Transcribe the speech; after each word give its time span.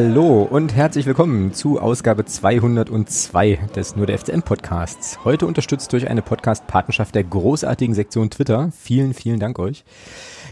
Hallo 0.00 0.44
und 0.44 0.76
herzlich 0.76 1.06
willkommen 1.06 1.52
zu 1.52 1.80
Ausgabe 1.80 2.24
202 2.24 3.58
des 3.74 3.96
Nur 3.96 4.06
der 4.06 4.16
FCM 4.16 4.42
Podcasts. 4.42 5.18
Heute 5.24 5.44
unterstützt 5.44 5.92
durch 5.92 6.08
eine 6.08 6.22
Podcast-Partnerschaft 6.22 7.16
der 7.16 7.24
großartigen 7.24 7.96
Sektion 7.96 8.30
Twitter. 8.30 8.70
Vielen, 8.78 9.12
vielen 9.12 9.40
Dank 9.40 9.58
euch. 9.58 9.82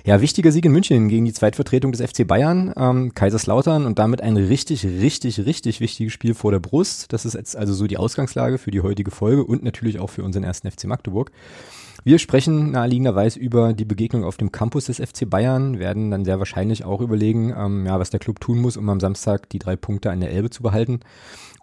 Ja, 0.04 0.20
wichtiger 0.20 0.50
Sieg 0.50 0.64
in 0.64 0.72
München 0.72 1.08
gegen 1.08 1.26
die 1.26 1.32
Zweitvertretung 1.32 1.92
des 1.92 2.00
FC 2.00 2.26
Bayern, 2.26 2.74
ähm, 2.76 3.14
Kaiserslautern 3.14 3.86
und 3.86 4.00
damit 4.00 4.20
ein 4.20 4.36
richtig, 4.36 4.84
richtig, 4.84 5.46
richtig 5.46 5.80
wichtiges 5.80 6.12
Spiel 6.12 6.34
vor 6.34 6.50
der 6.50 6.58
Brust. 6.58 7.12
Das 7.12 7.24
ist 7.24 7.34
jetzt 7.34 7.56
also 7.56 7.72
so 7.72 7.86
die 7.86 7.98
Ausgangslage 7.98 8.58
für 8.58 8.72
die 8.72 8.80
heutige 8.80 9.12
Folge 9.12 9.44
und 9.44 9.62
natürlich 9.62 10.00
auch 10.00 10.10
für 10.10 10.24
unseren 10.24 10.42
ersten 10.42 10.68
FC 10.68 10.86
Magdeburg. 10.86 11.30
Wir 12.06 12.20
sprechen 12.20 12.70
naheliegenderweise 12.70 13.40
über 13.40 13.72
die 13.72 13.84
Begegnung 13.84 14.22
auf 14.22 14.36
dem 14.36 14.52
Campus 14.52 14.84
des 14.84 14.98
FC 14.98 15.28
Bayern, 15.28 15.80
werden 15.80 16.12
dann 16.12 16.24
sehr 16.24 16.38
wahrscheinlich 16.38 16.84
auch 16.84 17.00
überlegen, 17.00 17.52
ähm, 17.58 17.84
ja, 17.84 17.98
was 17.98 18.10
der 18.10 18.20
Club 18.20 18.38
tun 18.38 18.60
muss, 18.60 18.76
um 18.76 18.88
am 18.88 19.00
Samstag 19.00 19.48
die 19.50 19.58
drei 19.58 19.74
Punkte 19.74 20.12
an 20.12 20.20
der 20.20 20.30
Elbe 20.30 20.48
zu 20.48 20.62
behalten. 20.62 21.00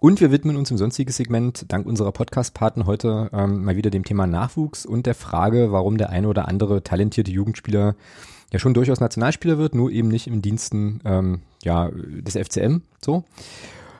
Und 0.02 0.20
wir 0.20 0.34
widmen 0.34 0.58
uns 0.58 0.70
im 0.70 0.76
sonstigen 0.76 1.14
Segment 1.14 1.64
dank 1.70 1.86
unserer 1.86 2.12
Podcast-Paten 2.12 2.86
heute 2.86 3.30
ähm, 3.32 3.64
mal 3.64 3.78
wieder 3.78 3.90
dem 3.90 4.04
Thema 4.04 4.28
Nachwuchs 4.28 4.86
und 4.86 5.06
der 5.06 5.16
Frage, 5.16 5.72
warum 5.72 5.98
der 5.98 6.09
eine 6.09 6.28
oder 6.28 6.50
andere 6.50 6.84
talentierte 6.84 7.32
Jugendspieler 7.32 7.95
ja 8.52 8.60
schon 8.60 8.73
durchaus 8.73 9.00
Nationalspieler 9.00 9.58
wird, 9.58 9.76
nur 9.76 9.92
eben 9.92 10.10
nicht 10.10 10.28
im 10.28 10.42
Diensten 10.42 11.00
ähm, 11.06 11.39
ja, 11.64 11.89
des 11.89 12.36
FCM. 12.36 12.82
So. 13.02 13.23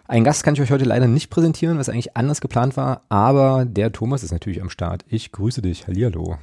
Ein 0.06 0.26
Gast 0.26 0.44
kann 0.44 0.54
ich 0.54 0.62
euch 0.62 0.72
heute 0.72 0.84
leider 0.84 1.08
nicht 1.08 1.30
präsentieren, 1.30 1.78
was 1.78 1.88
eigentlich 1.88 2.18
anders 2.18 2.42
geplant 2.42 2.76
war, 2.76 3.04
aber 3.08 3.64
der 3.64 3.94
Thomas 3.94 4.22
ist 4.22 4.34
natürlich 4.34 4.62
am 4.62 4.70
Start. 4.70 5.06
Ich 5.08 5.32
grüße 5.32 5.62
dich. 5.62 5.88
Hallihallo. 5.88 6.38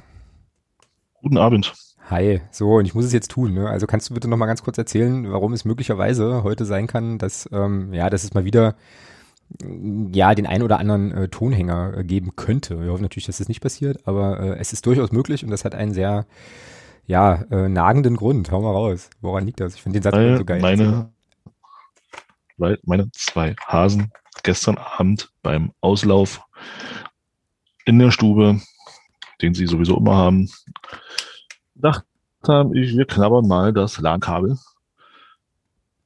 Guten 1.21 1.37
Abend. 1.37 1.71
Hi, 2.09 2.41
so, 2.49 2.73
und 2.73 2.85
ich 2.85 2.95
muss 2.95 3.05
es 3.05 3.13
jetzt 3.13 3.29
tun. 3.29 3.53
Ne? 3.53 3.69
Also 3.69 3.85
kannst 3.85 4.09
du 4.09 4.15
bitte 4.15 4.27
nochmal 4.27 4.47
ganz 4.47 4.63
kurz 4.63 4.79
erzählen, 4.79 5.31
warum 5.31 5.53
es 5.53 5.63
möglicherweise 5.63 6.41
heute 6.41 6.65
sein 6.65 6.87
kann, 6.87 7.19
dass, 7.19 7.47
ähm, 7.53 7.93
ja, 7.93 8.09
dass 8.09 8.23
es 8.23 8.33
mal 8.33 8.45
wieder 8.45 8.75
ja, 10.11 10.33
den 10.33 10.47
einen 10.47 10.63
oder 10.63 10.79
anderen 10.79 11.11
äh, 11.11 11.27
Tonhänger 11.27 11.97
äh, 11.97 12.03
geben 12.03 12.35
könnte. 12.35 12.81
Wir 12.81 12.91
hoffen 12.91 13.03
natürlich, 13.03 13.27
dass 13.27 13.37
das 13.37 13.47
nicht 13.47 13.61
passiert, 13.61 14.07
aber 14.07 14.39
äh, 14.39 14.59
es 14.59 14.73
ist 14.73 14.87
durchaus 14.87 15.11
möglich 15.11 15.43
und 15.43 15.51
das 15.51 15.65
hat 15.65 15.75
einen 15.75 15.93
sehr, 15.93 16.25
ja, 17.05 17.43
äh, 17.51 17.69
nagenden 17.69 18.15
Grund. 18.15 18.51
Hau 18.51 18.61
mal 18.61 18.71
raus. 18.71 19.09
Woran 19.21 19.45
liegt 19.45 19.59
das? 19.59 19.75
Ich 19.75 19.83
finde 19.83 19.99
den 19.99 20.03
Satz 20.03 20.15
Weil 20.15 20.37
so 20.37 20.45
geil. 20.45 20.61
Meine, 20.61 21.11
meine 22.83 23.11
zwei 23.11 23.55
Hasen 23.67 24.11
gestern 24.43 24.77
Abend 24.77 25.31
beim 25.41 25.71
Auslauf 25.81 26.41
in 27.85 27.99
der 27.99 28.11
Stube, 28.11 28.61
den 29.41 29.53
sie 29.53 29.67
sowieso 29.67 29.97
immer 29.97 30.15
haben, 30.15 30.49
gedacht 31.75 32.05
haben, 32.47 32.75
ich, 32.75 32.95
wir 32.95 33.05
knabbern 33.05 33.47
mal 33.47 33.73
das 33.73 33.99
LAN-Kabel 33.99 34.57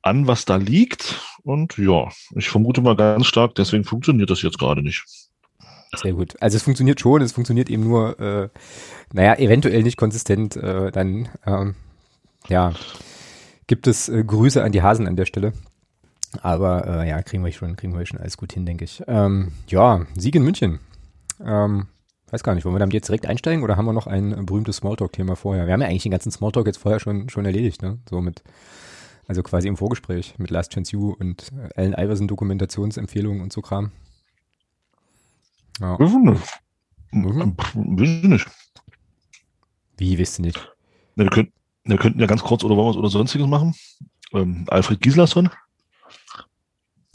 an, 0.01 0.27
was 0.27 0.45
da 0.45 0.55
liegt. 0.55 1.21
Und 1.43 1.77
ja, 1.77 2.09
ich 2.35 2.49
vermute 2.49 2.81
mal 2.81 2.95
ganz 2.95 3.27
stark, 3.27 3.55
deswegen 3.55 3.83
funktioniert 3.83 4.29
das 4.29 4.41
jetzt 4.41 4.57
gerade 4.57 4.81
nicht. 4.81 5.03
Sehr 5.95 6.13
gut. 6.13 6.35
Also 6.41 6.57
es 6.57 6.63
funktioniert 6.63 6.99
schon, 6.99 7.21
es 7.21 7.31
funktioniert 7.31 7.69
eben 7.69 7.83
nur, 7.83 8.19
äh, 8.19 8.49
naja, 9.13 9.35
eventuell 9.35 9.83
nicht 9.83 9.97
konsistent. 9.97 10.55
Äh, 10.55 10.91
dann, 10.91 11.29
ähm, 11.45 11.75
ja, 12.47 12.73
gibt 13.67 13.87
es 13.87 14.09
äh, 14.09 14.23
Grüße 14.23 14.63
an 14.63 14.71
die 14.71 14.81
Hasen 14.81 15.07
an 15.07 15.15
der 15.15 15.25
Stelle. 15.25 15.53
Aber 16.41 16.87
äh, 16.87 17.09
ja, 17.09 17.21
kriegen 17.21 17.43
wir 17.43 17.51
schon, 17.51 17.75
kriegen 17.75 17.97
wir 17.97 18.05
schon 18.05 18.19
alles 18.19 18.37
gut 18.37 18.53
hin, 18.53 18.65
denke 18.65 18.85
ich. 18.85 19.03
Ähm, 19.07 19.51
ja, 19.67 20.05
Sieg 20.15 20.35
in 20.35 20.43
München. 20.43 20.79
Ähm, 21.43 21.87
weiß 22.31 22.43
gar 22.43 22.55
nicht, 22.55 22.65
wollen 22.65 22.75
wir 22.75 22.79
damit 22.79 22.93
jetzt 22.93 23.07
direkt 23.07 23.25
einsteigen 23.25 23.63
oder 23.63 23.77
haben 23.77 23.85
wir 23.85 23.93
noch 23.93 24.07
ein 24.07 24.45
berühmtes 24.45 24.77
Smalltalk-Thema 24.77 25.35
vorher? 25.35 25.65
Wir 25.67 25.73
haben 25.73 25.81
ja 25.81 25.87
eigentlich 25.87 26.03
den 26.03 26.11
ganzen 26.11 26.31
Smalltalk 26.31 26.67
jetzt 26.67 26.77
vorher 26.77 26.99
schon, 26.99 27.29
schon 27.29 27.45
erledigt, 27.45 27.81
ne? 27.81 27.99
So 28.09 28.21
mit, 28.21 28.43
also 29.27 29.43
quasi 29.43 29.67
im 29.67 29.77
Vorgespräch 29.77 30.35
mit 30.37 30.49
Last 30.49 30.73
Chance 30.73 30.93
You 30.93 31.15
und 31.19 31.49
Allen 31.75 31.93
Iverson 31.93 32.27
Dokumentationsempfehlungen 32.27 33.41
und 33.41 33.53
so 33.53 33.61
Kram. 33.61 33.91
Ja. 35.79 35.97
Mhm. 35.99 36.39
Mhm. 37.11 37.55
Wissen 37.73 38.21
Sie 38.21 38.27
nicht. 38.27 38.47
Wie, 39.97 40.17
wisst 40.17 40.39
ihr 40.39 40.45
nicht? 40.45 40.57
Ne, 41.15 41.25
wir, 41.25 41.31
könnten, 41.31 41.53
wir 41.85 41.97
könnten 41.97 42.19
ja 42.19 42.27
ganz 42.27 42.43
kurz 42.43 42.63
oder 42.63 42.75
wollen 42.75 42.87
wir 42.87 42.91
es 42.91 42.97
oder 42.97 43.09
sonstiges 43.09 43.47
machen. 43.47 43.73
Ähm, 44.33 44.65
Alfred 44.67 44.99
Gislason. 45.01 45.49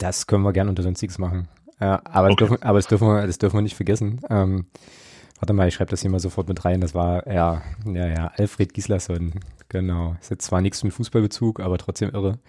Das 0.01 0.25
können 0.25 0.43
wir 0.43 0.51
gerne 0.51 0.69
unter 0.71 0.81
Sonstiges 0.81 1.19
machen. 1.19 1.47
Ja, 1.79 2.01
aber, 2.05 2.27
das 2.29 2.33
Okay. 2.33 2.47
dürfen, 2.47 2.63
aber 2.63 2.77
das 2.79 2.87
dürfen 2.87 3.07
wir, 3.07 3.27
das 3.27 3.37
dürfen 3.37 3.57
wir 3.57 3.61
nicht 3.61 3.75
vergessen. 3.75 4.19
Ähm, 4.29 4.65
warte 5.39 5.53
mal, 5.53 5.67
ich 5.67 5.75
schreibe 5.75 5.91
das 5.91 6.01
hier 6.01 6.09
mal 6.09 6.19
sofort 6.19 6.47
mit 6.47 6.65
rein. 6.65 6.81
Das 6.81 6.95
war, 6.95 7.27
ja, 7.31 7.61
ja, 7.85 8.07
ja, 8.07 8.31
Alfred 8.35 8.73
Gislason. 8.73 9.33
Genau. 9.69 10.15
Ist 10.19 10.31
jetzt 10.31 10.45
zwar 10.45 10.61
nichts 10.61 10.83
mit 10.83 10.91
Fußballbezug, 10.93 11.59
aber 11.59 11.77
trotzdem 11.77 12.09
irre. 12.09 12.39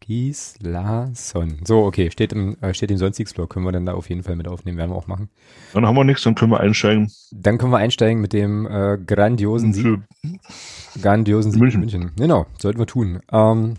Gislason. 0.00 1.60
So, 1.64 1.84
okay, 1.84 2.10
steht 2.10 2.32
im, 2.32 2.56
äh, 2.60 2.74
steht 2.74 2.90
im 2.90 2.98
Sonstiges-Blog. 2.98 3.50
Können 3.50 3.64
wir 3.64 3.72
dann 3.72 3.86
da 3.86 3.94
auf 3.94 4.08
jeden 4.08 4.24
Fall 4.24 4.36
mit 4.36 4.48
aufnehmen. 4.48 4.76
Werden 4.76 4.90
wir 4.90 4.96
auch 4.96 5.06
machen. 5.06 5.30
Dann 5.74 5.86
haben 5.86 5.94
wir 5.94 6.04
nichts, 6.04 6.24
dann 6.24 6.34
können 6.34 6.50
wir 6.50 6.60
einsteigen. 6.60 7.10
Dann 7.30 7.56
können 7.58 7.72
wir 7.72 7.78
einsteigen 7.78 8.20
mit 8.20 8.32
dem 8.32 8.66
äh, 8.66 8.98
grandiosen 8.98 9.72
Sieg. 9.72 9.84
Für, 9.84 11.00
Grandiosen 11.00 11.52
Sieg 11.52 11.60
München. 11.60 11.80
München. 11.80 12.10
Genau, 12.16 12.46
sollten 12.58 12.78
wir 12.78 12.86
tun. 12.86 13.20
Ähm, 13.32 13.76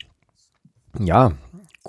ja, 1.00 1.34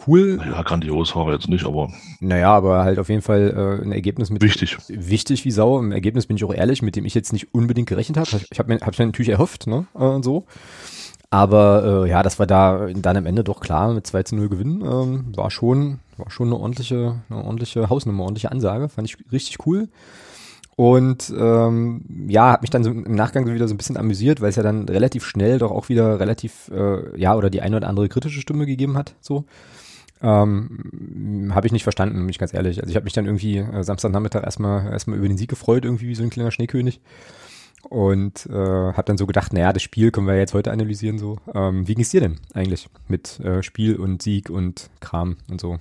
cool. 0.06 0.38
ja, 0.44 0.62
grandios 0.62 1.14
war 1.16 1.26
er 1.26 1.34
jetzt 1.34 1.48
nicht, 1.48 1.66
aber 1.66 1.90
Naja, 2.20 2.52
aber 2.54 2.84
halt 2.84 2.98
auf 2.98 3.08
jeden 3.08 3.22
Fall 3.22 3.78
äh, 3.82 3.84
ein 3.84 3.92
Ergebnis 3.92 4.30
mit 4.30 4.42
wichtig. 4.42 4.76
wichtig 4.88 5.44
wie 5.44 5.50
Sau. 5.50 5.78
Im 5.78 5.92
Ergebnis 5.92 6.26
bin 6.26 6.36
ich 6.36 6.44
auch 6.44 6.54
ehrlich, 6.54 6.82
mit 6.82 6.96
dem 6.96 7.04
ich 7.04 7.14
jetzt 7.14 7.32
nicht 7.32 7.52
unbedingt 7.54 7.88
gerechnet 7.88 8.16
habe. 8.16 8.40
Ich 8.50 8.58
habe 8.58 8.72
mir, 8.72 8.80
hab's 8.80 8.98
mir 8.98 9.06
natürlich 9.06 9.30
erhofft, 9.30 9.66
ne, 9.66 9.86
äh, 9.94 9.98
und 10.04 10.24
so. 10.24 10.44
Aber 11.30 12.04
äh, 12.06 12.10
ja, 12.10 12.22
das 12.22 12.38
war 12.38 12.46
da 12.46 12.86
dann 12.94 13.16
am 13.16 13.26
Ende 13.26 13.44
doch 13.44 13.60
klar 13.60 13.92
mit 13.92 14.06
2 14.06 14.22
zu 14.22 14.36
0 14.36 14.48
Gewinn. 14.48 14.80
Ähm, 14.80 15.26
war 15.36 15.50
schon, 15.50 15.98
war 16.16 16.30
schon 16.30 16.48
eine 16.48 16.56
ordentliche, 16.56 17.16
eine 17.28 17.44
ordentliche 17.44 17.90
Hausnummer, 17.90 18.22
ordentliche 18.24 18.50
Ansage. 18.50 18.88
Fand 18.88 19.08
ich 19.08 19.18
richtig 19.30 19.66
cool. 19.66 19.88
Und 20.74 21.34
ähm, 21.36 22.02
ja, 22.28 22.52
hat 22.52 22.62
mich 22.62 22.70
dann 22.70 22.84
so 22.84 22.90
im 22.90 23.14
Nachgang 23.14 23.44
so 23.46 23.52
wieder 23.52 23.66
so 23.66 23.74
ein 23.74 23.78
bisschen 23.78 23.96
amüsiert, 23.96 24.40
weil 24.40 24.50
es 24.50 24.56
ja 24.56 24.62
dann 24.62 24.88
relativ 24.88 25.24
schnell 25.26 25.58
doch 25.58 25.72
auch 25.72 25.88
wieder 25.88 26.20
relativ, 26.20 26.70
äh, 26.72 27.18
ja, 27.18 27.34
oder 27.34 27.50
die 27.50 27.60
eine 27.62 27.76
oder 27.76 27.88
andere 27.88 28.08
kritische 28.08 28.40
Stimme 28.40 28.64
gegeben 28.64 28.96
hat. 28.96 29.14
So. 29.20 29.44
Ähm, 30.20 31.52
habe 31.54 31.66
ich 31.66 31.72
nicht 31.72 31.84
verstanden, 31.84 32.16
bin 32.16 32.28
ich 32.28 32.38
ganz 32.38 32.52
ehrlich. 32.54 32.80
Also 32.80 32.90
ich 32.90 32.96
habe 32.96 33.04
mich 33.04 33.12
dann 33.12 33.26
irgendwie 33.26 33.58
äh, 33.58 33.82
Samstagnachmittag 33.84 34.42
erstmal 34.42 34.90
erstmal 34.90 35.18
über 35.18 35.28
den 35.28 35.38
Sieg 35.38 35.48
gefreut, 35.48 35.84
irgendwie 35.84 36.08
wie 36.08 36.14
so 36.14 36.22
ein 36.22 36.30
kleiner 36.30 36.50
Schneekönig. 36.50 37.00
Und 37.82 38.46
äh, 38.46 38.52
habe 38.52 39.04
dann 39.04 39.18
so 39.18 39.26
gedacht, 39.26 39.52
naja, 39.52 39.72
das 39.72 39.82
Spiel 39.82 40.10
können 40.10 40.26
wir 40.26 40.36
jetzt 40.36 40.54
heute 40.54 40.72
analysieren. 40.72 41.18
So, 41.18 41.38
ähm, 41.54 41.86
wie 41.86 41.94
ging's 41.94 42.10
dir 42.10 42.20
denn 42.20 42.40
eigentlich 42.52 42.88
mit 43.06 43.38
äh, 43.40 43.62
Spiel 43.62 43.96
und 43.96 44.20
Sieg 44.20 44.50
und 44.50 44.90
Kram 45.00 45.36
und 45.48 45.60
so? 45.60 45.78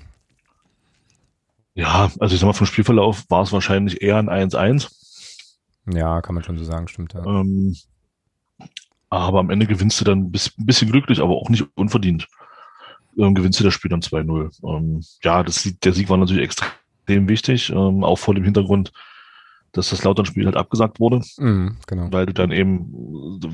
Ja, 1.73 2.11
also 2.19 2.33
ich 2.33 2.39
sag 2.39 2.47
mal, 2.47 2.53
vom 2.53 2.67
Spielverlauf 2.67 3.25
war 3.29 3.43
es 3.43 3.51
wahrscheinlich 3.51 4.01
eher 4.01 4.17
ein 4.17 4.29
1-1. 4.29 4.91
Ja, 5.93 6.21
kann 6.21 6.35
man 6.35 6.43
schon 6.43 6.57
so 6.57 6.63
sagen, 6.63 6.87
stimmt. 6.87 7.13
Ja. 7.13 7.25
Ähm, 7.25 7.75
aber 9.09 9.39
am 9.39 9.49
Ende 9.49 9.67
gewinnst 9.67 9.99
du 10.01 10.05
dann 10.05 10.31
ein 10.31 10.31
bisschen 10.31 10.91
glücklich, 10.91 11.21
aber 11.21 11.35
auch 11.35 11.49
nicht 11.49 11.65
unverdient. 11.75 12.27
Ähm, 13.17 13.33
gewinnst 13.33 13.59
du 13.59 13.63
das 13.63 13.73
Spiel 13.73 13.89
dann 13.89 14.01
2-0. 14.01 14.51
Ähm, 14.63 15.03
ja, 15.23 15.44
das, 15.44 15.67
der 15.83 15.94
Sieg 15.94 16.09
war 16.09 16.17
natürlich 16.17 16.44
extrem 16.44 17.27
wichtig, 17.27 17.69
ähm, 17.71 18.03
auch 18.03 18.18
vor 18.18 18.36
dem 18.36 18.44
Hintergrund, 18.44 18.91
dass 19.71 19.89
das 19.89 20.03
Lautern-Spiel 20.03 20.45
halt 20.45 20.56
abgesagt 20.56 21.00
wurde, 21.00 21.21
Mhm, 21.38 21.77
genau. 21.88 22.07
weil 22.12 22.25
du 22.25 22.33
dann 22.33 22.51
eben, 22.51 22.88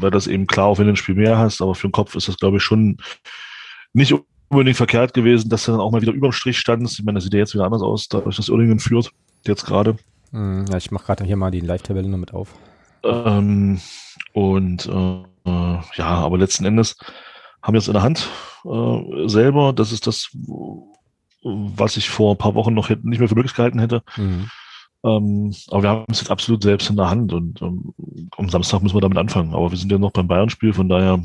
weil 0.01 0.11
das 0.11 0.27
eben 0.27 0.47
klar, 0.47 0.67
auch 0.67 0.77
wenn 0.79 0.85
du 0.85 0.93
ein 0.93 0.97
Spiel 0.97 1.15
mehr 1.15 1.37
hast, 1.37 1.61
aber 1.61 1.75
für 1.75 1.87
den 1.87 1.91
Kopf 1.93 2.15
ist 2.15 2.27
das, 2.27 2.37
glaube 2.37 2.57
ich, 2.57 2.63
schon 2.63 2.97
nicht 3.93 4.13
unbedingt 4.49 4.77
verkehrt 4.77 5.13
gewesen, 5.13 5.49
dass 5.49 5.65
du 5.65 5.71
dann 5.71 5.81
auch 5.81 5.91
mal 5.91 6.01
wieder 6.01 6.13
überm 6.13 6.31
Strich 6.31 6.59
standest. 6.59 6.99
Ich 6.99 7.05
meine, 7.05 7.17
das 7.17 7.23
sieht 7.23 7.33
ja 7.33 7.39
jetzt 7.39 7.53
wieder 7.53 7.65
anders 7.65 7.81
aus, 7.81 8.07
dadurch, 8.07 8.35
dass 8.35 8.49
Uerdingen 8.49 8.79
führt, 8.79 9.11
jetzt 9.47 9.65
gerade. 9.65 9.97
Mhm, 10.31 10.65
ja, 10.69 10.77
ich 10.77 10.91
mache 10.91 11.05
gerade 11.05 11.23
hier 11.23 11.35
mal 11.37 11.51
die 11.51 11.59
Live-Tabelle 11.59 12.07
noch 12.07 12.17
mit 12.17 12.33
auf. 12.33 12.53
Ähm, 13.03 13.79
und 14.33 14.85
äh, 14.87 15.23
ja, 15.45 16.05
aber 16.05 16.37
letzten 16.37 16.65
Endes 16.65 16.95
haben 17.63 17.73
wir 17.73 17.79
es 17.79 17.87
in 17.87 17.93
der 17.93 18.03
Hand 18.03 18.29
äh, 18.65 19.27
selber. 19.27 19.73
Das 19.73 19.91
ist 19.91 20.05
das, 20.05 20.29
was 21.41 21.97
ich 21.97 22.09
vor 22.09 22.35
ein 22.35 22.37
paar 22.37 22.55
Wochen 22.55 22.73
noch 22.73 22.89
hätte, 22.89 23.07
nicht 23.07 23.19
mehr 23.19 23.29
für 23.29 23.35
möglich 23.35 23.55
gehalten 23.55 23.79
hätte. 23.79 24.03
Mhm. 24.17 24.49
Ähm, 25.05 25.55
aber 25.69 25.83
wir 25.83 25.89
haben 25.89 26.05
es 26.09 26.19
jetzt 26.19 26.31
absolut 26.31 26.63
selbst 26.63 26.89
in 26.89 26.95
der 26.95 27.09
Hand 27.09 27.33
und 27.33 27.61
ähm, 27.61 27.93
am 28.37 28.49
Samstag 28.49 28.81
müssen 28.83 28.95
wir 28.95 29.01
damit 29.01 29.17
anfangen. 29.17 29.53
Aber 29.53 29.71
wir 29.71 29.77
sind 29.77 29.91
ja 29.91 29.97
noch 29.97 30.11
beim 30.11 30.27
Bayern-Spiel, 30.27 30.73
von 30.73 30.87
daher 30.87 31.21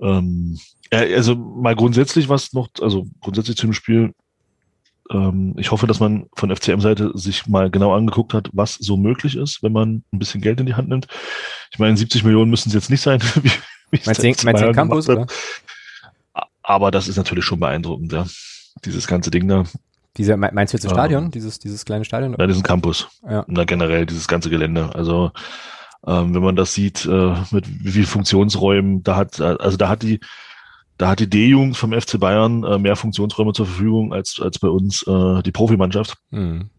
ähm, 0.00 0.58
also 0.90 1.34
mal 1.34 1.76
grundsätzlich 1.76 2.28
was 2.28 2.52
noch, 2.52 2.68
also 2.80 3.06
grundsätzlich 3.20 3.56
zum 3.56 3.72
Spiel. 3.72 4.14
Ähm, 5.10 5.54
ich 5.58 5.70
hoffe, 5.70 5.86
dass 5.86 6.00
man 6.00 6.26
von 6.36 6.54
FCM-Seite 6.54 7.12
sich 7.14 7.46
mal 7.46 7.70
genau 7.70 7.94
angeguckt 7.94 8.34
hat, 8.34 8.50
was 8.52 8.74
so 8.74 8.96
möglich 8.96 9.36
ist, 9.36 9.62
wenn 9.62 9.72
man 9.72 10.04
ein 10.12 10.18
bisschen 10.18 10.40
Geld 10.40 10.60
in 10.60 10.66
die 10.66 10.74
Hand 10.74 10.88
nimmt. 10.88 11.06
Ich 11.72 11.78
meine, 11.78 11.96
70 11.96 12.24
Millionen 12.24 12.50
müssen 12.50 12.68
es 12.68 12.74
jetzt 12.74 12.90
nicht 12.90 13.00
sein. 13.00 13.20
Wie, 13.42 13.50
Meinst 13.90 14.18
du, 14.22 14.22
den 14.22 14.74
Campus? 14.74 15.08
Oder? 15.08 15.26
Aber 16.62 16.90
das 16.90 17.08
ist 17.08 17.16
natürlich 17.16 17.44
schon 17.44 17.60
beeindruckend, 17.60 18.12
ja. 18.12 18.26
Dieses 18.84 19.06
ganze 19.06 19.30
Ding 19.30 19.48
da, 19.48 19.64
Diese, 20.16 20.36
me- 20.36 20.50
meinst 20.52 20.72
du 20.72 20.76
jetzt 20.76 20.84
das 20.84 20.92
Ähm, 20.92 20.96
Stadion? 20.96 21.30
Dieses, 21.30 21.58
dieses 21.58 21.84
kleine 21.84 22.04
Stadion? 22.04 22.36
ja, 22.38 22.46
diesen 22.46 22.62
Campus. 22.62 23.08
Ja. 23.28 23.44
Na, 23.48 23.64
generell 23.64 24.06
dieses 24.06 24.28
ganze 24.28 24.50
Gelände. 24.50 24.94
Also 24.94 25.32
ähm, 26.06 26.34
wenn 26.34 26.42
man 26.42 26.54
das 26.56 26.74
sieht, 26.74 27.04
äh, 27.06 27.34
mit 27.50 27.66
wie 27.84 27.90
viel 27.90 28.06
Funktionsräumen, 28.06 29.02
da 29.02 29.16
hat, 29.16 29.40
also 29.40 29.76
da 29.76 29.88
hat 29.88 30.02
die, 30.02 30.20
da 30.96 31.08
hat 31.08 31.20
die 31.20 31.28
D-Jugend 31.30 31.76
vom 31.76 31.92
FC 31.98 32.20
Bayern 32.20 32.62
äh, 32.64 32.78
mehr 32.78 32.96
Funktionsräume 32.96 33.52
zur 33.52 33.66
Verfügung 33.66 34.12
als, 34.12 34.38
als 34.40 34.58
bei 34.58 34.68
uns 34.68 35.02
äh, 35.06 35.42
die 35.42 35.52
Profimannschaft. 35.52 36.16
Mhm. 36.30 36.70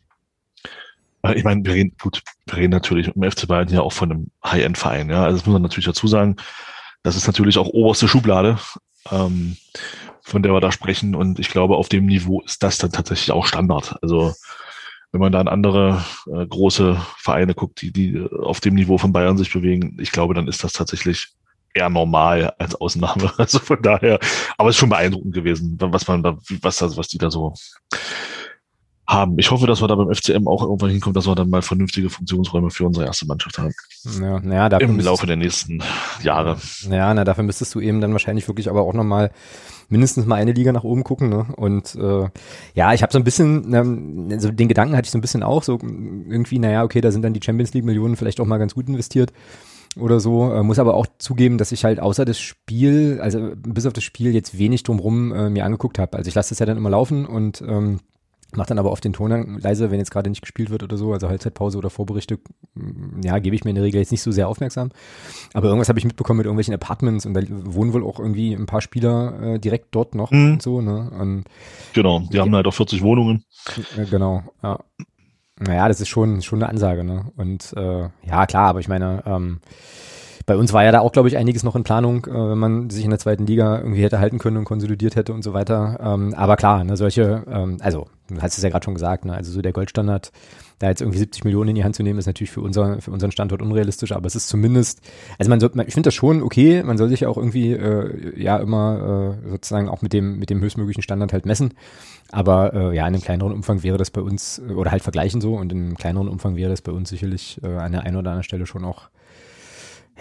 Äh, 1.24 1.34
ich 1.34 1.44
meine, 1.44 1.66
wir 1.66 1.74
reden, 1.74 1.96
gut, 2.02 2.22
wir 2.46 2.58
reden 2.58 2.72
natürlich 2.72 3.08
im 3.14 3.30
FC 3.30 3.48
Bayern 3.48 3.68
hier 3.68 3.84
auch 3.84 3.94
von 3.94 4.12
einem 4.12 4.28
High-End-Verein, 4.46 5.10
ja. 5.10 5.24
Also 5.24 5.38
das 5.38 5.46
muss 5.46 5.54
man 5.54 5.64
natürlich 5.64 5.86
dazu 5.88 6.08
sagen. 6.08 6.38
Das 7.04 7.16
ist 7.16 7.28
natürlich 7.28 7.58
auch 7.58 7.68
oberste 7.68 8.08
Schublade, 8.08 8.58
ähm, 9.12 9.58
von 10.22 10.44
der 10.44 10.54
wir 10.54 10.62
da 10.62 10.72
sprechen. 10.72 11.16
Und 11.16 11.40
ich 11.40 11.50
glaube, 11.50 11.78
auf 11.78 11.90
dem 11.90 12.06
Niveau 12.06 12.42
ist 12.42 12.64
das 12.64 12.78
dann 12.78 12.92
tatsächlich 12.92 13.32
auch 13.32 13.46
Standard. 13.46 13.96
Also 14.02 14.34
wenn 15.12 15.22
man 15.22 15.32
da 15.32 15.40
an 15.40 15.48
andere 15.48 16.04
äh, 16.28 16.46
große 16.46 17.02
Vereine 17.18 17.56
guckt, 17.56 17.82
die, 17.82 17.92
die 17.92 18.28
auf 18.44 18.60
dem 18.60 18.76
Niveau 18.76 18.98
von 18.98 19.12
Bayern 19.12 19.38
sich 19.38 19.52
bewegen, 19.52 19.98
ich 20.00 20.12
glaube, 20.12 20.34
dann 20.34 20.48
ist 20.48 20.64
das 20.64 20.74
tatsächlich 20.74 21.30
eher 21.74 21.90
normal 21.90 22.54
als 22.60 22.76
Ausnahme. 22.76 23.32
Also 23.38 23.60
von 23.60 23.82
daher, 23.82 24.20
aber 24.58 24.70
es 24.70 24.76
ist 24.76 24.80
schon 24.80 24.90
beeindruckend 24.90 25.34
gewesen, 25.34 25.78
was 25.80 26.08
man 26.08 26.24
da, 26.24 26.38
was 26.62 26.82
was 26.82 27.08
die 27.08 27.18
da 27.18 27.32
so 27.32 27.54
haben. 29.10 29.40
Ich 29.40 29.50
hoffe, 29.50 29.66
dass 29.66 29.82
wir 29.82 29.88
da 29.88 29.96
beim 29.96 30.14
FCM 30.14 30.48
auch 30.48 30.62
irgendwann 30.62 30.92
hinkommen, 30.92 31.16
dass 31.16 31.26
wir 31.26 31.34
dann 31.34 31.50
mal 31.50 31.64
vernünftige 31.64 32.10
Funktionsräume 32.10 32.70
für 32.70 32.86
unsere 32.86 33.08
erste 33.08 33.26
Mannschaft 33.26 33.58
haben. 33.58 33.74
Ja, 34.22 34.40
naja, 34.40 34.70
dafür 34.70 34.88
Im 34.88 35.00
Laufe 35.00 35.26
der 35.26 35.36
nächsten 35.36 35.82
Jahre. 36.22 36.58
Ja, 36.90 37.12
na, 37.14 37.24
dafür 37.26 37.44
müsstest 37.44 37.74
du 37.74 37.80
eben 37.80 38.02
dann 38.02 38.12
wahrscheinlich 38.12 38.48
wirklich 38.48 38.70
aber 38.70 38.84
auch 38.84 38.94
nochmal 38.94 39.32
mindestens 39.90 40.28
mal 40.28 40.36
eine 40.36 40.52
Liga 40.52 40.72
nach 40.72 40.84
oben 40.84 41.04
gucken. 41.04 41.30
Ne? 41.30 41.48
Und 41.56 41.96
äh, 41.96 42.30
ja, 42.76 42.94
ich 42.94 43.02
habe 43.02 43.12
so 43.12 43.18
ein 43.18 43.24
bisschen, 43.24 43.74
ähm, 43.74 44.40
so 44.40 44.52
den 44.52 44.68
Gedanken 44.68 44.96
hatte 44.96 45.08
ich 45.08 45.12
so 45.12 45.18
ein 45.18 45.22
bisschen 45.22 45.42
auch, 45.42 45.64
so 45.64 45.80
irgendwie, 45.82 46.60
naja, 46.60 46.84
okay, 46.84 47.02
da 47.02 47.12
sind 47.12 47.24
dann 47.24 47.34
die 47.34 47.42
Champions 47.44 47.74
League-Millionen 47.74 48.16
vielleicht 48.16 48.40
auch 48.40 48.46
mal 48.46 48.60
ganz 48.60 48.76
gut 48.76 48.88
investiert 48.88 49.34
oder 49.98 50.20
so. 50.20 50.54
Äh, 50.54 50.62
muss 50.62 50.78
aber 50.78 50.94
auch 50.94 51.08
zugeben, 51.18 51.58
dass 51.58 51.72
ich 51.72 51.84
halt 51.84 52.00
außer 52.00 52.26
das 52.26 52.40
Spiel, 52.40 53.20
also 53.22 53.54
bis 53.56 53.88
auf 53.88 53.94
das 53.94 54.04
Spiel 54.04 54.36
jetzt 54.36 54.60
wenig 54.60 54.84
drumrum 54.84 55.32
äh, 55.34 55.50
mir 55.50 55.66
angeguckt 55.66 55.98
habe. 55.98 56.16
Also 56.16 56.28
ich 56.28 56.36
lasse 56.36 56.50
das 56.50 56.60
ja 56.60 56.68
dann 56.68 56.78
immer 56.78 56.92
laufen 56.92 57.26
und 57.26 57.64
ähm, 57.68 58.00
Mach 58.56 58.66
dann 58.66 58.80
aber 58.80 58.92
oft 58.92 59.04
den 59.04 59.14
Ton 59.14 59.60
leise, 59.60 59.92
wenn 59.92 60.00
jetzt 60.00 60.10
gerade 60.10 60.30
nicht 60.30 60.42
gespielt 60.42 60.72
wird 60.72 60.82
oder 60.82 60.98
so, 60.98 61.14
also 61.14 61.30
Halbzeitpause 61.30 61.78
oder 61.78 61.92
Vorberichte, 61.92 62.40
mm, 62.74 63.22
ja, 63.24 63.38
gebe 63.38 63.56
ich 63.56 63.64
mir 63.64 63.70
in 63.70 63.76
der 63.76 63.84
Regel 63.84 64.00
jetzt 64.00 64.12
nicht 64.12 64.24
so 64.24 64.32
sehr 64.32 64.48
aufmerksam. 64.48 64.90
Aber 65.54 65.68
irgendwas 65.68 65.90
habe 65.90 66.00
ich 66.00 66.06
mitbekommen 66.06 66.38
mit 66.38 66.46
irgendwelchen 66.46 66.74
Apartments 66.74 67.28
und 67.28 67.36
da 67.36 67.42
wohnen 67.48 67.94
wohl 67.94 68.04
auch 68.04 68.20
irgendwie 68.20 68.54
ein 68.54 68.66
paar 68.66 68.82
Spieler 68.82 69.42
äh, 69.42 69.60
direkt 69.60 69.94
dort 69.94 70.16
noch 70.16 70.32
mhm. 70.32 70.54
und 70.54 70.62
so, 70.64 70.82
ne? 70.82 71.12
Und, 71.12 71.46
genau, 71.94 72.22
die 72.32 72.40
haben 72.40 72.56
halt 72.56 72.66
auch 72.66 72.74
40 72.74 73.04
Wohnungen. 73.04 73.44
Äh, 73.98 74.06
genau, 74.06 74.44
ja. 74.64 74.80
Naja, 75.60 75.88
das 75.88 76.00
ist 76.00 76.08
schon, 76.08 76.42
schon 76.42 76.64
eine 76.64 76.70
Ansage, 76.70 77.04
ne? 77.04 77.32
Und 77.36 77.74
äh, 77.76 78.10
ja, 78.26 78.46
klar, 78.48 78.70
aber 78.70 78.80
ich 78.80 78.88
meine, 78.88 79.22
ähm, 79.26 79.60
bei 80.46 80.58
uns 80.58 80.74
war 80.74 80.84
ja 80.84 80.92
da 80.92 81.02
auch, 81.02 81.12
glaube 81.12 81.28
ich, 81.28 81.38
einiges 81.38 81.64
noch 81.64 81.76
in 81.76 81.84
Planung, 81.84 82.26
äh, 82.26 82.32
wenn 82.34 82.58
man 82.58 82.90
sich 82.90 83.04
in 83.04 83.12
der 83.12 83.20
zweiten 83.20 83.46
Liga 83.46 83.78
irgendwie 83.78 84.02
hätte 84.02 84.20
halten 84.20 84.40
können 84.40 84.58
und 84.58 84.66
konsolidiert 84.66 85.16
hätte 85.16 85.34
und 85.34 85.44
so 85.44 85.54
weiter. 85.54 86.00
Ähm, 86.02 86.34
aber 86.34 86.56
klar, 86.56 86.84
ne, 86.84 86.98
solche, 86.98 87.44
ähm, 87.48 87.78
also, 87.82 88.08
du 88.30 88.42
hast 88.42 88.58
es 88.58 88.64
ja 88.64 88.70
gerade 88.70 88.84
schon 88.84 88.94
gesagt, 88.94 89.26
ne, 89.26 89.34
also 89.34 89.52
so 89.52 89.62
der 89.62 89.74
Goldstandard, 89.74 90.32
da 90.80 90.88
jetzt 90.88 91.02
irgendwie 91.02 91.20
70 91.20 91.44
Millionen 91.44 91.70
in 91.70 91.76
die 91.76 91.84
Hand 91.84 91.96
zu 91.96 92.04
nehmen, 92.04 92.20
ist 92.20 92.26
natürlich 92.26 92.52
für, 92.52 92.62
unser, 92.62 93.02
für 93.02 93.12
unseren 93.12 93.32
Standort 93.32 93.62
unrealistisch, 93.62 94.12
aber 94.14 94.28
es 94.28 94.36
ist 94.36 94.48
zumindest, 94.48 95.02
also 95.38 95.50
man 95.50 95.60
soll, 95.60 95.72
ich 95.86 95.94
finde 95.94 96.08
das 96.08 96.14
schon 96.14 96.42
okay, 96.42 96.84
man 96.84 96.98
soll 96.98 97.10
sich 97.10 97.22
ja 97.22 97.30
auch 97.30 97.38
irgendwie 97.38 97.74
äh, 97.74 98.42
ja 98.42 98.58
immer 98.58 99.38
äh, 99.46 99.50
sozusagen 99.50 99.90
auch 99.90 100.02
mit 100.02 100.14
dem, 100.14 100.40
mit 100.40 100.50
dem 100.50 100.62
höchstmöglichen 100.62 101.04
Standard 101.04 101.34
halt 101.34 101.46
messen. 101.46 101.74
Aber 102.32 102.74
äh, 102.74 102.96
ja, 102.96 103.08
in 103.08 103.14
einem 103.16 103.22
kleineren 103.22 103.52
Umfang 103.52 103.84
wäre 103.84 103.98
das 103.98 104.12
bei 104.12 104.22
uns, 104.22 104.62
oder 104.62 104.92
halt 104.92 105.04
vergleichen 105.04 105.42
so, 105.42 105.56
und 105.56 105.72
in 105.72 105.80
einem 105.80 105.98
kleineren 105.98 106.28
Umfang 106.28 106.56
wäre 106.56 106.70
das 106.70 106.82
bei 106.82 106.92
uns 106.92 107.10
sicherlich 107.10 107.60
äh, 107.64 107.68
an 107.68 107.92
der 107.92 108.04
einen 108.04 108.16
oder 108.16 108.30
anderen 108.30 108.44
Stelle 108.44 108.66
schon 108.66 108.86
auch 108.86 109.10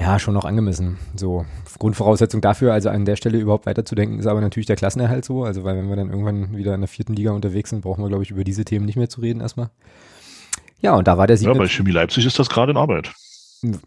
ja, 0.01 0.19
schon 0.19 0.35
noch 0.35 0.45
angemessen. 0.45 0.97
So, 1.17 1.45
Grundvoraussetzung 1.79 2.41
dafür, 2.41 2.73
also 2.73 2.89
an 2.89 3.05
der 3.05 3.17
Stelle 3.17 3.39
überhaupt 3.39 3.67
weiterzudenken, 3.67 4.19
ist 4.19 4.27
aber 4.27 4.41
natürlich 4.41 4.67
der 4.67 4.77
Klassenerhalt 4.77 5.25
so. 5.25 5.45
Also, 5.45 5.65
weil 5.65 5.77
wenn 5.77 5.89
wir 5.89 5.97
dann 5.97 6.11
irgendwann 6.11 6.57
wieder 6.57 6.75
in 6.75 6.81
der 6.81 6.89
vierten 6.89 7.15
Liga 7.15 7.33
unterwegs 7.33 7.71
sind, 7.71 7.83
brauchen 7.83 8.03
wir, 8.03 8.09
glaube 8.09 8.23
ich, 8.23 8.31
über 8.31 8.45
diese 8.45 8.65
Themen 8.65 8.87
nicht 8.87 8.97
mehr 8.97 9.09
zu 9.09 9.21
reden 9.21 9.41
erstmal. 9.41 9.71
Ja, 10.81 10.95
und 10.95 11.09
da 11.09 11.19
war 11.19 11.27
der 11.27 11.37
Sieg. 11.37 11.49
Ja, 11.49 11.55
bei 11.55 11.67
Chemie 11.67 11.91
Leipzig 11.91 12.25
ist 12.27 12.39
das 12.39 12.49
gerade 12.49 12.71
in 12.71 12.77
Arbeit. 12.77 13.13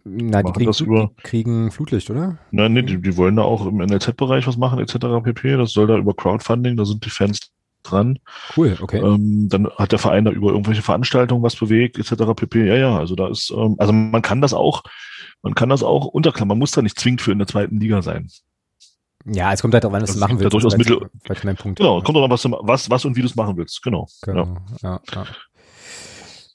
Na, 0.04 0.44
die 0.44 0.52
kriegen, 0.52 0.86
über, 0.86 1.12
die 1.18 1.24
kriegen, 1.24 1.72
Flutlicht, 1.72 2.10
oder? 2.10 2.38
Nein, 2.52 2.74
nee, 2.74 2.82
die, 2.82 3.02
die 3.02 3.16
wollen 3.16 3.38
da 3.38 3.44
auch 3.44 3.66
im 3.66 3.78
NLZ-Bereich 3.78 4.46
was 4.46 4.58
machen, 4.58 4.80
etc. 4.80 5.24
pp. 5.24 5.56
Das 5.56 5.72
soll 5.72 5.88
da 5.88 5.96
über 5.96 6.14
Crowdfunding, 6.14 6.76
da 6.76 6.84
sind 6.84 7.06
die 7.06 7.10
Fans 7.10 7.40
dran. 7.84 8.20
Cool, 8.58 8.78
okay. 8.82 8.98
Ähm, 8.98 9.48
dann 9.50 9.70
hat 9.70 9.94
der 9.94 10.00
Verein 10.00 10.26
da 10.26 10.32
über 10.32 10.52
irgendwelche 10.52 10.82
Veranstaltungen 10.82 11.42
was 11.42 11.56
bewegt, 11.56 11.98
etc. 11.98 12.34
pp. 12.36 12.68
Ja, 12.68 12.76
ja, 12.76 12.98
also 12.98 13.16
da 13.16 13.30
ist, 13.30 13.54
ähm, 13.56 13.76
also 13.80 13.94
man 13.94 14.22
kann 14.22 14.42
das 14.42 14.54
auch 14.54 14.84
man 15.42 15.56
kann 15.56 15.70
das 15.70 15.84
auch 15.84 16.06
unterklammern. 16.06 16.58
Man 16.58 16.60
muss 16.60 16.72
da 16.72 16.82
nicht 16.82 17.00
zwingend 17.00 17.22
für 17.22 17.32
in 17.32 17.40
der 17.40 17.48
zweiten 17.48 17.80
Liga 17.80 18.02
sein. 18.02 18.30
Ja, 19.26 19.54
es 19.54 19.62
kommt 19.62 19.74
halt 19.74 19.84
darauf 19.84 19.96
an, 19.96 20.02
was 20.02 20.14
du 20.14 20.20
machen 20.20 20.40
willst. 20.40 20.54
Durchaus 20.54 20.78
Mittel. 20.78 21.10
Mein 21.44 21.56
Punkt. 21.56 21.78
Genau, 21.78 22.02
kommt 22.02 22.16
darauf 22.16 22.26
an, 22.26 22.32
was, 22.32 22.46
was, 22.62 22.90
was 22.90 23.06
und 23.06 23.16
wie 23.16 23.22
du 23.22 23.28
es 23.28 23.36
machen 23.36 23.56
willst. 23.58 23.82
Genau. 23.84 24.08
genau. 24.24 24.58
Ja. 24.82 25.00
Ja, 25.14 25.24
ja. 25.24 25.28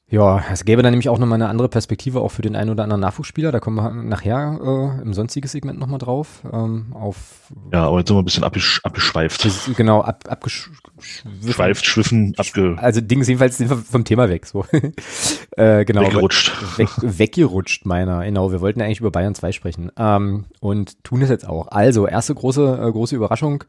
Ja, 0.08 0.44
es 0.53 0.64
gäbe 0.64 0.82
dann 0.85 0.93
nämlich 0.93 1.08
auch 1.08 1.19
nochmal 1.19 1.35
eine 1.35 1.49
andere 1.49 1.69
Perspektive 1.69 2.20
auch 2.20 2.29
für 2.29 2.43
den 2.43 2.55
einen 2.55 2.70
oder 2.70 2.85
anderen 2.85 3.00
Nachwuchsspieler. 3.00 3.50
Da 3.50 3.58
kommen 3.58 3.76
wir 3.76 3.91
nachher 3.91 4.61
äh, 4.62 5.03
im 5.03 5.12
sonstigen 5.14 5.49
Segment 5.49 5.81
nochmal 5.81 5.99
drauf. 5.99 6.43
Ähm, 6.53 6.93
auf 6.93 7.53
ja, 7.73 7.88
aber 7.88 7.99
jetzt 7.99 8.08
sind 8.08 8.17
wir 8.17 8.23
ein 8.23 8.25
bisschen 8.25 8.44
abgesch 8.44 8.81
abgeschweift. 8.85 9.44
Ist, 9.44 9.76
genau, 9.76 10.03
ab, 10.03 10.23
abgeschweift, 10.29 11.85
schwiffen, 11.85 12.35
abge... 12.37 12.76
Also 12.79 13.00
Ding 13.00 13.20
ist 13.20 13.26
jedenfalls 13.26 13.61
vom 13.91 14.05
Thema 14.05 14.29
weg. 14.29 14.47
So. 14.47 14.64
äh, 15.56 15.85
genau, 15.85 16.03
weggerutscht. 16.03 16.53
Weg, 16.79 16.88
weggerutscht, 17.03 17.85
meiner. 17.85 18.25
Genau, 18.25 18.53
wir 18.53 18.61
wollten 18.61 18.81
eigentlich 18.82 19.00
über 19.00 19.11
Bayern 19.11 19.35
2 19.35 19.50
sprechen. 19.50 19.91
Ähm, 19.99 20.44
und 20.61 21.03
tun 21.03 21.20
es 21.23 21.31
jetzt 21.31 21.49
auch. 21.49 21.67
Also, 21.69 22.06
erste 22.06 22.32
große, 22.32 22.79
äh, 22.81 22.93
große 22.93 23.17
Überraschung 23.17 23.64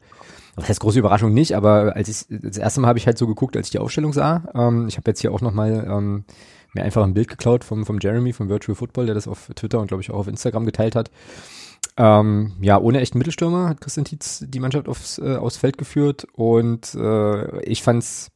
was 0.58 0.68
heißt 0.68 0.80
große 0.80 0.98
Überraschung 0.98 1.32
nicht, 1.32 1.54
aber 1.54 1.94
als 1.96 2.08
ich 2.08 2.26
das 2.28 2.58
erste 2.58 2.80
Mal 2.80 2.88
habe 2.88 2.98
ich 2.98 3.06
halt 3.06 3.18
so 3.18 3.26
geguckt, 3.26 3.56
als 3.56 3.68
ich 3.68 3.70
die 3.70 3.78
Aufstellung 3.78 4.12
sah. 4.12 4.42
Ähm, 4.54 4.88
ich 4.88 4.96
habe 4.96 5.10
jetzt 5.10 5.20
hier 5.20 5.32
auch 5.32 5.40
nochmal 5.40 5.86
ähm, 5.88 6.24
mir 6.74 6.82
einfach 6.82 7.04
ein 7.04 7.14
Bild 7.14 7.28
geklaut 7.28 7.64
vom, 7.64 7.86
vom 7.86 7.98
Jeremy 8.00 8.32
vom 8.32 8.48
Virtual 8.48 8.74
Football, 8.74 9.06
der 9.06 9.14
das 9.14 9.28
auf 9.28 9.50
Twitter 9.54 9.80
und 9.80 9.88
glaube 9.88 10.02
ich 10.02 10.10
auch 10.10 10.18
auf 10.18 10.28
Instagram 10.28 10.66
geteilt 10.66 10.96
hat. 10.96 11.10
Ähm, 11.96 12.52
ja, 12.60 12.78
ohne 12.78 13.00
echten 13.00 13.18
Mittelstürmer 13.18 13.68
hat 13.68 13.80
Christian 13.80 14.04
Tietz 14.04 14.44
die 14.46 14.60
Mannschaft 14.60 14.88
aufs, 14.88 15.18
äh, 15.18 15.36
aufs 15.36 15.56
Feld 15.56 15.78
geführt 15.78 16.26
und 16.32 16.94
äh, 16.94 17.62
ich 17.62 17.82
fand's 17.82 18.30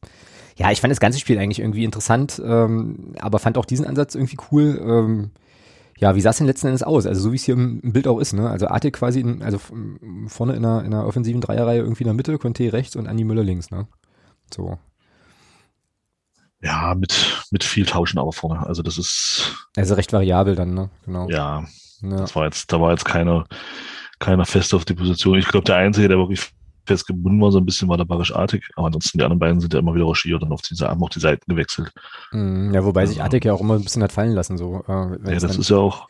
ja, 0.55 0.71
ich 0.71 0.81
fand 0.81 0.91
das 0.91 0.99
ganze 0.99 1.19
Spiel 1.19 1.39
eigentlich 1.39 1.59
irgendwie 1.59 1.83
interessant, 1.83 2.41
ähm, 2.45 3.15
aber 3.19 3.39
fand 3.39 3.57
auch 3.57 3.65
diesen 3.65 3.87
Ansatz 3.87 4.13
irgendwie 4.13 4.37
cool. 4.51 4.79
Ähm, 4.85 5.31
ja, 6.03 6.15
wie 6.15 6.21
sah 6.21 6.31
es 6.31 6.37
denn 6.37 6.47
letzten 6.47 6.67
Endes 6.67 6.83
aus? 6.83 7.05
Also 7.05 7.21
so 7.21 7.31
wie 7.31 7.37
es 7.37 7.45
hier 7.45 7.53
im, 7.53 7.79
Bild 7.81 8.09
auch 8.09 8.19
ist, 8.19 8.33
ne? 8.33 8.49
Also 8.49 8.67
Arte 8.67 8.91
quasi, 8.91 9.21
in, 9.21 9.41
also 9.41 9.57
vorne 10.27 10.53
in 10.53 10.65
einer, 10.65 10.83
in 10.83 10.93
einer 10.93 11.07
offensiven 11.07 11.39
Dreierreihe 11.39 11.79
irgendwie 11.79 12.03
in 12.03 12.07
der 12.07 12.13
Mitte, 12.13 12.37
Conte 12.37 12.73
rechts 12.73 12.97
und 12.97 13.07
Andi 13.07 13.23
Müller 13.23 13.43
links, 13.43 13.71
ne? 13.71 13.87
So. 14.53 14.77
Ja, 16.61 16.93
mit, 16.93 17.45
mit 17.51 17.63
viel 17.63 17.85
Tauschen 17.85 18.19
auch 18.19 18.33
vorne. 18.33 18.67
Also 18.67 18.83
das 18.83 18.97
ist. 18.97 19.55
Also 19.77 19.93
recht 19.93 20.11
variabel 20.11 20.55
dann, 20.55 20.73
ne? 20.73 20.89
Genau. 21.05 21.29
Ja. 21.29 21.63
ja. 22.01 22.17
Das 22.17 22.35
war 22.35 22.43
jetzt, 22.43 22.73
da 22.73 22.81
war 22.81 22.91
jetzt 22.91 23.05
keiner, 23.05 23.45
keiner 24.19 24.45
fest 24.45 24.73
auf 24.73 24.83
die 24.83 24.95
Position. 24.95 25.37
Ich 25.37 25.47
glaube, 25.47 25.63
der 25.63 25.77
Einzige, 25.77 26.09
der 26.09 26.17
wirklich 26.17 26.51
festgebunden 26.85 27.41
war, 27.41 27.51
so 27.51 27.57
ein 27.59 27.65
bisschen 27.65 27.87
war 27.89 27.97
der 27.97 28.05
Barisch 28.05 28.35
Artig, 28.35 28.69
aber 28.75 28.87
ansonsten 28.87 29.17
die 29.17 29.23
anderen 29.23 29.39
beiden 29.39 29.59
sind 29.59 29.73
ja 29.73 29.79
immer 29.79 29.95
wieder 29.95 30.05
ruschiert 30.05 30.41
und 30.41 30.51
auf 30.51 30.61
diese, 30.61 30.87
haben 30.87 31.03
auch 31.03 31.09
die 31.09 31.19
Seiten 31.19 31.49
gewechselt. 31.49 31.91
Mm, 32.31 32.73
ja, 32.73 32.83
wobei 32.83 33.05
sich 33.05 33.21
Artig 33.21 33.45
ja 33.45 33.53
auch 33.53 33.61
immer 33.61 33.75
ein 33.75 33.83
bisschen 33.83 34.03
hat 34.03 34.11
fallen 34.11 34.33
lassen, 34.33 34.57
so. 34.57 34.83
Äh, 34.87 35.31
ja, 35.31 35.39
das 35.39 35.57
ist 35.57 35.69
ja 35.69 35.77
auch, 35.77 36.07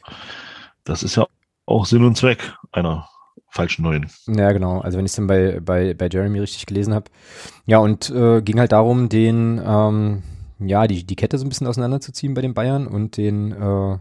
das 0.84 1.04
ist 1.04 1.16
ja 1.16 1.26
auch 1.66 1.86
Sinn 1.86 2.04
und 2.04 2.18
Zweck 2.18 2.54
einer 2.72 3.08
falschen 3.50 3.84
neuen. 3.84 4.10
Ja, 4.28 4.52
genau. 4.52 4.82
Also 4.82 4.98
wenn 4.98 5.06
ich 5.06 5.12
es 5.12 5.16
dann 5.16 5.28
bei, 5.28 5.60
bei, 5.60 5.94
bei 5.94 6.10
Jeremy 6.12 6.40
richtig 6.40 6.66
gelesen 6.66 6.94
habe. 6.94 7.06
Ja, 7.66 7.78
und 7.78 8.10
äh, 8.10 8.42
ging 8.42 8.60
halt 8.60 8.72
darum, 8.72 9.10
den, 9.10 9.62
ähm, 9.64 10.24
ja, 10.60 10.88
die, 10.88 11.06
die 11.06 11.16
Kette 11.16 11.38
so 11.38 11.46
ein 11.46 11.50
bisschen 11.50 11.68
auseinanderzuziehen 11.68 12.34
bei 12.34 12.42
den 12.42 12.56
Bayern 12.56 12.88
und 12.88 13.18
den, 13.18 13.52
äh, 13.52 13.98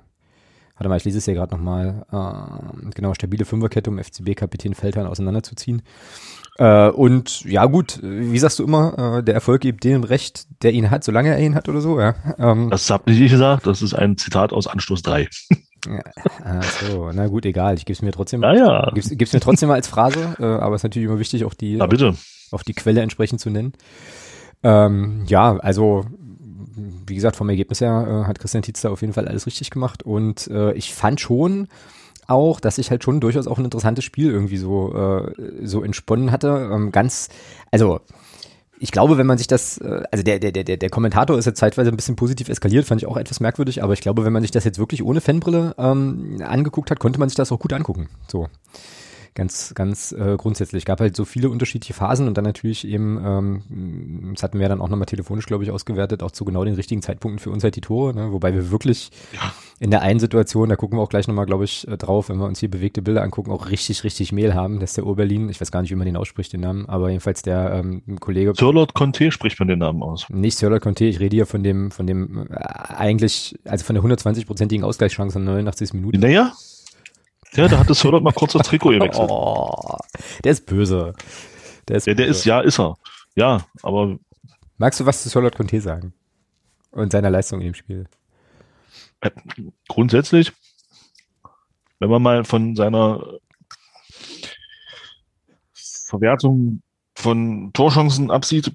warte 0.82 0.88
mal, 0.88 0.96
ich 0.96 1.04
lese 1.04 1.18
es 1.18 1.26
ja 1.26 1.34
gerade 1.34 1.54
nochmal, 1.54 2.04
äh, 2.10 2.90
genau, 2.92 3.14
stabile 3.14 3.44
Fünferkette 3.44 3.88
um 3.88 3.98
FCB-Kapitän 3.98 4.74
Feldhahn 4.74 5.06
auseinanderzuziehen. 5.06 5.82
Äh, 6.58 6.88
und 6.88 7.44
ja 7.44 7.66
gut, 7.66 8.00
wie 8.02 8.38
sagst 8.38 8.58
du 8.58 8.64
immer, 8.64 9.18
äh, 9.18 9.22
der 9.22 9.34
Erfolg 9.34 9.62
gibt 9.62 9.84
dem 9.84 10.02
Recht, 10.02 10.48
der 10.64 10.72
ihn 10.72 10.90
hat, 10.90 11.04
solange 11.04 11.30
er 11.30 11.38
ihn 11.38 11.54
hat 11.54 11.68
oder 11.68 11.80
so, 11.80 12.00
ja. 12.00 12.16
Ähm, 12.36 12.68
das 12.68 12.90
habe 12.90 13.10
nicht 13.10 13.20
ich 13.20 13.30
gesagt, 13.30 13.64
das 13.68 13.80
ist 13.80 13.94
ein 13.94 14.18
Zitat 14.18 14.52
aus 14.52 14.66
Anstoß 14.66 15.02
3. 15.02 15.28
Ja, 15.84 16.60
so, 16.62 17.10
na 17.12 17.26
gut, 17.28 17.44
egal. 17.44 17.74
Ich 17.74 17.84
gebe 17.84 17.94
es 17.94 18.02
mir 18.02 18.12
trotzdem, 18.12 18.42
ja, 18.42 18.54
ja. 18.54 18.90
Gib's, 18.94 19.10
gib's 19.10 19.32
mir 19.32 19.40
trotzdem 19.40 19.68
mal 19.68 19.74
als 19.76 19.88
Phrase, 19.88 20.36
äh, 20.38 20.44
aber 20.44 20.74
es 20.74 20.80
ist 20.80 20.84
natürlich 20.84 21.08
immer 21.08 21.18
wichtig, 21.18 21.44
auch 21.44 21.54
die, 21.54 21.76
na, 21.76 21.86
bitte. 21.86 22.14
auch 22.50 22.62
die 22.62 22.74
Quelle 22.74 23.02
entsprechend 23.02 23.40
zu 23.40 23.50
nennen. 23.50 23.72
Ähm, 24.64 25.24
ja, 25.26 25.56
also 25.56 26.04
wie 27.06 27.14
gesagt, 27.14 27.36
vom 27.36 27.48
Ergebnis 27.48 27.80
her 27.80 28.22
äh, 28.24 28.28
hat 28.28 28.38
Christian 28.38 28.62
Tietz 28.62 28.80
da 28.80 28.90
auf 28.90 29.00
jeden 29.00 29.12
Fall 29.12 29.28
alles 29.28 29.46
richtig 29.46 29.70
gemacht 29.70 30.02
und 30.02 30.48
äh, 30.48 30.72
ich 30.72 30.94
fand 30.94 31.20
schon, 31.20 31.68
auch, 32.26 32.60
dass 32.60 32.78
ich 32.78 32.90
halt 32.90 33.04
schon 33.04 33.20
durchaus 33.20 33.46
auch 33.46 33.58
ein 33.58 33.64
interessantes 33.64 34.04
Spiel 34.04 34.30
irgendwie 34.30 34.56
so, 34.56 34.94
äh, 34.94 35.66
so 35.66 35.82
entsponnen 35.82 36.30
hatte. 36.30 36.70
Ähm, 36.72 36.92
ganz, 36.92 37.28
also 37.70 38.00
ich 38.78 38.90
glaube, 38.90 39.18
wenn 39.18 39.26
man 39.26 39.38
sich 39.38 39.46
das, 39.46 39.78
äh, 39.78 40.02
also 40.10 40.24
der, 40.24 40.38
der, 40.38 40.52
der, 40.52 40.76
der 40.76 40.90
Kommentator 40.90 41.38
ist 41.38 41.46
jetzt 41.46 41.58
zeitweise 41.58 41.90
ein 41.90 41.96
bisschen 41.96 42.16
positiv 42.16 42.48
eskaliert, 42.48 42.86
fand 42.86 43.00
ich 43.00 43.06
auch 43.06 43.16
etwas 43.16 43.40
merkwürdig, 43.40 43.82
aber 43.82 43.92
ich 43.92 44.00
glaube, 44.00 44.24
wenn 44.24 44.32
man 44.32 44.42
sich 44.42 44.50
das 44.50 44.64
jetzt 44.64 44.78
wirklich 44.78 45.04
ohne 45.04 45.20
Fanbrille 45.20 45.74
ähm, 45.78 46.42
angeguckt 46.44 46.90
hat, 46.90 46.98
konnte 46.98 47.18
man 47.18 47.28
sich 47.28 47.36
das 47.36 47.52
auch 47.52 47.60
gut 47.60 47.72
angucken. 47.72 48.08
So. 48.28 48.48
Ganz, 49.34 49.72
ganz 49.74 50.12
äh, 50.12 50.36
grundsätzlich. 50.36 50.84
Gab 50.84 51.00
halt 51.00 51.16
so 51.16 51.24
viele 51.24 51.48
unterschiedliche 51.48 51.94
Phasen 51.94 52.28
und 52.28 52.36
dann 52.36 52.44
natürlich 52.44 52.86
eben, 52.86 53.20
ähm, 53.24 54.32
das 54.34 54.42
hatten 54.42 54.58
wir 54.58 54.68
dann 54.68 54.80
auch 54.80 54.88
nochmal 54.88 55.06
telefonisch, 55.06 55.46
glaube 55.46 55.64
ich, 55.64 55.70
ausgewertet, 55.70 56.22
auch 56.22 56.30
zu 56.30 56.44
genau 56.44 56.64
den 56.64 56.74
richtigen 56.74 57.02
Zeitpunkten 57.02 57.38
für 57.38 57.50
uns 57.50 57.64
halt 57.64 57.76
die 57.76 57.80
Tore, 57.80 58.14
ne? 58.14 58.32
wobei 58.32 58.52
wir 58.54 58.70
wirklich 58.70 59.10
ja. 59.32 59.52
in 59.80 59.90
der 59.90 60.02
einen 60.02 60.20
Situation, 60.20 60.68
da 60.68 60.76
gucken 60.76 60.98
wir 60.98 61.02
auch 61.02 61.08
gleich 61.08 61.28
nochmal, 61.28 61.46
glaube 61.46 61.64
ich, 61.64 61.88
äh, 61.88 61.96
drauf, 61.96 62.28
wenn 62.28 62.38
wir 62.38 62.46
uns 62.46 62.60
hier 62.60 62.70
bewegte 62.70 63.02
Bilder 63.02 63.22
angucken, 63.22 63.50
auch 63.50 63.70
richtig, 63.70 64.04
richtig 64.04 64.32
Mehl 64.32 64.54
haben. 64.54 64.80
Das 64.80 64.90
ist 64.90 64.96
der 64.98 65.06
Oberlin, 65.06 65.48
ich 65.48 65.60
weiß 65.60 65.70
gar 65.72 65.80
nicht, 65.82 65.90
wie 65.90 65.96
man 65.96 66.06
den 66.06 66.16
ausspricht, 66.16 66.52
den 66.52 66.60
Namen, 66.60 66.86
aber 66.88 67.08
jedenfalls 67.08 67.42
der 67.42 67.72
ähm, 67.72 68.02
Kollege. 68.20 68.52
Sirlot 68.54 68.94
Conte 68.94 69.30
spricht 69.30 69.58
man 69.58 69.68
den 69.68 69.78
Namen 69.78 70.02
aus. 70.02 70.26
Nicht 70.28 70.58
Sirlot 70.58 70.82
Conte, 70.82 71.06
ich 71.06 71.20
rede 71.20 71.36
hier 71.36 71.46
von 71.46 71.62
dem, 71.62 71.90
von 71.90 72.06
dem 72.06 72.46
äh, 72.50 72.56
eigentlich, 72.56 73.58
also 73.64 73.84
von 73.84 73.94
der 73.94 74.04
120-prozentigen 74.04 74.84
Ausgleichschance 74.84 75.38
in 75.38 75.44
89 75.44 75.94
Minuten. 75.94 76.20
Naja, 76.20 76.52
ja, 77.54 77.68
da 77.68 77.78
hat 77.78 77.90
das 77.90 78.00
Sörlot 78.00 78.22
mal 78.22 78.32
kurz 78.32 78.52
das 78.52 78.66
Trikot 78.66 78.90
gewechselt. 78.90 79.28
Oh, 79.30 79.98
der 80.44 80.52
ist 80.52 80.66
böse. 80.66 81.14
Der 81.88 81.96
ist, 81.96 82.06
ja, 82.06 82.14
der 82.14 82.26
ist, 82.26 82.44
ja, 82.44 82.60
ist 82.60 82.78
er. 82.78 82.96
Ja, 83.34 83.66
aber. 83.82 84.18
Magst 84.78 84.98
du 85.00 85.06
was 85.06 85.22
zu 85.22 85.28
Sörlot 85.28 85.56
Conte 85.56 85.80
sagen? 85.80 86.12
Und 86.90 87.12
seiner 87.12 87.30
Leistung 87.30 87.60
in 87.60 87.66
dem 87.66 87.74
Spiel? 87.74 88.06
Äh, 89.20 89.30
grundsätzlich, 89.88 90.52
wenn 92.00 92.10
man 92.10 92.22
mal 92.22 92.44
von 92.44 92.74
seiner 92.74 93.38
Verwertung 95.72 96.82
von 97.14 97.72
Torchancen 97.72 98.30
absieht, 98.30 98.72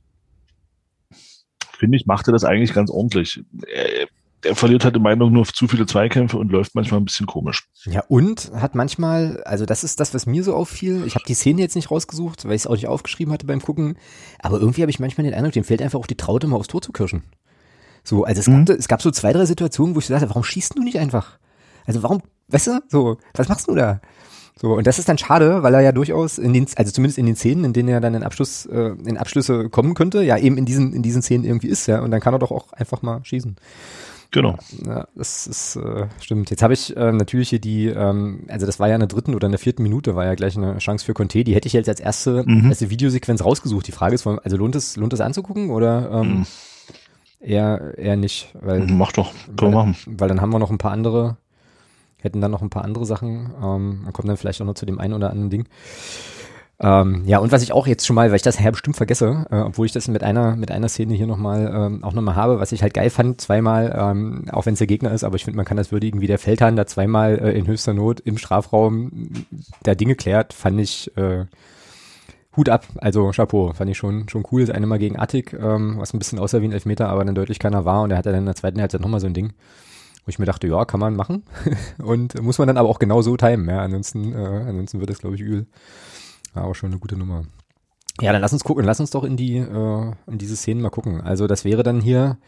finde 1.77 1.97
ich, 1.97 2.05
macht 2.05 2.27
er 2.27 2.31
das 2.31 2.43
eigentlich 2.43 2.73
ganz 2.73 2.89
ordentlich. 2.89 3.43
Er, 3.67 4.07
er 4.47 4.55
verliert 4.55 4.83
halt 4.83 4.95
in 4.95 5.01
Meinung 5.01 5.31
nur 5.31 5.45
zu 5.45 5.67
viele 5.67 5.85
Zweikämpfe 5.85 6.37
und 6.37 6.51
läuft 6.51 6.75
manchmal 6.75 6.99
ein 6.99 7.05
bisschen 7.05 7.27
komisch. 7.27 7.67
Ja, 7.85 8.03
und 8.07 8.51
hat 8.55 8.75
manchmal, 8.75 9.43
also 9.43 9.65
das 9.65 9.83
ist 9.83 9.99
das, 9.99 10.13
was 10.13 10.25
mir 10.25 10.43
so 10.43 10.55
auffiel. 10.55 11.03
Ich 11.05 11.15
habe 11.15 11.25
die 11.27 11.33
Szene 11.33 11.61
jetzt 11.61 11.75
nicht 11.75 11.91
rausgesucht, 11.91 12.45
weil 12.45 12.53
ich 12.53 12.63
es 12.63 12.67
auch 12.67 12.75
nicht 12.75 12.87
aufgeschrieben 12.87 13.33
hatte 13.33 13.45
beim 13.45 13.61
Gucken. 13.61 13.97
Aber 14.39 14.59
irgendwie 14.59 14.81
habe 14.81 14.89
ich 14.89 14.99
manchmal 14.99 15.25
den 15.25 15.33
Eindruck, 15.33 15.53
dem 15.53 15.63
fehlt 15.63 15.81
einfach 15.81 15.99
auch 15.99 16.07
die 16.07 16.17
Traute, 16.17 16.47
mal 16.47 16.57
aufs 16.57 16.67
Tor 16.67 16.81
zu 16.81 16.91
kirschen. 16.91 17.23
So, 18.03 18.23
also 18.23 18.39
es, 18.39 18.47
mhm. 18.47 18.65
gab, 18.65 18.77
es 18.77 18.87
gab 18.87 19.01
so 19.01 19.11
zwei, 19.11 19.33
drei 19.33 19.45
Situationen, 19.45 19.95
wo 19.95 19.99
ich 19.99 20.05
so 20.05 20.13
dachte, 20.13 20.29
warum 20.29 20.43
schießt 20.43 20.77
du 20.77 20.83
nicht 20.83 20.99
einfach? 20.99 21.37
Also 21.85 22.03
warum, 22.03 22.21
weißt 22.47 22.67
du, 22.67 22.79
so, 22.87 23.17
was 23.33 23.49
machst 23.49 23.67
du 23.67 23.75
da? 23.75 24.01
So, 24.59 24.73
und 24.73 24.87
das 24.87 24.97
ist 24.97 25.07
dann 25.07 25.19
schade, 25.19 25.61
weil 25.61 25.73
er 25.75 25.81
ja 25.81 25.91
durchaus 25.91 26.39
in 26.39 26.51
den, 26.51 26.65
also 26.75 26.91
zumindest 26.91 27.19
in 27.19 27.27
den 27.27 27.35
Szenen, 27.35 27.63
in 27.63 27.73
denen 27.73 27.89
er 27.89 28.01
dann 28.01 28.15
in 28.15 28.23
Abschluss, 28.23 28.65
äh, 28.65 28.95
in 29.05 29.17
Abschlüsse 29.17 29.69
kommen 29.69 29.93
könnte, 29.93 30.23
ja 30.23 30.37
eben 30.37 30.57
in 30.57 30.65
diesen, 30.65 30.93
in 30.93 31.03
diesen 31.03 31.21
Szenen 31.21 31.43
irgendwie 31.43 31.67
ist, 31.67 31.85
ja, 31.85 32.01
und 32.01 32.09
dann 32.09 32.21
kann 32.21 32.33
er 32.33 32.39
doch 32.39 32.51
auch 32.51 32.73
einfach 32.73 33.03
mal 33.03 33.23
schießen. 33.23 33.55
Genau. 34.31 34.57
Ja, 34.85 35.07
das 35.15 35.47
ist 35.47 35.75
äh, 35.77 36.07
stimmt. 36.19 36.49
Jetzt 36.49 36.61
habe 36.61 36.73
ich 36.73 36.95
äh, 36.95 37.11
natürlich 37.11 37.49
hier 37.49 37.59
die, 37.59 37.87
ähm, 37.87 38.41
also 38.47 38.65
das 38.65 38.79
war 38.79 38.87
ja 38.87 38.95
in 38.95 38.99
der 38.99 39.07
dritten 39.07 39.35
oder 39.35 39.45
in 39.45 39.51
der 39.51 39.59
vierten 39.59 39.83
Minute, 39.83 40.15
war 40.15 40.25
ja 40.25 40.35
gleich 40.35 40.57
eine 40.57 40.77
Chance 40.79 41.05
für 41.05 41.13
Conte. 41.13 41.43
Die 41.43 41.55
hätte 41.55 41.67
ich 41.67 41.73
jetzt 41.73 41.89
als 41.89 41.99
erste, 41.99 42.43
mhm. 42.45 42.69
erste 42.69 42.89
Videosequenz 42.89 43.43
rausgesucht. 43.43 43.87
Die 43.87 43.91
Frage 43.91 44.15
ist, 44.15 44.27
also 44.27 44.57
lohnt 44.57 44.75
es, 44.75 44.97
lohnt 44.97 45.13
es 45.13 45.21
anzugucken 45.21 45.69
oder 45.69 46.11
ähm, 46.11 46.39
mhm. 46.39 46.45
eher, 47.39 47.97
eher 47.97 48.17
nicht? 48.17 48.53
Weil, 48.59 48.85
Mach 48.87 49.13
doch, 49.13 49.31
können 49.55 49.71
wir 49.71 49.85
machen. 49.85 49.95
Weil 50.05 50.27
dann 50.27 50.41
haben 50.41 50.51
wir 50.51 50.59
noch 50.59 50.71
ein 50.71 50.77
paar 50.77 50.91
andere, 50.91 51.37
hätten 52.17 52.41
dann 52.41 52.51
noch 52.51 52.61
ein 52.61 52.69
paar 52.69 52.83
andere 52.83 53.05
Sachen. 53.05 53.51
Ähm, 53.63 54.03
man 54.03 54.13
kommt 54.13 54.27
dann 54.27 54.37
vielleicht 54.37 54.61
auch 54.61 54.65
noch 54.65 54.75
zu 54.75 54.85
dem 54.85 54.99
einen 54.99 55.13
oder 55.13 55.29
anderen 55.29 55.49
Ding. 55.49 55.67
Ähm, 56.79 57.23
ja, 57.25 57.39
und 57.39 57.51
was 57.51 57.63
ich 57.63 57.71
auch 57.71 57.87
jetzt 57.87 58.05
schon 58.05 58.15
mal, 58.15 58.29
weil 58.29 58.35
ich 58.35 58.43
das 58.43 58.59
ja 58.59 58.69
bestimmt 58.69 58.97
vergesse, 58.97 59.47
äh, 59.49 59.61
obwohl 59.61 59.87
ich 59.87 59.93
das 59.93 60.07
mit 60.07 60.23
einer, 60.23 60.55
mit 60.55 60.69
einer 60.69 60.89
Szene 60.89 61.15
hier 61.15 61.25
nochmal 61.25 61.71
ähm, 61.73 62.03
auch 62.03 62.13
nochmal 62.13 62.35
habe, 62.35 62.59
was 62.59 62.71
ich 62.71 62.83
halt 62.83 62.93
geil 62.93 63.09
fand, 63.09 63.41
zweimal, 63.41 63.95
ähm, 63.97 64.45
auch 64.51 64.67
wenn 64.67 64.73
es 64.73 64.79
der 64.79 64.87
Gegner 64.87 65.11
ist, 65.11 65.23
aber 65.23 65.35
ich 65.37 65.45
finde, 65.45 65.57
man 65.57 65.65
kann 65.65 65.77
das 65.77 65.91
würdigen, 65.91 66.21
wie 66.21 66.27
der 66.27 66.37
Feldhahn 66.37 66.75
da 66.75 66.85
zweimal 66.85 67.39
äh, 67.39 67.57
in 67.57 67.65
höchster 67.65 67.95
Not 67.95 68.19
im 68.19 68.37
Strafraum 68.37 69.31
der 69.85 69.95
Dinge 69.95 70.13
klärt, 70.13 70.53
fand 70.53 70.79
ich 70.79 71.15
äh, 71.17 71.45
Hut 72.55 72.69
ab, 72.69 72.85
also 72.97 73.31
Chapeau, 73.31 73.73
fand 73.73 73.89
ich 73.89 73.97
schon, 73.97 74.29
schon 74.29 74.43
cool. 74.51 74.61
Das 74.65 74.75
eine 74.75 74.87
Mal 74.87 74.99
gegen 74.99 75.17
Attik, 75.17 75.53
ähm, 75.53 75.95
was 75.97 76.13
ein 76.13 76.19
bisschen 76.19 76.39
aussah 76.39 76.61
wie 76.61 76.65
ein 76.65 76.71
Elfmeter, 76.71 77.09
aber 77.09 77.25
dann 77.25 77.35
deutlich 77.35 77.59
keiner 77.59 77.85
war 77.85 78.03
und 78.03 78.11
er 78.11 78.17
hatte 78.17 78.31
dann 78.31 78.39
in 78.39 78.45
der 78.45 78.55
zweiten 78.55 78.79
Halbzeit 78.79 79.01
nochmal 79.01 79.19
so 79.19 79.27
ein 79.27 79.33
Ding 79.33 79.53
wo 80.27 80.29
ich 80.29 80.39
mir 80.39 80.45
dachte, 80.45 80.67
ja, 80.67 80.83
kann 80.83 80.99
man 80.99 81.15
machen. 81.15 81.43
und 82.03 82.39
muss 82.41 82.57
man 82.57 82.67
dann 82.67 82.75
aber 82.75 82.89
auch 82.89 82.99
genau 82.99 83.21
so 83.21 83.37
timen, 83.37 83.69
ja. 83.69 83.79
Ansonsten, 83.79 84.33
äh, 84.33 84.65
ansonsten 84.67 84.99
wird 84.99 85.09
es, 85.09 85.19
glaube 85.19 85.35
ich, 85.35 85.41
übel. 85.41 85.67
War 86.57 86.65
auch 86.65 86.73
schon 86.73 86.89
eine 86.89 86.99
gute 86.99 87.15
Nummer. 87.15 87.45
Ja, 88.19 88.31
dann 88.31 88.41
lass 88.41 88.51
uns 88.51 88.63
gucken, 88.63 88.83
lass 88.83 88.99
uns 88.99 89.11
doch 89.11 89.23
in 89.23 89.37
die, 89.37 89.57
äh, 89.57 90.11
in 90.25 90.39
diese 90.39 90.55
Szenen 90.55 90.81
mal 90.81 90.89
gucken. 90.89 91.21
Also 91.21 91.45
das 91.45 91.65
wäre 91.65 91.83
dann 91.83 92.01
hier 92.01 92.39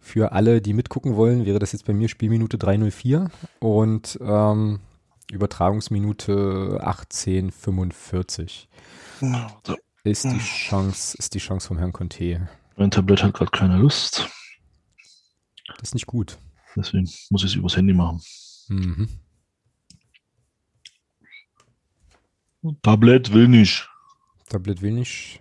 für 0.00 0.32
alle, 0.32 0.60
die 0.60 0.74
mitgucken 0.74 1.16
wollen, 1.16 1.46
wäre 1.46 1.58
das 1.58 1.72
jetzt 1.72 1.86
bei 1.86 1.94
mir 1.94 2.10
Spielminute 2.10 2.58
304 2.58 3.30
und 3.60 4.18
ähm, 4.20 4.80
Übertragungsminute 5.32 6.78
1845. 6.82 8.68
So. 9.20 9.76
Ist 10.04 10.24
die 10.24 10.38
Chance, 10.38 11.16
ist 11.18 11.32
die 11.32 11.38
Chance 11.38 11.68
vom 11.68 11.78
Herrn 11.78 11.94
Conte. 11.94 12.50
Mein 12.76 12.90
Tablet 12.90 13.22
hat 13.22 13.32
gerade 13.32 13.50
keine 13.50 13.78
Lust. 13.78 14.28
Das 15.68 15.88
ist 15.88 15.94
nicht 15.94 16.06
gut. 16.06 16.36
Deswegen 16.76 17.08
muss 17.30 17.44
ich 17.44 17.52
es 17.52 17.54
übers 17.54 17.78
Handy 17.78 17.94
machen. 17.94 18.20
Mhm. 18.68 19.08
Tablet 22.82 23.32
will 23.32 23.48
nicht. 23.48 23.88
Tablet 24.48 24.82
will 24.82 24.92
nicht. 24.92 25.40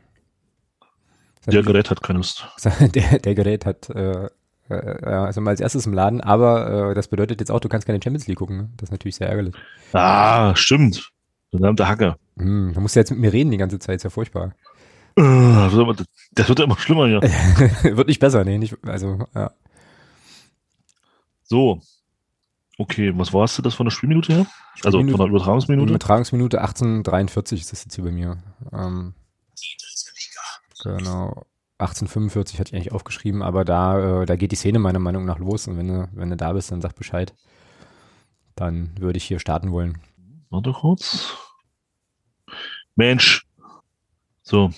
Der 1.45 1.63
Gerät 1.63 1.89
hat 1.89 2.01
keine 2.01 2.19
Lust. 2.19 2.47
Der, 2.95 3.19
der 3.19 3.35
Gerät 3.35 3.65
hat, 3.65 3.89
äh, 3.89 4.29
äh, 4.69 5.05
also 5.05 5.41
mal 5.41 5.51
als 5.51 5.59
erstes 5.59 5.85
im 5.85 5.93
Laden, 5.93 6.21
aber 6.21 6.91
äh, 6.91 6.93
das 6.93 7.09
bedeutet 7.09 7.41
jetzt 7.41 7.51
auch, 7.51 7.59
du 7.59 7.67
kannst 7.67 7.85
keine 7.85 7.99
Champions 8.01 8.27
League 8.27 8.37
gucken. 8.37 8.57
Ne? 8.57 8.69
Das 8.77 8.87
ist 8.87 8.91
natürlich 8.91 9.15
sehr 9.15 9.27
ärgerlich. 9.27 9.53
Ah, 9.91 10.55
stimmt. 10.55 11.11
Verdammter 11.51 11.87
Hacker. 11.87 12.17
Hm, 12.37 12.71
da 12.73 12.79
musst 12.79 12.95
du 12.95 12.99
jetzt 12.99 13.11
mit 13.11 13.19
mir 13.19 13.33
reden 13.33 13.51
die 13.51 13.57
ganze 13.57 13.77
Zeit, 13.79 13.97
ist 13.97 14.03
ja 14.03 14.09
furchtbar. 14.09 14.55
Äh, 15.15 15.21
das 15.21 16.49
wird 16.49 16.59
ja 16.59 16.65
immer 16.65 16.77
schlimmer 16.77 17.07
hier. 17.07 17.21
wird 17.97 18.07
nicht 18.07 18.19
besser, 18.19 18.43
nee, 18.43 18.57
nicht, 18.57 18.75
also, 18.83 19.27
ja. 19.35 19.51
So, 21.43 21.81
Okay, 22.77 23.15
was 23.15 23.33
warst 23.33 23.57
du 23.57 23.61
das 23.61 23.75
von 23.75 23.85
der 23.85 23.91
Spielminute 23.91 24.33
her? 24.33 24.45
Also 24.83 24.97
von 24.97 25.07
der 25.07 25.27
Übertragungsminute? 25.27 25.89
Übertragungsminute 25.89 26.59
1843 26.59 27.61
ist 27.61 27.71
das 27.71 27.83
jetzt 27.83 27.95
hier 27.95 28.03
bei 28.03 28.11
mir. 28.11 28.41
Ähm, 28.71 29.13
genau. 30.83 31.45
1845 31.77 32.59
hatte 32.59 32.69
ich 32.69 32.75
eigentlich 32.75 32.91
aufgeschrieben, 32.93 33.41
aber 33.41 33.65
da, 33.65 34.21
äh, 34.21 34.25
da 34.25 34.35
geht 34.35 34.51
die 34.51 34.55
Szene 34.55 34.79
meiner 34.79 34.99
Meinung 34.99 35.25
nach 35.25 35.39
los 35.39 35.67
und 35.67 35.77
wenn 35.77 35.87
du, 35.87 36.09
wenn 36.13 36.29
du 36.29 36.37
da 36.37 36.53
bist, 36.53 36.71
dann 36.71 36.81
sag 36.81 36.95
Bescheid. 36.95 37.33
Dann 38.55 38.91
würde 38.99 39.17
ich 39.17 39.25
hier 39.25 39.39
starten 39.39 39.71
wollen. 39.71 39.99
Warte 40.49 40.71
kurz. 40.71 41.35
Mensch. 42.95 43.45
So, 44.43 44.71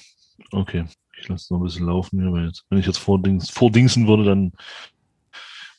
okay. 0.52 0.86
Ich 1.18 1.28
lasse 1.28 1.54
noch 1.54 1.60
ein 1.60 1.64
bisschen 1.64 1.86
laufen 1.86 2.20
hier, 2.20 2.32
weil 2.32 2.48
jetzt, 2.48 2.66
wenn 2.70 2.78
ich 2.78 2.86
jetzt 2.86 2.98
vordings, 2.98 3.50
vordingsen 3.50 4.08
würde, 4.08 4.26
dann 4.26 4.52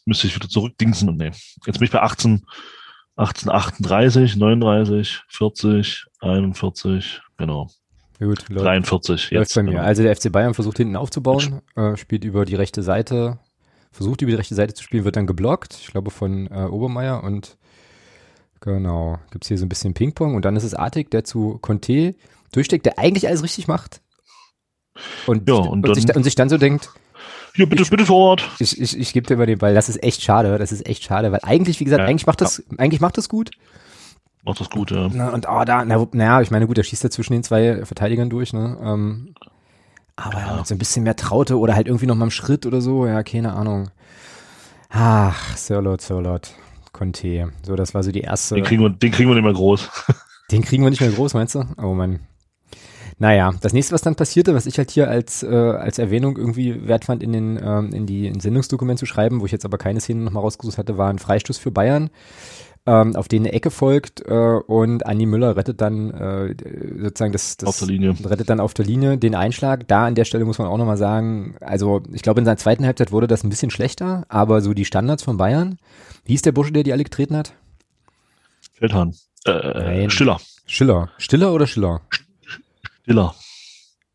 müsste 0.06 0.26
ich 0.26 0.34
wieder 0.34 0.48
zurückdingsen 0.48 1.08
und 1.08 1.18
nee. 1.18 1.32
Jetzt 1.66 1.78
bin 1.78 1.84
ich 1.84 1.90
bei 1.90 2.00
18, 2.00 2.46
18, 3.16 3.50
38, 3.50 4.36
39, 4.36 5.22
40, 5.28 6.06
41, 6.20 7.20
genau. 7.36 7.68
Gut, 8.18 8.48
läuft, 8.48 8.64
43 8.64 9.30
jetzt. 9.30 9.54
bei 9.54 9.62
mir. 9.62 9.72
Genau. 9.72 9.82
Also 9.82 10.02
der 10.02 10.16
FC 10.16 10.32
Bayern 10.32 10.54
versucht 10.54 10.78
hinten 10.78 10.96
aufzubauen, 10.96 11.60
äh, 11.74 11.96
spielt 11.96 12.24
über 12.24 12.46
die 12.46 12.54
rechte 12.54 12.82
Seite, 12.82 13.38
versucht 13.92 14.22
über 14.22 14.30
die 14.30 14.36
rechte 14.36 14.54
Seite 14.54 14.72
zu 14.72 14.82
spielen, 14.82 15.04
wird 15.04 15.16
dann 15.16 15.26
geblockt, 15.26 15.76
ich 15.80 15.88
glaube 15.88 16.10
von 16.10 16.46
äh, 16.46 16.64
Obermeier 16.64 17.22
und 17.22 17.58
genau, 18.60 19.18
gibt's 19.30 19.48
hier 19.48 19.58
so 19.58 19.66
ein 19.66 19.68
bisschen 19.68 19.92
Ping-Pong 19.92 20.34
und 20.34 20.44
dann 20.44 20.56
ist 20.56 20.64
es 20.64 20.72
Artig, 20.72 21.10
der 21.10 21.24
zu 21.24 21.58
Conte 21.60 22.14
durchsteckt, 22.52 22.86
der 22.86 22.98
eigentlich 22.98 23.28
alles 23.28 23.42
richtig 23.42 23.68
macht. 23.68 24.00
Und, 25.26 25.46
ja, 25.46 25.56
und, 25.56 25.86
und, 25.86 25.94
sich, 25.94 26.16
und 26.16 26.22
sich 26.22 26.36
dann 26.36 26.48
so 26.48 26.56
denkt, 26.56 26.90
hier, 27.54 27.68
bitte, 27.68 27.82
ich, 27.82 27.90
bitte 27.90 28.06
vor 28.06 28.30
Ort. 28.30 28.48
Ich, 28.58 28.80
ich, 28.80 28.98
ich 28.98 29.12
gebe 29.12 29.26
dir 29.26 29.36
mal 29.36 29.46
den 29.46 29.58
Ball. 29.58 29.74
Das 29.74 29.88
ist 29.88 30.02
echt 30.02 30.22
schade. 30.22 30.58
Das 30.58 30.72
ist 30.72 30.86
echt 30.86 31.04
schade, 31.04 31.32
weil 31.32 31.40
eigentlich, 31.42 31.80
wie 31.80 31.84
gesagt, 31.84 32.00
ja, 32.00 32.06
eigentlich 32.06 32.26
macht 32.26 32.40
das, 32.40 32.58
ja. 32.58 32.78
eigentlich 32.78 33.00
macht 33.00 33.18
das 33.18 33.28
gut. 33.28 33.50
Macht 34.44 34.60
das 34.60 34.70
gut, 34.70 34.90
ja. 34.92 35.08
Na, 35.12 35.30
und 35.30 35.46
oh, 35.48 35.64
da, 35.64 35.84
na, 35.84 36.06
naja, 36.12 36.40
ich 36.40 36.50
meine, 36.50 36.66
gut, 36.66 36.76
der 36.76 36.84
schießt 36.84 37.02
da 37.02 37.10
zwischen 37.10 37.32
den 37.32 37.42
zwei 37.42 37.84
Verteidigern 37.84 38.30
durch, 38.30 38.52
ne? 38.52 38.78
Ähm, 38.80 39.34
aber 40.14 40.38
ja. 40.38 40.64
so 40.64 40.74
ein 40.74 40.78
bisschen 40.78 41.02
mehr 41.02 41.16
Traute 41.16 41.58
oder 41.58 41.74
halt 41.74 41.86
irgendwie 41.86 42.06
noch 42.06 42.14
mal 42.14 42.24
einen 42.24 42.30
Schritt 42.30 42.64
oder 42.64 42.80
so, 42.80 43.06
ja, 43.06 43.22
keine 43.22 43.52
Ahnung. 43.54 43.90
Ach, 44.88 45.56
Sirlot, 45.56 46.00
Sirlot, 46.00 46.54
Conte. 46.92 47.52
So, 47.62 47.76
das 47.76 47.92
war 47.92 48.02
so 48.02 48.12
die 48.12 48.20
erste. 48.20 48.54
Den 48.54 48.64
kriegen 48.64 48.82
wir, 48.82 48.90
den 48.90 49.10
kriegen 49.10 49.28
wir 49.28 49.34
nicht 49.34 49.44
mehr 49.44 49.52
groß. 49.52 49.90
Den 50.52 50.62
kriegen 50.62 50.84
wir 50.84 50.90
nicht 50.90 51.00
mehr 51.00 51.10
groß, 51.10 51.34
meinst 51.34 51.56
du? 51.56 51.64
Oh 51.76 51.92
Mann. 51.94 52.20
Naja, 53.18 53.54
das 53.62 53.72
nächste, 53.72 53.94
was 53.94 54.02
dann 54.02 54.14
passierte, 54.14 54.54
was 54.54 54.66
ich 54.66 54.76
halt 54.76 54.90
hier 54.90 55.08
als, 55.08 55.42
äh, 55.42 55.46
als 55.48 55.98
Erwähnung 55.98 56.36
irgendwie 56.36 56.86
wert 56.86 57.06
fand, 57.06 57.22
in, 57.22 57.32
den, 57.32 57.58
ähm, 57.62 57.92
in 57.94 58.06
die 58.06 58.26
in 58.26 58.40
Sendungsdokument 58.40 58.98
zu 58.98 59.06
schreiben, 59.06 59.40
wo 59.40 59.46
ich 59.46 59.52
jetzt 59.52 59.64
aber 59.64 59.78
keine 59.78 60.00
Szene 60.00 60.22
nochmal 60.22 60.42
rausgesucht 60.42 60.76
hatte, 60.76 60.98
war 60.98 61.08
ein 61.08 61.18
Freistoß 61.18 61.56
für 61.56 61.70
Bayern, 61.70 62.10
ähm, 62.84 63.16
auf 63.16 63.26
den 63.26 63.42
eine 63.42 63.52
Ecke 63.54 63.70
folgt 63.70 64.20
äh, 64.26 64.58
und 64.66 65.06
Andi 65.06 65.24
Müller 65.24 65.56
rettet 65.56 65.80
dann 65.80 66.10
äh, 66.10 66.54
sozusagen 67.02 67.32
das, 67.32 67.56
das 67.56 67.68
auf 67.68 67.78
der 67.78 67.88
Linie. 67.88 68.14
rettet 68.24 68.50
dann 68.50 68.60
auf 68.60 68.74
der 68.74 68.84
Linie 68.84 69.16
den 69.16 69.34
Einschlag. 69.34 69.88
Da 69.88 70.06
an 70.06 70.14
der 70.14 70.26
Stelle 70.26 70.44
muss 70.44 70.58
man 70.58 70.68
auch 70.68 70.76
nochmal 70.76 70.98
sagen, 70.98 71.56
also 71.60 72.02
ich 72.12 72.22
glaube 72.22 72.40
in 72.40 72.44
seiner 72.44 72.58
zweiten 72.58 72.84
Halbzeit 72.84 73.12
wurde 73.12 73.26
das 73.26 73.44
ein 73.44 73.50
bisschen 73.50 73.70
schlechter, 73.70 74.26
aber 74.28 74.60
so 74.60 74.74
die 74.74 74.84
Standards 74.84 75.22
von 75.22 75.38
Bayern, 75.38 75.78
wie 76.26 76.34
ist 76.34 76.44
der 76.44 76.52
Bursche, 76.52 76.72
der 76.72 76.82
die 76.82 76.92
alle 76.92 77.04
getreten 77.04 77.36
hat? 77.36 77.54
Feldhahn. 78.74 79.14
Äh, 79.46 80.10
Stiller. 80.10 80.38
Schiller. 80.66 81.10
Stiller 81.16 81.52
oder 81.54 81.66
Schiller? 81.66 82.02
Stiller. 83.06 83.34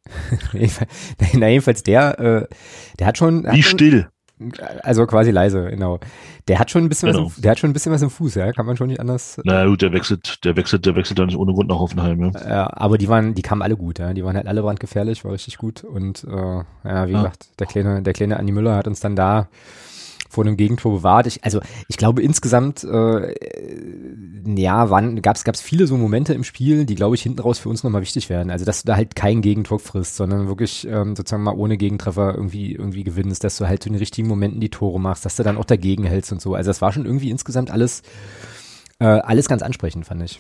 Na, 1.34 1.48
jedenfalls 1.48 1.84
der, 1.84 2.20
äh, 2.20 2.48
der 3.00 3.08
hat 3.08 3.18
schon. 3.18 3.46
Wie 3.50 3.64
schon, 3.64 3.80
still. 3.80 4.10
Also 4.82 5.06
quasi 5.06 5.30
leise, 5.30 5.70
genau. 5.70 6.00
Der 6.48 6.58
hat 6.58 6.72
schon 6.72 6.84
ein 6.84 6.90
bisschen 6.90 7.12
Genau. 7.12 7.28
was 7.28 7.38
im, 7.38 7.42
der 7.44 7.52
hat 7.52 7.60
schon 7.60 7.70
ein 7.70 7.74
bisschen 7.74 7.92
was 7.92 8.02
im 8.02 8.10
Fuß, 8.10 8.34
ja, 8.36 8.52
kann 8.52 8.66
man 8.66 8.76
schon 8.76 8.88
nicht 8.88 9.00
anders. 9.00 9.40
Na 9.46 9.66
gut, 9.68 9.84
der 9.84 9.94
wechselt, 9.94 10.44
der 10.44 10.56
wechselt, 10.56 10.86
der 10.88 10.96
wechselt 10.96 11.20
ja 11.20 11.26
nicht 11.28 11.38
ohne 11.38 11.54
Grund 11.54 11.70
nach 11.70 11.78
Hoffenheim, 11.78 12.20
ja. 12.34 12.50
Ja, 12.50 12.70
aber 12.74 12.98
die 12.98 13.08
waren, 13.08 13.36
die 13.36 13.44
kamen 13.44 13.62
alle 13.62 13.78
gut, 13.78 14.00
ja. 14.00 14.14
Die 14.14 14.26
waren 14.26 14.36
halt 14.36 14.48
alle 14.48 14.64
brandgefährlich, 14.64 15.24
war 15.24 15.32
richtig 15.32 15.58
gut. 15.60 15.84
Und 15.84 16.24
äh, 16.24 16.32
ja, 16.32 17.08
wie 17.08 17.12
Ja. 17.12 17.18
gesagt, 17.20 17.52
der 17.60 17.68
kleine, 17.68 18.02
der 18.02 18.14
kleine 18.14 18.38
Andi 18.38 18.52
Müller 18.52 18.76
hat 18.76 18.88
uns 18.88 19.00
dann 19.00 19.16
da 19.16 19.48
vor 20.32 20.46
einem 20.46 20.56
Gegentor 20.56 20.94
bewahrt. 20.94 21.28
Ich, 21.28 21.44
also 21.44 21.60
ich 21.90 21.98
glaube 21.98 22.22
insgesamt, 22.22 22.86
äh, 22.86 23.36
ja, 24.56 24.86
gab 24.86 25.36
es 25.36 25.62
viele 25.62 25.88
so 25.88 25.98
Momente 25.98 26.34
im 26.34 26.46
Spiel, 26.46 26.86
die, 26.86 26.96
glaube 26.96 27.16
ich, 27.16 27.22
hinten 27.22 27.42
raus 27.42 27.60
für 27.60 27.68
uns 27.68 27.84
nochmal 27.84 28.02
wichtig 28.02 28.30
werden. 28.30 28.50
Also 28.50 28.64
dass 28.64 28.84
du 28.84 28.88
da 28.88 28.96
halt 28.96 29.16
kein 29.16 29.42
Gegentor 29.42 29.80
frisst, 29.80 30.16
sondern 30.16 30.48
wirklich 30.48 30.88
ähm, 30.88 31.16
sozusagen 31.18 31.44
mal 31.44 31.56
ohne 31.56 31.76
Gegentreffer 31.78 32.34
irgendwie, 32.34 32.74
irgendwie 32.74 33.04
gewinnst, 33.04 33.44
dass 33.44 33.58
du 33.58 33.68
halt 33.68 33.84
zu 33.84 33.90
den 33.90 33.98
richtigen 33.98 34.30
Momenten 34.30 34.62
die 34.62 34.70
Tore 34.70 35.00
machst, 35.00 35.26
dass 35.26 35.36
du 35.36 35.44
dann 35.44 35.58
auch 35.58 35.66
dagegen 35.66 36.06
hältst 36.06 36.32
und 36.32 36.42
so. 36.42 36.56
Also 36.56 36.70
das 36.70 36.82
war 36.82 36.94
schon 36.94 37.06
irgendwie 37.06 37.30
insgesamt 37.30 37.70
alles, 37.70 38.02
äh, 39.00 39.06
alles 39.06 39.50
ganz 39.50 39.62
ansprechend, 39.62 40.06
fand 40.06 40.24
ich. 40.24 40.40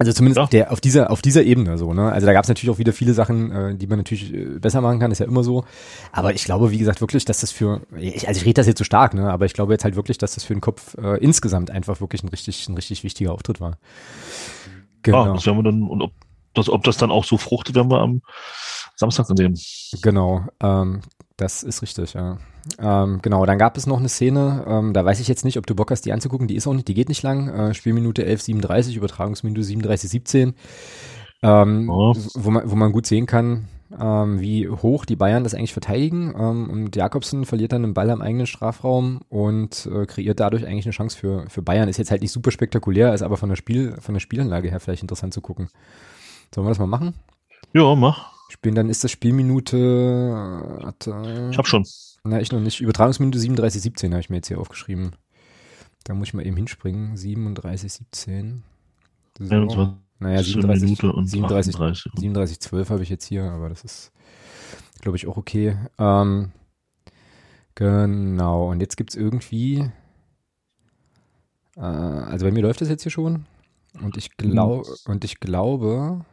Also 0.00 0.14
zumindest 0.14 0.38
Ja. 0.38 0.44
auf, 0.44 0.48
der, 0.48 0.72
auf 0.72 0.80
dieser 0.80 1.10
auf 1.10 1.20
dieser 1.20 1.42
Ebene 1.42 1.76
so, 1.76 1.92
ne? 1.92 2.10
Also 2.10 2.26
da 2.26 2.32
gab 2.32 2.44
es 2.44 2.48
natürlich 2.48 2.74
auch 2.74 2.78
wieder 2.78 2.94
viele 2.94 3.12
Sachen, 3.12 3.52
äh, 3.52 3.74
die 3.76 3.86
man 3.86 3.98
natürlich 3.98 4.32
äh, 4.32 4.58
besser 4.58 4.80
machen 4.80 4.98
kann, 4.98 5.10
ist 5.12 5.18
ja 5.18 5.26
immer 5.26 5.44
so. 5.44 5.64
Aber 6.10 6.32
ich 6.32 6.42
glaube, 6.44 6.70
wie 6.70 6.78
gesagt, 6.78 7.02
wirklich, 7.02 7.26
dass 7.26 7.40
das 7.40 7.50
für, 7.52 7.82
ich, 7.98 8.26
also 8.26 8.40
ich 8.40 8.46
rede 8.46 8.54
das 8.54 8.66
jetzt 8.66 8.78
so 8.78 8.84
stark, 8.84 9.12
ne? 9.12 9.30
Aber 9.30 9.44
ich 9.44 9.52
glaube 9.52 9.74
jetzt 9.74 9.84
halt 9.84 9.96
wirklich, 9.96 10.16
dass 10.16 10.34
das 10.36 10.44
für 10.44 10.54
den 10.54 10.62
Kopf 10.62 10.96
äh, 10.96 11.18
insgesamt 11.22 11.70
einfach 11.70 12.00
wirklich 12.00 12.22
ein 12.22 12.28
richtig, 12.28 12.66
ein 12.68 12.74
richtig 12.76 13.04
wichtiger 13.04 13.32
Auftritt 13.32 13.60
war. 13.60 13.76
Genau, 15.02 15.24
Ah, 15.24 15.34
das 15.34 15.44
werden 15.44 15.58
wir 15.58 15.64
dann, 15.64 15.82
und 15.82 16.00
ob 16.00 16.12
das, 16.54 16.70
ob 16.70 16.82
das 16.84 16.96
dann 16.96 17.10
auch 17.10 17.24
so 17.24 17.36
fruchtet, 17.36 17.74
werden 17.74 17.90
wir 17.90 18.00
am 18.00 18.22
Samstag 18.96 19.26
dann 19.28 19.36
sehen. 19.36 19.58
genau. 20.00 20.46
Ähm, 20.62 21.02
das 21.36 21.62
ist 21.62 21.82
richtig, 21.82 22.14
ja. 22.14 22.38
Ähm, 22.78 23.20
genau, 23.22 23.46
dann 23.46 23.58
gab 23.58 23.76
es 23.76 23.86
noch 23.86 23.98
eine 23.98 24.08
Szene, 24.08 24.64
ähm, 24.66 24.92
da 24.92 25.04
weiß 25.04 25.20
ich 25.20 25.28
jetzt 25.28 25.44
nicht, 25.44 25.58
ob 25.58 25.66
du 25.66 25.74
Bock 25.74 25.90
hast, 25.90 26.02
die 26.02 26.12
anzugucken, 26.12 26.48
die 26.48 26.56
ist 26.56 26.66
auch 26.66 26.74
nicht, 26.74 26.88
die 26.88 26.94
geht 26.94 27.08
nicht 27.08 27.22
lang. 27.22 27.48
Äh, 27.48 27.74
Spielminute 27.74 28.24
11,37, 28.26 28.96
Übertragungsminute 28.96 29.62
37,17. 29.62 30.54
Ähm, 31.42 31.88
wo, 31.88 32.50
man, 32.50 32.70
wo 32.70 32.76
man 32.76 32.92
gut 32.92 33.06
sehen 33.06 33.24
kann, 33.24 33.66
ähm, 33.98 34.40
wie 34.40 34.68
hoch 34.68 35.04
die 35.04 35.16
Bayern 35.16 35.42
das 35.42 35.54
eigentlich 35.54 35.72
verteidigen. 35.72 36.34
Ähm, 36.38 36.68
und 36.70 36.96
Jakobsen 36.96 37.46
verliert 37.46 37.72
dann 37.72 37.84
einen 37.84 37.94
Ball 37.94 38.10
am 38.10 38.22
eigenen 38.22 38.46
Strafraum 38.46 39.20
und 39.28 39.88
äh, 39.92 40.06
kreiert 40.06 40.38
dadurch 40.38 40.66
eigentlich 40.66 40.86
eine 40.86 40.92
Chance 40.92 41.16
für, 41.16 41.48
für 41.48 41.62
Bayern. 41.62 41.88
Ist 41.88 41.96
jetzt 41.96 42.10
halt 42.10 42.22
nicht 42.22 42.32
super 42.32 42.50
spektakulär, 42.50 43.14
ist 43.14 43.22
aber 43.22 43.36
von 43.36 43.48
der, 43.48 43.56
Spiel, 43.56 43.96
von 44.00 44.14
der 44.14 44.20
Spielanlage 44.20 44.70
her 44.70 44.80
vielleicht 44.80 45.02
interessant 45.02 45.32
zu 45.32 45.40
gucken. 45.40 45.68
Sollen 46.54 46.66
wir 46.66 46.70
das 46.70 46.78
mal 46.78 46.86
machen? 46.86 47.14
Ja, 47.72 47.94
mach. 47.94 48.32
Spielen, 48.50 48.74
dann 48.74 48.90
ist 48.90 49.04
das 49.04 49.12
Spielminute, 49.12 49.76
äh, 49.76 50.82
warte, 50.82 51.48
Ich 51.52 51.58
hab 51.58 51.66
schon. 51.66 51.84
Na, 52.24 52.40
ich 52.40 52.52
noch 52.52 52.60
nicht. 52.60 52.80
Übertragungsminute 52.80 53.38
37, 53.38 53.80
17 53.82 54.12
habe 54.12 54.20
ich 54.20 54.30
mir 54.30 54.36
jetzt 54.36 54.48
hier 54.48 54.60
aufgeschrieben. 54.60 55.12
Da 56.04 56.14
muss 56.14 56.28
ich 56.28 56.34
mal 56.34 56.46
eben 56.46 56.56
hinspringen. 56.56 57.16
37, 57.16 57.92
17. 57.92 58.62
So. 59.38 59.44
21 59.54 59.96
Naja, 60.18 60.42
37, 60.42 60.82
Minute 60.84 61.12
und 61.12 61.26
37, 61.26 61.74
38. 61.74 62.12
37, 62.16 62.60
12 62.60 62.90
habe 62.90 63.02
ich 63.02 63.08
jetzt 63.08 63.24
hier, 63.24 63.44
aber 63.44 63.68
das 63.68 63.84
ist, 63.84 64.12
glaube 65.00 65.16
ich, 65.16 65.26
auch 65.26 65.38
okay. 65.38 65.76
Ähm, 65.98 66.52
genau, 67.74 68.70
und 68.70 68.80
jetzt 68.80 68.96
gibt's 68.96 69.14
irgendwie, 69.14 69.90
äh, 71.76 71.80
also 71.80 72.44
bei 72.44 72.52
mir 72.52 72.62
läuft 72.62 72.82
das 72.82 72.90
jetzt 72.90 73.02
hier 73.02 73.12
schon. 73.12 73.46
Und 74.00 74.16
ich 74.16 74.36
glaube, 74.36 74.88
und 75.06 75.24
ich 75.24 75.40
glaube, 75.40 76.24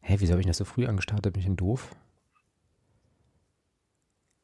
hä, 0.00 0.16
wieso 0.18 0.32
habe 0.32 0.40
ich 0.40 0.46
das 0.46 0.58
so 0.58 0.64
früh 0.64 0.86
angestartet? 0.86 1.32
Bin 1.32 1.40
ich 1.40 1.46
denn 1.46 1.56
doof? 1.56 1.94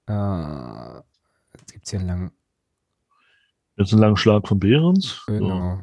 Äh, 0.09 1.03
jetzt 1.59 1.73
gibt's 1.73 1.91
hier 1.91 2.01
einen 2.01 2.09
langen, 2.09 2.31
Jetzt 3.77 3.93
ein 3.93 3.99
langer 4.01 4.17
Schlag 4.17 4.49
von 4.49 4.59
Behrens. 4.59 5.23
genau. 5.27 5.79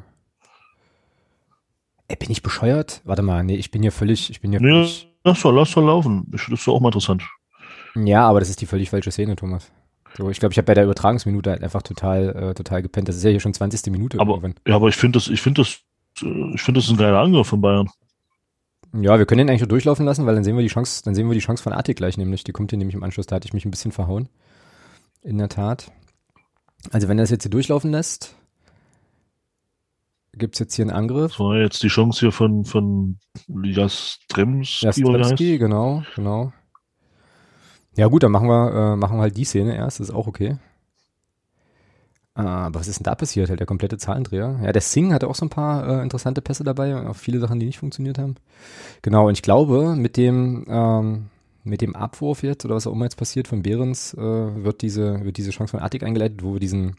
Ey, 2.08 2.16
bin 2.16 2.30
ich 2.30 2.42
bescheuert? 2.42 3.00
Warte 3.04 3.22
mal, 3.22 3.42
nee, 3.42 3.56
ich 3.56 3.70
bin 3.70 3.82
hier 3.82 3.90
völlig, 3.92 4.30
ich 4.30 4.40
bin 4.40 4.52
hier 4.52 4.60
Ja. 4.60 4.66
Nee, 4.66 4.72
völlig, 4.84 5.08
lass 5.24 5.40
doch, 5.42 5.52
lass 5.52 5.72
doch 5.72 5.82
laufen. 5.82 6.26
Das 6.30 6.46
ist 6.48 6.66
doch 6.66 6.74
auch 6.74 6.80
mal 6.80 6.88
interessant. 6.88 7.22
Ja, 7.96 8.28
aber 8.28 8.40
das 8.40 8.48
ist 8.50 8.60
die 8.60 8.66
völlig 8.66 8.90
falsche 8.90 9.10
Szene, 9.10 9.34
Thomas. 9.36 9.72
So, 10.16 10.30
ich 10.30 10.38
glaube, 10.38 10.52
ich 10.52 10.58
habe 10.58 10.66
bei 10.66 10.74
der 10.74 10.84
Übertragungsminute 10.84 11.50
halt 11.50 11.62
einfach 11.64 11.82
total, 11.82 12.28
äh, 12.50 12.54
total 12.54 12.82
gepennt. 12.82 13.08
Das 13.08 13.16
ist 13.16 13.24
ja 13.24 13.30
hier 13.30 13.40
schon 13.40 13.54
20. 13.54 13.90
Minute 13.90 14.20
Aber, 14.20 14.34
irgendwann. 14.34 14.54
ja, 14.66 14.76
aber 14.76 14.88
ich 14.88 14.96
finde 14.96 15.18
das, 15.18 15.28
ich 15.28 15.40
finde 15.40 15.62
das, 15.62 15.80
äh, 16.22 16.54
ich 16.54 16.62
finde 16.62 16.80
das 16.80 16.88
ein 16.90 16.96
geiler 16.96 17.20
Angriff 17.20 17.48
von 17.48 17.60
Bayern. 17.60 17.88
Ja, 19.00 19.18
wir 19.18 19.26
können 19.26 19.38
den 19.38 19.50
eigentlich 19.50 19.60
nur 19.60 19.68
durchlaufen 19.68 20.06
lassen, 20.06 20.26
weil 20.26 20.34
dann 20.34 20.44
sehen 20.44 20.56
wir 20.56 20.62
die 20.62 20.68
Chance, 20.68 21.02
dann 21.04 21.14
sehen 21.14 21.28
wir 21.28 21.34
die 21.34 21.40
Chance 21.40 21.62
von 21.62 21.72
Artik 21.72 21.96
gleich 21.96 22.16
nämlich. 22.16 22.44
Die 22.44 22.52
kommt 22.52 22.70
hier 22.70 22.78
nämlich 22.78 22.94
im 22.94 23.02
Anschluss, 23.02 23.26
da 23.26 23.36
hatte 23.36 23.46
ich 23.46 23.52
mich 23.52 23.64
ein 23.64 23.70
bisschen 23.70 23.92
verhauen. 23.92 24.28
In 25.22 25.38
der 25.38 25.48
Tat. 25.48 25.90
Also 26.92 27.08
wenn 27.08 27.18
er 27.18 27.22
das 27.24 27.30
jetzt 27.30 27.42
hier 27.42 27.50
durchlaufen 27.50 27.90
lässt, 27.90 28.36
gibt's 30.32 30.58
jetzt 30.58 30.74
hier 30.74 30.84
einen 30.84 30.92
Angriff. 30.92 31.32
Das 31.32 31.40
war 31.40 31.56
jetzt 31.58 31.82
die 31.82 31.88
Chance 31.88 32.20
hier 32.20 32.32
von, 32.32 32.64
von 32.64 33.18
Jastremski, 33.48 34.86
Ja, 34.86 34.90
oder 34.90 34.96
wie 34.96 35.18
der 35.18 35.24
Stremski, 35.24 35.50
heißt. 35.50 35.60
genau, 35.60 36.02
genau. 36.14 36.52
Ja 37.96 38.06
gut, 38.08 38.22
dann 38.22 38.32
machen 38.32 38.48
wir, 38.48 38.92
äh, 38.92 38.96
machen 38.96 39.16
wir 39.18 39.22
halt 39.22 39.36
die 39.36 39.44
Szene 39.44 39.74
erst, 39.74 40.00
das 40.00 40.10
ist 40.10 40.14
auch 40.14 40.26
okay. 40.26 40.58
Ah, 42.36 42.66
aber 42.66 42.80
was 42.80 42.88
ist 42.88 42.98
denn 42.98 43.04
da 43.04 43.14
passiert? 43.14 43.48
Halt 43.48 43.60
der 43.60 43.66
komplette 43.66 43.96
Zahlendreher. 43.96 44.60
Ja, 44.62 44.70
der 44.70 44.82
Singh 44.82 45.14
hatte 45.14 45.26
auch 45.26 45.34
so 45.34 45.46
ein 45.46 45.50
paar 45.50 45.88
äh, 45.88 46.02
interessante 46.02 46.42
Pässe 46.42 46.64
dabei, 46.64 46.94
auch 47.08 47.16
viele 47.16 47.40
Sachen, 47.40 47.58
die 47.58 47.64
nicht 47.64 47.78
funktioniert 47.78 48.18
haben. 48.18 48.34
Genau, 49.00 49.28
und 49.28 49.32
ich 49.32 49.42
glaube, 49.42 49.96
mit 49.96 50.18
dem, 50.18 50.66
ähm, 50.68 51.26
mit 51.64 51.80
dem 51.80 51.96
Abwurf 51.96 52.42
jetzt, 52.42 52.66
oder 52.66 52.74
was 52.74 52.86
auch 52.86 52.92
immer 52.92 53.06
jetzt 53.06 53.16
passiert 53.16 53.48
von 53.48 53.62
Behrens, 53.62 54.12
äh, 54.12 54.20
wird 54.20 54.82
diese, 54.82 55.24
wird 55.24 55.38
diese 55.38 55.50
Chance 55.50 55.70
von 55.70 55.80
Attic 55.80 56.02
eingeleitet, 56.02 56.42
wo 56.42 56.52
wir 56.52 56.60
diesen, 56.60 56.96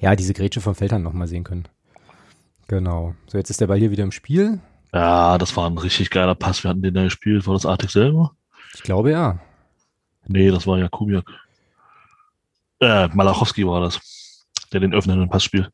ja, 0.00 0.16
diese 0.16 0.34
Grätsche 0.34 0.60
von 0.60 0.74
Feldern 0.74 1.04
nochmal 1.04 1.28
sehen 1.28 1.44
können. 1.44 1.68
Genau. 2.66 3.14
So, 3.28 3.38
jetzt 3.38 3.50
ist 3.50 3.60
der 3.60 3.68
Ball 3.68 3.78
hier 3.78 3.92
wieder 3.92 4.02
im 4.02 4.10
Spiel. 4.10 4.58
Ja, 4.92 5.38
das 5.38 5.56
war 5.56 5.70
ein 5.70 5.78
richtig 5.78 6.10
geiler 6.10 6.34
Pass. 6.34 6.64
Wir 6.64 6.70
hatten 6.70 6.82
den 6.82 6.94
da 6.94 7.04
gespielt. 7.04 7.46
War 7.46 7.54
das 7.54 7.66
Artig 7.66 7.90
selber? 7.90 8.32
Ich 8.74 8.82
glaube 8.82 9.12
ja. 9.12 9.38
Nee, 10.26 10.50
das 10.50 10.66
war 10.66 10.78
Jakubiak. 10.78 11.30
Äh, 12.80 13.08
Malachowski 13.08 13.66
war 13.66 13.80
das, 13.80 14.00
der 14.74 14.80
den 14.80 14.92
öffnenden 14.94 15.28
Pass 15.28 15.44
spielt. 15.44 15.70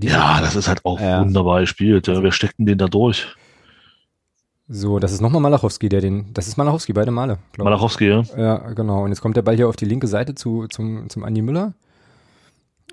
Ja, 0.00 0.40
das 0.40 0.54
ist 0.56 0.68
halt 0.68 0.84
auch 0.84 1.00
Ja. 1.00 1.20
wunderbar 1.20 1.60
gespielt. 1.60 2.06
Ja, 2.06 2.22
wer 2.22 2.32
steckt 2.32 2.58
denn 2.58 2.66
den 2.66 2.78
da 2.78 2.86
durch? 2.86 3.26
So, 4.68 4.98
das 4.98 5.12
ist 5.12 5.20
nochmal 5.22 5.40
Malachowski, 5.40 5.88
der 5.88 6.02
den, 6.02 6.32
das 6.34 6.46
ist 6.46 6.58
Malachowski, 6.58 6.92
beide 6.92 7.10
Male, 7.10 7.38
Malachowski, 7.56 8.06
ja. 8.06 8.22
Ja, 8.36 8.56
genau. 8.74 9.02
Und 9.04 9.10
jetzt 9.10 9.22
kommt 9.22 9.36
der 9.36 9.42
Ball 9.42 9.56
hier 9.56 9.66
auf 9.68 9.76
die 9.76 9.86
linke 9.86 10.06
Seite 10.06 10.34
zu, 10.34 10.66
zum, 10.68 11.08
zum 11.08 11.24
Andi 11.24 11.40
Müller. 11.40 11.72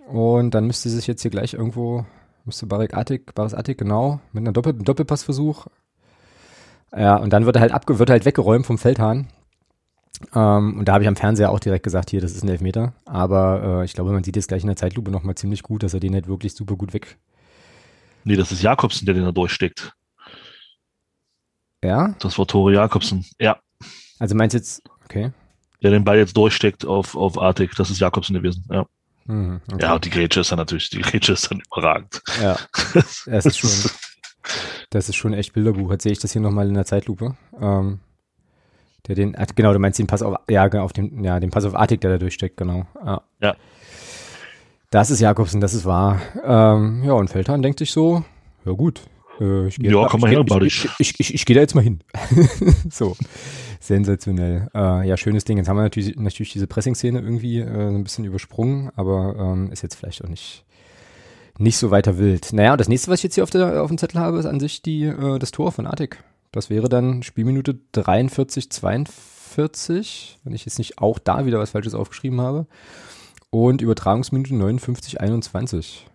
Und 0.08 0.51
dann 0.51 0.67
müsste 0.67 0.89
sich 0.89 1.06
jetzt 1.06 1.21
hier 1.21 1.32
gleich 1.32 1.54
irgendwo, 1.54 2.06
müsste 2.45 2.65
Barik 2.65 2.93
Attik, 2.95 3.36
Baris 3.36 3.54
Attik, 3.54 3.78
genau, 3.78 4.21
mit 4.32 4.41
einer 4.43 4.54
Doppel, 4.54 4.71
Doppelpassversuch. 4.73 5.67
Ja, 6.95 7.17
und 7.17 7.34
dann 7.34 7.45
wird 7.45 7.58
er 7.58 7.62
halt 7.62 7.73
abge, 7.73 7.99
wird 7.99 8.10
er 8.10 8.13
halt 8.13 8.25
weggeräumt 8.25 8.65
vom 8.65 8.78
Feldhahn. 8.78 9.28
Ähm, 10.34 10.80
und 10.80 10.86
da 10.86 10.93
habe 10.93 11.04
ich 11.04 11.08
am 11.08 11.15
Fernseher 11.15 11.51
auch 11.51 11.60
direkt 11.60 11.84
gesagt, 11.84 12.10
hier, 12.10 12.21
das 12.21 12.34
ist 12.34 12.43
ein 12.43 12.49
Elfmeter. 12.49 12.93
Aber 13.06 13.82
äh, 13.82 13.86
ich 13.86 13.93
glaube, 13.93 14.12
man 14.12 14.23
sieht 14.23 14.36
jetzt 14.36 14.47
gleich 14.47 14.62
in 14.63 14.67
der 14.67 14.75
Zeitlupe 14.75 15.12
nochmal 15.12 15.36
ziemlich 15.36 15.63
gut, 15.63 15.84
dass 15.84 15.93
er 15.93 15.99
den 15.99 16.13
halt 16.13 16.28
wirklich 16.28 16.54
super 16.54 16.75
gut 16.75 16.93
weg. 16.93 17.17
Nee, 18.23 18.36
das 18.36 18.51
ist 18.51 18.62
Jakobsen, 18.62 19.06
der 19.06 19.15
den 19.15 19.23
da 19.23 19.32
durchsteckt. 19.32 19.93
Ja? 21.84 22.15
Das 22.19 22.38
war 22.38 22.47
Tore 22.47 22.73
Jakobsen. 22.73 23.25
Ja, 23.39 23.60
Also 24.19 24.36
meinst 24.36 24.54
du 24.54 24.58
jetzt, 24.58 24.82
okay. 25.06 25.32
der 25.84 25.91
den 25.91 26.04
Ball 26.04 26.17
jetzt 26.17 26.36
durchsteckt 26.36 26.86
auf, 26.86 27.15
auf 27.15 27.39
Artig. 27.39 27.75
Das 27.75 27.89
ist 27.89 27.99
Jakobsen 27.99 28.34
gewesen. 28.34 28.65
Ja. 28.71 28.86
Mhm, 29.25 29.62
okay. 29.71 29.82
ja, 29.82 29.95
und 29.95 30.06
die 30.06 30.10
Grätsche 30.12 30.41
ist 30.41 30.51
dann 30.51 30.60
natürlich, 30.60 30.89
die 30.89 31.01
Grätsche 31.01 31.34
ist 31.34 31.49
dann 31.49 31.62
überragend. 31.71 32.21
Ja, 32.41 32.58
das 33.25 33.45
ist 33.45 33.58
schon, 33.58 33.91
das 34.91 35.10
ist 35.10 35.15
schon 35.15 35.34
echt 35.34 35.54
Bilderbuch. 35.54 35.91
Jetzt 35.91 36.04
sehe 36.04 36.12
ich 36.12 36.19
das 36.19 36.32
hier 36.32 36.41
nochmal 36.41 36.67
in 36.67 36.75
der 36.75 36.86
Zeitlupe. 36.86 37.36
Ähm, 37.60 37.99
der 39.07 39.15
den, 39.15 39.35
genau, 39.55 39.73
du 39.73 39.79
meinst 39.79 39.99
den 39.99 40.07
Pass 40.07 40.21
auf, 40.21 40.37
ja, 40.49 40.67
genau, 40.67 40.83
auf 40.83 40.93
den, 40.93 41.23
ja, 41.23 41.39
den 41.39 41.49
Pass 41.49 41.65
auf 41.65 41.75
Artik, 41.75 42.01
der 42.01 42.11
da 42.11 42.17
durchsteckt, 42.17 42.57
genau. 42.57 42.85
Ja. 43.05 43.21
Ja. 43.41 43.55
Das 44.89 45.11
ist 45.11 45.19
Jakobsen, 45.19 45.61
das 45.61 45.73
ist 45.73 45.85
wahr. 45.85 46.21
Ähm, 46.43 47.03
ja, 47.03 47.13
und 47.13 47.29
Feldhahn 47.29 47.61
denkt 47.61 47.79
sich 47.79 47.91
so, 47.91 48.23
ja 48.65 48.71
gut. 48.71 49.01
Äh, 49.39 49.67
ich 49.67 49.77
geh 49.77 49.89
Ja, 49.89 50.01
jetzt 50.01 50.11
komm 50.11 50.19
ich 50.19 50.37
mal 50.37 50.45
her, 50.45 50.61
ich, 50.61 50.87
ich, 50.99 51.19
ich, 51.19 51.33
ich, 51.33 51.45
gehe 51.45 51.55
da 51.55 51.61
jetzt 51.61 51.75
mal 51.75 51.83
hin. 51.83 51.99
so, 52.89 53.15
sensationell. 53.79 54.69
Äh, 54.73 55.07
ja, 55.07 55.17
schönes 55.17 55.43
Ding. 55.43 55.57
Jetzt 55.57 55.67
haben 55.67 55.77
wir 55.77 55.83
natürlich, 55.83 56.15
natürlich 56.15 56.53
diese 56.53 56.67
Pressing-Szene 56.67 57.19
irgendwie 57.19 57.59
äh, 57.59 57.87
ein 57.89 58.03
bisschen 58.03 58.25
übersprungen, 58.25 58.91
aber 58.95 59.35
ähm, 59.37 59.71
ist 59.71 59.83
jetzt 59.83 59.95
vielleicht 59.95 60.23
auch 60.23 60.29
nicht, 60.29 60.63
nicht 61.57 61.77
so 61.77 61.91
weiter 61.91 62.17
wild. 62.17 62.53
Naja, 62.53 62.71
und 62.71 62.79
das 62.79 62.87
nächste, 62.87 63.11
was 63.11 63.19
ich 63.19 63.23
jetzt 63.23 63.35
hier 63.35 63.43
auf, 63.43 63.49
der, 63.49 63.83
auf 63.83 63.89
dem 63.89 63.97
Zettel 63.97 64.19
habe, 64.21 64.39
ist 64.39 64.45
an 64.45 64.59
sich 64.59 64.81
die, 64.81 65.03
äh, 65.03 65.39
das 65.39 65.51
Tor 65.51 65.71
von 65.71 65.87
Artik. 65.87 66.23
Das 66.55 66.69
wäre 66.69 66.87
dann 66.87 67.21
Spielminute 67.21 67.77
43, 67.91 68.71
42, 68.71 70.39
wenn 70.45 70.53
ich 70.53 70.63
jetzt 70.63 70.77
nicht 70.77 70.99
auch 70.99 71.19
da 71.19 71.45
wieder 71.45 71.59
was 71.59 71.71
Falsches 71.71 71.93
aufgeschrieben 71.93 72.39
habe. 72.39 72.65
Und 73.49 73.81
Übertragungsminute 73.81 74.55
59, 74.55 75.19
21. 75.19 76.07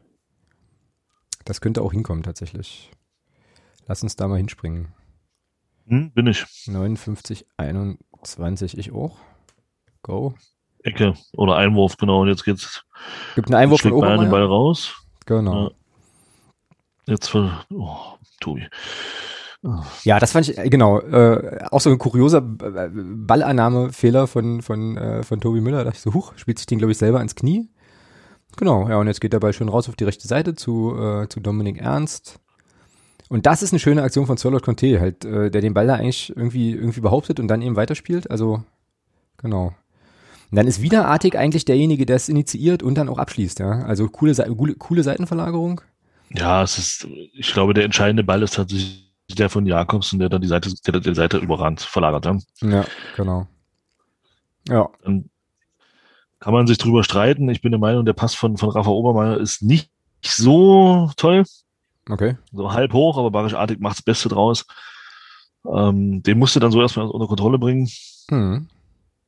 Das 1.44 1.60
könnte 1.60 1.82
auch 1.82 1.92
hinkommen 1.92 2.22
tatsächlich. 2.22 2.90
Lass 3.86 4.02
uns 4.02 4.16
da 4.16 4.28
mal 4.28 4.38
hinspringen. 4.38 4.88
Hm, 5.88 6.10
bin 6.12 6.26
ich. 6.26 6.46
59, 6.66 7.44
21, 7.58 8.78
ich 8.78 8.92
auch. 8.92 9.18
Go. 10.00 10.32
Ecke 10.82 11.12
oder 11.34 11.56
Einwurf, 11.56 11.98
genau. 11.98 12.22
Und 12.22 12.28
jetzt 12.28 12.46
geht's. 12.46 12.86
Gibt 13.34 13.48
einen 13.48 13.62
Einwurf 13.62 13.82
von 13.82 14.00
Bayern 14.00 14.20
den. 14.20 14.30
Ball 14.30 14.44
raus. 14.44 14.94
Genau. 15.26 15.64
Ja. 15.64 15.70
Jetzt 17.08 17.28
für, 17.28 17.62
oh, 17.70 18.14
Tobi. 18.40 18.66
Ja, 20.04 20.18
das 20.18 20.32
fand 20.32 20.48
ich, 20.48 20.56
äh, 20.56 20.70
genau, 20.70 21.00
äh, 21.00 21.58
auch 21.70 21.80
so 21.80 21.90
ein 21.90 21.98
kurioser 21.98 22.40
Ballannahmefehler 22.40 24.26
von, 24.26 24.62
von, 24.62 24.96
äh, 24.96 25.22
von 25.22 25.40
Tobi 25.40 25.60
Müller. 25.60 25.78
Da 25.78 25.84
dachte 25.84 25.98
ich 25.98 26.02
so, 26.02 26.14
huch, 26.14 26.32
spielt 26.36 26.58
sich 26.58 26.66
den, 26.66 26.78
glaube 26.78 26.92
ich, 26.92 26.98
selber 26.98 27.20
ins 27.20 27.34
Knie. 27.34 27.68
Genau, 28.56 28.88
ja, 28.88 28.96
und 28.96 29.06
jetzt 29.06 29.20
geht 29.20 29.32
der 29.32 29.40
Ball 29.40 29.52
schön 29.52 29.68
raus 29.68 29.88
auf 29.88 29.96
die 29.96 30.04
rechte 30.04 30.26
Seite 30.26 30.54
zu, 30.54 30.96
äh, 30.98 31.28
zu 31.28 31.40
Dominik 31.40 31.78
Ernst. 31.78 32.40
Und 33.28 33.46
das 33.46 33.62
ist 33.62 33.72
eine 33.72 33.78
schöne 33.78 34.02
Aktion 34.02 34.26
von 34.26 34.38
Charlotte 34.38 34.64
Conte, 34.64 34.98
halt, 34.98 35.24
äh, 35.24 35.50
der 35.50 35.60
den 35.60 35.74
Ball 35.74 35.86
da 35.86 35.94
eigentlich 35.94 36.34
irgendwie, 36.34 36.72
irgendwie 36.72 37.00
behauptet 37.00 37.38
und 37.38 37.46
dann 37.48 37.62
eben 37.62 37.76
weiterspielt. 37.76 38.30
Also, 38.30 38.64
genau. 39.36 39.74
Und 40.50 40.56
dann 40.56 40.66
ist 40.66 40.82
wieder 40.82 41.06
Artig 41.06 41.36
eigentlich 41.36 41.64
derjenige, 41.64 42.06
der 42.06 42.16
es 42.16 42.28
initiiert 42.28 42.82
und 42.82 42.96
dann 42.96 43.08
auch 43.08 43.18
abschließt, 43.18 43.60
ja. 43.60 43.82
Also 43.84 44.08
coole, 44.08 44.34
coole, 44.56 44.74
coole 44.74 45.02
Seitenverlagerung. 45.04 45.80
Ja, 46.30 46.62
es 46.62 46.78
ist, 46.78 47.06
ich 47.34 47.52
glaube, 47.52 47.74
der 47.74 47.84
entscheidende 47.84 48.24
Ball 48.24 48.42
ist 48.42 48.54
tatsächlich 48.54 49.09
der 49.34 49.50
von 49.50 49.66
Jakobsen, 49.66 50.18
der 50.18 50.28
dann 50.28 50.40
die 50.42 50.48
Seite, 50.48 50.72
der 50.86 51.00
die 51.00 51.14
Seite 51.14 51.38
überrannt, 51.38 51.80
verlagert. 51.80 52.24
Ja. 52.26 52.36
Ja, 52.62 52.84
genau. 53.16 53.46
Ja, 54.68 54.88
Dann 55.02 55.30
kann 56.38 56.52
man 56.54 56.66
sich 56.66 56.78
drüber 56.78 57.02
streiten. 57.04 57.48
Ich 57.48 57.60
bin 57.62 57.72
der 57.72 57.78
Meinung, 57.80 58.04
der 58.04 58.12
Pass 58.12 58.34
von, 58.34 58.56
von 58.56 58.70
Rafa 58.70 58.90
Obermeier 58.90 59.38
ist 59.38 59.62
nicht 59.62 59.90
so 60.24 61.10
toll. 61.16 61.44
okay. 62.08 62.36
So 62.52 62.72
halb 62.72 62.92
hoch, 62.92 63.18
aber 63.18 63.30
Barisch 63.30 63.54
Artig 63.54 63.80
macht 63.80 63.98
das 63.98 64.02
Beste 64.02 64.28
draus. 64.28 64.66
Ähm, 65.66 66.22
den 66.22 66.38
musste 66.38 66.60
dann 66.60 66.72
so 66.72 66.80
erstmal 66.80 67.06
unter 67.06 67.26
Kontrolle 67.26 67.58
bringen. 67.58 67.90
Mhm. 68.30 68.68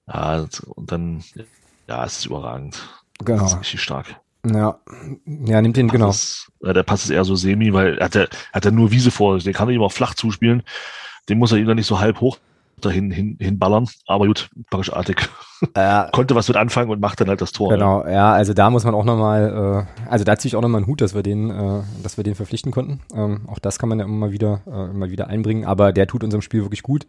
Ja, 0.06 0.46
und 0.66 0.90
dann, 0.92 1.22
ja, 1.86 2.04
es 2.04 2.18
ist 2.18 2.26
überragend. 2.26 2.74
Das 3.18 3.26
Genau. 3.26 3.44
ist 3.44 3.58
richtig 3.60 3.82
stark. 3.82 4.20
Ja, 4.44 4.78
ja, 5.24 5.62
nimmt 5.62 5.76
den, 5.76 5.88
genau. 5.88 6.10
Äh, 6.64 6.72
der 6.72 6.82
Pass 6.82 7.04
ist 7.04 7.10
eher 7.10 7.24
so 7.24 7.36
semi, 7.36 7.72
weil 7.72 7.98
er 7.98 8.06
hat 8.06 8.14
ja, 8.14 8.26
hat 8.52 8.64
ja 8.64 8.70
nur 8.70 8.90
Wiese 8.90 9.10
vor 9.10 9.34
sich. 9.34 9.44
Den 9.44 9.52
kann 9.52 9.68
er 9.68 9.74
ihm 9.74 9.82
auch 9.82 9.92
flach 9.92 10.14
zuspielen. 10.14 10.62
Den 11.28 11.38
muss 11.38 11.52
er 11.52 11.58
ihm 11.58 11.66
dann 11.66 11.76
nicht 11.76 11.86
so 11.86 12.00
halb 12.00 12.20
hoch 12.20 12.38
dahin 12.84 13.10
hin, 13.10 13.36
hinballern. 13.40 13.88
Aber 14.06 14.26
gut, 14.26 14.50
Barisch-artig 14.70 15.28
Ja, 15.76 16.08
konnte 16.12 16.34
was 16.34 16.48
mit 16.48 16.56
anfangen 16.56 16.90
und 16.90 17.00
macht 17.00 17.20
dann 17.20 17.28
halt 17.28 17.40
das 17.40 17.52
Tor. 17.52 17.70
genau, 17.70 18.04
ja, 18.06 18.32
also 18.32 18.54
da 18.54 18.70
muss 18.70 18.84
man 18.84 18.94
auch 18.94 19.04
nochmal, 19.04 19.86
äh, 20.06 20.10
also 20.10 20.24
da 20.24 20.36
ziehe 20.36 20.48
ich 20.48 20.56
auch 20.56 20.62
nochmal 20.62 20.80
einen 20.80 20.86
Hut, 20.86 21.00
dass 21.00 21.14
wir 21.14 21.22
den, 21.22 21.50
äh, 21.50 21.82
dass 22.02 22.16
wir 22.16 22.24
den 22.24 22.34
verpflichten 22.34 22.72
konnten. 22.72 23.00
Ähm, 23.14 23.42
auch 23.46 23.58
das 23.58 23.78
kann 23.78 23.88
man 23.88 23.98
ja 23.98 24.04
immer 24.04 24.26
mal 24.26 24.32
wieder, 24.32 24.62
äh, 24.66 24.90
immer 24.90 25.10
wieder 25.10 25.28
einbringen, 25.28 25.64
aber 25.64 25.92
der 25.92 26.06
tut 26.06 26.24
unserem 26.24 26.42
Spiel 26.42 26.62
wirklich 26.62 26.82
gut. 26.82 27.06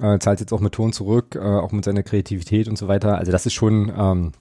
Äh, 0.00 0.18
zahlt 0.18 0.40
jetzt 0.40 0.52
auch 0.52 0.60
mit 0.60 0.72
Ton 0.72 0.92
zurück, 0.92 1.34
äh, 1.34 1.40
auch 1.40 1.72
mit 1.72 1.84
seiner 1.84 2.02
Kreativität 2.02 2.68
und 2.68 2.76
so 2.76 2.88
weiter. 2.88 3.18
Also 3.18 3.32
das 3.32 3.46
ist 3.46 3.54
schon, 3.54 3.92
ähm, 3.96 4.32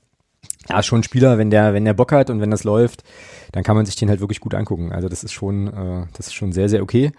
ja, 0.70 0.84
schon 0.84 1.00
ein 1.00 1.04
Spieler, 1.04 1.38
wenn 1.38 1.50
der, 1.50 1.74
wenn 1.74 1.86
der 1.86 1.94
Bock 1.94 2.12
hat 2.12 2.30
und 2.30 2.42
wenn 2.42 2.52
das 2.52 2.64
läuft, 2.64 3.04
dann 3.52 3.64
kann 3.64 3.76
man 3.76 3.86
sich 3.86 3.96
den 3.96 4.10
halt 4.10 4.20
wirklich 4.20 4.40
gut 4.40 4.54
angucken. 4.54 4.92
Also 4.92 5.10
das 5.10 5.24
ist 5.24 5.34
schon, 5.34 5.68
äh, 5.68 6.06
das 6.16 6.28
ist 6.28 6.34
schon 6.34 6.52
sehr, 6.52 6.70
sehr 6.70 6.84
okay. 6.84 7.12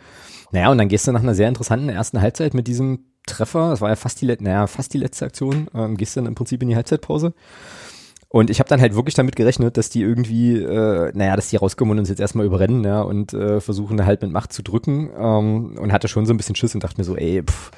Naja, 0.53 0.71
und 0.71 0.79
dann 0.79 0.89
gehst 0.89 1.07
du 1.07 1.13
nach 1.13 1.23
einer 1.23 1.35
sehr 1.35 1.49
interessanten 1.49 1.89
ersten 1.89 2.21
Halbzeit 2.21 2.55
mit 2.55 2.67
diesem 2.67 3.07
Treffer, 3.27 3.71
das 3.71 3.81
war 3.81 3.91
ja 3.91 3.97
fast 3.97 4.21
die, 4.21 4.27
naja, 4.27 4.67
fast 4.67 4.95
die 4.95 4.99
letzte 4.99 5.27
Aktion, 5.27 5.69
ähm, 5.75 5.97
gehst 5.97 6.17
dann 6.17 6.27
im 6.27 6.35
Prinzip 6.35 6.63
in 6.63 6.69
die 6.69 6.77
Halbzeitpause. 6.77 7.35
Und 8.33 8.49
ich 8.49 8.61
habe 8.61 8.69
dann 8.69 8.81
halt 8.81 8.95
wirklich 8.95 9.17
damit 9.17 9.35
gerechnet, 9.35 9.77
dass 9.77 9.91
die 9.91 10.03
irgendwie, 10.03 10.57
äh, 10.57 11.11
naja, 11.15 11.35
dass 11.35 11.49
die 11.49 11.57
rauskommen 11.57 11.93
und 11.93 11.99
uns 11.99 12.09
jetzt 12.09 12.21
erstmal 12.21 12.47
überrennen, 12.47 12.85
ja, 12.85 13.03
und 13.03 13.35
äh, 13.35 13.61
versuchen 13.61 13.97
da 13.97 14.07
halt 14.07 14.23
mit 14.23 14.31
Macht 14.31 14.53
zu 14.53 14.63
drücken. 14.63 15.11
Ähm, 15.19 15.77
und 15.77 15.93
hatte 15.93 16.07
schon 16.07 16.27
so 16.27 16.33
ein 16.33 16.37
bisschen 16.37 16.55
Schiss 16.55 16.75
und 16.75 16.85
dachte 16.85 17.01
mir 17.01 17.05
so, 17.05 17.17
ey, 17.17 17.43
pff, 17.43 17.73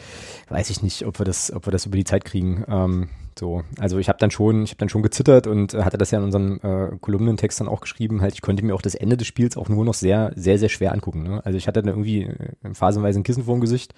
weiß 0.50 0.68
ich 0.68 0.82
nicht, 0.82 1.06
ob 1.06 1.18
wir 1.18 1.24
das, 1.24 1.50
ob 1.52 1.66
wir 1.66 1.70
das 1.70 1.86
über 1.86 1.96
die 1.96 2.04
Zeit 2.04 2.26
kriegen. 2.26 2.64
Ähm, 2.68 3.08
so, 3.38 3.62
also 3.78 3.98
ich 3.98 4.08
habe 4.08 4.18
dann 4.18 4.30
schon, 4.30 4.64
ich 4.64 4.70
habe 4.70 4.78
dann 4.78 4.88
schon 4.88 5.02
gezittert 5.02 5.46
und 5.46 5.74
äh, 5.74 5.82
hatte 5.82 5.98
das 5.98 6.10
ja 6.10 6.18
in 6.18 6.24
unserem 6.24 6.60
äh, 6.62 6.96
Kolumnentext 7.00 7.60
dann 7.60 7.68
auch 7.68 7.80
geschrieben. 7.80 8.20
Halt, 8.20 8.34
ich 8.34 8.42
konnte 8.42 8.64
mir 8.64 8.74
auch 8.74 8.82
das 8.82 8.94
Ende 8.94 9.16
des 9.16 9.26
Spiels 9.26 9.56
auch 9.56 9.68
nur 9.68 9.84
noch 9.84 9.94
sehr, 9.94 10.32
sehr, 10.36 10.58
sehr 10.58 10.68
schwer 10.68 10.92
angucken. 10.92 11.22
Ne? 11.22 11.44
Also 11.44 11.56
ich 11.56 11.66
hatte 11.66 11.82
dann 11.82 11.88
irgendwie 11.88 12.24
äh, 12.24 12.74
phasenweise 12.74 13.20
ein 13.20 13.22
Kissen 13.22 13.44
vorm 13.44 13.60
Gesicht 13.60 13.94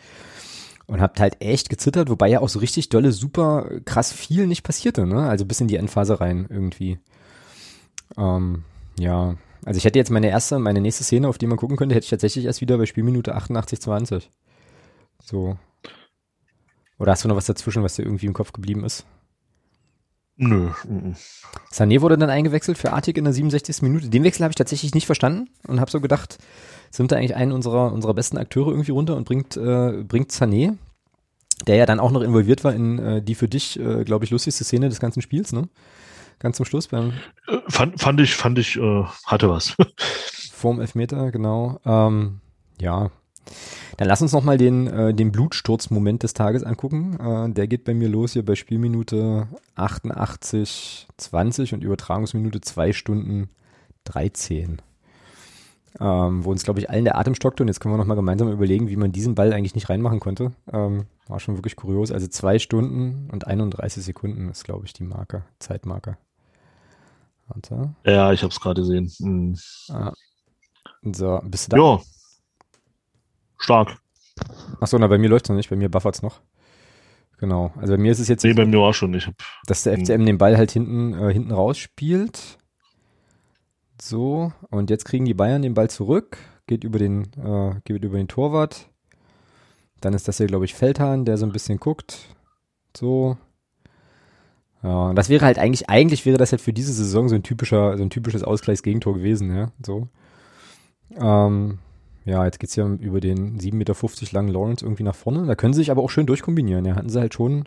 und 0.87 1.01
hab 1.01 1.18
halt 1.18 1.40
echt 1.40 1.68
gezittert, 1.68 2.11
wobei 2.11 2.29
ja 2.29 2.40
auch 2.40 2.49
so 2.49 2.59
richtig 2.59 2.88
dolle, 2.90 3.12
super 3.12 3.68
krass 3.85 4.12
viel 4.12 4.47
nicht 4.47 4.62
passierte, 4.62 5.07
ne? 5.07 5.29
Also 5.29 5.47
bis 5.47 5.61
in 5.61 5.68
die 5.68 5.77
Endphase 5.77 6.20
rein 6.20 6.47
irgendwie. 6.51 6.99
Ähm, 8.18 8.64
ja, 8.99 9.37
also 9.64 9.79
ich 9.79 9.85
hätte 9.85 9.99
jetzt 9.99 10.11
meine 10.11 10.29
erste, 10.29 10.59
meine 10.59 10.81
nächste 10.81 11.05
Szene, 11.05 11.29
auf 11.29 11.38
die 11.38 11.47
man 11.47 11.57
gucken 11.57 11.77
könnte, 11.77 11.94
hätte 11.94 12.05
ich 12.05 12.11
tatsächlich 12.11 12.44
erst 12.44 12.61
wieder 12.61 12.77
bei 12.77 12.87
Spielminute 12.87 13.35
88, 13.35 13.81
20. 13.81 14.31
So. 15.23 15.57
Oder 16.99 17.12
hast 17.12 17.25
du 17.25 17.29
noch 17.29 17.37
was 17.37 17.47
dazwischen, 17.47 17.83
was 17.83 17.97
dir 17.97 18.05
irgendwie 18.05 18.27
im 18.27 18.35
Kopf 18.35 18.53
geblieben 18.53 18.85
ist? 18.85 19.07
Nö. 20.37 20.70
mhm. 20.88 21.14
Sané 21.70 22.01
wurde 22.01 22.18
dann 22.18 22.31
eingewechselt 22.31 22.79
für 22.79 22.92
Artig 22.92 23.16
in 23.16 23.25
der 23.25 23.33
67. 23.33 23.83
Minute. 23.83 24.09
Den 24.09 24.25
Wechsel 24.25 24.42
habe 24.42 24.51
ich 24.51 24.57
tatsächlich 24.57 24.94
nicht 24.94 25.07
verstanden 25.07 25.51
und 25.66 25.81
habe 25.81 25.90
so 25.90 26.01
gedacht, 26.01 26.38
sind 26.90 27.12
da 27.12 27.16
eigentlich 27.16 27.37
einen 27.37 27.53
unserer, 27.53 27.92
unserer 27.92 28.14
besten 28.14 28.38
Akteure 28.38 28.70
irgendwie 28.70 28.92
runter 28.92 29.16
und 29.16 29.25
bringt, 29.25 29.57
äh, 29.57 30.03
bringt 30.03 30.33
Sané, 30.33 30.77
der 31.66 31.77
ja 31.77 31.87
dann 31.87 32.01
auch 32.01 32.11
noch 32.11 32.23
involviert 32.23 32.64
war 32.64 32.75
in 32.75 32.99
äh, 32.99 33.23
die 33.23 33.35
für 33.35 33.49
dich, 33.49 33.79
äh, 33.79 34.05
glaube 34.05 34.25
ich, 34.25 34.31
lustigste 34.31 34.64
Szene 34.64 34.88
des 34.88 35.01
ganzen 35.01 35.23
Spiels, 35.23 35.53
ne? 35.53 35.68
Ganz 36.40 36.57
zum 36.57 36.66
Schluss 36.66 36.88
beim 36.88 37.12
Äh, 37.47 37.59
Fand, 37.68 38.01
fand 38.01 38.20
ich, 38.20 38.35
fand 38.35 38.59
ich, 38.59 38.77
äh, 38.77 39.05
hatte 39.25 39.49
was. 39.49 39.77
vorm 40.53 40.81
Elfmeter, 40.81 41.31
genau. 41.31 41.79
Ähm, 41.85 42.40
ja. 42.81 43.11
Dann 43.96 44.09
lass 44.09 44.22
uns 44.22 44.33
nochmal 44.33 44.59
den, 44.59 44.87
äh, 44.87 45.14
den 45.14 45.33
Blutsturzmoment 45.33 46.22
des 46.22 46.35
Tages 46.35 46.64
angucken. 46.64 47.18
Äh, 47.20 47.52
der 47.52 47.66
geht 47.66 47.85
bei 47.85 47.94
mir 47.94 48.09
los 48.09 48.33
hier 48.33 48.44
bei 48.44 48.54
Spielminute 48.54 49.48
88, 49.76 51.07
20 51.16 51.74
und 51.74 51.85
Übertragungsminute 51.85 52.61
2 52.61 52.92
Stunden 52.92 53.48
13. 54.04 54.83
Ähm, 56.00 56.44
wo 56.44 56.50
uns, 56.50 56.64
glaube 56.64 56.80
ich, 56.80 56.90
allen 56.90 57.04
der 57.04 57.16
Atem 57.16 57.37
stockte 57.37 57.62
und 57.62 57.68
jetzt 57.68 57.78
können 57.78 57.94
wir 57.94 57.98
nochmal 57.98 58.16
gemeinsam 58.16 58.50
überlegen, 58.50 58.88
wie 58.88 58.96
man 58.96 59.12
diesen 59.12 59.37
Ball 59.37 59.52
eigentlich 59.52 59.76
nicht 59.76 59.88
reinmachen 59.88 60.18
konnte. 60.18 60.52
Ähm, 60.72 61.04
war 61.28 61.38
schon 61.38 61.57
wirklich 61.57 61.76
kurios. 61.76 62.11
Also 62.11 62.26
2 62.26 62.59
Stunden 62.59 63.28
und 63.30 63.46
31 63.46 64.04
Sekunden 64.04 64.48
ist, 64.48 64.64
glaube 64.64 64.87
ich, 64.87 64.92
die 64.92 65.04
Marke, 65.04 65.44
Zeitmarke. 65.61 66.16
Warte. 67.46 67.94
ja, 68.04 68.33
ich 68.33 68.42
habe 68.42 68.50
es 68.50 68.59
gerade 68.59 68.80
gesehen. 68.80 69.12
Mhm. 69.20 69.57
So, 71.12 71.40
bist 71.44 71.72
du 71.72 71.76
da? 71.76 71.83
Ja. 71.83 72.00
Stark. 73.59 73.97
Achso, 74.81 74.99
na, 74.99 75.07
bei 75.07 75.19
mir 75.19 75.29
läuft 75.29 75.47
es 75.47 75.49
noch 75.49 75.57
nicht, 75.57 75.71
bei 75.71 75.77
mir 75.77 75.88
buffert's 75.88 76.23
noch. 76.23 76.40
Genau. 77.38 77.73
Also 77.77 77.95
bei 77.95 77.99
mir 77.99 78.12
ist 78.12 78.21
es 78.21 78.29
jetzt, 78.29 78.45
Nee, 78.45 78.55
bei 78.55 78.64
mir 78.64 78.79
auch 78.79 78.95
schon. 78.95 79.14
Ich 79.14 79.27
hab, 79.27 79.35
dass 79.67 79.83
der 79.83 79.99
FCM 79.99 80.25
den 80.25 80.38
Ball 80.38 80.57
halt 80.57 80.71
hinten, 80.71 81.14
äh, 81.14 81.33
hinten 81.33 81.53
raus 81.53 81.79
spielt. 81.79 82.59
So, 84.01 84.53
und 84.71 84.90
jetzt 84.90 85.05
kriegen 85.05 85.25
die 85.25 85.35
Bayern 85.35 85.62
den 85.62 85.75
Ball 85.75 85.88
zurück, 85.88 86.38
geht 86.67 86.85
über 86.85 86.99
den, 86.99 87.25
äh, 87.37 87.81
geht 87.85 88.05
über 88.05 88.19
den 88.19 88.29
Torwart. 88.29 88.88
Dann 90.01 90.14
ist 90.14 90.29
das 90.29 90.38
hier, 90.38 90.47
glaube 90.47 90.64
ich, 90.64 90.75
Feldhahn, 90.75 91.25
der 91.25 91.38
so 91.38 91.47
ein 91.47 91.53
bisschen 91.53 91.79
guckt. 91.79 92.29
So. 92.97 93.37
Ja, 94.83 95.09
und 95.09 95.17
das 95.17 95.31
wäre 95.31 95.47
halt 95.47 95.59
eigentlich, 95.59 95.88
eigentlich 95.88 96.27
wäre 96.27 96.37
das 96.37 96.53
halt 96.53 96.61
für 96.61 96.75
diese 96.75 96.93
Saison 96.93 97.29
so 97.29 97.35
ein 97.35 97.43
typischer, 97.43 97.97
so 97.97 98.03
ein 98.03 98.11
typisches 98.11 98.43
Ausgleichsgegentor 98.45 99.14
gewesen, 99.14 99.57
ja. 99.57 99.71
So. 99.85 100.09
Ähm, 101.17 101.79
ja, 102.24 102.44
jetzt 102.44 102.58
geht's 102.58 102.76
ja 102.76 102.87
über 102.87 103.20
den 103.20 103.58
7,50 103.58 103.74
Meter 103.74 103.94
langen 104.32 104.48
Lawrence 104.48 104.84
irgendwie 104.84 105.02
nach 105.02 105.14
vorne. 105.14 105.46
Da 105.46 105.54
können 105.54 105.74
sie 105.74 105.80
sich 105.80 105.90
aber 105.90 106.02
auch 106.02 106.10
schön 106.10 106.26
durchkombinieren. 106.26 106.84
Ja, 106.84 106.96
hatten 106.96 107.10
sie 107.10 107.20
halt 107.20 107.34
schon, 107.34 107.64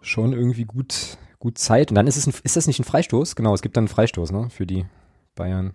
schon 0.00 0.32
irgendwie 0.32 0.64
gut, 0.64 1.18
gut 1.38 1.58
Zeit. 1.58 1.90
Und 1.90 1.94
dann 1.94 2.08
ist 2.08 2.16
es 2.16 2.26
ein, 2.26 2.34
ist 2.42 2.56
das 2.56 2.66
nicht 2.66 2.80
ein 2.80 2.84
Freistoß? 2.84 3.36
Genau, 3.36 3.54
es 3.54 3.62
gibt 3.62 3.76
dann 3.76 3.82
einen 3.82 3.88
Freistoß, 3.88 4.32
ne, 4.32 4.50
für 4.50 4.66
die 4.66 4.86
Bayern. 5.36 5.72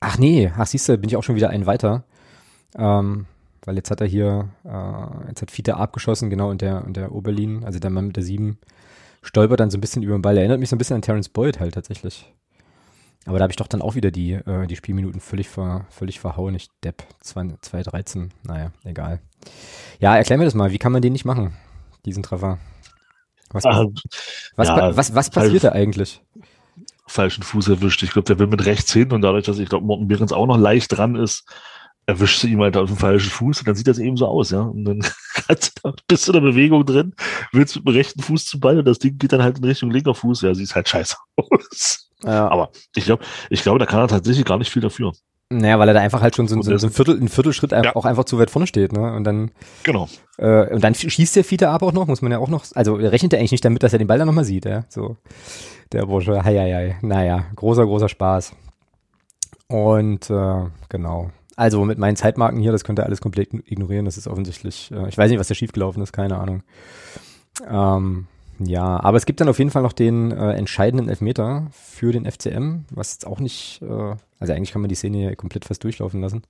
Ach 0.00 0.18
nee, 0.18 0.52
ach 0.54 0.66
siehst 0.66 0.88
du, 0.88 0.98
bin 0.98 1.08
ich 1.08 1.16
auch 1.16 1.22
schon 1.22 1.36
wieder 1.36 1.48
einen 1.50 1.66
weiter. 1.66 2.04
Ähm, 2.76 3.24
weil 3.64 3.76
jetzt 3.76 3.90
hat 3.90 4.02
er 4.02 4.06
hier, 4.06 4.50
äh, 4.64 5.28
jetzt 5.28 5.40
hat 5.40 5.50
Fiete 5.50 5.76
abgeschossen, 5.76 6.28
genau, 6.28 6.50
und 6.50 6.60
der, 6.60 6.84
und 6.84 6.96
der 6.96 7.12
Oberlin, 7.12 7.64
also 7.64 7.78
der 7.78 7.90
Mann 7.90 8.08
mit 8.08 8.16
der 8.16 8.22
7, 8.22 8.58
stolpert 9.22 9.60
dann 9.60 9.70
so 9.70 9.78
ein 9.78 9.80
bisschen 9.80 10.02
über 10.02 10.16
den 10.16 10.22
Ball. 10.22 10.36
Erinnert 10.36 10.60
mich 10.60 10.68
so 10.68 10.76
ein 10.76 10.78
bisschen 10.78 10.96
an 10.96 11.02
Terence 11.02 11.30
Boyd 11.30 11.58
halt 11.58 11.74
tatsächlich. 11.74 12.32
Aber 13.26 13.38
da 13.38 13.42
habe 13.42 13.52
ich 13.52 13.56
doch 13.56 13.66
dann 13.66 13.82
auch 13.82 13.94
wieder 13.94 14.10
die, 14.10 14.32
äh, 14.32 14.66
die 14.66 14.76
Spielminuten 14.76 15.20
völlig, 15.20 15.48
ver, 15.48 15.86
völlig 15.90 16.20
verhauen. 16.20 16.54
Ich 16.54 16.68
Depp, 16.84 17.04
2-13. 17.24 18.30
Naja, 18.44 18.70
egal. 18.84 19.20
Ja, 19.98 20.16
erklär 20.16 20.38
mir 20.38 20.44
das 20.44 20.54
mal. 20.54 20.70
Wie 20.70 20.78
kann 20.78 20.92
man 20.92 21.02
den 21.02 21.12
nicht 21.12 21.24
machen, 21.24 21.56
diesen 22.04 22.22
Treffer? 22.22 22.58
Was, 23.50 23.64
ah, 23.64 23.86
was, 24.56 24.68
ja, 24.68 24.96
was, 24.96 25.14
was 25.14 25.30
passiert 25.30 25.64
da 25.64 25.72
eigentlich? 25.72 26.20
falschen 27.06 27.42
Fuß 27.42 27.68
erwischt. 27.68 28.02
Ich 28.02 28.10
glaube, 28.10 28.26
der 28.26 28.38
will 28.38 28.48
mit 28.48 28.66
rechts 28.66 28.92
hin 28.92 29.12
und 29.12 29.22
dadurch, 29.22 29.44
dass 29.44 29.58
ich 29.58 29.68
glaube, 29.68 29.86
Morten 29.86 30.08
Behrens 30.08 30.32
auch 30.32 30.46
noch 30.46 30.58
leicht 30.58 30.96
dran 30.96 31.14
ist, 31.14 31.44
erwischt 32.06 32.40
sie 32.40 32.52
ihm 32.52 32.60
halt 32.60 32.76
auf 32.76 32.88
den 32.88 32.96
falschen 32.96 33.30
Fuß 33.30 33.60
und 33.60 33.68
dann 33.68 33.74
sieht 33.74 33.88
das 33.88 33.98
eben 33.98 34.16
so 34.16 34.26
aus, 34.26 34.50
ja. 34.50 34.60
Und 34.60 34.84
dann 34.84 35.00
du 35.48 35.54
da- 35.82 35.94
bist 36.08 36.26
du 36.28 36.32
in 36.32 36.42
der 36.42 36.50
Bewegung 36.50 36.84
drin, 36.86 37.14
willst 37.52 37.76
mit 37.76 37.86
dem 37.86 37.94
rechten 37.94 38.22
Fuß 38.22 38.46
zum 38.46 38.60
Ball 38.60 38.78
und 38.78 38.84
das 38.84 38.98
Ding 38.98 39.18
geht 39.18 39.32
dann 39.32 39.42
halt 39.42 39.58
in 39.58 39.64
Richtung 39.64 39.90
linker 39.90 40.14
Fuß. 40.14 40.42
Ja, 40.42 40.54
sieht 40.54 40.74
halt 40.74 40.88
scheiße 40.88 41.16
aus. 41.36 42.10
Ja, 42.24 42.48
Aber 42.48 42.70
ich 42.94 43.04
glaube, 43.04 43.24
ich 43.50 43.62
glaube, 43.62 43.78
da 43.78 43.86
kann 43.86 44.00
er 44.00 44.08
tatsächlich 44.08 44.44
gar 44.44 44.58
nicht 44.58 44.70
viel 44.72 44.82
dafür. 44.82 45.12
Naja, 45.48 45.78
weil 45.78 45.86
er 45.88 45.94
da 45.94 46.00
einfach 46.00 46.22
halt 46.22 46.34
schon 46.34 46.48
so, 46.48 46.60
so, 46.60 46.76
so 46.76 46.86
ein 46.88 46.92
Viertel, 46.92 47.20
ein 47.20 47.28
Viertelschritt 47.28 47.70
ja. 47.70 47.94
auch 47.94 48.04
einfach 48.04 48.24
zu 48.24 48.36
weit 48.38 48.50
vorne 48.50 48.66
steht, 48.66 48.92
ne? 48.92 49.12
Und 49.12 49.22
dann. 49.22 49.52
Genau. 49.84 50.08
Äh, 50.38 50.74
und 50.74 50.82
dann 50.82 50.92
schießt 50.94 51.36
der 51.36 51.44
Fiete 51.44 51.68
aber 51.68 51.86
auch 51.86 51.92
noch, 51.92 52.08
muss 52.08 52.20
man 52.20 52.32
ja 52.32 52.38
auch 52.38 52.48
noch, 52.48 52.64
also 52.74 52.94
rechnet 52.94 53.32
er 53.32 53.38
eigentlich 53.38 53.52
nicht 53.52 53.64
damit, 53.64 53.82
dass 53.84 53.92
er 53.92 54.00
den 54.00 54.08
Ball 54.08 54.18
dann 54.18 54.26
nochmal 54.26 54.44
sieht, 54.44 54.64
ja? 54.64 54.84
So. 54.88 55.16
Der 55.92 56.06
Bursche, 56.06 56.42
hei, 56.42 56.56
hei, 56.56 56.72
hei. 56.72 56.98
Naja, 57.00 57.44
großer, 57.54 57.84
großer 57.84 58.08
Spaß. 58.08 58.54
Und 59.68 60.30
äh, 60.30 60.64
genau. 60.88 61.30
Also 61.56 61.84
mit 61.86 61.98
meinen 61.98 62.16
Zeitmarken 62.16 62.60
hier, 62.60 62.70
das 62.70 62.84
könnt 62.84 63.00
ihr 63.00 63.06
alles 63.06 63.22
komplett 63.22 63.52
ignorieren. 63.52 64.04
Das 64.04 64.18
ist 64.18 64.28
offensichtlich, 64.28 64.92
äh, 64.92 65.08
ich 65.08 65.16
weiß 65.16 65.30
nicht, 65.30 65.40
was 65.40 65.48
da 65.48 65.54
schiefgelaufen 65.54 66.02
ist, 66.02 66.12
keine 66.12 66.38
Ahnung. 66.38 66.62
Ähm, 67.68 68.26
ja, 68.58 69.02
aber 69.02 69.16
es 69.16 69.26
gibt 69.26 69.40
dann 69.40 69.48
auf 69.48 69.58
jeden 69.58 69.70
Fall 69.70 69.82
noch 69.82 69.94
den 69.94 70.32
äh, 70.32 70.52
entscheidenden 70.52 71.08
Elfmeter 71.08 71.68
für 71.72 72.12
den 72.12 72.30
FCM, 72.30 72.84
was 72.90 73.14
jetzt 73.14 73.26
auch 73.26 73.40
nicht, 73.40 73.80
äh, 73.82 74.16
also 74.38 74.52
eigentlich 74.52 74.72
kann 74.72 74.82
man 74.82 74.90
die 74.90 74.94
Szene 74.94 75.18
hier 75.18 75.36
komplett 75.36 75.64
fast 75.64 75.82
durchlaufen 75.82 76.20
lassen. 76.20 76.42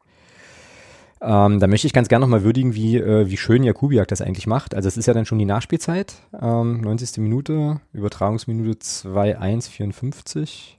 Ähm, 1.20 1.60
da 1.60 1.66
möchte 1.66 1.86
ich 1.86 1.92
ganz 1.92 2.08
gerne 2.08 2.24
nochmal 2.24 2.44
würdigen, 2.44 2.74
wie, 2.74 2.98
äh, 2.98 3.30
wie 3.30 3.36
schön 3.36 3.62
Jakubiak 3.62 4.08
das 4.08 4.20
eigentlich 4.20 4.46
macht. 4.46 4.74
Also 4.74 4.88
es 4.88 4.96
ist 4.96 5.06
ja 5.06 5.14
dann 5.14 5.24
schon 5.24 5.38
die 5.38 5.46
Nachspielzeit, 5.46 6.14
ähm, 6.40 6.80
90. 6.82 7.22
Minute, 7.22 7.80
Übertragungsminute 7.92 8.78
2-1-54. 8.78 10.78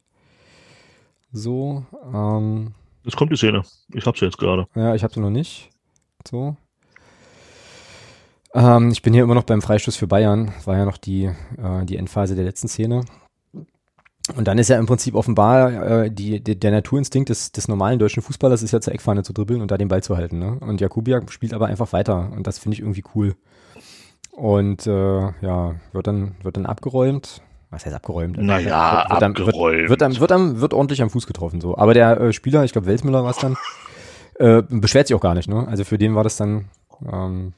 So. 1.31 1.85
Ähm, 2.13 2.73
Jetzt 3.07 3.15
kommt 3.15 3.31
die 3.31 3.37
Szene. 3.37 3.61
Ich 3.93 4.05
habe 4.05 4.19
sie 4.19 4.25
jetzt 4.25 4.37
gerade. 4.37 4.67
Ja, 4.75 4.93
ich 4.93 5.01
habe 5.01 5.13
sie 5.13 5.21
noch 5.21 5.29
nicht. 5.29 5.69
So. 6.27 6.57
Ähm, 8.53 8.91
ich 8.91 9.01
bin 9.01 9.13
hier 9.13 9.23
immer 9.23 9.33
noch 9.33 9.45
beim 9.45 9.61
Freistoß 9.61 9.95
für 9.95 10.07
Bayern. 10.07 10.51
War 10.65 10.75
ja 10.75 10.83
noch 10.83 10.97
die, 10.97 11.23
äh, 11.23 11.85
die 11.85 11.95
Endphase 11.95 12.35
der 12.35 12.43
letzten 12.43 12.67
Szene. 12.67 13.05
Und 14.35 14.49
dann 14.49 14.57
ist 14.57 14.67
ja 14.67 14.77
im 14.77 14.87
Prinzip 14.87 15.15
offenbar 15.15 16.03
äh, 16.03 16.11
die, 16.11 16.43
die, 16.43 16.59
der 16.59 16.71
Naturinstinkt 16.71 17.29
des, 17.29 17.53
des 17.53 17.69
normalen 17.69 17.97
deutschen 17.97 18.21
Fußballers 18.21 18.61
ist 18.61 18.73
ja 18.73 18.81
zur 18.81 18.93
Eckfahne 18.93 19.23
zu 19.23 19.31
dribbeln 19.31 19.61
und 19.61 19.71
da 19.71 19.77
den 19.77 19.87
Ball 19.87 20.03
zu 20.03 20.17
halten. 20.17 20.37
Ne? 20.37 20.57
Und 20.59 20.81
Jakubiak 20.81 21.31
spielt 21.31 21.53
aber 21.53 21.67
einfach 21.67 21.93
weiter 21.93 22.29
und 22.35 22.45
das 22.45 22.59
finde 22.59 22.75
ich 22.75 22.81
irgendwie 22.81 23.05
cool. 23.15 23.35
Und 24.33 24.85
äh, 24.85 25.21
ja, 25.21 25.75
wird 25.93 26.07
dann, 26.07 26.35
wird 26.43 26.57
dann 26.57 26.65
abgeräumt. 26.65 27.41
Was 27.69 27.85
heißt 27.85 27.95
abgeräumt? 27.95 28.37
Naja, 28.37 29.05
wird, 29.09 29.21
wird, 29.21 29.23
abgeräumt. 29.23 29.89
Wird, 29.89 30.01
wird, 30.01 30.19
wird, 30.19 30.29
wird, 30.29 30.61
wird 30.61 30.73
ordentlich 30.73 31.01
am 31.01 31.09
Fuß 31.09 31.27
getroffen 31.27 31.59
so. 31.59 31.77
Aber 31.77 31.93
der 31.93 32.19
äh, 32.19 32.33
Spieler, 32.33 32.63
ich 32.63 32.71
glaube 32.71 32.87
Welsmüller 32.87 33.23
war 33.23 33.31
es 33.31 33.37
dann, 33.37 33.57
äh, 34.35 34.63
beschwert 34.69 35.07
sich 35.07 35.15
auch 35.15 35.21
gar 35.21 35.35
nicht. 35.35 35.49
Ne? 35.49 35.67
Also 35.67 35.83
für 35.83 35.97
den 35.97 36.15
war 36.15 36.23
das 36.23 36.37
dann 36.37 36.65
ähm, 37.05 37.53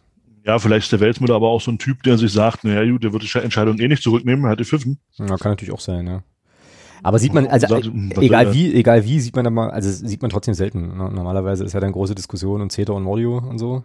ja, 0.45 0.57
vielleicht 0.57 0.85
ist 0.85 0.91
der 0.91 0.99
Weltmüller 0.99 1.35
aber 1.35 1.49
auch 1.49 1.61
so 1.61 1.71
ein 1.71 1.77
Typ, 1.77 2.03
der 2.03 2.17
sich 2.17 2.31
sagt, 2.31 2.63
naja, 2.63 2.89
gut, 2.89 3.03
der 3.03 3.13
wird 3.13 3.23
die 3.23 3.37
Entscheidung 3.37 3.77
eh 3.77 3.87
nicht 3.87 4.03
zurücknehmen, 4.03 4.45
er 4.45 4.51
hat 4.51 4.59
die 4.59 4.65
Pfiffen. 4.65 4.97
Ja, 5.17 5.37
kann 5.37 5.51
natürlich 5.51 5.73
auch 5.73 5.79
sein, 5.79 6.07
ja. 6.07 6.23
Aber 7.01 7.19
sieht 7.19 7.33
man, 7.33 7.47
also 7.47 7.67
sagt, 7.67 7.89
egal 8.19 8.53
wie, 8.53 8.73
egal 8.73 9.05
wie, 9.05 9.19
sieht 9.19 9.35
man 9.35 9.45
da 9.45 9.51
mal, 9.51 9.71
also 9.71 9.89
sieht 9.89 10.21
man 10.21 10.31
trotzdem 10.31 10.53
selten. 10.53 10.97
Ne? 10.97 11.09
Normalerweise 11.11 11.63
ist 11.63 11.73
ja 11.73 11.79
dann 11.79 11.93
große 11.93 12.13
Diskussion 12.13 12.61
und 12.61 12.71
Zeter 12.71 12.93
und 12.93 13.03
Mordio 13.03 13.37
und 13.37 13.57
so. 13.57 13.83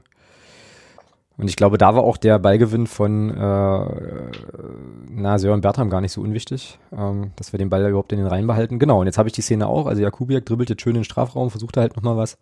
Und 1.37 1.49
ich 1.49 1.57
glaube, 1.57 1.79
da 1.79 1.97
war 1.97 2.05
auch 2.05 2.17
der 2.17 2.39
Ballgewinn 2.39 2.87
von 2.87 3.31
äh, 3.31 3.87
na, 5.11 5.39
Sören 5.39 5.63
Bertram 5.63 5.91
gar 5.91 6.01
nicht 6.01 6.13
so 6.13 6.21
unwichtig, 6.21 6.79
ähm, 6.97 7.33
dass 7.35 7.53
wir 7.53 7.59
den 7.59 7.71
Ball 7.71 7.89
überhaupt 7.89 8.13
in 8.13 8.19
den 8.19 8.29
Reihen 8.29 8.47
behalten. 8.47 8.79
Genau, 8.79 9.01
und 9.01 9.07
jetzt 9.07 9.19
habe 9.19 9.29
ich 9.29 9.33
die 9.33 9.43
Szene 9.43 9.67
auch. 9.67 9.87
Also 9.87 10.01
Jakubiak 10.01 10.47
dribbelt 10.47 10.71
jetzt 10.71 10.83
schön 10.83 10.95
in 10.95 11.01
den 11.01 11.05
Strafraum, 11.05 11.51
versucht 11.51 11.77
da 11.77 11.81
halt 11.81 11.97
nochmal 11.97 12.17
was. 12.17 12.39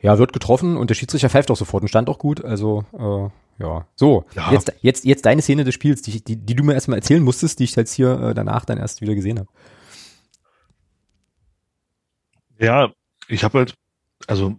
Ja, 0.00 0.18
wird 0.18 0.32
getroffen 0.32 0.76
und 0.78 0.88
der 0.88 0.94
Schiedsrichter 0.94 1.28
pfeift 1.28 1.50
auch 1.50 1.56
sofort 1.56 1.82
und 1.82 1.88
stand 1.88 2.08
auch 2.08 2.18
gut. 2.18 2.42
Also, 2.42 2.84
äh, 2.98 3.62
ja. 3.62 3.86
So, 3.94 4.24
ja. 4.34 4.50
Jetzt, 4.50 4.72
jetzt, 4.80 5.04
jetzt 5.04 5.26
deine 5.26 5.42
Szene 5.42 5.64
des 5.64 5.74
Spiels, 5.74 6.00
die, 6.00 6.24
die, 6.24 6.36
die 6.36 6.54
du 6.56 6.64
mir 6.64 6.74
erstmal 6.74 6.98
erzählen 6.98 7.22
musstest, 7.22 7.58
die 7.58 7.64
ich 7.64 7.76
jetzt 7.76 7.92
hier 7.92 8.18
äh, 8.20 8.34
danach 8.34 8.64
dann 8.64 8.78
erst 8.78 9.02
wieder 9.02 9.14
gesehen 9.14 9.38
habe. 9.38 9.48
Ja, 12.58 12.90
ich 13.28 13.44
habe 13.44 13.58
halt, 13.58 13.74
also, 14.26 14.56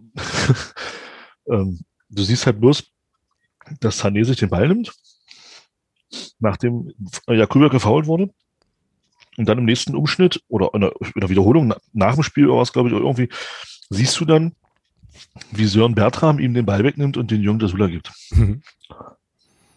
ähm, 1.50 1.80
du 2.08 2.22
siehst 2.22 2.46
halt 2.46 2.60
bloß, 2.60 2.93
dass 3.80 4.02
Sané 4.02 4.24
sich 4.24 4.38
den 4.38 4.50
Ball 4.50 4.68
nimmt, 4.68 4.92
nachdem 6.38 6.92
Jakuba 7.28 7.68
gefault 7.68 8.06
wurde. 8.06 8.30
Und 9.36 9.48
dann 9.48 9.58
im 9.58 9.64
nächsten 9.64 9.96
Umschnitt 9.96 10.42
oder 10.48 10.70
in 10.74 10.82
der, 10.82 10.92
in 11.00 11.20
der 11.20 11.28
Wiederholung 11.28 11.74
nach 11.92 12.14
dem 12.14 12.22
Spiel 12.22 12.48
oder 12.48 12.60
was, 12.60 12.72
glaube 12.72 12.88
ich, 12.88 12.94
irgendwie, 12.94 13.28
siehst 13.90 14.20
du 14.20 14.24
dann, 14.24 14.54
wie 15.50 15.64
Sören 15.64 15.94
Bertram 15.94 16.38
ihm 16.38 16.54
den 16.54 16.66
Ball 16.66 16.84
wegnimmt 16.84 17.16
und 17.16 17.30
den 17.30 17.42
Jungen 17.42 17.58
das 17.58 17.72
Hula 17.72 17.88
gibt. 17.88 18.12
Mhm. 18.30 18.62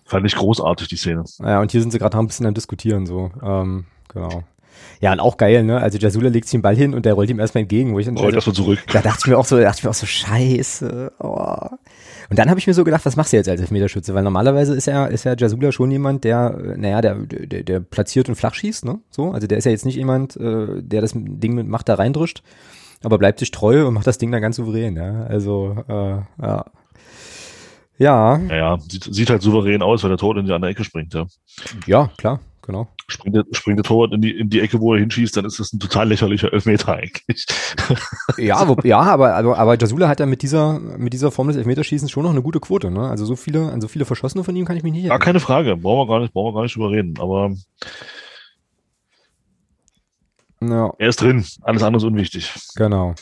Fand 0.06 0.26
ich 0.26 0.36
großartig, 0.36 0.88
die 0.88 0.96
Szene. 0.96 1.24
Ja, 1.40 1.60
und 1.60 1.72
hier 1.72 1.82
sind 1.82 1.92
sie 1.92 2.00
gerade 2.00 2.16
noch 2.16 2.24
ein 2.24 2.28
bisschen 2.28 2.46
am 2.46 2.54
Diskutieren, 2.54 3.06
so. 3.06 3.32
Ähm, 3.44 3.86
genau. 4.08 4.44
Ja, 5.02 5.12
und 5.12 5.20
auch 5.20 5.38
geil, 5.38 5.64
ne? 5.64 5.82
Also 5.82 5.98
Jasula 5.98 6.30
legt 6.30 6.48
sich 6.48 6.52
den 6.52 6.62
Ball 6.62 6.76
hin 6.76 6.94
und 6.94 7.06
der 7.06 7.14
rollt 7.14 7.30
ihm 7.30 7.40
erstmal 7.40 7.64
entgegen, 7.64 7.94
wo 7.94 8.00
ich 8.00 8.06
dann. 8.06 8.16
Rollt 8.16 8.36
also, 8.36 8.52
erstmal 8.52 8.56
zurück. 8.56 8.80
Da 8.94 9.02
dachte 9.02 9.22
ich 9.24 9.28
mir 9.28 9.38
auch 9.38 9.46
so, 9.46 9.58
da 9.58 9.64
dachte 9.64 9.80
ich 9.80 9.84
mir 9.84 9.90
auch 9.90 9.96
so, 9.96 10.06
scheiße. 10.06 11.14
Oh. 11.20 11.70
Und 12.30 12.40
dann 12.40 12.50
habe 12.50 12.60
ich 12.60 12.68
mir 12.68 12.74
so 12.74 12.84
gedacht, 12.84 13.06
was 13.06 13.16
machst 13.16 13.34
du 13.34 13.38
jetzt 13.38 13.48
als 13.48 13.62
Elfmeterschütze? 13.62 14.14
Weil 14.14 14.24
normalerweise 14.24 14.76
ist 14.76 14.88
ja, 14.88 15.06
ist 15.06 15.24
ja 15.24 15.36
Jasula 15.38 15.72
schon 15.72 15.92
jemand, 15.92 16.24
der, 16.24 16.76
naja, 16.76 17.02
der, 17.02 17.16
der, 17.16 17.64
der 17.64 17.80
platziert 17.80 18.28
und 18.28 18.36
flach 18.36 18.54
schießt, 18.54 18.86
ne? 18.86 19.00
So, 19.10 19.32
also 19.32 19.48
der 19.48 19.58
ist 19.58 19.66
ja 19.66 19.72
jetzt 19.72 19.86
nicht 19.86 19.96
jemand, 19.96 20.36
äh, 20.38 20.82
der 20.82 21.02
das 21.02 21.14
Ding 21.16 21.56
mit 21.56 21.68
Macht 21.68 21.88
da 21.88 21.96
reindrischt 21.96 22.44
aber 23.04 23.18
bleibt 23.18 23.40
sich 23.40 23.52
treu 23.52 23.88
und 23.88 23.94
macht 23.94 24.08
das 24.08 24.18
Ding 24.18 24.32
dann 24.32 24.42
ganz 24.42 24.56
souverän. 24.56 24.96
Ja? 24.96 25.24
Also, 25.26 25.76
äh, 25.88 26.44
ja. 26.46 26.66
Ja. 28.00 28.38
Ja, 28.38 28.78
sieht, 28.88 29.04
sieht 29.12 29.30
halt 29.30 29.42
souverän 29.42 29.82
aus, 29.82 30.04
weil 30.04 30.10
der 30.10 30.18
Torwart 30.18 30.38
in 30.38 30.46
die 30.46 30.52
andere 30.52 30.72
Ecke 30.72 30.84
springt, 30.84 31.14
ja. 31.14 31.26
Ja, 31.88 32.12
klar, 32.18 32.40
genau. 32.68 32.88
Springt 33.08 33.36
der, 33.36 33.46
springt 33.52 33.80
der 33.80 33.84
Torwart 33.84 34.14
in 34.14 34.22
die, 34.22 34.38
in 34.38 34.50
die 34.50 34.60
Ecke, 34.60 34.80
wo 34.80 34.94
er 34.94 35.00
hinschießt, 35.00 35.36
dann 35.36 35.46
ist 35.46 35.60
das 35.60 35.74
ein 35.74 35.80
total 35.80 36.10
lächerlicher 36.10 36.54
Elfmeter 36.54 36.94
eigentlich. 36.94 37.48
ja, 38.38 38.68
wo, 38.68 38.78
ja, 38.84 39.00
aber, 39.00 39.34
aber, 39.34 39.58
aber 39.58 39.80
Jasula 39.80 40.08
hat 40.08 40.20
ja 40.20 40.28
mit 40.28 40.44
dieser, 40.44 40.80
mit 40.80 41.14
dieser 41.14 41.32
Form 41.32 41.48
des 41.48 41.58
Elfmeterschießens 41.58 42.12
schon 42.12 42.24
noch 42.24 42.32
eine 42.32 42.44
gute 42.44 42.60
Quote, 42.60 42.92
ne? 42.92 43.10
Also 43.10 43.26
so 43.26 43.36
viele, 43.36 43.72
an 43.72 43.82
so 43.82 43.88
viele 43.88 44.06
Verschossene 44.06 44.44
von 44.44 44.56
ihm 44.56 44.66
kann 44.66 44.78
ich 44.78 44.84
mich 44.84 44.92
nicht 44.92 45.06
erinnern. 45.06 45.20
Ja, 45.20 45.26
keine 45.26 45.40
Frage. 45.40 45.76
Brauchen 45.78 46.08
wir 46.08 46.14
gar 46.14 46.20
nicht, 46.20 46.34
brauchen 46.34 46.54
wir 46.54 46.60
gar 46.60 46.64
nicht 46.64 46.76
drüber 46.76 46.92
reden. 46.92 47.16
Aber 47.20 47.52
ja. 50.62 50.94
Er 50.98 51.10
ist 51.10 51.22
drin, 51.22 51.46
alles 51.62 51.84
andere 51.84 51.98
ist 51.98 52.08
unwichtig. 52.08 52.54
Genau. 52.76 53.16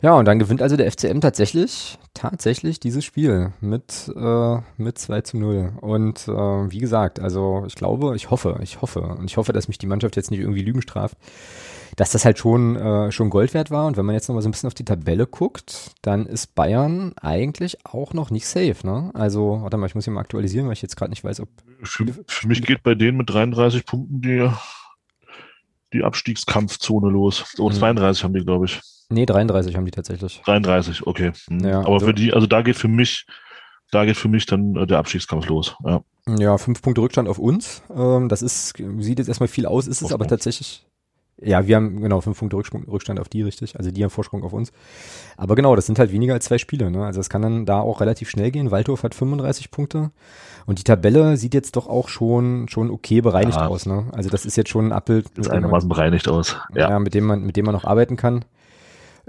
Ja, 0.00 0.14
und 0.14 0.26
dann 0.26 0.38
gewinnt 0.38 0.62
also 0.62 0.76
der 0.76 0.90
FCM 0.90 1.20
tatsächlich, 1.20 1.98
tatsächlich 2.14 2.78
dieses 2.78 3.04
Spiel 3.04 3.52
mit, 3.60 4.08
äh, 4.14 4.56
mit 4.76 4.96
2 4.96 5.22
zu 5.22 5.38
0. 5.38 5.72
Und 5.80 6.28
äh, 6.28 6.30
wie 6.30 6.78
gesagt, 6.78 7.18
also 7.18 7.64
ich 7.66 7.74
glaube, 7.74 8.14
ich 8.14 8.30
hoffe, 8.30 8.60
ich 8.62 8.80
hoffe, 8.80 9.00
und 9.00 9.24
ich 9.28 9.36
hoffe, 9.36 9.52
dass 9.52 9.66
mich 9.66 9.78
die 9.78 9.88
Mannschaft 9.88 10.14
jetzt 10.14 10.30
nicht 10.30 10.38
irgendwie 10.38 10.62
Lügen 10.62 10.82
straft, 10.82 11.16
dass 11.96 12.12
das 12.12 12.24
halt 12.24 12.38
schon, 12.38 12.76
äh, 12.76 13.10
schon 13.10 13.28
Gold 13.28 13.54
wert 13.54 13.72
war. 13.72 13.86
Und 13.86 13.96
wenn 13.96 14.06
man 14.06 14.14
jetzt 14.14 14.28
nochmal 14.28 14.42
so 14.42 14.48
ein 14.48 14.52
bisschen 14.52 14.68
auf 14.68 14.74
die 14.74 14.84
Tabelle 14.84 15.26
guckt, 15.26 15.90
dann 16.02 16.26
ist 16.26 16.54
Bayern 16.54 17.12
eigentlich 17.20 17.84
auch 17.84 18.14
noch 18.14 18.30
nicht 18.30 18.46
safe, 18.46 18.76
ne? 18.84 19.10
Also, 19.14 19.62
warte 19.62 19.78
mal, 19.78 19.86
ich 19.86 19.96
muss 19.96 20.04
hier 20.04 20.12
mal 20.12 20.20
aktualisieren, 20.20 20.66
weil 20.66 20.74
ich 20.74 20.82
jetzt 20.82 20.96
gerade 20.96 21.10
nicht 21.10 21.24
weiß, 21.24 21.40
ob. 21.40 21.48
Für, 21.82 22.06
für 22.28 22.46
mich 22.46 22.62
geht 22.62 22.84
bei 22.84 22.94
denen 22.94 23.18
mit 23.18 23.30
33 23.30 23.84
Punkten 23.84 24.22
die 24.22 24.48
die 25.92 26.04
Abstiegskampfzone 26.04 27.10
los. 27.10 27.54
Oh, 27.58 27.70
32 27.70 28.22
mhm. 28.22 28.24
haben 28.24 28.34
die, 28.34 28.44
glaube 28.44 28.66
ich. 28.66 28.80
Nee, 29.10 29.26
33 29.26 29.76
haben 29.76 29.84
die 29.84 29.90
tatsächlich. 29.90 30.42
33, 30.44 31.06
okay. 31.06 31.32
Mhm. 31.48 31.60
Ja, 31.60 31.80
Aber 31.80 32.00
für 32.00 32.14
die, 32.14 32.32
also 32.32 32.46
da 32.46 32.62
geht 32.62 32.76
für 32.76 32.88
mich, 32.88 33.26
da 33.90 34.04
geht 34.04 34.16
für 34.16 34.28
mich 34.28 34.46
dann 34.46 34.76
äh, 34.76 34.86
der 34.86 34.98
Abstiegskampf 34.98 35.46
los. 35.46 35.76
Ja. 35.84 36.02
ja, 36.38 36.58
fünf 36.58 36.82
Punkte 36.82 37.00
Rückstand 37.00 37.28
auf 37.28 37.38
uns. 37.38 37.82
Ähm, 37.94 38.28
das 38.28 38.42
ist, 38.42 38.74
sieht 38.98 39.18
jetzt 39.18 39.28
erstmal 39.28 39.48
viel 39.48 39.66
aus, 39.66 39.86
ist 39.86 40.02
es 40.02 40.12
aber 40.12 40.26
tatsächlich 40.26 40.84
ja, 41.40 41.66
wir 41.66 41.76
haben 41.76 42.00
genau 42.00 42.20
fünf 42.20 42.38
Punkte 42.38 42.56
Rückstand 42.56 43.20
auf 43.20 43.28
die, 43.28 43.42
richtig. 43.42 43.76
Also 43.76 43.90
die 43.90 44.02
haben 44.02 44.10
Vorsprung 44.10 44.42
auf 44.42 44.52
uns. 44.52 44.72
Aber 45.36 45.54
genau, 45.54 45.76
das 45.76 45.86
sind 45.86 45.98
halt 45.98 46.10
weniger 46.10 46.34
als 46.34 46.46
zwei 46.46 46.58
Spiele. 46.58 46.90
Ne? 46.90 47.04
Also 47.04 47.20
es 47.20 47.30
kann 47.30 47.42
dann 47.42 47.64
da 47.64 47.80
auch 47.80 48.00
relativ 48.00 48.28
schnell 48.28 48.50
gehen. 48.50 48.70
Waldhof 48.70 49.04
hat 49.04 49.14
35 49.14 49.70
Punkte. 49.70 50.10
Und 50.66 50.80
die 50.80 50.84
Tabelle 50.84 51.36
sieht 51.36 51.54
jetzt 51.54 51.76
doch 51.76 51.86
auch 51.86 52.08
schon, 52.08 52.68
schon 52.68 52.90
okay 52.90 53.20
bereinigt 53.20 53.56
ja. 53.56 53.68
aus. 53.68 53.86
Ne? 53.86 54.06
Also 54.12 54.30
das 54.30 54.44
ist 54.44 54.56
jetzt 54.56 54.70
schon 54.70 54.86
ein 54.86 54.92
Abbild. 54.92 55.28
Sieht 55.36 55.50
einigermaßen 55.50 55.88
bereinigt 55.88 56.28
aus. 56.28 56.56
Ja. 56.74 56.90
ja, 56.90 56.98
mit 56.98 57.14
dem 57.14 57.24
man, 57.24 57.42
mit 57.44 57.56
dem 57.56 57.66
man 57.66 57.74
noch 57.74 57.84
arbeiten 57.84 58.16
kann. 58.16 58.44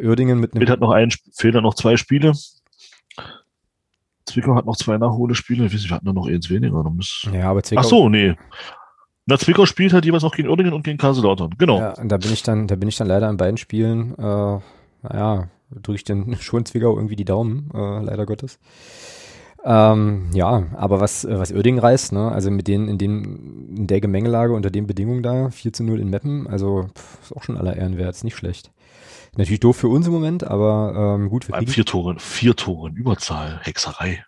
Uerdingen 0.01 0.39
mit 0.39 0.53
einem. 0.53 0.61
Fehlt, 0.61 0.69
hat 0.69 0.79
noch 0.79 0.91
ein, 0.91 1.11
fehlt 1.33 1.55
noch 1.55 1.73
zwei 1.73 1.97
Spiele. 1.97 2.33
Zwickau 4.25 4.55
hat 4.55 4.65
noch 4.65 4.77
zwei 4.77 4.97
Nachholespiele. 4.97 5.65
Ich 5.65 5.73
weiß 5.73 5.81
nicht, 5.81 5.89
wir 5.89 5.95
hatten 5.95 6.05
nur 6.05 6.13
noch 6.13 6.27
eins 6.27 6.49
weniger. 6.49 6.83
Ja, 7.33 7.49
aber 7.49 7.63
Zwickau. 7.63 7.81
Ach 7.81 7.85
so, 7.85 8.09
nee. 8.09 8.35
Na, 9.25 9.37
Zwickau 9.37 9.65
spielt 9.65 9.93
halt 9.93 10.05
jeweils 10.05 10.23
auch 10.23 10.35
gegen 10.35 10.49
Uerdingen 10.49 10.73
und 10.73 10.83
gegen 10.83 10.97
Kaiserslautern. 10.97 11.55
Genau. 11.57 11.79
Ja, 11.79 11.93
und 11.93 12.09
da 12.09 12.17
bin 12.17 12.33
ich 12.33 12.43
dann, 12.43 12.67
da 12.67 12.75
bin 12.75 12.89
ich 12.89 12.97
dann 12.97 13.07
leider 13.07 13.27
an 13.27 13.37
beiden 13.37 13.57
Spielen, 13.57 14.17
äh, 14.17 14.59
naja, 15.03 15.49
drücke 15.69 15.97
ich 15.97 16.03
den 16.03 16.35
schon 16.39 16.65
Zwickau 16.65 16.95
irgendwie 16.95 17.15
die 17.15 17.25
Daumen, 17.25 17.69
äh, 17.73 18.01
leider 18.01 18.25
Gottes. 18.25 18.59
Ähm, 19.63 20.29
ja, 20.33 20.63
aber 20.75 20.99
was, 21.01 21.27
was 21.29 21.51
Uerdingen 21.51 21.79
reißt, 21.79 22.13
ne, 22.13 22.31
also 22.31 22.49
mit 22.49 22.67
denen, 22.67 22.87
in 22.87 22.97
den, 22.97 23.75
in 23.75 23.87
der 23.87 23.99
Gemengelage, 23.99 24.53
unter 24.53 24.71
den 24.71 24.87
Bedingungen 24.87 25.21
da, 25.21 25.49
4 25.49 25.73
zu 25.73 25.83
0 25.83 25.99
in 25.99 26.09
Meppen, 26.09 26.47
also 26.47 26.89
pff, 26.95 27.21
ist 27.21 27.35
auch 27.35 27.43
schon 27.43 27.57
aller 27.57 27.75
Ehren 27.75 27.97
wert, 27.97 28.15
ist 28.15 28.23
nicht 28.23 28.37
schlecht. 28.37 28.71
Natürlich 29.37 29.59
doof 29.59 29.77
für 29.77 29.87
uns 29.87 30.07
im 30.07 30.13
Moment, 30.13 30.43
aber 30.43 31.15
ähm, 31.17 31.29
gut 31.29 31.45
für 31.45 31.53
die. 31.53 31.67
Vier 31.67 31.85
Tore, 31.85 32.15
vier 32.19 32.55
Tore 32.55 32.89
in 32.89 32.95
Überzahl, 32.95 33.59
Hexerei. 33.63 34.23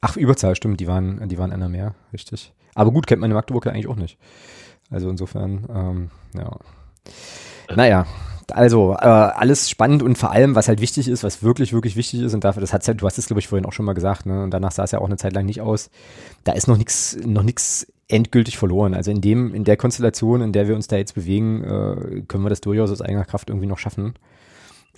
Ach, 0.00 0.16
Überzahl, 0.16 0.56
stimmt, 0.56 0.80
die 0.80 0.86
waren, 0.86 1.28
die 1.28 1.38
waren 1.38 1.52
einer 1.52 1.68
mehr, 1.68 1.94
richtig. 2.12 2.52
Aber 2.74 2.90
gut, 2.90 3.06
kennt 3.06 3.20
man 3.20 3.30
in 3.30 3.34
Magdeburg 3.34 3.66
ja 3.66 3.72
eigentlich 3.72 3.88
auch 3.88 3.96
nicht. 3.96 4.18
Also 4.90 5.08
insofern, 5.08 5.66
ähm, 5.72 6.10
ja. 6.34 6.56
Naja, 7.74 8.06
also 8.52 8.94
äh, 8.94 9.06
alles 9.06 9.70
spannend 9.70 10.02
und 10.02 10.18
vor 10.18 10.32
allem, 10.32 10.54
was 10.54 10.68
halt 10.68 10.80
wichtig 10.80 11.08
ist, 11.08 11.22
was 11.22 11.42
wirklich, 11.42 11.72
wirklich 11.72 11.96
wichtig 11.96 12.20
ist 12.20 12.34
und 12.34 12.44
dafür, 12.44 12.60
das 12.60 12.72
hat's 12.72 12.86
ja, 12.86 12.94
du 12.94 13.06
hast 13.06 13.18
es, 13.18 13.26
glaube 13.26 13.40
ich, 13.40 13.48
vorhin 13.48 13.66
auch 13.66 13.72
schon 13.72 13.86
mal 13.86 13.92
gesagt, 13.92 14.26
ne? 14.26 14.42
Und 14.42 14.50
danach 14.50 14.72
sah 14.72 14.84
es 14.84 14.90
ja 14.90 14.98
auch 14.98 15.06
eine 15.06 15.16
Zeit 15.16 15.32
lang 15.34 15.46
nicht 15.46 15.60
aus. 15.60 15.90
Da 16.44 16.52
ist 16.52 16.66
noch 16.68 16.76
nichts, 16.76 17.16
noch 17.24 17.42
nichts 17.42 17.86
endgültig 18.08 18.58
verloren. 18.58 18.94
Also 18.94 19.10
in 19.10 19.20
dem, 19.20 19.54
in 19.54 19.64
der 19.64 19.76
Konstellation, 19.76 20.42
in 20.42 20.52
der 20.52 20.66
wir 20.68 20.74
uns 20.74 20.88
da 20.88 20.96
jetzt 20.96 21.14
bewegen, 21.14 21.62
äh, 21.62 22.22
können 22.22 22.44
wir 22.44 22.50
das 22.50 22.60
durchaus 22.60 22.90
aus 22.90 23.02
eigener 23.02 23.24
Kraft 23.24 23.50
irgendwie 23.50 23.68
noch 23.68 23.78
schaffen. 23.78 24.14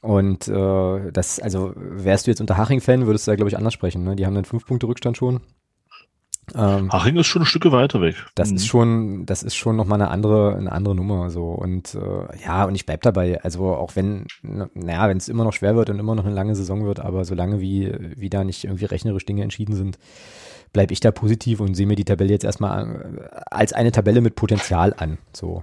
Und 0.02 0.48
äh, 0.48 1.12
das, 1.12 1.38
also 1.38 1.72
wärst 1.76 2.26
du 2.26 2.32
jetzt 2.32 2.40
unter 2.40 2.56
Haching-Fan, 2.56 3.06
würdest 3.06 3.26
du 3.26 3.30
da, 3.30 3.36
glaube 3.36 3.48
ich, 3.48 3.56
anders 3.56 3.72
sprechen. 3.72 4.02
Ne? 4.02 4.16
Die 4.16 4.26
haben 4.26 4.34
dann 4.34 4.44
fünf 4.44 4.66
Punkte 4.66 4.88
Rückstand 4.88 5.16
schon. 5.16 5.40
Ähm, 6.56 6.92
Haching 6.92 7.16
ist 7.16 7.28
schon 7.28 7.42
ein 7.42 7.46
Stück 7.46 7.70
weiter 7.70 8.00
weg. 8.00 8.16
Das 8.34 8.50
mhm. 8.50 8.56
ist 8.56 8.66
schon, 8.66 9.26
das 9.26 9.44
ist 9.44 9.54
schon 9.54 9.76
nochmal 9.76 10.02
eine 10.02 10.10
andere, 10.10 10.56
eine 10.56 10.72
andere 10.72 10.96
Nummer. 10.96 11.30
So. 11.30 11.50
Und 11.50 11.94
äh, 11.94 12.44
ja, 12.44 12.64
und 12.64 12.74
ich 12.74 12.84
bleib 12.84 13.02
dabei. 13.02 13.40
Also 13.42 13.74
auch 13.76 13.94
wenn, 13.94 14.26
naja, 14.42 15.08
wenn 15.08 15.18
es 15.18 15.28
immer 15.28 15.44
noch 15.44 15.52
schwer 15.52 15.76
wird 15.76 15.88
und 15.88 16.00
immer 16.00 16.16
noch 16.16 16.26
eine 16.26 16.34
lange 16.34 16.56
Saison 16.56 16.84
wird, 16.84 16.98
aber 16.98 17.24
solange 17.24 17.60
wie, 17.60 17.92
wie 18.16 18.28
da 18.28 18.42
nicht 18.42 18.64
irgendwie 18.64 18.86
rechnerisch 18.86 19.24
Dinge 19.24 19.44
entschieden 19.44 19.76
sind, 19.76 19.98
bleibe 20.72 20.92
ich 20.92 21.00
da 21.00 21.12
positiv 21.12 21.60
und 21.60 21.74
sehe 21.74 21.86
mir 21.86 21.96
die 21.96 22.04
Tabelle 22.04 22.32
jetzt 22.32 22.44
erstmal 22.44 23.18
äh, 23.20 23.40
als 23.50 23.72
eine 23.72 23.92
Tabelle 23.92 24.20
mit 24.20 24.34
Potenzial 24.34 24.94
an. 24.96 25.18
So. 25.32 25.62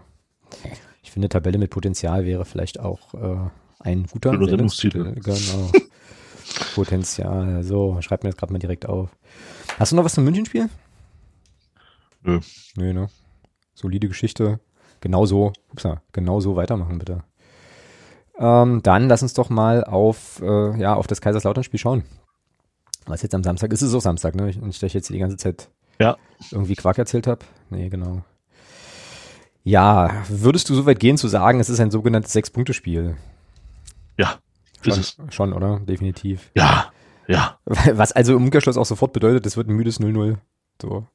Ich 1.03 1.11
finde, 1.11 1.27
Tabelle 1.27 1.57
mit 1.57 1.71
Potenzial 1.71 2.25
wäre 2.25 2.45
vielleicht 2.45 2.79
auch 2.79 3.13
äh, 3.15 3.49
ein 3.79 4.05
guter 4.05 4.31
Sendungstitel. 4.31 5.15
Genau. 5.15 5.71
Potenzial. 6.75 7.63
So, 7.63 7.97
schreib 8.01 8.23
mir 8.23 8.29
das 8.29 8.37
gerade 8.37 8.53
mal 8.53 8.59
direkt 8.59 8.85
auf. 8.87 9.09
Hast 9.77 9.91
du 9.91 9.95
noch 9.95 10.03
was 10.03 10.13
zum 10.13 10.25
Münchenspiel? 10.25 10.69
Nö. 12.23 12.39
Nö, 12.75 12.93
ne? 12.93 13.09
Solide 13.73 14.07
Geschichte. 14.07 14.59
Genauso, 15.01 15.53
upsa, 15.71 16.01
genauso 16.11 16.55
weitermachen, 16.55 16.99
bitte. 16.99 17.23
Ähm, 18.37 18.81
dann 18.83 19.07
lass 19.07 19.21
uns 19.21 19.33
doch 19.33 19.49
mal 19.49 19.83
auf, 19.83 20.41
äh, 20.41 20.79
ja, 20.79 20.95
auf 20.95 21.07
das 21.07 21.21
Kaiserslautern-Spiel 21.21 21.79
schauen. 21.79 22.03
Was 23.05 23.21
jetzt 23.21 23.35
am 23.35 23.43
Samstag 23.43 23.71
ist, 23.71 23.81
ist 23.81 23.93
auch 23.93 24.01
Samstag, 24.01 24.35
ne? 24.35 24.45
Nicht, 24.45 24.81
dass 24.81 24.87
ich 24.87 24.93
jetzt 24.93 25.07
hier 25.07 25.15
die 25.15 25.21
ganze 25.21 25.37
Zeit 25.37 25.69
ja. 25.99 26.17
irgendwie 26.51 26.75
Quark 26.75 26.97
erzählt 26.97 27.27
habe. 27.27 27.45
Nee, 27.69 27.89
genau. 27.89 28.23
Ja, 29.63 30.23
würdest 30.29 30.69
du 30.69 30.75
so 30.75 30.85
weit 30.85 30.99
gehen 30.99 31.17
zu 31.17 31.27
sagen, 31.27 31.59
es 31.59 31.69
ist 31.69 31.79
ein 31.79 31.91
sogenanntes 31.91 32.33
Sechs-Punkte-Spiel? 32.33 33.15
Ja, 34.19 34.39
schon. 34.83 35.31
Schon, 35.31 35.53
oder? 35.53 35.79
Definitiv. 35.79 36.51
Ja, 36.55 36.91
ja. 37.27 37.57
Was 37.65 38.11
also 38.11 38.35
im 38.35 38.43
Umkehrschluss 38.43 38.77
auch 38.77 38.85
sofort 38.85 39.13
bedeutet, 39.13 39.45
es 39.45 39.55
wird 39.55 39.69
ein 39.69 39.75
müdes 39.75 39.99
0-0. 39.99 40.37
So. 40.81 41.07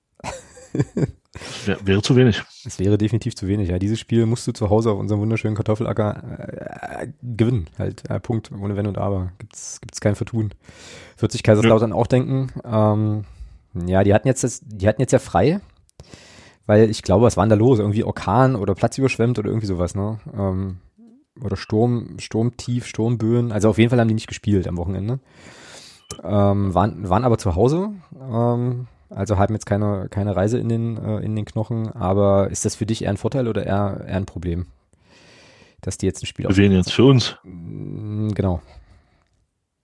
Wär, 1.66 1.78
wäre 1.84 2.02
zu 2.02 2.16
wenig. 2.16 2.42
Es 2.64 2.78
wäre 2.78 2.96
definitiv 2.96 3.34
zu 3.34 3.46
wenig. 3.46 3.68
Ja, 3.68 3.78
dieses 3.78 3.98
Spiel 3.98 4.24
musst 4.24 4.46
du 4.46 4.52
zu 4.52 4.70
Hause 4.70 4.92
auf 4.92 4.98
unserem 4.98 5.20
wunderschönen 5.20 5.56
Kartoffelacker 5.56 7.02
äh, 7.02 7.08
gewinnen. 7.22 7.66
Halt, 7.78 8.08
äh, 8.08 8.20
Punkt, 8.20 8.52
ohne 8.52 8.76
Wenn 8.76 8.86
und 8.86 8.98
Aber. 8.98 9.32
Gibt's, 9.38 9.80
gibt's 9.80 10.00
kein 10.00 10.14
Vertun. 10.14 10.52
Wird 11.18 11.32
sich 11.32 11.42
Kaiserslautern 11.42 11.90
ja. 11.90 11.96
auch 11.96 12.06
denken. 12.06 12.52
Ähm, 12.64 13.24
ja, 13.86 14.04
die 14.04 14.14
hatten 14.14 14.28
jetzt 14.28 14.44
das, 14.44 14.60
die 14.64 14.86
hatten 14.86 15.00
jetzt 15.00 15.12
ja 15.12 15.18
frei, 15.18 15.60
weil 16.66 16.88
ich 16.88 17.02
glaube, 17.02 17.26
was 17.26 17.36
war 17.36 17.44
denn 17.44 17.50
da 17.50 17.56
los? 17.56 17.80
Irgendwie 17.80 18.04
Orkan 18.04 18.54
oder 18.54 18.74
Platz 18.74 18.96
überschwemmt 18.96 19.38
oder 19.38 19.48
irgendwie 19.48 19.66
sowas, 19.66 19.94
ne? 19.94 20.20
Ähm, 20.36 20.78
oder 21.42 21.56
Sturm, 21.56 22.18
Sturmtief, 22.18 22.86
Sturmböen. 22.86 23.52
Also 23.52 23.68
auf 23.70 23.78
jeden 23.78 23.90
Fall 23.90 24.00
haben 24.00 24.08
die 24.08 24.14
nicht 24.14 24.28
gespielt 24.28 24.68
am 24.68 24.76
Wochenende. 24.76 25.20
Ähm, 26.22 26.74
waren, 26.74 27.08
waren 27.08 27.24
aber 27.24 27.38
zu 27.38 27.54
Hause. 27.54 27.92
Ähm, 28.14 28.86
also 29.10 29.38
haben 29.38 29.54
jetzt 29.54 29.66
keine, 29.66 30.08
keine 30.10 30.36
Reise 30.36 30.58
in 30.58 30.68
den, 30.68 30.96
äh, 30.96 31.18
in 31.18 31.34
den 31.36 31.44
Knochen. 31.44 31.90
Aber 31.92 32.50
ist 32.50 32.64
das 32.64 32.76
für 32.76 32.86
dich 32.86 33.02
eher 33.02 33.10
ein 33.10 33.16
Vorteil 33.16 33.48
oder 33.48 33.64
eher, 33.64 34.04
eher 34.06 34.16
ein 34.16 34.26
Problem? 34.26 34.66
Dass 35.80 35.98
die 35.98 36.06
jetzt 36.06 36.22
ein 36.22 36.26
Spiel 36.26 36.46
Für 36.46 36.56
wen 36.56 36.72
jetzt? 36.72 36.92
Für 36.92 37.04
uns? 37.04 37.36
Mm, 37.42 38.30
genau. 38.30 38.62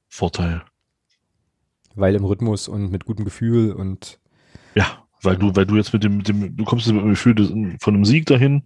Vorteil. 0.08 0.62
Weil 1.94 2.14
im 2.14 2.24
Rhythmus 2.24 2.68
und 2.68 2.90
mit 2.90 3.04
gutem 3.04 3.24
Gefühl 3.24 3.72
und. 3.72 4.18
Ja, 4.74 4.86
weil 5.22 5.36
du, 5.36 5.54
weil 5.54 5.66
du 5.66 5.76
jetzt 5.76 5.92
mit 5.92 6.04
dem, 6.04 6.18
mit 6.18 6.28
dem 6.28 6.56
du 6.56 6.64
kommst 6.64 6.86
mit 6.86 7.02
dem 7.02 7.10
Gefühl 7.10 7.76
von 7.80 7.94
einem 7.94 8.04
Sieg 8.04 8.26
dahin 8.26 8.62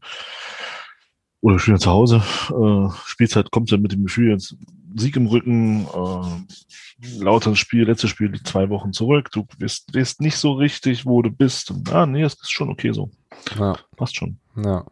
oder 1.45 1.59
spielen 1.59 1.79
zu 1.79 1.91
Hause. 1.91 2.23
Äh, 2.49 2.89
Spielzeit 3.05 3.51
kommt 3.51 3.71
dann 3.71 3.83
mit 3.83 3.93
dem 3.93 4.05
Gefühl 4.05 4.31
jetzt 4.31 4.57
Sieg 4.97 5.15
im 5.17 5.27
Rücken, 5.27 5.87
äh, 5.87 7.23
lauter 7.23 7.55
Spiel, 7.55 7.85
letztes 7.85 8.09
Spiel 8.09 8.31
liegt 8.31 8.47
zwei 8.47 8.71
Wochen 8.71 8.95
zurück. 8.95 9.31
Du 9.31 9.47
weißt, 9.59 9.95
weißt 9.95 10.23
nicht 10.23 10.39
so 10.39 10.53
richtig, 10.53 11.05
wo 11.05 11.21
du 11.21 11.31
bist. 11.31 11.71
Und, 11.71 11.93
ah, 11.93 12.07
nee, 12.07 12.23
es 12.23 12.33
ist 12.35 12.51
schon 12.51 12.71
okay 12.71 12.93
so. 12.93 13.11
Ja. 13.59 13.77
Passt 13.97 14.17
schon. 14.17 14.39
Ja. 14.57 14.87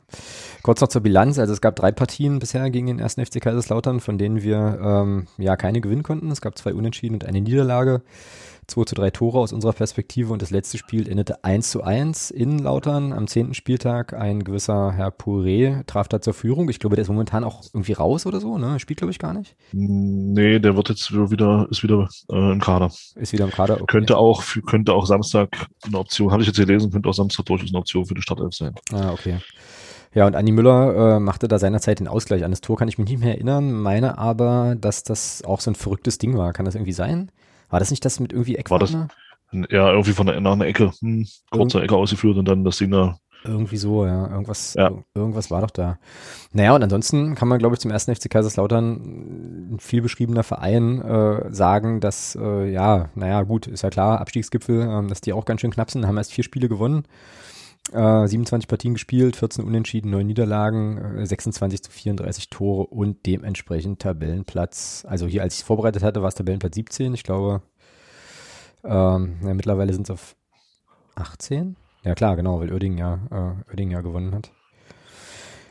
Kurz 0.62 0.83
noch 0.83 0.88
zur 0.88 1.01
Bilanz. 1.01 1.38
Also 1.38 1.55
es 1.55 1.62
gab 1.62 1.77
drei 1.77 1.91
Partien 1.91 2.38
bisher 2.38 2.69
gegen 2.69 2.88
den 2.88 2.99
ersten 2.99 3.25
FC 3.25 3.41
Kaiserslautern, 3.41 4.01
von 4.01 4.19
denen 4.19 4.43
wir 4.43 4.79
ähm, 4.83 5.29
ja 5.38 5.57
keine 5.57 5.81
gewinnen 5.81 6.03
konnten. 6.03 6.31
Es 6.31 6.43
gab 6.43 6.59
zwei 6.59 6.75
Unentschieden 6.75 7.15
und 7.15 7.25
eine 7.25 7.41
Niederlage. 7.41 8.03
2 8.66 8.85
zu 8.85 8.94
3 8.94 9.11
Tore 9.11 9.38
aus 9.38 9.53
unserer 9.53 9.72
Perspektive 9.72 10.33
und 10.33 10.40
das 10.40 10.51
letzte 10.51 10.79
Spiel 10.79 11.09
endete 11.09 11.44
1 11.44 11.70
zu 11.70 11.83
1 11.83 12.31
in 12.31 12.59
Lautern 12.59 13.12
am 13.12 13.27
zehnten 13.27 13.55
Spieltag. 13.55 14.14
Ein 14.14 14.44
gewisser 14.44 14.92
Herr 14.92 15.09
Pouré 15.09 15.85
traf 15.87 16.09
da 16.09 16.20
zur 16.20 16.35
Führung. 16.35 16.68
Ich 16.68 16.79
glaube, 16.79 16.96
der 16.96 17.03
ist 17.03 17.09
momentan 17.09 17.44
auch 17.44 17.62
irgendwie 17.72 17.92
raus 17.92 18.27
oder 18.27 18.40
so, 18.40 18.59
ne? 18.59 18.79
Spielt, 18.79 18.98
glaube 18.98 19.11
ich, 19.11 19.18
gar 19.18 19.35
nicht. 19.35 19.57
Nee, 19.72 20.59
der 20.59 20.77
wird 20.77 20.88
jetzt 20.88 21.12
wieder, 21.12 21.66
ist 21.70 21.83
wieder 21.83 22.09
äh, 22.31 22.53
im 22.53 22.61
Kader. 22.61 22.90
Ist 23.16 23.33
wieder 23.33 23.44
im 23.44 23.51
Kader, 23.51 23.75
okay. 23.75 23.87
Könnte 23.88 24.16
auch, 24.16 24.42
könnte 24.66 24.94
auch 24.94 25.07
Samstag 25.07 25.66
eine 25.85 25.98
Option, 25.98 26.31
habe 26.31 26.42
ich 26.42 26.48
jetzt 26.48 26.59
gelesen, 26.59 26.90
könnte 26.90 27.09
auch 27.09 27.14
Samstag 27.14 27.46
durchaus 27.46 27.70
eine 27.70 27.79
Option 27.79 28.07
für 28.07 28.14
die 28.14 28.22
Startelf 28.22 28.55
sein. 28.55 28.75
Ah, 28.92 29.12
okay. 29.12 29.38
Ja, 30.14 30.27
und 30.27 30.37
Andi 30.37 30.53
Müller 30.53 31.16
äh, 31.16 31.20
machte 31.20 31.48
da 31.48 31.59
seinerzeit 31.59 32.01
den 32.01 32.09
Ausgleich. 32.09 32.44
An 32.44 32.51
das 32.51 32.61
Tor 32.61 32.77
kann 32.77 32.88
ich 32.88 32.98
mich 32.98 33.09
nicht 33.09 33.20
mehr 33.20 33.35
erinnern, 33.35 33.72
meine 33.72 34.18
aber, 34.18 34.77
dass 34.79 35.05
das 35.05 35.42
auch 35.42 35.61
so 35.61 35.70
ein 35.70 35.75
verrücktes 35.75 36.18
Ding 36.18 36.37
war. 36.37 36.53
Kann 36.53 36.66
das 36.66 36.75
irgendwie 36.75 36.92
sein? 36.92 37.31
War 37.73 37.81
das 37.81 37.91
nicht 37.91 38.05
das 38.05 38.21
mit 38.21 38.33
irgendwie 38.33 38.57
Eckwartner? 38.57 38.99
War 38.99 39.09
das, 39.51 39.71
ja, 39.71 39.91
irgendwie 39.91 40.13
von 40.13 40.27
nach 40.27 40.53
einer 40.53 40.67
Ecke, 40.67 40.93
hm, 41.01 41.27
kurzer 41.51 41.83
Ecke 41.83 41.97
ausgeführt 41.97 42.37
und 42.37 42.47
dann 42.47 42.65
das 42.65 42.77
Ding 42.77 42.91
da. 42.91 43.17
Irgendwie 43.45 43.79
so, 43.79 44.05
ja. 44.05 44.29
Irgendwas, 44.31 44.75
ja. 44.75 44.93
irgendwas 45.15 45.51
war 45.51 45.63
doch 45.63 45.71
da. 45.71 45.99
Naja, 46.53 46.75
und 46.75 46.83
ansonsten 46.83 47.35
kann 47.35 47.49
man, 47.49 47.59
glaube 47.59 47.75
ich, 47.75 47.81
zum 47.81 47.91
ersten 47.91 48.15
FC 48.15 48.29
Kaiserslautern, 48.31 49.73
ein 49.73 49.79
viel 49.81 50.03
beschriebener 50.03 50.43
Verein, 50.43 51.01
äh, 51.01 51.53
sagen, 51.53 52.01
dass, 52.01 52.37
äh, 52.41 52.71
ja, 52.71 53.09
naja, 53.15 53.43
gut, 53.43 53.67
ist 53.67 53.83
ja 53.83 53.91
klar, 53.91 54.21
Abstiegsgipfel, 54.21 54.83
äh, 54.83 55.09
dass 55.09 55.23
die 55.23 55.33
auch 55.33 55.47
ganz 55.47 55.63
schön 55.63 55.73
knapp 55.73 55.91
sind, 55.91 56.07
haben 56.07 56.19
erst 56.19 56.33
vier 56.33 56.45
Spiele 56.45 56.69
gewonnen. 56.69 57.05
Äh, 57.90 58.27
27 58.29 58.68
Partien 58.68 58.95
gespielt, 58.95 59.35
14 59.37 59.64
Unentschieden, 59.64 60.11
9 60.11 60.25
Niederlagen, 60.25 61.18
äh, 61.18 61.27
26 61.27 61.83
zu 61.83 61.90
34 61.90 62.49
Tore 62.49 62.87
und 62.87 63.27
dementsprechend 63.27 64.01
Tabellenplatz. 64.01 65.05
Also 65.09 65.27
hier, 65.27 65.42
als 65.42 65.55
ich 65.55 65.61
es 65.61 65.66
vorbereitet 65.66 66.03
hatte, 66.03 66.23
war 66.23 66.29
es 66.29 66.37
Tabellenplatz 66.37 66.75
17. 66.77 67.12
Ich 67.14 67.25
glaube, 67.25 67.62
ähm, 68.85 69.37
ja, 69.42 69.55
mittlerweile 69.55 69.92
sind 69.92 70.07
es 70.07 70.11
auf 70.11 70.37
18. 71.16 71.77
Ja 72.05 72.14
klar, 72.14 72.37
genau, 72.37 72.61
weil 72.61 72.73
Oerding 72.73 72.99
ja, 72.99 73.21
äh, 73.31 73.71
Oerding 73.71 73.90
ja 73.90 74.01
gewonnen 74.01 74.35
hat. 74.35 74.53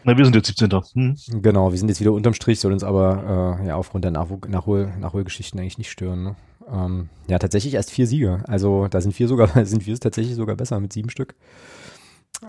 Na, 0.04 0.18
wir 0.18 0.26
sind 0.26 0.36
jetzt 0.36 0.48
17. 0.48 0.70
Hm. 0.94 1.42
Genau, 1.42 1.72
wir 1.72 1.78
sind 1.78 1.90
jetzt 1.90 2.02
wieder 2.02 2.12
unterm 2.12 2.34
Strich, 2.34 2.60
soll 2.60 2.74
uns 2.74 2.84
aber 2.84 3.60
äh, 3.62 3.68
ja 3.68 3.76
aufgrund 3.76 4.04
der 4.04 4.12
Nachhol 4.12 4.40
Nachhol 4.48 4.92
Nachholgeschichten 5.00 5.60
eigentlich 5.60 5.78
nicht 5.78 5.92
stören. 5.92 6.24
Ne? 6.24 6.36
Ähm, 6.72 7.10
ja, 7.28 7.38
tatsächlich 7.40 7.76
erst 7.76 7.92
vier 7.92 8.08
Siege. 8.08 8.44
Also 8.48 8.88
da 8.88 9.00
sind 9.00 9.18
wir 9.18 9.28
sogar, 9.28 9.66
sind 9.66 9.86
wir 9.86 10.00
tatsächlich 10.00 10.36
sogar 10.36 10.56
besser 10.56 10.80
mit 10.80 10.92
sieben 10.92 11.10
Stück. 11.10 11.36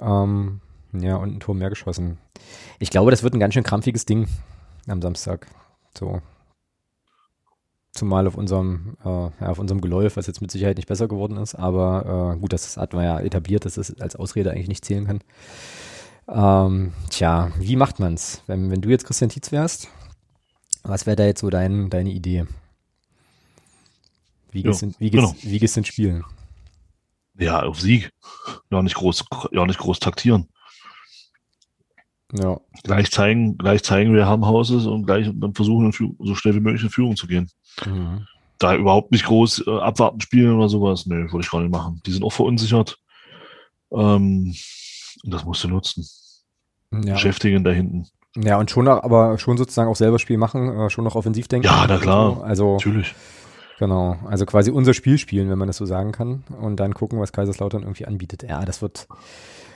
Ähm, 0.01 0.61
ja, 0.93 1.17
und 1.17 1.37
ein 1.37 1.41
Tor 1.41 1.55
mehr 1.55 1.71
geschossen. 1.71 2.19
Ich 2.79 2.91
glaube, 2.91 3.11
das 3.11 3.23
wird 3.23 3.35
ein 3.35 3.41
ganz 3.41 3.55
schön 3.55 3.63
krampfiges 3.63 4.05
Ding 4.05 4.29
am 4.87 5.01
Samstag. 5.01 5.47
So. 5.97 6.21
Zumal 7.93 8.27
auf 8.27 8.37
unserem, 8.37 8.97
äh, 9.05 9.09
ja, 9.09 9.49
auf 9.49 9.59
unserem 9.59 9.81
Geläuf, 9.81 10.17
was 10.17 10.27
jetzt 10.27 10.41
mit 10.41 10.51
Sicherheit 10.51 10.77
nicht 10.77 10.89
besser 10.89 11.09
geworden 11.09 11.37
ist, 11.37 11.55
aber 11.55 12.35
äh, 12.35 12.41
gut, 12.41 12.53
das 12.53 12.77
hat 12.79 12.95
man 12.95 13.05
ja 13.05 13.21
etabliert, 13.21 13.67
dass 13.67 13.77
es 13.77 14.01
als 14.01 14.17
Ausrede 14.17 14.51
eigentlich 14.51 14.69
nicht 14.69 14.85
zählen 14.85 15.07
kann. 15.07 15.21
Ähm, 16.29 16.93
tja, 17.11 17.53
wie 17.59 17.77
macht 17.77 18.01
man's? 18.01 18.43
Wenn, 18.47 18.71
wenn 18.71 18.81
du 18.81 18.89
jetzt 18.89 19.05
Christian 19.05 19.29
Tietz 19.29 19.53
wärst, 19.53 19.89
was 20.83 21.05
wäre 21.05 21.17
da 21.17 21.25
jetzt 21.25 21.41
so 21.41 21.51
dein, 21.51 21.91
deine 21.91 22.11
Idee? 22.11 22.47
Wie 24.51 24.63
gehst, 24.63 24.83
ja, 24.83 24.89
in, 24.89 24.95
wie, 24.99 25.11
gehst, 25.11 25.23
genau. 25.23 25.35
wie 25.43 25.59
gehst 25.59 25.87
Spielen? 25.87 26.25
Ja, 27.39 27.63
auf 27.63 27.81
Sieg. 27.81 28.11
Ja, 28.71 28.83
nicht 28.83 28.95
groß, 28.95 29.25
ja, 29.53 29.67
nicht 29.67 29.79
groß 29.79 30.01
taktieren. 30.01 30.49
Ja. 32.33 32.61
Gleich 32.83 33.11
zeigen, 33.11 33.59
gleich 33.59 33.83
zeigen, 33.83 34.15
wer 34.15 34.27
haben 34.27 34.47
Haus 34.47 34.71
ist 34.71 34.87
und 34.87 35.05
gleich 35.05 35.31
dann 35.33 35.55
versuchen, 35.55 35.93
so 35.93 36.35
schnell 36.35 36.55
wie 36.55 36.61
möglich 36.61 36.83
in 36.83 36.91
Führung 36.91 37.17
zu 37.17 37.27
gehen. 37.27 37.51
Mhm. 37.85 38.27
Da 38.59 38.75
überhaupt 38.75 39.13
nicht 39.13 39.27
groß 39.27 39.67
äh, 39.67 39.79
abwarten 39.79 40.21
spielen 40.21 40.57
oder 40.57 40.69
sowas, 40.69 41.07
nee, 41.07 41.15
würde 41.15 41.41
ich 41.41 41.51
gar 41.51 41.61
nicht 41.61 41.73
machen. 41.73 42.01
Die 42.07 42.13
sind 42.13 42.25
auch 42.25 42.33
verunsichert. 42.33 42.99
Ähm, 43.91 44.55
und 45.25 45.35
das 45.35 45.45
musst 45.45 45.65
du 45.65 45.69
nutzen. 45.69 46.07
Ja. 46.93 47.15
Beschäftigen 47.15 47.65
da 47.65 47.71
hinten. 47.71 48.07
Ja, 48.37 48.59
und 48.59 48.71
schon, 48.71 48.89
aber 48.89 49.39
schon 49.39 49.59
sozusagen 49.59 49.91
auch 49.91 49.97
selber 49.97 50.19
Spiel 50.19 50.39
machen, 50.39 50.79
äh, 50.79 50.91
schon 50.91 51.05
noch 51.05 51.17
offensiv 51.17 51.49
denken. 51.49 51.67
Ja, 51.67 51.85
na 51.87 51.99
klar. 51.99 52.43
Also, 52.45 52.75
natürlich 52.75 53.15
Genau, 53.83 54.17
also 54.27 54.47
quasi 54.47 54.71
unser 54.71 54.95
Spiel 54.95 55.19
spielen, 55.19 55.51
wenn 55.51 55.59
man 55.59 55.67
das 55.67 55.77
so 55.77 55.87
sagen 55.87 56.13
kann. 56.13 56.45
Und 56.61 56.77
dann 56.77 56.95
gucken, 56.95 57.19
was 57.19 57.33
Kaiserslautern 57.33 57.83
irgendwie 57.83 58.07
anbietet. 58.07 58.45
Ja, 58.45 58.65
das 58.65 58.81
wird, 58.81 59.09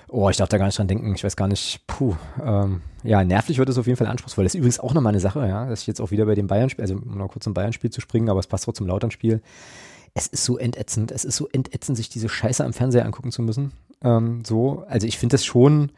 oh, 0.06 0.30
ich 0.30 0.36
darf 0.36 0.48
da 0.48 0.58
gar 0.58 0.66
nicht 0.66 0.78
dran 0.78 0.86
denken. 0.86 1.12
Ich 1.16 1.24
weiß 1.24 1.34
gar 1.34 1.48
nicht, 1.48 1.84
puh. 1.88 2.14
Ähm, 2.40 2.82
ja, 3.02 3.24
nervlich 3.24 3.58
wird 3.58 3.68
es 3.68 3.78
auf 3.78 3.88
jeden 3.88 3.96
Fall 3.96 4.06
anspruchsvoll. 4.06 4.44
Das 4.44 4.54
ist 4.54 4.58
übrigens 4.58 4.78
auch 4.78 4.94
nochmal 4.94 5.10
eine 5.10 5.18
Sache, 5.18 5.48
ja, 5.48 5.68
dass 5.68 5.80
ich 5.80 5.88
jetzt 5.88 6.00
auch 6.00 6.12
wieder 6.12 6.24
bei 6.24 6.36
dem 6.36 6.46
Bayern-Spiel, 6.46 6.84
also 6.84 6.94
um 6.94 7.18
noch 7.18 7.32
kurz 7.32 7.42
zum 7.42 7.54
Bayern-Spiel 7.54 7.90
zu 7.90 8.00
springen, 8.00 8.28
aber 8.28 8.38
es 8.38 8.46
passt 8.46 8.68
auch 8.68 8.74
zum 8.74 8.86
Lautern-Spiel. 8.86 9.42
Es 10.14 10.28
ist 10.28 10.44
so 10.44 10.56
entätzend, 10.56 11.10
es 11.10 11.24
ist 11.24 11.34
so 11.34 11.48
entätzend, 11.48 11.96
sich 11.96 12.08
diese 12.08 12.28
Scheiße 12.28 12.64
am 12.64 12.74
Fernseher 12.74 13.06
angucken 13.06 13.32
zu 13.32 13.42
müssen. 13.42 13.72
Ähm, 14.04 14.44
so, 14.46 14.84
also 14.88 15.08
ich 15.08 15.18
finde 15.18 15.34
das 15.34 15.44
schon, 15.44 15.90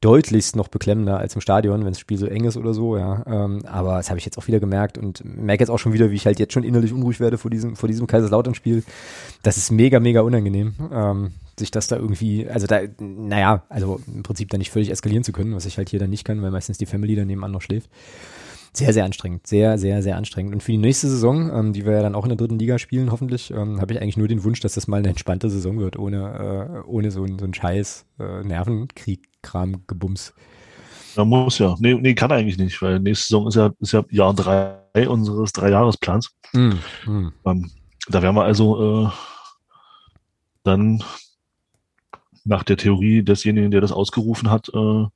deutlichst 0.00 0.54
noch 0.54 0.68
beklemmender 0.68 1.18
als 1.18 1.34
im 1.34 1.40
Stadion, 1.40 1.80
wenn 1.80 1.92
das 1.92 1.98
Spiel 1.98 2.18
so 2.18 2.26
eng 2.26 2.44
ist 2.44 2.56
oder 2.56 2.72
so, 2.72 2.96
ja. 2.96 3.24
Ähm, 3.26 3.64
aber 3.66 3.96
das 3.96 4.10
habe 4.10 4.18
ich 4.18 4.24
jetzt 4.24 4.38
auch 4.38 4.46
wieder 4.46 4.60
gemerkt 4.60 4.96
und 4.96 5.24
merke 5.24 5.62
jetzt 5.62 5.70
auch 5.70 5.78
schon 5.78 5.92
wieder, 5.92 6.10
wie 6.10 6.14
ich 6.14 6.26
halt 6.26 6.38
jetzt 6.38 6.52
schon 6.52 6.62
innerlich 6.62 6.92
unruhig 6.92 7.18
werde 7.18 7.36
vor 7.36 7.50
diesem, 7.50 7.74
vor 7.74 7.88
diesem 7.88 8.06
Kaiserslautern-Spiel. 8.06 8.84
Das 9.42 9.56
ist 9.56 9.72
mega, 9.72 9.98
mega 9.98 10.20
unangenehm, 10.20 10.74
ähm, 10.92 11.30
sich 11.58 11.72
das 11.72 11.88
da 11.88 11.96
irgendwie, 11.96 12.48
also 12.48 12.68
da, 12.68 12.80
naja, 13.00 13.64
also 13.68 14.00
im 14.06 14.22
Prinzip 14.22 14.50
da 14.50 14.58
nicht 14.58 14.70
völlig 14.70 14.90
eskalieren 14.90 15.24
zu 15.24 15.32
können, 15.32 15.54
was 15.54 15.66
ich 15.66 15.78
halt 15.78 15.88
hier 15.88 15.98
dann 15.98 16.10
nicht 16.10 16.24
kann, 16.24 16.40
weil 16.42 16.52
meistens 16.52 16.78
die 16.78 16.86
Family 16.86 17.16
dann 17.16 17.26
nebenan 17.26 17.50
noch 17.50 17.62
schläft. 17.62 17.90
Sehr, 18.72 18.92
sehr 18.92 19.04
anstrengend. 19.04 19.46
Sehr, 19.46 19.78
sehr, 19.78 20.02
sehr 20.02 20.16
anstrengend. 20.16 20.54
Und 20.54 20.62
für 20.62 20.72
die 20.72 20.78
nächste 20.78 21.08
Saison, 21.08 21.50
ähm, 21.52 21.72
die 21.72 21.84
wir 21.84 21.92
ja 21.92 22.02
dann 22.02 22.14
auch 22.14 22.24
in 22.24 22.28
der 22.28 22.36
dritten 22.36 22.58
Liga 22.58 22.78
spielen, 22.78 23.10
hoffentlich, 23.10 23.50
ähm, 23.50 23.80
habe 23.80 23.92
ich 23.92 24.00
eigentlich 24.00 24.16
nur 24.16 24.28
den 24.28 24.44
Wunsch, 24.44 24.60
dass 24.60 24.74
das 24.74 24.88
mal 24.88 24.98
eine 24.98 25.08
entspannte 25.08 25.50
Saison 25.50 25.78
wird, 25.78 25.98
ohne, 25.98 26.82
äh, 26.84 26.88
ohne 26.88 27.10
so, 27.10 27.26
so 27.26 27.44
einen 27.44 27.54
scheiß 27.54 28.06
äh, 28.20 28.44
Nervenkrieg-Kram, 28.44 29.84
Gebums. 29.86 30.34
Ja, 31.16 31.24
muss 31.24 31.58
ja. 31.58 31.74
Nee, 31.78 31.94
nee, 31.94 32.14
kann 32.14 32.30
eigentlich 32.30 32.58
nicht, 32.58 32.80
weil 32.80 33.00
nächste 33.00 33.26
Saison 33.26 33.48
ist 33.48 33.54
ja, 33.56 33.70
ist 33.80 33.92
ja 33.92 34.04
Jahr 34.10 34.34
drei 34.34 35.08
unseres 35.08 35.52
Dreijahresplans. 35.52 36.30
Mm, 36.52 36.72
mm. 37.06 37.32
Ähm, 37.44 37.70
da 38.08 38.22
werden 38.22 38.36
wir 38.36 38.44
also 38.44 39.06
äh, 39.06 39.10
dann 40.62 41.02
nach 42.44 42.62
der 42.62 42.76
Theorie 42.76 43.22
desjenigen, 43.22 43.70
der 43.70 43.80
das 43.80 43.92
ausgerufen 43.92 44.50
hat, 44.50 44.68
äh, 44.72 45.06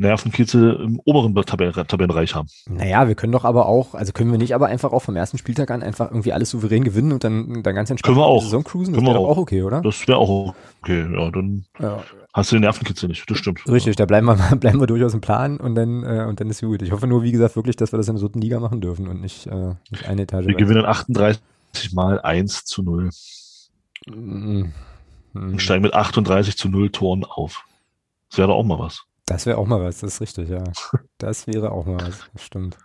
Nervenkitzel 0.00 0.76
im 0.76 1.00
oberen 1.04 1.34
Tabellen 1.34 1.72
Tabellenbereich 1.72 2.34
haben. 2.34 2.48
Naja, 2.68 3.06
wir 3.06 3.14
können 3.14 3.32
doch 3.32 3.44
aber 3.44 3.66
auch, 3.66 3.94
also 3.94 4.12
können 4.12 4.30
wir 4.32 4.38
nicht 4.38 4.54
aber 4.54 4.66
einfach 4.66 4.92
auch 4.92 5.00
vom 5.00 5.14
ersten 5.14 5.38
Spieltag 5.38 5.70
an 5.70 5.82
einfach 5.82 6.10
irgendwie 6.10 6.32
alles 6.32 6.50
souverän 6.50 6.84
gewinnen 6.84 7.12
und 7.12 7.22
dann, 7.22 7.62
dann 7.62 7.74
ganz 7.74 7.90
entspannt 7.90 8.14
können 8.14 8.18
wir 8.18 8.26
auch. 8.26 8.42
Saison 8.42 8.64
cruisen? 8.64 8.94
Das 8.94 9.02
wäre 9.02 9.14
doch 9.14 9.28
auch 9.28 9.36
okay, 9.36 9.62
oder? 9.62 9.82
Das 9.82 10.08
wäre 10.08 10.18
auch 10.18 10.54
okay, 10.82 11.06
ja, 11.12 11.30
dann 11.30 11.64
ja. 11.78 12.02
hast 12.32 12.50
du 12.50 12.56
den 12.56 12.62
Nervenkitzel 12.62 13.08
nicht, 13.08 13.30
das 13.30 13.38
stimmt. 13.38 13.60
Richtig, 13.68 13.96
da 13.96 14.06
bleiben 14.06 14.26
wir, 14.26 14.36
bleiben 14.56 14.80
wir 14.80 14.86
durchaus 14.86 15.12
im 15.12 15.20
Plan 15.20 15.58
und 15.58 15.74
dann, 15.74 16.02
äh, 16.02 16.24
und 16.26 16.40
dann 16.40 16.48
ist 16.48 16.62
gut. 16.62 16.82
Ich 16.82 16.92
hoffe 16.92 17.06
nur, 17.06 17.22
wie 17.22 17.32
gesagt, 17.32 17.56
wirklich, 17.56 17.76
dass 17.76 17.92
wir 17.92 17.98
das 17.98 18.08
in 18.08 18.14
der 18.14 18.22
dritten 18.22 18.40
Liga 18.40 18.58
machen 18.58 18.80
dürfen 18.80 19.06
und 19.06 19.20
nicht, 19.20 19.46
äh, 19.46 19.74
nicht 19.90 20.08
eine 20.08 20.22
Etage. 20.22 20.46
Wir 20.46 20.54
gewinnen 20.54 20.86
38 20.86 21.42
mal 21.92 22.20
1 22.20 22.64
zu 22.64 22.82
0. 22.82 23.10
Mhm. 24.08 24.72
Und 25.34 25.62
steigen 25.62 25.82
mit 25.82 25.94
38 25.94 26.56
zu 26.56 26.68
0 26.68 26.90
Toren 26.90 27.24
auf. 27.24 27.64
Das 28.30 28.38
wäre 28.38 28.48
doch 28.48 28.56
auch 28.56 28.64
mal 28.64 28.78
was. 28.78 29.04
Das 29.30 29.46
wäre 29.46 29.58
auch 29.58 29.66
mal 29.66 29.80
was, 29.80 30.00
das 30.00 30.14
ist 30.14 30.20
richtig, 30.20 30.48
ja. 30.48 30.64
Das 31.18 31.46
wäre 31.46 31.70
auch 31.70 31.86
mal 31.86 32.00
was, 32.00 32.18
das 32.32 32.42
stimmt. 32.42 32.76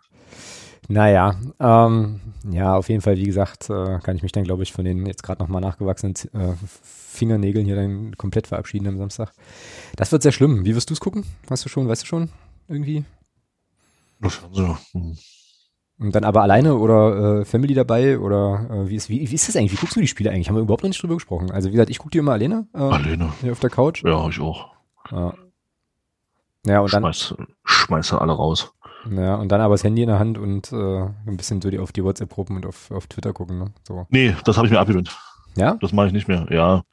Naja, 0.87 1.35
ähm, 1.59 2.19
ja, 2.51 2.75
auf 2.75 2.87
jeden 2.87 3.01
Fall, 3.01 3.17
wie 3.17 3.23
gesagt, 3.23 3.67
äh, 3.71 3.97
kann 4.03 4.15
ich 4.15 4.21
mich 4.21 4.31
dann, 4.31 4.43
glaube 4.43 4.61
ich, 4.61 4.71
von 4.71 4.85
den 4.85 5.07
jetzt 5.07 5.23
gerade 5.23 5.41
nochmal 5.41 5.61
nachgewachsenen 5.61 6.13
äh, 6.33 6.53
Fingernägeln 6.83 7.65
hier 7.65 7.75
dann 7.75 8.15
komplett 8.17 8.45
verabschieden 8.45 8.87
am 8.87 8.97
Samstag. 8.99 9.33
Das 9.95 10.11
wird 10.11 10.21
sehr 10.21 10.31
schlimm. 10.31 10.65
Wie 10.65 10.75
wirst 10.75 10.91
du 10.91 10.93
es 10.93 10.99
gucken? 10.99 11.25
Hast 11.49 11.65
du 11.65 11.69
schon, 11.69 11.87
weißt 11.87 12.03
du 12.03 12.05
schon? 12.05 12.29
Irgendwie? 12.67 13.05
Also, 14.21 14.77
hm. 14.91 15.17
Und 15.97 16.13
dann 16.13 16.25
aber 16.25 16.43
alleine 16.43 16.75
oder 16.75 17.39
äh, 17.39 17.45
Family 17.45 17.73
dabei 17.73 18.19
oder 18.19 18.67
äh, 18.69 18.89
wie, 18.89 18.95
ist, 18.97 19.09
wie, 19.09 19.31
wie 19.31 19.35
ist 19.35 19.47
das 19.47 19.55
eigentlich? 19.55 19.71
Wie 19.71 19.77
guckst 19.77 19.95
du 19.95 20.01
die 20.01 20.07
Spiele 20.07 20.29
eigentlich? 20.29 20.49
Haben 20.49 20.57
wir 20.57 20.61
überhaupt 20.61 20.83
noch 20.83 20.89
nicht 20.89 21.01
drüber 21.01 21.15
gesprochen. 21.15 21.49
Also 21.49 21.69
wie 21.69 21.71
gesagt, 21.71 21.89
ich 21.89 21.97
gucke 21.97 22.11
die 22.11 22.19
immer 22.19 22.33
alleine. 22.33 22.67
Äh, 22.75 22.77
alleine. 22.77 23.33
Hier 23.41 23.53
auf 23.53 23.59
der 23.61 23.71
Couch. 23.71 24.03
Ja, 24.03 24.29
ich 24.29 24.39
auch. 24.39 24.67
Ja. 25.09 25.33
Ja, 26.65 26.79
und 26.79 26.93
dann. 26.93 27.03
Schmeiß, 27.03 27.35
schmeiße 27.63 28.19
alle 28.19 28.33
raus. 28.33 28.73
Ja, 29.09 29.35
und 29.35 29.51
dann 29.51 29.61
aber 29.61 29.75
das 29.75 29.83
Handy 29.83 30.01
in 30.01 30.07
der 30.07 30.19
Hand 30.19 30.37
und 30.37 30.71
äh, 30.71 31.01
ein 31.27 31.37
bisschen 31.37 31.61
so 31.61 31.69
die, 31.69 31.79
auf 31.79 31.91
die 31.91 32.03
WhatsApp-Gruppen 32.03 32.55
und 32.55 32.65
auf, 32.65 32.89
auf 32.91 33.07
Twitter 33.07 33.33
gucken. 33.33 33.59
Ne? 33.59 33.71
So. 33.87 34.07
Nee, 34.09 34.35
das 34.45 34.57
habe 34.57 34.67
ich 34.67 34.73
mir 34.73 34.79
abgewöhnt. 34.79 35.15
Ja? 35.55 35.77
Das 35.79 35.93
mache 35.93 36.07
ich 36.07 36.13
nicht 36.13 36.27
mehr, 36.27 36.47
ja. 36.49 36.83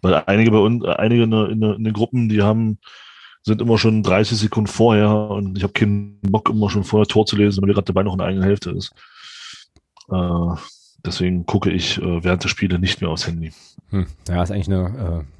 Weil 0.00 0.22
einige 0.26 0.52
bei 0.52 0.58
uns, 0.58 0.84
einige 0.84 1.24
in, 1.24 1.32
in, 1.32 1.62
in 1.62 1.84
den 1.84 1.92
Gruppen, 1.92 2.28
die 2.28 2.42
haben, 2.42 2.78
sind 3.42 3.60
immer 3.60 3.78
schon 3.78 4.02
30 4.02 4.38
Sekunden 4.38 4.68
vorher 4.68 5.10
und 5.10 5.56
ich 5.56 5.64
habe 5.64 5.72
keinen 5.72 6.20
Bock, 6.22 6.50
immer 6.50 6.70
schon 6.70 6.84
vorher 6.84 7.06
Tor 7.06 7.26
zu 7.26 7.36
lesen, 7.36 7.62
weil 7.62 7.72
gerade 7.72 7.86
dabei 7.86 8.04
noch 8.04 8.12
in 8.12 8.18
der 8.18 8.28
eigenen 8.28 8.44
Hälfte 8.44 8.70
ist. 8.70 8.94
Äh, 10.10 10.54
deswegen 11.04 11.46
gucke 11.46 11.70
ich 11.70 12.00
äh, 12.00 12.24
während 12.24 12.44
der 12.44 12.48
Spiele 12.48 12.78
nicht 12.78 13.00
mehr 13.00 13.10
aufs 13.10 13.26
Handy. 13.26 13.52
Hm. 13.90 14.06
Ja, 14.28 14.42
ist 14.42 14.52
eigentlich 14.52 14.68
eine 14.68 15.24
äh, 15.24 15.35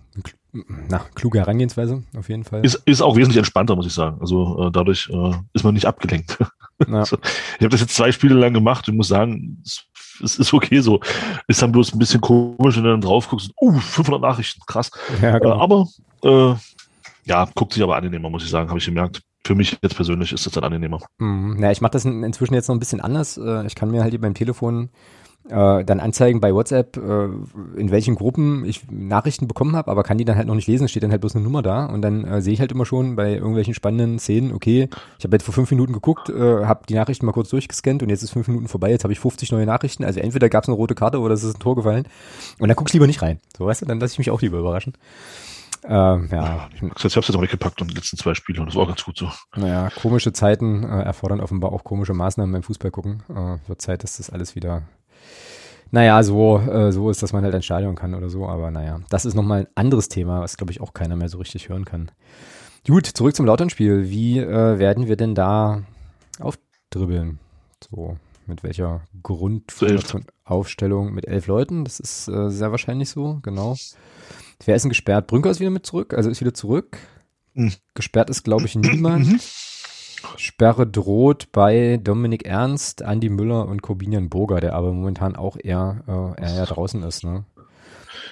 na, 0.88 1.04
kluge 1.14 1.38
Herangehensweise, 1.38 2.02
auf 2.16 2.28
jeden 2.28 2.44
Fall. 2.44 2.64
Ist, 2.64 2.76
ist 2.86 3.02
auch 3.02 3.16
wesentlich 3.16 3.38
entspannter, 3.38 3.76
muss 3.76 3.86
ich 3.86 3.92
sagen. 3.92 4.18
Also 4.20 4.66
äh, 4.66 4.70
dadurch 4.70 5.08
äh, 5.10 5.32
ist 5.52 5.64
man 5.64 5.74
nicht 5.74 5.86
abgelenkt. 5.86 6.38
Ja. 6.86 6.98
also, 6.98 7.16
ich 7.22 7.62
habe 7.62 7.70
das 7.70 7.80
jetzt 7.80 7.96
zwei 7.96 8.12
Spiele 8.12 8.34
lang 8.34 8.52
gemacht 8.52 8.86
und 8.86 8.98
muss 8.98 9.08
sagen, 9.08 9.62
es, 9.64 9.86
es, 10.22 10.38
ist 10.38 10.52
okay 10.52 10.80
so. 10.80 11.00
Ist 11.48 11.62
dann 11.62 11.72
bloß 11.72 11.94
ein 11.94 11.98
bisschen 11.98 12.20
komisch, 12.20 12.76
wenn 12.76 12.84
du 12.84 12.90
dann 12.90 13.00
drauf 13.00 13.30
guckst, 13.30 13.50
uh, 13.58 13.78
500 13.78 14.20
Nachrichten, 14.20 14.60
krass. 14.66 14.90
Ja, 15.22 15.38
genau. 15.38 15.56
äh, 15.56 15.58
aber 15.58 15.88
äh, 16.22 16.54
ja, 17.24 17.48
guckt 17.54 17.72
sich 17.72 17.82
aber 17.82 17.96
angenehmer, 17.96 18.28
muss 18.28 18.44
ich 18.44 18.50
sagen, 18.50 18.68
habe 18.68 18.78
ich 18.78 18.84
gemerkt. 18.84 19.22
Für 19.46 19.54
mich 19.54 19.78
jetzt 19.80 19.96
persönlich 19.96 20.34
ist 20.34 20.44
das 20.44 20.52
dann 20.52 20.64
angenehmer. 20.64 21.00
Mhm. 21.16 21.62
Ja, 21.62 21.70
ich 21.70 21.80
mache 21.80 21.92
das 21.92 22.04
inzwischen 22.04 22.52
jetzt 22.52 22.68
noch 22.68 22.76
ein 22.76 22.80
bisschen 22.80 23.00
anders. 23.00 23.38
Äh, 23.38 23.66
ich 23.66 23.74
kann 23.74 23.90
mir 23.90 24.02
halt 24.02 24.12
hier 24.12 24.20
beim 24.20 24.34
Telefon 24.34 24.90
äh, 25.48 25.84
dann 25.84 26.00
anzeigen 26.00 26.40
bei 26.40 26.52
WhatsApp, 26.52 26.96
äh, 26.96 27.24
in 27.78 27.90
welchen 27.90 28.14
Gruppen 28.14 28.64
ich 28.64 28.90
Nachrichten 28.90 29.46
bekommen 29.46 29.76
habe, 29.76 29.90
aber 29.90 30.02
kann 30.02 30.18
die 30.18 30.24
dann 30.24 30.36
halt 30.36 30.46
noch 30.46 30.54
nicht 30.54 30.68
lesen, 30.68 30.88
steht 30.88 31.02
dann 31.02 31.10
halt 31.10 31.20
bloß 31.20 31.36
eine 31.36 31.44
Nummer 31.44 31.62
da 31.62 31.86
und 31.86 32.02
dann 32.02 32.24
äh, 32.24 32.42
sehe 32.42 32.52
ich 32.52 32.60
halt 32.60 32.72
immer 32.72 32.86
schon 32.86 33.16
bei 33.16 33.34
irgendwelchen 33.34 33.74
spannenden 33.74 34.18
Szenen, 34.18 34.52
okay, 34.52 34.88
ich 35.18 35.24
habe 35.24 35.36
jetzt 35.36 35.44
vor 35.44 35.54
fünf 35.54 35.70
Minuten 35.70 35.92
geguckt, 35.92 36.28
äh, 36.28 36.64
habe 36.64 36.84
die 36.88 36.94
Nachrichten 36.94 37.26
mal 37.26 37.32
kurz 37.32 37.50
durchgescannt 37.50 38.02
und 38.02 38.08
jetzt 38.08 38.22
ist 38.22 38.30
fünf 38.30 38.48
Minuten 38.48 38.68
vorbei, 38.68 38.90
jetzt 38.90 39.04
habe 39.04 39.12
ich 39.12 39.20
50 39.20 39.52
neue 39.52 39.66
Nachrichten, 39.66 40.04
also 40.04 40.20
entweder 40.20 40.48
gab 40.48 40.64
es 40.64 40.68
eine 40.68 40.76
rote 40.76 40.94
Karte 40.94 41.20
oder 41.20 41.34
es 41.34 41.44
ist 41.44 41.56
ein 41.56 41.60
Tor 41.60 41.76
gefallen 41.76 42.08
und 42.58 42.68
dann 42.68 42.76
guck 42.76 42.88
ich 42.88 42.94
lieber 42.94 43.06
nicht 43.06 43.22
rein, 43.22 43.40
so 43.56 43.66
weißt 43.66 43.82
du, 43.82 43.86
dann 43.86 44.00
lasse 44.00 44.14
ich 44.14 44.18
mich 44.18 44.30
auch 44.30 44.42
lieber 44.42 44.58
überraschen. 44.58 44.94
Ähm, 45.88 46.28
ja. 46.32 46.68
Ich 46.74 46.82
habe 46.82 46.94
es 46.96 47.14
jetzt 47.14 47.36
auch 47.36 47.42
weggepackt 47.42 47.80
und 47.80 47.90
die 47.90 47.94
letzten 47.94 48.16
zwei 48.16 48.34
Spiele 48.34 48.60
und 48.60 48.66
das 48.66 48.74
war 48.74 48.82
auch 48.82 48.88
ganz 48.88 49.04
gut 49.04 49.16
so. 49.16 49.30
Naja, 49.54 49.90
komische 49.90 50.32
Zeiten 50.32 50.82
äh, 50.82 51.02
erfordern 51.02 51.40
offenbar 51.40 51.72
auch 51.72 51.84
komische 51.84 52.12
Maßnahmen 52.12 52.52
beim 52.52 52.62
Fußball 52.64 52.90
gucken. 52.90 53.22
Äh, 53.28 53.68
wird 53.68 53.80
Zeit, 53.80 54.02
dass 54.02 54.16
das 54.16 54.30
alles 54.30 54.56
wieder 54.56 54.82
naja, 55.90 56.22
so, 56.22 56.58
äh, 56.58 56.92
so 56.92 57.10
ist, 57.10 57.22
dass 57.22 57.32
man 57.32 57.44
halt 57.44 57.54
ein 57.54 57.62
Stadion 57.62 57.94
kann 57.94 58.14
oder 58.14 58.28
so, 58.28 58.46
aber 58.46 58.70
naja, 58.70 59.00
das 59.08 59.24
ist 59.24 59.34
nochmal 59.34 59.60
ein 59.60 59.66
anderes 59.74 60.08
Thema, 60.08 60.40
was 60.40 60.56
glaube 60.56 60.72
ich 60.72 60.80
auch 60.80 60.94
keiner 60.94 61.16
mehr 61.16 61.28
so 61.28 61.38
richtig 61.38 61.68
hören 61.68 61.84
kann. 61.84 62.10
Gut, 62.86 63.06
zurück 63.06 63.34
zum 63.34 63.46
Lauternspiel. 63.46 64.10
Wie 64.10 64.38
äh, 64.38 64.78
werden 64.78 65.08
wir 65.08 65.16
denn 65.16 65.34
da 65.34 65.82
aufdribbeln? 66.38 67.38
So, 67.90 68.16
mit 68.46 68.62
welcher 68.62 69.02
Grundaufstellung? 69.22 71.12
Mit 71.12 71.26
elf 71.26 71.46
Leuten, 71.46 71.84
das 71.84 71.98
ist 72.00 72.28
äh, 72.28 72.50
sehr 72.50 72.70
wahrscheinlich 72.70 73.10
so, 73.10 73.40
genau. 73.42 73.76
Wer 74.64 74.76
ist 74.76 74.82
denn 74.82 74.90
gesperrt? 74.90 75.26
Brünker 75.26 75.50
ist 75.50 75.60
wieder 75.60 75.70
mit 75.70 75.86
zurück, 75.86 76.14
also 76.14 76.30
ist 76.30 76.40
wieder 76.40 76.54
zurück. 76.54 76.98
Mhm. 77.54 77.72
Gesperrt 77.94 78.30
ist, 78.30 78.44
glaube 78.44 78.66
ich, 78.66 78.74
niemand. 78.74 79.26
Mhm. 79.26 79.40
Sperre 80.36 80.86
droht 80.86 81.52
bei 81.52 81.98
Dominik 82.02 82.46
Ernst, 82.46 83.02
Andi 83.02 83.28
Müller 83.28 83.66
und 83.66 83.82
Corbinian 83.82 84.28
Burger, 84.28 84.60
der 84.60 84.74
aber 84.74 84.92
momentan 84.92 85.36
auch 85.36 85.56
eher, 85.62 86.34
äh, 86.38 86.42
eher 86.42 86.66
draußen 86.66 87.02
ist. 87.02 87.24
Ne? 87.24 87.44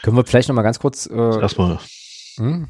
Können 0.03 0.17
wir 0.17 0.25
vielleicht 0.25 0.49
noch 0.49 0.57
mal 0.57 0.63
ganz 0.63 0.79
kurz. 0.79 1.07
Äh, 1.07 1.41
erstmal. 1.41 1.79
Hm? 2.37 2.69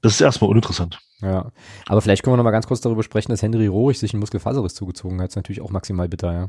Das 0.00 0.14
ist 0.14 0.20
erstmal 0.20 0.50
uninteressant. 0.50 0.98
Ja, 1.20 1.52
aber 1.86 2.00
vielleicht 2.00 2.24
können 2.24 2.32
wir 2.32 2.36
noch 2.38 2.44
mal 2.44 2.50
ganz 2.50 2.66
kurz 2.66 2.80
darüber 2.80 3.04
sprechen, 3.04 3.30
dass 3.30 3.42
Henry 3.42 3.68
Rohrig 3.68 3.98
sich 3.98 4.12
einen 4.12 4.20
Muskelfaserriss 4.20 4.74
zugezogen 4.74 5.20
hat. 5.20 5.26
Das 5.26 5.32
ist 5.32 5.36
natürlich 5.36 5.60
auch 5.60 5.70
maximal 5.70 6.08
bitter, 6.08 6.32
ja. 6.32 6.48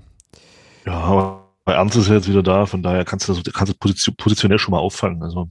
Ja, 0.85 0.93
aber 0.93 1.42
bei 1.65 1.73
Ernst 1.73 1.95
ist 1.95 2.09
er 2.09 2.15
jetzt 2.15 2.27
wieder 2.27 2.43
da, 2.43 2.65
von 2.65 2.83
daher 2.83 3.05
kannst 3.05 3.29
du 3.29 3.33
das 3.33 3.53
kannst 3.53 3.71
du 3.71 3.77
position, 3.77 4.15
positionell 4.17 4.59
schon 4.59 4.73
mal 4.73 4.79
auffangen. 4.79 5.23
Also. 5.23 5.47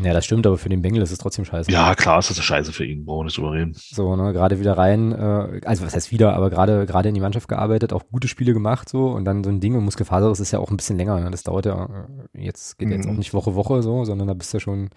Ja, 0.00 0.12
das 0.12 0.24
stimmt, 0.24 0.46
aber 0.46 0.58
für 0.58 0.68
den 0.68 0.80
Bengel 0.80 1.02
ist 1.02 1.10
es 1.10 1.18
trotzdem 1.18 1.44
scheiße. 1.44 1.70
Ja, 1.72 1.94
klar 1.96 2.20
ist 2.20 2.30
das 2.30 2.42
scheiße 2.42 2.72
für 2.72 2.84
ihn, 2.84 3.04
brauchen 3.04 3.20
wir 3.20 3.24
nicht 3.24 3.36
drüber 3.36 3.52
reden. 3.52 3.74
So, 3.74 4.14
ne, 4.14 4.32
gerade 4.32 4.60
wieder 4.60 4.78
rein, 4.78 5.10
äh, 5.10 5.60
also 5.64 5.84
was 5.84 5.94
heißt 5.94 6.12
wieder, 6.12 6.34
aber 6.34 6.50
gerade 6.50 6.86
gerade 6.86 7.08
in 7.08 7.16
die 7.16 7.20
Mannschaft 7.20 7.48
gearbeitet, 7.48 7.92
auch 7.92 8.04
gute 8.12 8.28
Spiele 8.28 8.52
gemacht 8.52 8.88
so 8.88 9.08
und 9.08 9.24
dann 9.24 9.42
so 9.42 9.50
ein 9.50 9.60
Ding 9.60 9.74
und 9.74 9.84
Muskelfaserriss 9.84 10.38
ist 10.38 10.52
ja 10.52 10.60
auch 10.60 10.70
ein 10.70 10.76
bisschen 10.76 10.96
länger. 10.96 11.18
Ne? 11.18 11.30
Das 11.32 11.42
dauert 11.42 11.66
ja, 11.66 12.06
äh, 12.34 12.44
jetzt 12.44 12.78
geht 12.78 12.88
mhm. 12.88 12.94
jetzt 12.94 13.08
auch 13.08 13.12
nicht 13.12 13.34
Woche 13.34 13.56
Woche 13.56 13.82
so, 13.82 14.04
sondern 14.04 14.28
da 14.28 14.34
bist 14.34 14.52
du 14.52 14.58
ja 14.58 14.60
schon 14.60 14.90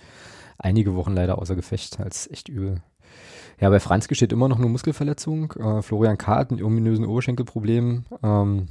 einige 0.60 0.94
Wochen 0.94 1.14
leider 1.14 1.40
außer 1.40 1.56
Gefecht, 1.56 2.00
als 2.00 2.30
echt 2.30 2.48
übel. 2.48 2.84
Ja, 3.60 3.70
bei 3.70 3.80
Franz 3.80 4.08
steht 4.12 4.32
immer 4.32 4.50
noch 4.50 4.58
eine 4.58 4.68
Muskelverletzung. 4.68 5.54
Äh, 5.54 5.82
Florian 5.82 6.18
K. 6.18 6.36
hat 6.36 6.52
ein 6.52 6.62
ominösen 6.62 7.06
Oberschenkelproblem. 7.06 8.06
Ähm, 8.22 8.68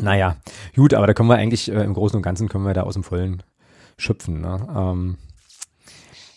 naja, 0.00 0.36
gut, 0.74 0.94
aber 0.94 1.06
da 1.06 1.14
können 1.14 1.28
wir 1.28 1.36
eigentlich 1.36 1.70
äh, 1.70 1.82
im 1.82 1.94
Großen 1.94 2.16
und 2.16 2.22
Ganzen 2.22 2.48
können 2.48 2.64
wir 2.64 2.74
da 2.74 2.82
aus 2.82 2.94
dem 2.94 3.04
Vollen 3.04 3.42
schöpfen. 3.96 4.40
Ne? 4.40 4.66
Ähm, 4.76 5.16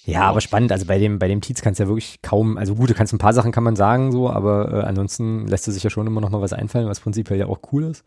ja, 0.05 0.21
aber 0.21 0.39
spannend. 0.39 0.71
Also 0.71 0.85
bei 0.85 0.99
dem, 0.99 1.19
bei 1.19 1.27
dem 1.27 1.41
Tietz 1.41 1.61
kannst 1.61 1.79
du 1.79 1.83
ja 1.83 1.89
wirklich 1.89 2.21
kaum, 2.21 2.57
also 2.57 2.75
gut, 2.75 2.89
du 2.89 2.93
kannst 2.93 3.13
ein 3.13 3.17
paar 3.17 3.33
Sachen 3.33 3.51
kann 3.51 3.63
man 3.63 3.75
sagen 3.75 4.11
so, 4.11 4.29
aber 4.29 4.71
äh, 4.71 4.81
ansonsten 4.85 5.47
lässt 5.47 5.65
sich 5.65 5.83
ja 5.83 5.89
schon 5.89 6.07
immer 6.07 6.21
noch 6.21 6.29
mal 6.29 6.41
was 6.41 6.53
einfallen, 6.53 6.87
was 6.87 7.01
prinzipiell 7.01 7.39
ja 7.39 7.47
auch 7.47 7.59
cool 7.71 7.83
ist. 7.83 8.05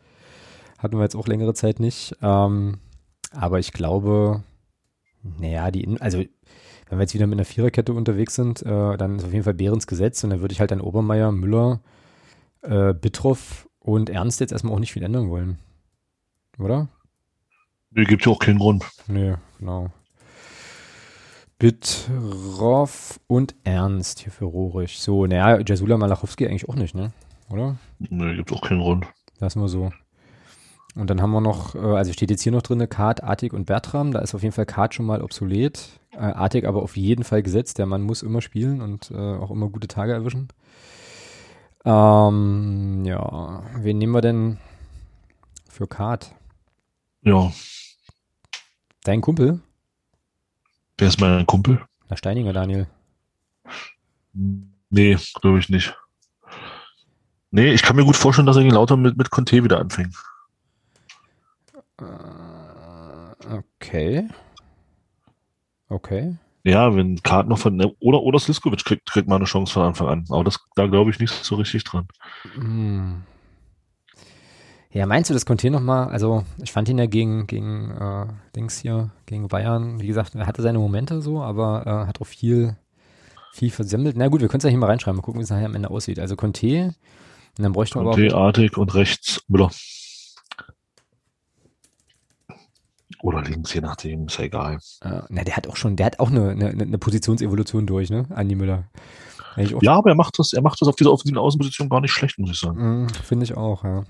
Hatten 0.79 0.97
wir 0.97 1.03
jetzt 1.03 1.17
auch 1.17 1.27
längere 1.27 1.53
Zeit 1.53 1.79
nicht. 1.79 2.17
Ähm, 2.23 2.79
aber 3.33 3.59
ich 3.59 3.73
glaube, 3.73 4.43
naja, 5.23 5.71
die, 5.71 6.01
also 6.01 6.19
wenn 6.19 6.99
wir 6.99 7.03
jetzt 7.03 7.15
wieder 7.15 7.27
mit 7.27 7.39
einer 7.39 7.45
Viererkette 7.45 7.93
unterwegs 7.93 8.35
sind, 8.35 8.63
äh, 8.63 8.97
dann 8.97 9.17
ist 9.17 9.25
auf 9.25 9.33
jeden 9.33 9.45
Fall 9.45 9.55
Behrens 9.55 9.87
gesetzt 9.87 10.25
und 10.25 10.31
dann 10.31 10.41
würde 10.41 10.53
ich 10.53 10.61
halt 10.61 10.73
an 10.73 10.81
Obermeier, 10.81 11.33
Müller, 11.33 11.81
äh, 12.63 12.95
Bittroff 12.95 13.69
und 13.81 14.11
Ernst 14.11 14.41
jetzt 14.41 14.53
erstmal 14.53 14.75
auch 14.75 14.79
nicht 14.79 14.93
viel 14.93 15.03
ändern 15.03 15.31
wollen. 15.31 15.59
Oder? 16.59 16.89
Nee, 17.91 18.05
gibt 18.05 18.25
ja 18.25 18.33
auch 18.33 18.39
keinen 18.39 18.59
Grund. 18.59 18.85
Nee, 19.09 19.35
genau. 19.59 19.91
Bittroff 21.59 23.21
und 23.27 23.55
Ernst 23.65 24.21
hier 24.21 24.33
für 24.33 24.47
Rohrig. 24.47 24.99
So, 24.99 25.27
naja, 25.27 25.61
Jasula 25.67 25.99
Malachowski 25.99 26.47
eigentlich 26.47 26.69
auch 26.69 26.77
nicht, 26.77 26.95
ne? 26.95 27.13
Oder? 27.51 27.77
Nee, 27.99 28.37
gibt 28.37 28.53
auch 28.53 28.63
keinen 28.63 28.81
Grund. 28.81 29.07
Lassen 29.41 29.61
wir 29.61 29.69
so. 29.69 29.91
Und 30.95 31.11
dann 31.11 31.21
haben 31.21 31.33
wir 31.33 31.41
noch, 31.41 31.75
äh, 31.75 31.79
also 31.79 32.13
steht 32.13 32.31
jetzt 32.31 32.43
hier 32.43 32.53
noch 32.53 32.63
drin, 32.63 32.89
Kart, 32.89 33.23
Artig 33.23 33.53
und 33.53 33.67
Bertram. 33.67 34.13
Da 34.13 34.21
ist 34.21 34.35
auf 34.35 34.43
jeden 34.43 34.55
Fall 34.55 34.67
Kart 34.67 34.95
schon 34.95 35.07
mal 35.07 35.23
obsolet. 35.23 36.01
Äh, 36.13 36.19
Artig 36.19 36.67
aber 36.67 36.83
auf 36.83 36.97
jeden 36.97 37.25
Fall 37.25 37.43
gesetzt. 37.43 37.79
Der 37.79 37.87
Mann 37.87 38.03
muss 38.03 38.23
immer 38.23 38.41
spielen 38.41 38.81
und 38.81 39.11
äh, 39.11 39.17
auch 39.17 39.51
immer 39.51 39.69
gute 39.69 39.89
Tage 39.89 40.13
erwischen. 40.13 40.49
Ähm, 41.85 43.05
ja, 43.05 43.63
wen 43.77 43.99
nehmen 43.99 44.13
wir 44.13 44.21
denn 44.21 44.59
für 45.69 45.87
Kart? 45.87 46.35
Ja. 47.23 47.53
Dein 49.05 49.21
Kumpel? 49.21 49.61
Wer 50.99 51.09
ist 51.09 51.21
mein 51.21 51.47
Kumpel? 51.47 51.81
Na, 52.09 52.17
Steininger 52.17 52.53
Daniel. 52.53 52.87
Nee, 54.91 55.17
glaube 55.41 55.59
ich 55.59 55.69
nicht. 55.71 55.97
Nee, 57.51 57.73
ich 57.73 57.83
kann 57.83 57.97
mir 57.97 58.05
gut 58.05 58.17
vorstellen, 58.17 58.47
dass 58.47 58.57
er 58.57 58.63
gegen 58.63 58.75
Lauter 58.75 58.97
mit, 58.97 59.17
mit 59.17 59.31
Conte 59.31 59.65
wieder 59.65 59.81
anfängt. 59.81 60.15
Okay. 63.51 64.29
Okay. 65.89 66.37
Ja, 66.63 66.95
wenn 66.95 67.23
Kart 67.23 67.49
noch 67.49 67.59
von, 67.59 67.77
ne, 67.77 67.93
oder, 68.01 68.21
oder 68.21 68.39
Sliskovic 68.39 68.85
kriegt, 68.85 69.11
kriegt 69.11 69.29
mal 69.29 69.37
eine 69.37 69.47
Chance 69.47 69.73
von 69.73 69.83
Anfang 69.83 70.09
an. 70.09 70.25
Aber 70.29 70.45
das, 70.45 70.61
da 70.77 70.87
glaube 70.87 71.11
ich 71.11 71.19
nicht 71.19 71.33
so 71.33 71.55
richtig 71.55 71.85
dran. 71.85 72.07
Hm. 72.55 73.23
Ja, 74.93 75.07
meinst 75.07 75.31
du, 75.31 75.35
das 75.35 75.47
Conte 75.47 75.71
nochmal? 75.71 76.09
Also, 76.09 76.45
ich 76.61 76.73
fand 76.73 76.89
ihn 76.89 76.99
ja 76.99 77.07
gegen, 77.07 77.47
gegen 77.47 77.93
äh, 77.93 78.27
Dings 78.57 78.81
hier, 78.81 79.11
gegen 79.25 79.47
Bayern, 79.47 80.01
wie 80.01 80.07
gesagt, 80.09 80.35
er 80.35 80.47
hatte 80.47 80.63
seine 80.63 80.81
Momente 80.81 81.23
so, 81.23 81.41
aber 81.41 81.85
äh, 81.87 82.09
hat 82.09 82.21
auch 82.21 82.27
viel, 82.27 82.77
viel 83.53 83.71
versemmelt. 83.71 84.17
Na 84.17 84.27
gut, 84.29 84.41
wir 84.41 84.49
können 84.49 84.59
es 84.59 84.65
ja 84.65 84.71
hier 84.71 84.79
mal 84.79 84.87
reinschreiben, 84.87 85.17
mal 85.17 85.23
gucken, 85.23 85.39
wie 85.39 85.45
es 85.45 85.51
nachher 85.51 85.67
am 85.67 85.77
Ende 85.77 85.91
aussieht. 85.91 86.19
Also 86.19 86.35
Conte, 86.35 86.95
und 87.57 87.63
dann 87.63 87.73
bräuchte 87.73 87.99
man 87.99 88.07
aber 88.09 88.17
Conte, 88.17 88.35
Artig 88.35 88.77
und 88.77 88.95
rechts 88.95 89.43
Müller. 89.47 89.71
Oder 93.23 93.43
links, 93.43 93.75
je 93.75 93.81
nachdem, 93.81 94.27
ist 94.27 94.39
ja 94.39 94.45
egal. 94.45 94.79
Äh, 95.03 95.23
na, 95.29 95.45
der 95.45 95.57
hat 95.57 95.69
auch 95.69 95.77
schon, 95.77 95.97
der 95.97 96.07
hat 96.07 96.21
auch 96.21 96.31
eine, 96.31 96.51
eine, 96.51 96.69
eine 96.71 96.99
Positionsevolution 96.99 97.87
durch, 97.87 98.11
ne? 98.11 98.27
Andi 98.31 98.55
Müller. 98.55 98.85
Ja, 99.57 99.95
aber 99.95 100.11
er 100.11 100.17
macht 100.17 100.39
das, 100.39 100.53
er 100.53 100.63
macht 100.63 100.81
das 100.81 100.89
auf 100.89 100.97
dieser 100.97 101.13
offensiven 101.13 101.39
Außenposition 101.39 101.89
gar 101.89 102.01
nicht 102.01 102.13
schlecht, 102.13 102.39
muss 102.39 102.51
ich 102.51 102.61
sagen. 102.61 103.05
Mm, 103.05 103.09
Finde 103.09 103.45
ich 103.45 103.57
auch, 103.57 103.85
ja. 103.85 104.05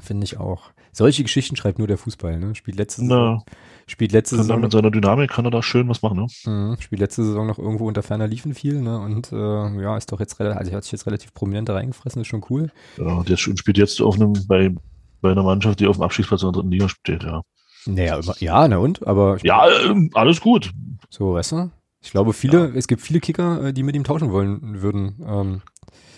Finde 0.00 0.24
ich 0.24 0.38
auch. 0.38 0.72
Solche 0.92 1.22
Geschichten 1.22 1.56
schreibt 1.56 1.78
nur 1.78 1.88
der 1.88 1.98
Fußball, 1.98 2.38
ne? 2.38 2.54
Spielt 2.54 2.76
letzte 2.78 3.02
Saison, 3.02 3.42
Na, 3.46 3.52
spielt 3.86 4.12
letzte 4.12 4.36
kann 4.36 4.44
Saison, 4.44 4.60
mit 4.60 4.72
seiner 4.72 4.90
Dynamik 4.90 5.30
kann 5.30 5.44
er 5.44 5.50
da 5.50 5.62
schön 5.62 5.88
was 5.88 6.02
machen, 6.02 6.18
ne? 6.18 6.26
Mhm, 6.44 6.76
spielt 6.80 7.00
letzte 7.00 7.24
Saison 7.24 7.46
noch 7.46 7.58
irgendwo 7.58 7.86
unter 7.86 8.02
ferner 8.02 8.26
Liefen 8.26 8.54
viel, 8.54 8.80
ne? 8.80 8.98
Und 8.98 9.32
äh, 9.32 9.82
ja, 9.82 9.96
ist 9.96 10.10
doch 10.10 10.20
jetzt 10.20 10.38
relativ, 10.40 10.58
also 10.58 10.72
hat 10.72 10.84
sich 10.84 10.92
jetzt 10.92 11.06
relativ 11.06 11.34
prominent 11.34 11.68
da 11.68 11.74
reingefressen, 11.74 12.22
ist 12.22 12.28
schon 12.28 12.44
cool. 12.50 12.70
Ja, 12.96 13.22
der 13.22 13.36
spielt 13.36 13.76
jetzt 13.76 14.00
auf 14.00 14.16
einem, 14.16 14.34
bei, 14.46 14.74
bei 15.20 15.32
einer 15.32 15.42
Mannschaft, 15.42 15.80
die 15.80 15.86
auf 15.86 15.96
dem 15.96 16.02
Abstiegsplatz 16.02 16.42
in 16.42 16.48
der 16.48 16.52
dritten 16.52 16.70
Liga 16.70 16.88
steht, 16.88 17.22
ja. 17.24 17.42
Naja, 17.86 18.18
immer, 18.18 18.34
ja, 18.40 18.66
na 18.68 18.78
und? 18.78 19.06
Aber 19.06 19.38
Ja, 19.42 19.66
ähm, 19.86 20.10
alles 20.14 20.40
gut. 20.40 20.70
so, 21.10 21.34
weißt 21.34 21.52
du? 21.52 21.70
Ich 22.02 22.10
glaube, 22.10 22.32
viele, 22.32 22.72
es 22.74 22.86
gibt 22.86 23.00
viele 23.02 23.20
Kicker, 23.20 23.66
äh, 23.66 23.72
die 23.72 23.82
mit 23.82 23.94
ihm 23.96 24.04
tauschen 24.04 24.30
wollen 24.32 24.82
würden. 24.82 25.22
Ähm, 25.26 25.62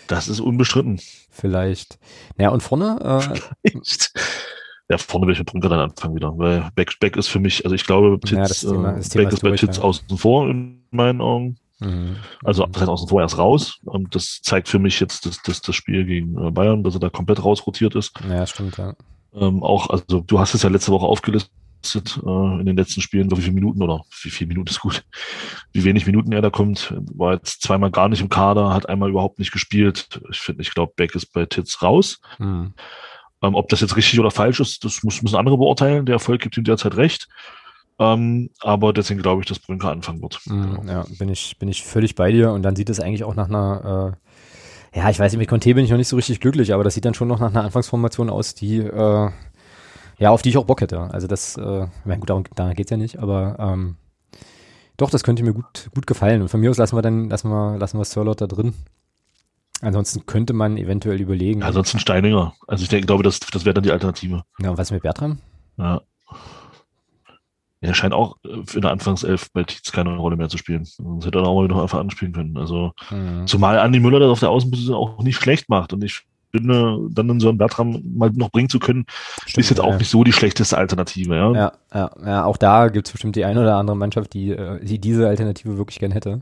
Das 0.07 0.27
ist 0.27 0.39
unbestritten. 0.39 0.99
vielleicht. 1.29 1.97
Naja, 2.37 2.49
und 2.51 2.61
vorne, 2.63 3.31
äh, 3.63 3.69
Ja, 4.89 4.97
vorne 4.97 5.27
will 5.27 5.33
ich 5.33 5.39
mit 5.39 5.47
Brünker 5.49 5.67
dann 5.69 5.79
anfangen 5.81 6.15
wieder, 6.15 6.37
weil 6.37 6.69
Beck, 6.75 6.97
Beck 7.01 7.17
ist 7.17 7.27
für 7.27 7.39
mich, 7.39 7.65
also 7.65 7.75
ich 7.75 7.85
glaube, 7.85 8.17
Titz, 8.21 8.31
Ja, 8.31 8.47
das 8.47 8.61
Thema- 8.61 8.93
äh, 8.93 8.97
das 8.97 9.09
Beck 9.09 9.27
ist 9.27 9.33
ist 9.33 9.41
bei 9.41 9.47
durch, 9.49 9.59
Titz 9.59 9.77
ja. 9.77 9.83
außen 9.83 10.17
vor 10.17 10.49
in 10.49 10.81
meinen 10.91 11.19
Augen. 11.19 11.57
mhm, 11.79 12.15
Also 12.45 12.65
das 12.65 12.81
heißt 12.81 12.89
außen 12.89 13.09
vor 13.09 13.21
erst 13.21 13.37
raus. 13.37 13.79
Und 13.83 14.15
das 14.15 14.39
zeigt 14.41 14.69
für 14.69 14.79
mich 14.79 14.99
jetzt 15.01 15.25
das, 15.25 15.41
das, 15.43 15.61
das 15.61 15.75
Spiel 15.75 16.05
gegen 16.05 16.37
äh, 16.41 16.51
Bayern, 16.51 16.83
dass 16.83 16.93
er 16.93 17.01
da 17.01 17.09
komplett 17.09 17.43
rausrotiert 17.43 17.95
ist. 17.95 18.13
ja, 18.29 18.45
stimmt, 18.47 18.77
ja. 18.77 18.93
Ähm, 19.33 19.63
auch, 19.63 19.89
also 19.89 20.21
du 20.21 20.39
hast 20.39 20.53
es 20.53 20.63
ja 20.63 20.69
letzte 20.69 20.91
Woche 20.91 21.05
aufgelistet 21.05 21.51
äh, 21.95 22.59
in 22.59 22.65
den 22.65 22.77
letzten 22.77 23.01
Spielen, 23.01 23.29
wie 23.31 23.41
viele 23.41 23.53
Minuten 23.53 23.81
oder 23.81 24.03
wie 24.21 24.29
viele 24.29 24.47
Minuten 24.47 24.69
ist 24.69 24.79
gut, 24.79 25.03
wie 25.73 25.83
wenig 25.83 26.05
Minuten 26.05 26.31
er 26.31 26.41
da 26.41 26.49
kommt. 26.49 26.93
War 27.13 27.33
jetzt 27.33 27.61
zweimal 27.61 27.91
gar 27.91 28.09
nicht 28.09 28.21
im 28.21 28.29
Kader, 28.29 28.73
hat 28.73 28.89
einmal 28.89 29.09
überhaupt 29.09 29.39
nicht 29.39 29.51
gespielt. 29.51 30.21
Ich 30.31 30.39
finde, 30.39 30.61
ich 30.61 30.73
glaube, 30.73 30.93
Beck 30.95 31.15
ist 31.15 31.27
bei 31.33 31.45
Titz 31.45 31.81
raus. 31.81 32.19
Mhm. 32.39 32.73
Ähm, 33.43 33.55
ob 33.55 33.69
das 33.69 33.81
jetzt 33.81 33.95
richtig 33.95 34.19
oder 34.19 34.31
falsch 34.31 34.59
ist, 34.59 34.83
das 34.83 35.03
muss, 35.03 35.21
müssen 35.21 35.37
andere 35.37 35.57
beurteilen. 35.57 36.05
Der 36.05 36.13
Erfolg 36.13 36.41
gibt 36.41 36.57
ihm 36.57 36.63
derzeit 36.63 36.97
recht. 36.97 37.27
Ähm, 37.99 38.51
aber 38.59 38.93
deswegen 38.93 39.21
glaube 39.21 39.41
ich, 39.41 39.47
dass 39.47 39.59
Brünker 39.59 39.89
anfangen 39.89 40.21
wird. 40.21 40.39
Mhm, 40.45 40.87
ja, 40.87 41.05
bin 41.17 41.29
ich, 41.29 41.57
bin 41.57 41.67
ich 41.67 41.83
völlig 41.83 42.13
bei 42.15 42.31
dir 42.31 42.51
und 42.51 42.61
dann 42.61 42.75
sieht 42.75 42.89
es 42.89 42.99
eigentlich 42.99 43.23
auch 43.23 43.35
nach 43.35 43.47
einer, 43.47 44.13
äh, 44.13 44.26
ja, 44.97 45.11
ich 45.11 45.19
weiß 45.19 45.31
nicht, 45.31 45.39
mit 45.39 45.47
Conte 45.47 45.75
bin 45.75 45.85
ich 45.85 45.91
noch 45.91 45.97
nicht 45.97 46.07
so 46.07 46.15
richtig 46.15 46.39
glücklich, 46.39 46.73
aber 46.73 46.83
das 46.83 46.95
sieht 46.95 47.05
dann 47.05 47.13
schon 47.13 47.27
noch 47.27 47.39
nach 47.39 47.51
einer 47.51 47.63
Anfangsformation 47.63 48.31
aus, 48.31 48.55
die, 48.55 48.77
äh, 48.79 49.29
ja, 50.17 50.29
auf 50.31 50.41
die 50.41 50.49
ich 50.49 50.57
auch 50.57 50.65
Bock 50.65 50.81
hätte. 50.81 50.99
Also 50.99 51.27
das, 51.27 51.55
äh, 51.55 51.83
ich 51.83 52.05
meine, 52.05 52.19
gut, 52.19 52.31
darum, 52.31 52.45
da 52.55 52.73
geht's 52.73 52.89
ja 52.89 52.97
nicht, 52.97 53.19
aber 53.19 53.57
ähm, 53.59 53.97
doch, 54.97 55.11
das 55.11 55.23
könnte 55.23 55.43
mir 55.43 55.53
gut, 55.53 55.91
gut 55.93 56.07
gefallen. 56.07 56.41
Und 56.41 56.47
von 56.47 56.59
mir 56.59 56.71
aus 56.71 56.77
lassen 56.77 56.97
wir 56.97 57.03
dann, 57.03 57.29
lassen 57.29 57.49
wir, 57.49 57.77
lassen 57.77 57.99
wir 57.99 58.05
Sirlot 58.05 58.41
da 58.41 58.47
drin. 58.47 58.73
Ansonsten 59.81 60.25
könnte 60.25 60.53
man 60.53 60.77
eventuell 60.77 61.21
überlegen. 61.21 61.61
Ja, 61.61 61.67
ansonsten 61.67 61.99
Steininger. 61.99 62.55
Also 62.67 62.81
ich 62.81 62.89
denke, 62.89 63.05
glaube, 63.05 63.21
das, 63.21 63.39
das 63.39 63.65
wäre 63.65 63.75
dann 63.75 63.83
die 63.83 63.91
Alternative. 63.91 64.45
ja, 64.57 64.71
und 64.71 64.79
was 64.79 64.89
mit 64.89 65.03
Bertram? 65.03 65.37
Ja. 65.77 66.01
Er 67.81 67.93
scheint 67.93 68.13
auch 68.13 68.37
äh, 68.43 68.63
in 68.75 68.81
der 68.81 68.91
Anfangself 68.91 69.49
bei 69.53 69.63
Tietz 69.63 69.91
keine 69.91 70.15
Rolle 70.17 70.35
mehr 70.35 70.49
zu 70.49 70.57
spielen. 70.57 70.83
Sonst 70.85 71.25
hätte 71.25 71.37
er 71.39 71.47
auch 71.47 71.61
mal 71.61 71.69
wieder 71.69 71.81
einfach 71.81 71.99
anspielen 71.99 72.33
können. 72.33 72.57
Also, 72.57 72.91
Mhm. 73.11 73.45
zumal 73.47 73.77
Andi 73.79 73.99
Müller 73.99 74.19
das 74.19 74.29
auf 74.29 74.39
der 74.39 74.49
Außenposition 74.49 74.95
auch 74.95 75.21
nicht 75.23 75.35
schlecht 75.37 75.69
macht. 75.69 75.93
Und 75.93 76.03
ich 76.03 76.23
finde, 76.57 76.99
dann 77.11 77.29
in 77.29 77.39
so 77.39 77.49
einen 77.49 77.57
Bertram 77.57 78.01
mal 78.03 78.31
noch 78.33 78.51
bringen 78.51 78.69
zu 78.69 78.79
können, 78.79 79.05
Stimmt, 79.45 79.57
ist 79.57 79.69
jetzt 79.69 79.79
auch 79.79 79.91
ja. 79.91 79.97
nicht 79.97 80.09
so 80.09 80.23
die 80.23 80.33
schlechteste 80.33 80.77
Alternative. 80.77 81.35
Ja. 81.35 81.53
Ja, 81.53 81.71
ja, 81.93 82.11
ja, 82.25 82.45
auch 82.45 82.57
da 82.57 82.89
gibt 82.89 83.07
es 83.07 83.11
bestimmt 83.11 83.35
die 83.35 83.45
eine 83.45 83.61
oder 83.61 83.75
andere 83.75 83.95
Mannschaft, 83.95 84.33
die, 84.33 84.51
äh, 84.51 84.83
die 84.83 84.99
diese 84.99 85.27
Alternative 85.27 85.77
wirklich 85.77 85.99
gern 85.99 86.11
hätte. 86.11 86.41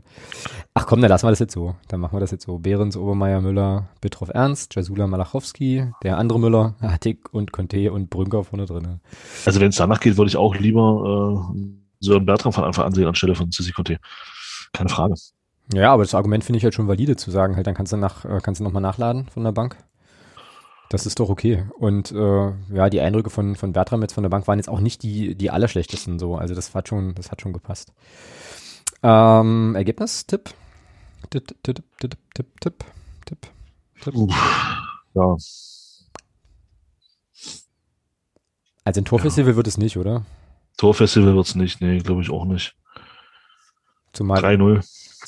Ach 0.74 0.86
komm, 0.86 1.00
dann 1.00 1.10
lassen 1.10 1.26
wir 1.26 1.30
das 1.30 1.38
jetzt 1.38 1.54
so. 1.54 1.74
Dann 1.88 2.00
machen 2.00 2.16
wir 2.16 2.20
das 2.20 2.30
jetzt 2.30 2.46
so. 2.46 2.58
Behrens, 2.58 2.96
Obermeier, 2.96 3.40
Müller, 3.40 3.88
Bitroff 4.00 4.30
Ernst, 4.32 4.74
Jasula 4.74 5.06
Malachowski, 5.06 5.86
der 6.02 6.18
andere 6.18 6.40
Müller, 6.40 6.74
Hattig 6.80 7.32
und 7.32 7.52
Conte 7.52 7.92
und 7.92 8.10
Brünker 8.10 8.44
vorne 8.44 8.66
drin. 8.66 9.00
Also 9.44 9.60
wenn 9.60 9.68
es 9.68 9.76
danach 9.76 10.00
geht, 10.00 10.16
würde 10.16 10.28
ich 10.28 10.36
auch 10.36 10.56
lieber 10.56 11.52
äh, 11.54 11.60
Sören 12.00 12.26
Bertram 12.26 12.52
von 12.52 12.64
Anfang 12.64 12.86
an 12.86 12.92
sehen 12.92 13.06
anstelle 13.06 13.34
von 13.34 13.50
Sissi 13.50 13.72
Conte. 13.72 13.98
Keine 14.72 14.88
Frage. 14.88 15.14
Ja, 15.72 15.92
aber 15.92 16.04
das 16.04 16.14
Argument 16.14 16.44
finde 16.44 16.58
ich 16.58 16.64
halt 16.64 16.74
schon 16.74 16.86
valide 16.86 17.16
zu 17.16 17.30
sagen, 17.30 17.56
halt, 17.56 17.66
dann 17.66 17.74
kannst 17.74 17.92
du 17.92 17.96
nach, 17.96 18.24
äh, 18.24 18.40
kannst 18.42 18.60
du 18.60 18.64
nochmal 18.64 18.82
nachladen 18.82 19.28
von 19.28 19.42
der 19.42 19.52
Bank. 19.52 19.76
Das 20.88 21.04
ist 21.04 21.18
doch 21.18 21.28
okay. 21.28 21.64
Und 21.78 22.12
äh, 22.12 22.52
ja, 22.72 22.88
die 22.90 23.00
Eindrücke 23.00 23.30
von, 23.30 23.56
von 23.56 23.72
Bertram 23.72 24.02
jetzt 24.02 24.12
von 24.12 24.22
der 24.22 24.30
Bank 24.30 24.46
waren 24.46 24.58
jetzt 24.58 24.68
auch 24.68 24.80
nicht 24.80 25.02
die, 25.02 25.34
die 25.34 25.50
allerschlechtesten 25.50 26.18
so. 26.18 26.36
Also 26.36 26.54
das 26.54 26.74
hat 26.74 26.88
schon, 26.88 27.14
das 27.14 27.30
hat 27.30 27.40
schon 27.40 27.52
gepasst. 27.52 27.92
Ähm, 29.02 29.74
Ergebnis, 29.74 30.26
Tipp? 30.26 30.50
Tipp, 31.30 31.48
Tipp, 31.62 31.82
Tipp, 31.98 32.16
Tipp, 32.34 32.46
Tipp, 32.60 32.84
Tipp, 33.24 33.46
Tipp. 34.00 34.14
Uff, 34.14 34.34
ja. 35.14 35.36
Also 38.84 39.00
ein 39.00 39.04
Torfestival 39.04 39.56
wird 39.56 39.66
es 39.66 39.78
nicht, 39.78 39.96
oder? 39.96 40.24
Torfestival 40.76 41.34
wird's 41.34 41.56
nicht. 41.56 41.80
Nee, 41.80 41.98
glaube 41.98 42.22
ich 42.22 42.30
auch 42.30 42.44
nicht. 42.44 42.76
Zumal 44.12 44.44
3-0. 44.44 44.84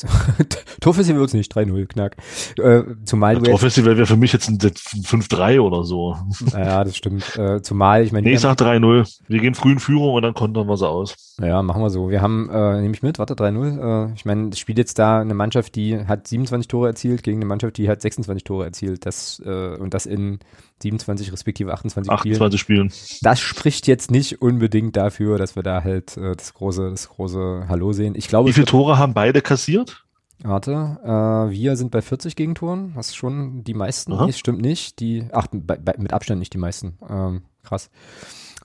Torfestival 0.81 1.21
wird 1.21 1.29
es 1.29 1.35
nicht, 1.35 1.55
3-0, 1.55 1.87
knack. 1.87 2.17
Äh, 2.59 2.83
zumal 3.05 3.37
jetzt, 3.37 3.47
Torfestival 3.47 3.97
wäre 3.97 4.07
für 4.07 4.17
mich 4.17 4.33
jetzt 4.33 4.49
ein 4.49 4.59
5-3 4.59 5.61
oder 5.61 5.85
so. 5.85 6.17
ja, 6.53 6.85
das 6.85 6.97
stimmt. 6.97 7.37
Äh, 7.37 7.63
zumal, 7.63 8.05
ich 8.05 8.13
meine, 8.13 8.27
Nee, 8.29 8.35
ich 8.35 8.41
sag 8.41 8.59
3-0. 8.59 9.21
Wir 9.29 9.41
gehen 9.41 9.55
früh 9.55 9.73
in 9.73 9.81
Führung 9.81 10.15
und 10.15 10.23
dann 10.23 10.35
kontern 10.35 10.67
wir 10.67 10.77
sie 10.77 10.89
aus. 10.89 11.37
Ja, 11.41 11.63
machen 11.63 11.83
wir 11.83 11.91
so. 11.91 12.11
Wir 12.11 12.21
haben, 12.23 12.49
äh, 12.51 12.81
nehme 12.81 12.95
ich 12.95 13.03
mit, 13.03 13.19
warte, 13.19 13.35
3-0. 13.35 14.09
Äh, 14.11 14.13
ich 14.15 14.25
meine, 14.25 14.49
es 14.51 14.59
spielt 14.59 14.79
jetzt 14.79 14.99
da 14.99 15.21
eine 15.21 15.35
Mannschaft, 15.35 15.75
die 15.75 16.07
hat 16.07 16.27
27 16.27 16.69
Tore 16.69 16.89
erzielt 16.89 17.23
gegen 17.23 17.39
eine 17.39 17.47
Mannschaft, 17.47 17.77
die 17.77 17.89
hat 17.89 18.01
26 18.01 18.45
Tore 18.45 18.65
erzielt. 18.65 19.07
Das, 19.07 19.43
äh, 19.45 19.77
und 19.77 19.95
das 19.95 20.07
in 20.07 20.39
27 20.83 21.33
respektive 21.33 21.73
28, 21.73 22.13
Spielen. 22.13 22.35
28 22.35 22.61
Spielen. 22.61 22.93
Das 23.23 23.41
spricht 23.41 23.87
jetzt 23.87 24.11
nicht 24.11 24.41
unbedingt 24.41 24.97
dafür, 24.97 25.39
dass 25.39 25.57
wir 25.57 25.63
da 25.63 25.83
halt 25.83 26.17
äh, 26.17 26.37
das 26.37 26.55
große, 26.55 26.91
das 26.91 27.09
große 27.09 27.67
Hallo 27.69 27.93
sehen. 27.93 28.15
Ich 28.17 28.29
glaube, 28.29 28.49
Wie 28.49 28.53
viele 28.53 28.67
Tore 28.67 28.99
haben 28.99 29.15
beide 29.15 29.43
kassiert? 29.43 30.05
warte, 30.43 30.99
äh, 31.03 31.51
wir 31.51 31.77
sind 31.77 31.91
bei 31.91 32.01
40 32.03 32.37
Gegentoren. 32.37 32.93
Das 32.95 33.09
ist 33.09 33.17
schon 33.17 33.65
die 33.65 33.75
meisten. 33.75 34.13
Aha. 34.13 34.27
Nee, 34.27 34.33
stimmt 34.33 34.61
nicht. 34.61 35.01
Die, 35.01 35.27
ach, 35.33 35.49
bei, 35.53 35.77
bei, 35.77 35.95
mit 35.99 36.13
Abstand 36.13 36.39
nicht 36.39 36.55
die 36.55 36.59
meisten. 36.59 36.99
Ähm, 37.09 37.43
krass. 37.63 37.91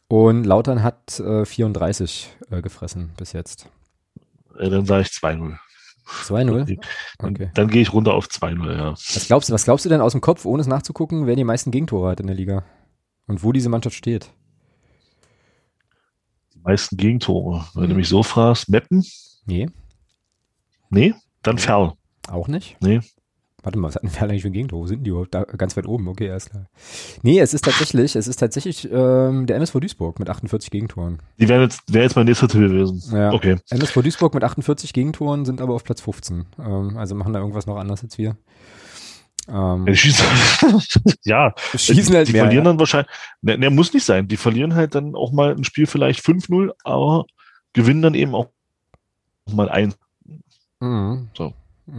Und 0.07 0.43
Lautern 0.45 0.83
hat 0.83 1.19
äh, 1.19 1.45
34 1.45 2.29
äh, 2.51 2.61
gefressen 2.61 3.11
bis 3.17 3.33
jetzt. 3.33 3.67
Äh, 4.57 4.69
dann 4.69 4.85
sage 4.85 5.03
ich 5.03 5.07
2-0. 5.07 5.57
2-0? 6.05 6.79
Dann, 7.17 7.33
okay. 7.33 7.51
dann 7.53 7.67
gehe 7.69 7.81
ich 7.81 7.93
runter 7.93 8.13
auf 8.13 8.27
2-0, 8.27 8.75
ja. 8.75 8.91
Was 8.91 9.27
glaubst, 9.27 9.51
was 9.51 9.65
glaubst 9.65 9.85
du 9.85 9.89
denn 9.89 10.01
aus 10.01 10.11
dem 10.11 10.21
Kopf, 10.21 10.45
ohne 10.45 10.61
es 10.61 10.67
nachzugucken, 10.67 11.27
wer 11.27 11.35
die 11.35 11.43
meisten 11.43 11.71
Gegentore 11.71 12.09
hat 12.09 12.19
in 12.19 12.27
der 12.27 12.35
Liga? 12.35 12.65
Und 13.27 13.43
wo 13.43 13.51
diese 13.51 13.69
Mannschaft 13.69 13.95
steht? 13.95 14.31
Die 16.53 16.59
meisten 16.59 16.97
Gegentore. 16.97 17.65
Wenn 17.73 17.83
hm. 17.83 17.89
du 17.89 17.95
mich 17.95 18.09
so 18.09 18.23
fragst, 18.23 18.69
Meppen? 18.69 19.03
Nee. 19.45 19.67
Nee? 20.89 21.13
Dann 21.41 21.57
Ferl. 21.57 21.93
Auch 22.27 22.47
nicht? 22.47 22.77
Nee. 22.81 23.01
Warte 23.63 23.79
mal, 23.79 23.87
was 23.87 23.95
hat 23.95 24.03
denn 24.03 24.09
Ferl 24.09 24.29
eigentlich 24.29 24.41
für 24.41 24.49
ein 24.49 24.53
Gegentor? 24.53 24.79
Wo 24.79 24.87
sind 24.87 25.03
die 25.03 25.11
überhaupt? 25.11 25.33
Da, 25.33 25.43
ganz 25.43 25.77
weit 25.77 25.87
oben, 25.87 26.09
okay, 26.09 26.29
alles 26.29 26.49
klar. 26.49 26.67
Nee, 27.21 27.39
es 27.39 27.53
ist 27.53 27.63
tatsächlich, 27.63 28.15
es 28.15 28.27
ist 28.27 28.35
tatsächlich 28.35 28.89
ähm, 28.91 29.45
der 29.45 29.55
MSV 29.55 29.79
Duisburg 29.79 30.19
mit 30.19 30.29
48 30.29 30.69
Gegentoren. 30.69 31.19
Die 31.39 31.47
wären 31.47 31.61
jetzt, 31.61 31.81
wäre 31.91 32.03
jetzt 32.03 32.17
mein 32.17 32.25
nächster 32.25 32.49
Tipp 32.49 32.59
gewesen. 32.59 33.01
Ja. 33.15 33.31
Okay. 33.31 33.57
MSV 33.69 34.01
Duisburg 34.01 34.33
mit 34.33 34.43
48 34.43 34.91
Gegentoren 34.91 35.45
sind 35.45 35.61
aber 35.61 35.73
auf 35.75 35.85
Platz 35.85 36.01
15. 36.01 36.45
Ähm, 36.59 36.97
also 36.97 37.15
machen 37.15 37.31
da 37.31 37.39
irgendwas 37.39 37.65
noch 37.65 37.77
anders 37.77 38.03
als 38.03 38.17
wir. 38.17 38.35
Ähm, 39.47 39.85
ja, 39.87 39.95
schießen, 39.95 40.25
ja, 41.23 41.53
schießen 41.75 42.15
halt 42.15 42.27
die 42.27 42.33
mehr, 42.33 42.43
verlieren 42.43 42.65
ja. 42.65 42.71
dann 42.71 42.79
wahrscheinlich, 42.79 43.11
ne, 43.41 43.57
ne, 43.57 43.69
muss 43.69 43.93
nicht 43.93 44.05
sein. 44.05 44.27
Die 44.27 44.37
verlieren 44.37 44.75
halt 44.75 44.95
dann 44.95 45.15
auch 45.15 45.31
mal 45.31 45.55
ein 45.55 45.63
Spiel 45.63 45.85
vielleicht 45.85 46.19
5-0, 46.25 46.71
aber 46.83 47.25
gewinnen 47.71 48.01
dann 48.01 48.13
eben 48.13 48.35
auch 48.35 48.49
mal 49.49 49.69
ein. 49.69 49.93
Mhm. 50.81 51.29
So. 51.33 51.53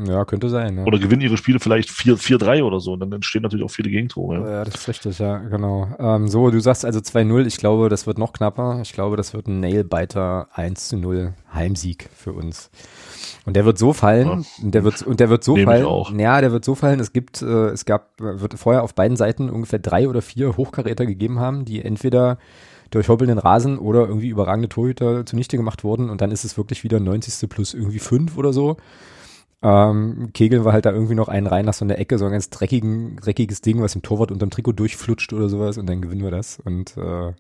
Ja, 0.06 0.24
könnte 0.24 0.48
sein. 0.48 0.78
Ja. 0.78 0.84
Oder 0.84 0.98
gewinnen 0.98 1.20
ihre 1.20 1.36
Spiele 1.36 1.60
vielleicht 1.60 1.90
4-3 1.90 2.62
oder 2.62 2.80
so. 2.80 2.92
Und 2.94 3.00
dann 3.00 3.12
entstehen 3.12 3.42
natürlich 3.42 3.64
auch 3.64 3.70
viele 3.70 3.90
Gegentore. 3.90 4.36
Ja, 4.36 4.50
ja 4.50 4.64
das 4.64 4.76
ist 4.76 4.88
richtig, 4.88 5.18
ja, 5.18 5.36
genau. 5.38 5.88
Ähm, 5.98 6.28
so, 6.28 6.50
du 6.50 6.58
sagst 6.60 6.86
also 6.86 7.00
2-0. 7.00 7.46
Ich 7.46 7.58
glaube, 7.58 7.90
das 7.90 8.06
wird 8.06 8.16
noch 8.16 8.32
knapper. 8.32 8.80
Ich 8.82 8.94
glaube, 8.94 9.18
das 9.18 9.34
wird 9.34 9.46
ein 9.46 9.60
Nailbiter 9.60 10.48
1-0 10.54 11.32
Heimsieg 11.52 12.08
für 12.14 12.32
uns. 12.32 12.70
Und 13.44 13.56
der 13.56 13.66
wird 13.66 13.76
so 13.76 13.92
fallen, 13.92 14.26
ja. 14.26 14.42
und 14.62 14.74
der 14.74 14.84
wird, 14.84 15.02
und 15.02 15.20
der 15.20 15.28
wird 15.28 15.44
so 15.44 15.54
Nehm 15.54 15.66
fallen. 15.66 15.84
Auch. 15.84 16.10
Ja, 16.12 16.40
der 16.40 16.50
wird 16.50 16.64
so 16.64 16.74
fallen. 16.74 16.98
Es 16.98 17.12
gibt, 17.12 17.42
äh, 17.42 17.68
es 17.68 17.84
gab, 17.84 18.18
wird 18.18 18.54
vorher 18.54 18.82
auf 18.82 18.94
beiden 18.94 19.18
Seiten 19.18 19.50
ungefähr 19.50 19.80
drei 19.80 20.08
oder 20.08 20.22
vier 20.22 20.56
Hochkaräter 20.56 21.04
gegeben 21.04 21.40
haben, 21.40 21.66
die 21.66 21.84
entweder 21.84 22.38
durch 22.90 23.08
hoppelnden 23.08 23.38
Rasen 23.38 23.78
oder 23.78 24.06
irgendwie 24.06 24.28
überragende 24.28 24.70
Torhüter 24.70 25.26
zunichte 25.26 25.58
gemacht 25.58 25.84
wurden. 25.84 26.08
Und 26.08 26.22
dann 26.22 26.30
ist 26.30 26.44
es 26.44 26.56
wirklich 26.56 26.84
wieder 26.84 27.00
90. 27.00 27.50
plus 27.50 27.74
irgendwie 27.74 27.98
fünf 27.98 28.38
oder 28.38 28.54
so. 28.54 28.78
Ähm, 29.62 30.30
kegeln 30.34 30.64
wir 30.64 30.72
halt 30.72 30.84
da 30.84 30.92
irgendwie 30.92 31.14
noch 31.14 31.28
einen 31.28 31.46
rein 31.46 31.64
nach 31.64 31.74
so 31.74 31.84
einer 31.84 31.98
Ecke, 31.98 32.18
so 32.18 32.26
ein 32.26 32.32
ganz 32.32 32.50
dreckigen, 32.50 33.16
dreckiges 33.16 33.62
Ding, 33.62 33.80
was 33.80 33.94
im 33.94 34.02
Torwart 34.02 34.30
unterm 34.30 34.50
Trikot 34.50 34.72
durchflutscht 34.72 35.32
oder 35.32 35.48
sowas 35.48 35.78
und 35.78 35.86
dann 35.86 36.02
gewinnen 36.02 36.22
wir 36.22 36.30
das. 36.30 36.60
Und 36.60 36.96
äh, 36.96 37.32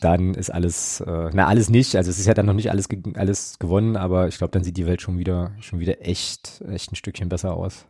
dann 0.00 0.34
ist 0.34 0.50
alles, 0.50 1.00
äh, 1.00 1.30
na 1.32 1.46
alles 1.46 1.70
nicht, 1.70 1.94
also 1.94 2.10
es 2.10 2.18
ist 2.18 2.26
ja 2.26 2.34
dann 2.34 2.46
noch 2.46 2.54
nicht 2.54 2.70
alles, 2.70 2.88
alles 3.14 3.58
gewonnen, 3.60 3.96
aber 3.96 4.26
ich 4.26 4.36
glaube, 4.36 4.50
dann 4.50 4.64
sieht 4.64 4.76
die 4.76 4.86
Welt 4.86 5.00
schon 5.00 5.16
wieder, 5.18 5.52
schon 5.60 5.78
wieder 5.78 6.04
echt, 6.04 6.60
echt 6.68 6.92
ein 6.92 6.96
Stückchen 6.96 7.28
besser 7.28 7.54
aus. 7.54 7.86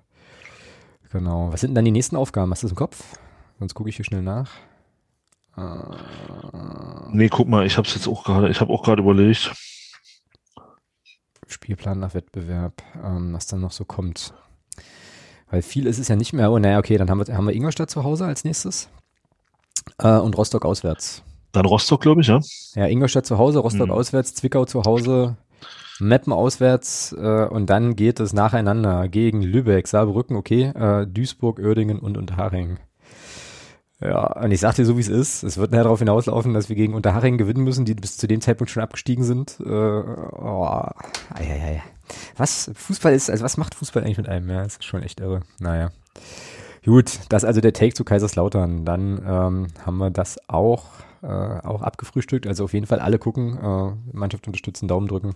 Genau. 1.10 1.52
Was 1.52 1.60
sind 1.60 1.70
denn 1.70 1.76
dann 1.76 1.84
die 1.84 1.90
nächsten 1.90 2.16
Aufgaben? 2.16 2.50
Hast 2.50 2.62
du 2.62 2.66
das 2.66 2.72
im 2.72 2.76
Kopf? 2.76 3.18
Sonst 3.58 3.74
gucke 3.74 3.88
ich 3.88 3.96
hier 3.96 4.04
schnell 4.04 4.22
nach. 4.22 4.50
Äh, 5.56 5.62
nee, 7.12 7.28
guck 7.28 7.48
mal, 7.48 7.66
ich 7.66 7.76
habe 7.76 7.86
es 7.86 7.94
jetzt 7.94 8.08
auch 8.08 8.24
gerade, 8.24 8.50
ich 8.50 8.60
habe 8.60 8.72
auch 8.72 8.82
gerade 8.82 9.02
überlegt. 9.02 9.52
Spielplan 11.52 12.00
nach 12.00 12.14
Wettbewerb, 12.14 12.82
ähm, 13.04 13.32
was 13.34 13.46
dann 13.46 13.60
noch 13.60 13.72
so 13.72 13.84
kommt. 13.84 14.34
Weil 15.50 15.62
viel 15.62 15.86
ist 15.86 15.98
es 15.98 16.08
ja 16.08 16.16
nicht 16.16 16.32
mehr. 16.32 16.50
Oh, 16.50 16.58
naja, 16.58 16.78
okay, 16.78 16.96
dann 16.96 17.10
haben 17.10 17.26
wir, 17.26 17.36
haben 17.36 17.46
wir 17.46 17.54
Ingolstadt 17.54 17.90
zu 17.90 18.04
Hause 18.04 18.24
als 18.24 18.44
nächstes. 18.44 18.88
Äh, 19.98 20.16
und 20.18 20.36
Rostock 20.36 20.64
auswärts. 20.64 21.22
Dann 21.52 21.66
Rostock, 21.66 22.00
glaube 22.00 22.22
ich, 22.22 22.28
ja. 22.28 22.40
Ja, 22.74 22.86
Ingolstadt 22.86 23.26
zu 23.26 23.38
Hause, 23.38 23.58
Rostock 23.58 23.88
mhm. 23.88 23.92
auswärts, 23.92 24.34
Zwickau 24.34 24.64
zu 24.64 24.84
Hause, 24.84 25.36
Meppen 26.00 26.32
auswärts 26.32 27.12
äh, 27.12 27.46
und 27.46 27.68
dann 27.68 27.94
geht 27.96 28.20
es 28.20 28.32
nacheinander 28.32 29.08
gegen 29.08 29.42
Lübeck, 29.42 29.86
Saarbrücken, 29.86 30.36
okay, 30.36 30.72
äh, 30.74 31.06
Duisburg, 31.06 31.58
Uerdingen 31.58 31.98
und 31.98 32.16
Unterhaching. 32.16 32.78
Ja, 34.02 34.42
und 34.42 34.50
ich 34.50 34.60
sag 34.60 34.74
dir 34.74 34.84
so, 34.84 34.96
wie 34.96 35.00
es 35.00 35.08
ist. 35.08 35.42
Es 35.42 35.58
wird 35.58 35.70
nachher 35.70 35.84
darauf 35.84 36.00
hinauslaufen, 36.00 36.54
dass 36.54 36.68
wir 36.68 36.76
gegen 36.76 36.94
Unterhaching 36.94 37.38
gewinnen 37.38 37.62
müssen, 37.62 37.84
die 37.84 37.94
bis 37.94 38.16
zu 38.16 38.26
dem 38.26 38.40
Zeitpunkt 38.40 38.70
schon 38.70 38.82
abgestiegen 38.82 39.24
sind. 39.24 39.60
Äh, 39.60 39.68
oh, 39.68 40.64
ei, 40.64 40.92
ei, 41.38 41.62
ei. 41.62 41.82
Was 42.36 42.70
Fußball 42.74 43.12
ist, 43.14 43.30
also 43.30 43.44
was 43.44 43.56
macht 43.56 43.74
Fußball 43.74 44.02
eigentlich 44.02 44.18
mit 44.18 44.28
einem? 44.28 44.50
Ja, 44.50 44.64
das 44.64 44.74
ist 44.74 44.84
schon 44.84 45.02
echt 45.02 45.20
irre. 45.20 45.42
Naja. 45.60 45.90
Gut, 46.84 47.20
das 47.28 47.44
ist 47.44 47.46
also 47.46 47.60
der 47.60 47.72
Take 47.72 47.94
zu 47.94 48.04
Kaiserslautern. 48.04 48.84
Dann 48.84 49.18
ähm, 49.24 49.66
haben 49.86 49.98
wir 49.98 50.10
das 50.10 50.38
auch, 50.48 50.86
äh, 51.22 51.26
auch 51.26 51.82
abgefrühstückt. 51.82 52.46
Also 52.46 52.64
auf 52.64 52.72
jeden 52.72 52.86
Fall 52.86 52.98
alle 52.98 53.18
gucken, 53.18 53.56
äh, 53.56 54.16
Mannschaft 54.16 54.46
unterstützen, 54.48 54.88
Daumen 54.88 55.06
drücken. 55.06 55.34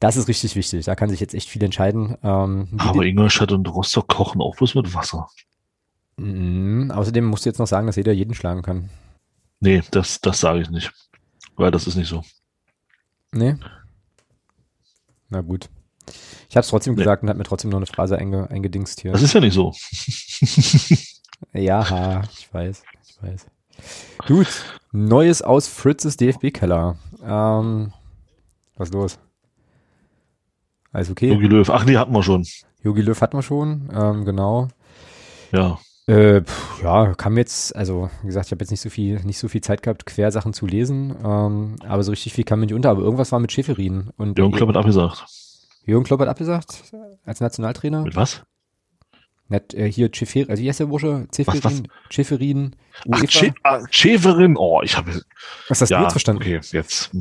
Das 0.00 0.16
ist 0.16 0.28
richtig 0.28 0.56
wichtig. 0.56 0.86
Da 0.86 0.96
kann 0.96 1.10
sich 1.10 1.20
jetzt 1.20 1.34
echt 1.34 1.48
viel 1.48 1.62
entscheiden. 1.62 2.16
Ähm, 2.24 2.68
Aber 2.78 3.04
Ingolstadt 3.04 3.52
und 3.52 3.72
Rostock 3.72 4.08
kochen 4.08 4.40
auch 4.40 4.56
bloß 4.56 4.74
mit 4.74 4.92
Wasser. 4.94 5.28
Mhm. 6.20 6.90
Außerdem 6.90 7.24
musst 7.24 7.44
du 7.44 7.48
jetzt 7.48 7.58
noch 7.58 7.66
sagen, 7.66 7.86
dass 7.86 7.96
jeder 7.96 8.12
jeden 8.12 8.34
schlagen 8.34 8.62
kann. 8.62 8.90
Nee, 9.60 9.82
das, 9.90 10.20
das 10.20 10.40
sage 10.40 10.60
ich 10.60 10.70
nicht. 10.70 10.92
Weil 11.56 11.70
das 11.70 11.86
ist 11.86 11.96
nicht 11.96 12.08
so. 12.08 12.22
Nee. 13.32 13.56
Na 15.28 15.40
gut. 15.40 15.68
Ich 16.48 16.56
habe 16.56 16.62
es 16.62 16.68
trotzdem 16.68 16.94
nee. 16.94 16.98
gesagt 16.98 17.22
und 17.22 17.28
habe 17.28 17.38
mir 17.38 17.44
trotzdem 17.44 17.70
noch 17.70 17.78
eine 17.78 17.86
Phrase 17.86 18.18
einge, 18.18 18.50
eingedingst 18.50 19.00
hier. 19.00 19.12
Das 19.12 19.22
ist 19.22 19.32
ja 19.32 19.40
nicht 19.40 19.54
so. 19.54 19.72
ja, 21.52 22.22
ich 22.36 22.52
weiß, 22.52 22.82
ich 23.06 23.22
weiß. 23.22 23.46
Gut, 24.26 24.48
Neues 24.92 25.42
aus 25.42 25.68
Fritzes 25.68 26.16
DFB-Keller. 26.16 26.98
Ähm, 27.22 27.92
was 28.76 28.88
ist 28.88 28.94
los? 28.94 29.18
Alles 30.92 31.10
okay? 31.10 31.28
Jogi 31.28 31.46
Löw. 31.46 31.70
Ach 31.70 31.84
nee, 31.84 31.96
hatten 31.96 32.12
wir 32.12 32.22
schon. 32.22 32.44
Jogi 32.82 33.02
Löw 33.02 33.20
hatten 33.20 33.36
wir 33.36 33.42
schon, 33.42 33.88
ähm, 33.94 34.24
genau. 34.24 34.68
Ja. 35.52 35.78
Äh, 36.10 36.42
pff, 36.42 36.82
ja, 36.82 37.14
kam 37.14 37.38
jetzt, 37.38 37.76
also 37.76 38.10
wie 38.22 38.26
gesagt, 38.26 38.46
ich 38.46 38.50
habe 38.50 38.64
jetzt 38.64 38.72
nicht 38.72 38.80
so 38.80 38.90
viel, 38.90 39.20
nicht 39.20 39.38
so 39.38 39.46
viel 39.46 39.60
Zeit 39.60 39.80
gehabt, 39.84 40.06
Quersachen 40.06 40.52
zu 40.52 40.66
lesen, 40.66 41.14
ähm, 41.24 41.76
aber 41.86 42.02
so 42.02 42.10
richtig 42.10 42.32
viel 42.32 42.42
kam 42.42 42.58
mir 42.58 42.66
nicht 42.66 42.74
unter. 42.74 42.90
Aber 42.90 43.02
irgendwas 43.02 43.30
war 43.30 43.38
mit 43.38 43.52
Schäferin. 43.52 44.10
Und 44.16 44.36
Jürgen 44.36 44.52
Klopp 44.52 44.70
hat 44.70 44.76
abgesagt. 44.76 45.24
Jürgen 45.84 46.04
Klopp 46.04 46.18
hat 46.18 46.26
abgesagt 46.26 46.82
als 47.24 47.40
Nationaltrainer. 47.40 48.02
Mit 48.02 48.16
was? 48.16 48.42
Net, 49.46 49.72
äh, 49.72 49.90
hier 49.90 50.10
Schäferin, 50.12 50.50
also 50.50 50.60
wie 50.60 50.68
heißt 50.68 50.80
der 50.80 50.86
Bursche? 50.86 51.28
Schäferin, 51.32 51.86
Schäferin, 52.08 52.76
Ach, 53.08 53.22
ah, 53.62 53.80
Schäferin, 53.90 54.56
oh, 54.56 54.82
ich 54.82 54.96
habe. 54.96 55.22
Was 55.68 55.80
hast 55.80 55.90
ja, 55.90 55.98
du 55.98 56.04
jetzt 56.04 56.12
verstanden? 56.12 56.42
Okay, 56.42 56.60
jetzt. 56.72 57.12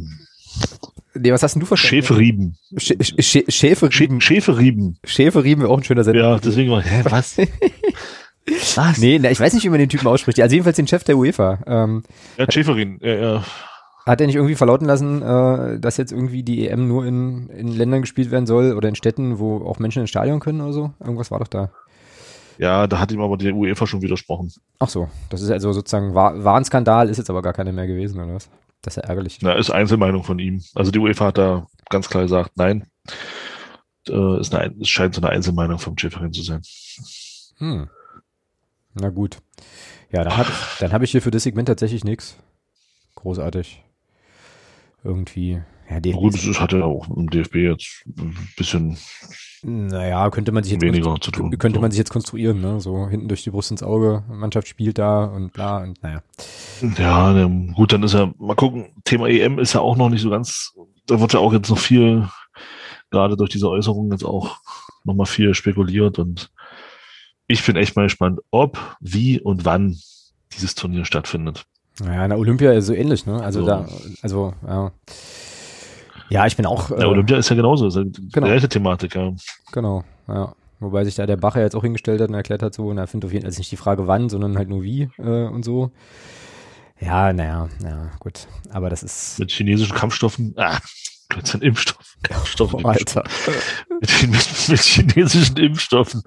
Nee, 1.14 1.32
was 1.32 1.44
hast 1.44 1.54
denn 1.54 1.60
du 1.60 1.68
verstanden? 1.68 2.08
Schäferrieben. 2.08 2.58
Sch 2.76 2.94
Sch 3.20 3.44
Schäferrieben. 3.50 4.20
Schäferrieben. 4.20 4.98
Schäferrieben 5.04 5.62
wäre 5.62 5.72
auch 5.72 5.78
ein 5.78 5.84
schöner 5.84 6.04
Sender. 6.04 6.22
Ja, 6.22 6.40
deswegen 6.40 6.72
war, 6.72 6.82
hä, 6.82 7.04
was? 7.04 7.38
Was? 8.76 8.98
Nee, 8.98 9.20
na, 9.20 9.32
ich 9.32 9.40
weiß 9.40 9.54
nicht, 9.54 9.64
wie 9.64 9.70
man 9.70 9.80
den 9.80 9.90
Typen 9.90 10.08
ausspricht. 10.08 10.40
Also 10.42 10.54
jedenfalls 10.54 10.76
den 10.76 10.88
Chef 10.88 11.04
der 11.04 11.18
UEFA. 11.18 11.60
Ähm, 11.66 12.04
ja, 12.38 12.46
Schäferin. 12.50 13.00
Ja, 13.02 13.16
ja. 13.16 13.44
Hat 14.06 14.22
er 14.22 14.28
nicht 14.28 14.36
irgendwie 14.36 14.56
verlauten 14.56 14.86
lassen, 14.86 15.22
äh, 15.22 15.80
dass 15.80 15.98
jetzt 15.98 16.12
irgendwie 16.12 16.44
die 16.44 16.68
EM 16.68 16.88
nur 16.88 17.06
in, 17.06 17.50
in 17.50 17.68
Ländern 17.68 18.02
gespielt 18.02 18.32
werden 18.32 18.48
soll 18.48 18.74
oder 18.74 18.90
in 18.90 18.96
Städten, 18.96 19.40
wo 19.40 19.58
auch 19.66 19.80
Menschen 19.80 20.02
ins 20.02 20.10
Stadion 20.10 20.40
können 20.40 20.62
oder 20.62 20.74
so? 20.74 20.94
Irgendwas 21.00 21.32
war 21.32 21.40
doch 21.40 21.48
da. 21.48 21.70
Ja, 22.58 22.88
da 22.88 23.00
hat 23.00 23.12
ihm 23.12 23.22
aber 23.22 23.38
die 23.38 23.52
UEFA 23.52 23.88
schon 23.88 24.02
widersprochen. 24.02 24.52
Ach 24.80 24.90
so, 24.90 25.10
das 25.30 25.42
ist 25.42 25.50
also 25.50 25.72
sozusagen, 25.72 26.14
war, 26.14 26.44
war 26.44 26.58
ein 26.58 26.66
Skandal, 26.66 27.08
ist 27.08 27.18
jetzt 27.18 27.30
aber 27.30 27.42
gar 27.42 27.54
keine 27.54 27.72
mehr 27.72 27.88
gewesen, 27.88 28.20
oder 28.20 28.34
was? 28.34 28.50
Das 28.82 28.98
ist 28.98 29.04
ja 29.04 29.10
ärgerlich. 29.10 29.40
Na, 29.42 29.54
ist 29.54 29.70
Einzelmeinung 29.70 30.24
von 30.24 30.40
ihm. 30.40 30.62
Also 30.76 30.92
die 30.92 31.00
UEFA 31.00 31.28
hat 31.28 31.38
da 31.38 31.68
ganz 31.90 32.10
klar 32.10 32.24
gesagt, 32.24 32.52
nein. 32.56 32.88
Äh, 34.10 34.40
ist 34.40 34.54
eine, 34.54 34.74
es 34.82 34.90
scheint 34.90 35.16
so 35.16 35.22
eine 35.22 35.30
Einzelmeinung 35.30 35.80
vom 35.80 35.98
Schäferin 35.98 36.34
zu 36.34 36.42
sein. 36.42 36.62
Hm. 37.60 37.90
Na 39.00 39.10
gut. 39.10 39.38
Ja, 40.12 40.24
dann, 40.24 40.46
dann 40.80 40.94
habe 40.94 41.06
ich 41.06 41.12
hier 41.12 41.22
für 41.22 41.32
das 41.32 41.44
Segment 41.44 41.68
tatsächlich 41.68 42.04
nichts. 42.04 42.38
Großartig. 43.16 43.84
Irgendwie. 45.04 45.62
Ja, 45.90 46.00
DFB 46.00 46.18
gut, 46.18 46.48
das 46.48 46.62
hat 46.62 46.72
ja 46.72 46.84
auch 46.84 47.10
im 47.10 47.30
DFB 47.30 47.56
jetzt 47.56 48.04
ein 48.18 48.36
bisschen. 48.58 48.98
Naja, 49.64 50.30
könnte 50.30 50.52
man 50.52 50.64
sich 50.64 50.74
jetzt 50.74 50.84
weniger 50.84 51.16
zu 51.20 51.32
tun. 51.32 51.50
Könnte 51.58 51.78
so. 51.78 51.82
man 51.82 51.92
sich 51.92 51.98
jetzt 51.98 52.12
konstruieren, 52.12 52.62
ne? 52.62 52.80
So 52.80 53.08
hinten 53.08 53.28
durch 53.28 53.44
die 53.44 53.50
Brust 53.50 53.72
ins 53.72 53.82
Auge, 53.82 54.24
Mannschaft 54.30 54.68
spielt 54.68 55.00
da 55.00 55.26
und 55.26 55.52
bla 55.52 55.80
und 55.80 56.02
naja. 56.04 56.22
Ja, 56.98 57.34
ne, 57.34 57.74
gut, 57.74 57.92
dann 57.92 58.04
ist 58.04 58.14
ja, 58.14 58.32
mal 58.38 58.56
gucken, 58.56 58.90
Thema 59.04 59.28
EM 59.28 59.58
ist 59.58 59.74
ja 59.74 59.82
auch 59.82 59.98
noch 59.98 60.10
nicht 60.10 60.22
so 60.22 60.30
ganz, 60.30 60.74
da 61.08 61.20
wird 61.20 61.34
ja 61.34 61.40
auch 61.40 61.54
jetzt 61.54 61.70
noch 61.70 61.80
viel, 61.80 62.30
gerade 63.10 63.36
durch 63.36 63.50
diese 63.50 63.70
Äußerungen 63.70 64.12
jetzt 64.12 64.24
auch 64.24 64.58
nochmal 65.04 65.26
viel 65.26 65.54
spekuliert 65.56 66.20
und 66.20 66.52
ich 67.50 67.66
bin 67.66 67.76
echt 67.76 67.96
mal 67.96 68.04
gespannt, 68.04 68.40
ob, 68.52 68.78
wie 69.02 69.42
und 69.42 69.66
wann 69.66 69.98
dieses 70.54 70.76
Turnier 70.76 71.04
stattfindet. 71.04 71.66
Ja, 72.00 72.24
in 72.24 72.30
der 72.30 72.40
Olympia 72.40 72.72
ist 72.72 72.86
so 72.86 72.94
ähnlich, 72.94 73.26
ne? 73.26 73.42
Also 73.42 73.62
so. 73.62 73.66
da, 73.66 73.88
also, 74.22 74.54
ja. 74.66 74.92
Ja, 76.30 76.46
ich 76.46 76.56
bin 76.56 76.68
auch. 76.68 76.92
Äh, 76.92 77.04
Olympia 77.06 77.38
ist 77.38 77.50
ja 77.50 77.56
genauso, 77.56 77.88
ist 77.88 77.96
ja 77.96 78.04
genau. 78.04 78.48
gleiche 78.48 78.70
Thematik, 78.70 79.16
ja. 79.16 79.34
Genau, 79.72 80.04
ja. 80.28 80.54
Wobei 80.80 81.04
sich 81.04 81.16
da 81.16 81.26
der 81.26 81.36
Bacher 81.38 81.62
jetzt 81.62 81.76
auch 81.76 81.82
hingestellt 81.82 82.22
hat 82.22 82.30
und 82.30 82.36
erklärt 82.36 82.62
hat, 82.62 82.74
so, 82.74 82.88
und 82.88 83.00
er 83.00 83.08
findet 83.08 83.28
auf 83.28 83.34
jeden 83.34 83.44
Fall 83.44 83.50
also 83.50 83.60
nicht 83.60 83.72
die 83.72 83.78
Frage 83.78 84.08
wann, 84.08 84.30
sondern 84.30 84.58
halt 84.58 84.70
nur 84.70 84.84
wie 84.84 85.10
äh, 85.18 85.48
und 85.48 85.66
so. 85.66 85.92
Ja, 87.02 87.34
naja, 87.34 87.68
naja, 87.82 88.12
gut. 88.20 88.48
Aber 88.70 88.90
das 88.90 89.02
ist. 89.02 89.40
Mit 89.40 89.52
chinesischen 89.52 89.96
Kampfstoffen, 89.96 90.54
ah, 90.58 90.78
Blödsinn, 91.30 91.62
Impfstoff. 91.62 92.16
Impfstoff 92.30 92.74
oh, 92.74 92.82
Alter. 92.84 93.24
Mit, 94.02 94.22
mit, 94.22 94.70
mit, 94.70 94.80
chinesischen 94.80 95.58
Impfstoffen. 95.58 96.24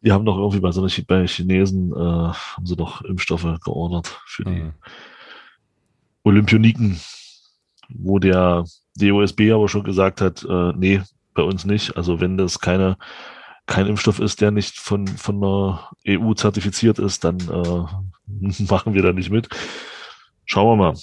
Die 0.00 0.12
haben 0.12 0.24
doch 0.24 0.38
irgendwie 0.38 0.60
bei 0.60 0.70
so 0.70 0.80
einer, 0.80 0.92
bei 1.06 1.26
Chinesen, 1.26 1.92
äh, 1.92 1.96
haben 1.96 2.66
sie 2.66 2.76
doch 2.76 3.02
Impfstoffe 3.02 3.58
geordert 3.64 4.20
für 4.26 4.44
die 4.44 4.62
mhm. 4.62 4.72
Olympioniken, 6.22 7.00
wo 7.88 8.18
der 8.18 8.64
DOSB 8.96 9.52
aber 9.52 9.68
schon 9.68 9.84
gesagt 9.84 10.20
hat, 10.20 10.44
äh, 10.48 10.72
nee, 10.76 11.02
bei 11.34 11.42
uns 11.42 11.64
nicht. 11.64 11.96
Also 11.96 12.20
wenn 12.20 12.36
das 12.36 12.60
keine, 12.60 12.96
kein 13.66 13.86
Impfstoff 13.86 14.20
ist, 14.20 14.40
der 14.40 14.50
nicht 14.50 14.78
von, 14.78 15.06
von 15.06 15.40
der 15.40 15.90
EU 16.08 16.34
zertifiziert 16.34 16.98
ist, 16.98 17.24
dann 17.24 17.38
äh, 17.40 18.62
machen 18.68 18.94
wir 18.94 19.02
da 19.02 19.12
nicht 19.12 19.30
mit. 19.30 19.48
Schauen 20.44 20.78
wir 20.78 20.84
mal, 20.84 20.94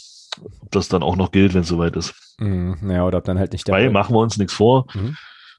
ob 0.62 0.72
das 0.72 0.88
dann 0.88 1.04
auch 1.04 1.16
noch 1.16 1.32
gilt, 1.32 1.54
wenn 1.54 1.62
es 1.62 1.68
soweit 1.68 1.96
ist. 1.96 2.14
Mhm, 2.40 2.78
ja, 2.90 3.06
oder 3.06 3.20
ob 3.20 3.24
dann 3.24 3.40
halt 3.40 3.54
nicht 3.54 3.68
der 3.68 3.76
Weil 3.76 3.90
machen 3.92 4.16
wir 4.16 4.20
uns 4.20 4.38
nichts 4.38 4.54
vor. 4.54 4.88
Mhm. 4.94 5.16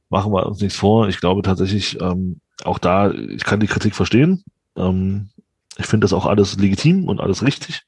Machen 0.08 0.32
wir 0.32 0.46
uns 0.46 0.60
nichts 0.60 0.78
vor. 0.78 1.08
Ich 1.08 1.20
glaube 1.20 1.42
tatsächlich, 1.42 2.00
ähm, 2.00 2.40
auch 2.64 2.78
da, 2.78 3.10
ich 3.12 3.44
kann 3.44 3.60
die 3.60 3.66
Kritik 3.66 3.94
verstehen. 3.94 4.44
Ähm, 4.76 5.30
ich 5.76 5.86
finde 5.86 6.04
das 6.04 6.12
auch 6.12 6.26
alles 6.26 6.58
legitim 6.58 7.08
und 7.08 7.20
alles 7.20 7.42
richtig. 7.42 7.84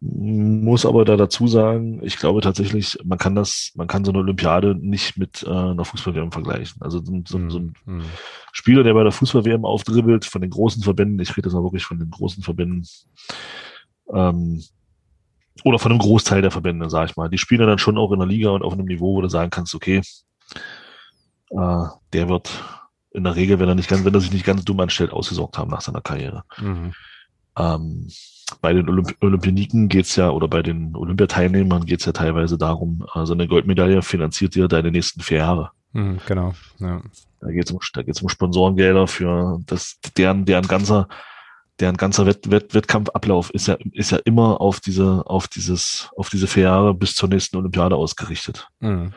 Muss 0.00 0.84
aber 0.84 1.04
da 1.04 1.16
dazu 1.16 1.48
sagen, 1.48 2.00
ich 2.02 2.18
glaube 2.18 2.42
tatsächlich, 2.42 2.98
man 3.04 3.18
kann 3.18 3.34
das, 3.34 3.72
man 3.76 3.86
kann 3.86 4.04
so 4.04 4.12
eine 4.12 4.20
Olympiade 4.20 4.74
nicht 4.74 5.16
mit 5.16 5.42
äh, 5.42 5.50
einer 5.50 5.84
Fußball-WM 5.84 6.32
vergleichen. 6.32 6.82
Also 6.82 7.02
so, 7.02 7.22
so, 7.26 7.50
so 7.50 7.58
ein 7.58 7.74
mhm. 7.86 8.04
Spieler, 8.52 8.82
der 8.82 8.94
bei 8.94 9.02
der 9.02 9.12
Fußball-WM 9.12 9.64
aufdribbelt, 9.64 10.26
von 10.26 10.42
den 10.42 10.50
großen 10.50 10.82
Verbänden, 10.82 11.18
ich 11.20 11.36
rede 11.36 11.48
jetzt 11.48 11.54
mal 11.54 11.62
wirklich 11.62 11.84
von 11.84 11.98
den 11.98 12.10
großen 12.10 12.42
Verbänden, 12.42 12.86
ähm, 14.12 14.62
oder 15.64 15.78
von 15.78 15.92
einem 15.92 16.00
Großteil 16.00 16.42
der 16.42 16.50
Verbände, 16.50 16.90
sag 16.90 17.10
ich 17.10 17.16
mal. 17.16 17.28
Die 17.28 17.38
spielen 17.38 17.66
dann 17.66 17.78
schon 17.78 17.98
auch 17.98 18.12
in 18.12 18.18
der 18.18 18.28
Liga 18.28 18.50
und 18.50 18.62
auf 18.62 18.74
einem 18.74 18.86
Niveau, 18.86 19.14
wo 19.14 19.22
du 19.22 19.28
sagen 19.28 19.50
kannst, 19.50 19.74
okay, 19.74 20.02
äh, 21.50 21.84
der 22.12 22.28
wird 22.28 22.50
in 23.16 23.24
der 23.24 23.34
Regel, 23.34 23.58
wenn 23.58 23.68
er 23.68 23.74
nicht 23.74 23.88
ganz, 23.88 24.04
wenn 24.04 24.14
er 24.14 24.20
sich 24.20 24.32
nicht 24.32 24.44
ganz 24.46 24.64
dumm 24.64 24.80
anstellt, 24.80 25.12
ausgesorgt 25.12 25.58
haben 25.58 25.70
nach 25.70 25.80
seiner 25.80 26.02
Karriere. 26.02 26.44
Mhm. 26.58 26.92
Ähm, 27.58 28.08
bei 28.60 28.72
den 28.72 28.88
Olymp 28.88 29.16
Olympioniken 29.20 29.88
geht's 29.88 30.14
ja, 30.16 30.30
oder 30.30 30.46
bei 30.46 30.62
den 30.62 30.94
Olympiateilnehmern 30.94 31.86
geht's 31.86 32.04
ja 32.04 32.12
teilweise 32.12 32.58
darum, 32.58 33.04
also 33.12 33.32
eine 33.32 33.48
Goldmedaille 33.48 34.02
finanziert 34.02 34.54
dir 34.54 34.68
deine 34.68 34.92
nächsten 34.92 35.20
vier 35.20 35.38
Jahre. 35.38 35.70
Mhm, 35.92 36.20
genau. 36.26 36.54
Ja. 36.78 37.00
Da 37.40 37.50
geht's 37.50 37.70
um, 37.70 37.80
da 37.94 38.02
geht's 38.02 38.22
um 38.22 38.28
Sponsorengelder 38.28 39.06
für 39.06 39.60
das, 39.66 39.98
deren, 40.16 40.44
deren 40.44 40.68
ganzer, 40.68 41.08
deren 41.80 41.96
ganzer 41.96 42.26
Wett, 42.26 42.50
Wett, 42.50 42.74
Wettkampfablauf 42.74 43.50
ist 43.50 43.66
ja, 43.66 43.76
ist 43.92 44.12
ja 44.12 44.18
immer 44.24 44.60
auf 44.60 44.80
diese, 44.80 45.22
auf 45.26 45.48
dieses, 45.48 46.10
auf 46.16 46.28
diese 46.28 46.46
vier 46.46 46.64
Jahre 46.64 46.94
bis 46.94 47.14
zur 47.14 47.28
nächsten 47.28 47.56
Olympiade 47.56 47.96
ausgerichtet. 47.96 48.68
Mhm. 48.80 49.12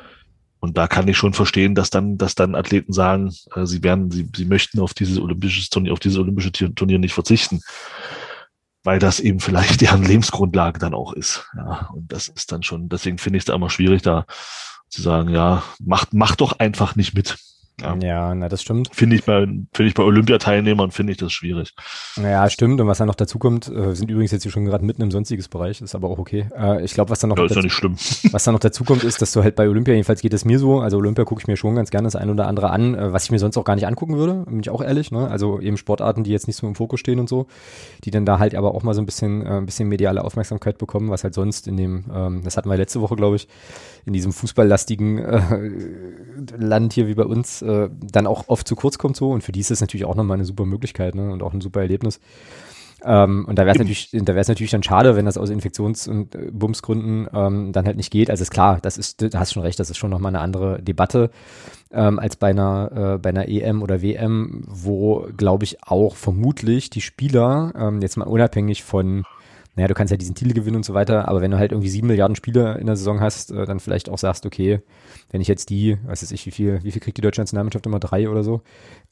Und 0.60 0.78
da 0.78 0.88
kann 0.88 1.08
ich 1.08 1.18
schon 1.18 1.34
verstehen, 1.34 1.74
dass 1.74 1.90
dann, 1.90 2.18
dass 2.18 2.36
dann 2.36 2.56
Athleten 2.56 2.92
sagen, 2.92 3.34
äh, 3.56 3.66
sie 3.66 3.84
werden, 3.84 4.12
sie, 4.12 4.30
sie 4.36 4.46
möchten 4.46 4.80
auf 4.80 4.94
dieses 4.94 5.18
olympische 5.18 5.70
Turnier, 5.70 5.94
auf 5.94 6.00
dieses 6.00 6.18
olympische 6.18 6.52
Turnier 6.52 7.00
nicht 7.00 7.14
verzichten, 7.14 7.62
weil 8.84 9.00
das 9.00 9.20
eben 9.20 9.40
vielleicht 9.40 9.82
deren 9.82 10.04
Lebensgrundlage 10.04 10.80
dann 10.80 10.94
auch 10.94 11.14
ist. 11.14 11.48
Ja, 11.56 11.90
und 11.94 12.12
das 12.12 12.28
ist 12.28 12.52
dann 12.52 12.64
schon, 12.64 12.90
deswegen 12.90 13.18
finde 13.18 13.38
ich 13.38 13.42
es 13.42 13.46
da 13.46 13.56
immer 13.56 13.70
schwierig, 13.70 14.02
da 14.02 14.26
zu 14.90 15.02
sagen, 15.02 15.30
ja, 15.30 15.64
macht, 15.80 16.14
macht 16.14 16.42
doch 16.42 16.60
einfach 16.60 16.96
nicht 16.96 17.14
mit. 17.14 17.38
Ja, 17.82 17.96
ja 17.96 18.36
na, 18.36 18.50
das 18.50 18.62
stimmt. 18.62 18.90
Finde 18.94 19.16
ich 19.16 19.26
bei, 19.26 19.42
finde 19.46 19.84
ich 19.84 19.94
bei 19.94 20.04
Olympiateilnehmern 20.04 20.92
finde 20.92 21.12
ich 21.12 21.18
das 21.18 21.32
schwierig. 21.32 21.74
Ja, 22.16 22.50
stimmt. 22.50 22.80
Und 22.82 22.88
was 22.88 22.98
dann 22.98 23.08
noch 23.08 23.16
dazu 23.16 23.40
kommt, 23.40 23.68
äh, 23.68 23.96
sind 23.96 24.10
übrigens 24.10 24.32
jetzt 24.32 24.44
hier 24.44 24.52
schon 24.52 24.66
gerade 24.66 24.86
mitten 24.86 25.02
im 25.02 25.12
sonstiges 25.12 25.48
Bereich, 25.48 25.82
ist 25.82 25.96
aber 25.96 26.10
auch 26.10 26.20
okay. 26.20 26.48
Äh, 26.58 26.84
ich 26.84 26.94
glaube, 26.94 27.10
was 27.10 27.20
dann 27.20 27.30
noch, 27.30 27.38
ja, 27.38 27.46
ist 27.46 27.52
dazu, 27.52 27.62
nicht 27.62 27.74
schlimm. 27.74 27.96
was 28.32 28.44
dann 28.44 28.54
noch 28.54 28.60
dazu 28.60 28.84
kommt, 28.84 29.04
ist, 29.04 29.22
dass 29.22 29.32
du 29.32 29.44
halt 29.44 29.56
bei 29.56 29.68
Olympia, 29.68 29.94
jedenfalls 29.94 30.22
geht 30.22 30.34
es 30.34 30.46
mir 30.46 30.60
so, 30.60 30.80
also 30.80 30.98
Olympia 30.98 31.26
gucke 31.26 31.42
ich 31.42 31.48
mir 31.48 31.58
schon 31.58 31.76
ganz 31.76 31.90
gerne 31.90 32.08
das 32.08 32.16
ein 32.16 32.30
oder 32.30 32.48
andere 32.48 32.70
an, 32.70 32.96
äh, 32.96 33.14
was 33.14 33.26
ich 33.26 33.32
mir 33.32 33.40
sonst 33.40 33.58
auch 33.58 33.64
gar 33.64 33.76
nicht 33.76 33.88
angucken 33.88 34.18
würde, 34.18 34.46
bin 34.46 34.60
ich 34.60 34.70
auch 34.70 34.82
ehrlich, 34.82 35.12
ne? 35.12 35.30
Also 35.30 35.60
eben 35.60 35.78
Sportarten, 35.78 36.24
die 36.24 36.32
jetzt 36.32 36.48
nicht 36.48 36.58
so 36.58 36.68
im 36.68 36.76
Fokus 36.76 37.00
stehen 37.00 37.20
und 37.20 37.30
so, 37.30 37.48
die 38.04 38.12
dann 38.12 38.26
da 38.26 38.40
halt 38.40 38.56
aber 38.56 38.76
auch 38.76 38.84
mal 38.84 38.94
so 38.94 39.02
ein 39.02 39.06
bisschen, 39.06 39.46
ein 39.46 39.66
bisschen 39.66 39.88
mediale 39.88 40.24
Aufmerksamkeit 40.24 40.78
bekommen, 40.78 41.10
was 41.10 41.24
halt 41.24 41.34
sonst 41.34 41.68
in 41.68 41.78
dem, 41.78 42.06
ähm, 42.14 42.42
das 42.44 42.58
hatten 42.58 42.70
wir 42.70 42.78
letzte 42.78 43.02
Woche, 43.02 43.16
glaube 43.16 43.36
ich, 43.36 43.48
in 44.06 44.14
diesem 44.14 44.32
fußballlastigen 44.32 45.20
äh, 45.20 45.70
Land 46.58 46.94
hier 46.94 47.08
wie 47.08 47.16
bei 47.16 47.26
uns, 47.26 47.62
äh, 47.62 47.90
dann 48.02 48.28
auch 48.28 48.46
oft 48.48 48.68
zu 48.68 48.76
kurz 48.76 48.98
kommt 48.98 49.16
so. 49.16 49.32
Und 49.32 49.44
für 49.44 49.52
die 49.52 49.60
ist 49.60 49.72
das 49.72 49.82
natürlich 49.82 50.06
auch 50.06 50.16
nochmal 50.16 50.36
eine 50.36 50.46
super 50.46 50.66
Möglichkeit 50.66 51.16
ne? 51.16 51.32
und 51.32 51.44
auch 51.44 51.54
ein 51.54 51.62
super 51.62 51.82
Erlebnis. 51.82 52.20
Ähm, 53.04 53.46
und 53.48 53.58
da 53.58 53.66
wäre 53.66 53.76
es 53.76 53.80
natürlich, 53.80 54.10
da 54.12 54.34
wäre 54.34 54.40
es 54.40 54.48
natürlich 54.48 54.72
dann 54.72 54.84
schade, 54.84 55.16
wenn 55.16 55.26
das 55.26 55.38
aus 55.38 55.50
Infektions- 55.50 56.08
und 56.08 56.36
äh, 56.36 56.50
Bumsgründen 56.52 57.28
ähm, 57.34 57.72
dann 57.72 57.86
halt 57.86 57.98
nicht 57.98 58.12
geht. 58.12 58.30
Also 58.30 58.42
ist 58.42 58.52
klar, 58.52 58.80
das 58.82 58.98
ist, 58.98 59.22
da 59.22 59.40
hast 59.40 59.54
schon 59.54 59.64
recht, 59.64 59.80
das 59.80 59.90
ist 59.90 59.98
schon 59.98 60.10
nochmal 60.10 60.32
eine 60.36 60.42
andere 60.42 60.82
Debatte 60.82 61.30
ähm, 61.92 62.20
als 62.20 62.36
bei 62.36 62.50
einer, 62.50 63.16
äh, 63.16 63.18
bei 63.18 63.30
einer 63.30 63.48
EM 63.48 63.82
oder 63.82 64.02
WM, 64.02 64.64
wo, 64.68 65.28
glaube 65.36 65.64
ich, 65.64 65.84
auch 65.84 66.16
vermutlich 66.16 66.90
die 66.90 67.02
Spieler, 67.02 67.72
ähm, 67.76 68.02
jetzt 68.02 68.18
mal 68.18 68.28
unabhängig 68.28 68.84
von 68.84 69.24
naja, 69.80 69.88
du 69.88 69.94
kannst 69.94 70.12
ja 70.12 70.18
diesen 70.18 70.36
Titel 70.36 70.54
gewinnen 70.54 70.76
und 70.76 70.84
so 70.84 70.94
weiter, 70.94 71.30
aber 71.30 71.40
wenn 71.40 71.52
du 71.52 71.58
halt 71.58 71.72
irgendwie 71.72 71.88
sieben 71.88 72.08
Milliarden 72.08 72.36
Spiele 72.36 72.78
in 72.80 72.86
der 72.86 72.98
Saison 72.98 73.22
hast, 73.22 73.50
äh, 73.52 73.66
dann 73.66 73.80
vielleicht 73.80 74.10
auch 74.10 74.18
sagst, 74.18 74.46
okay, 74.46 74.82
wenn 75.32 75.40
ich 75.40 75.48
jetzt 75.48 75.70
die, 75.70 75.98
weiß 76.06 76.30
ich, 76.30 76.46
wie 76.46 76.52
viel, 76.52 76.84
wie 76.84 76.92
viel 76.92 77.02
kriegt 77.02 77.18
die 77.18 77.22
deutsche 77.22 77.40
Nationalmannschaft 77.40 77.86
immer 77.86 78.00
drei 78.00 78.30
oder 78.30 78.44
so? 78.44 78.62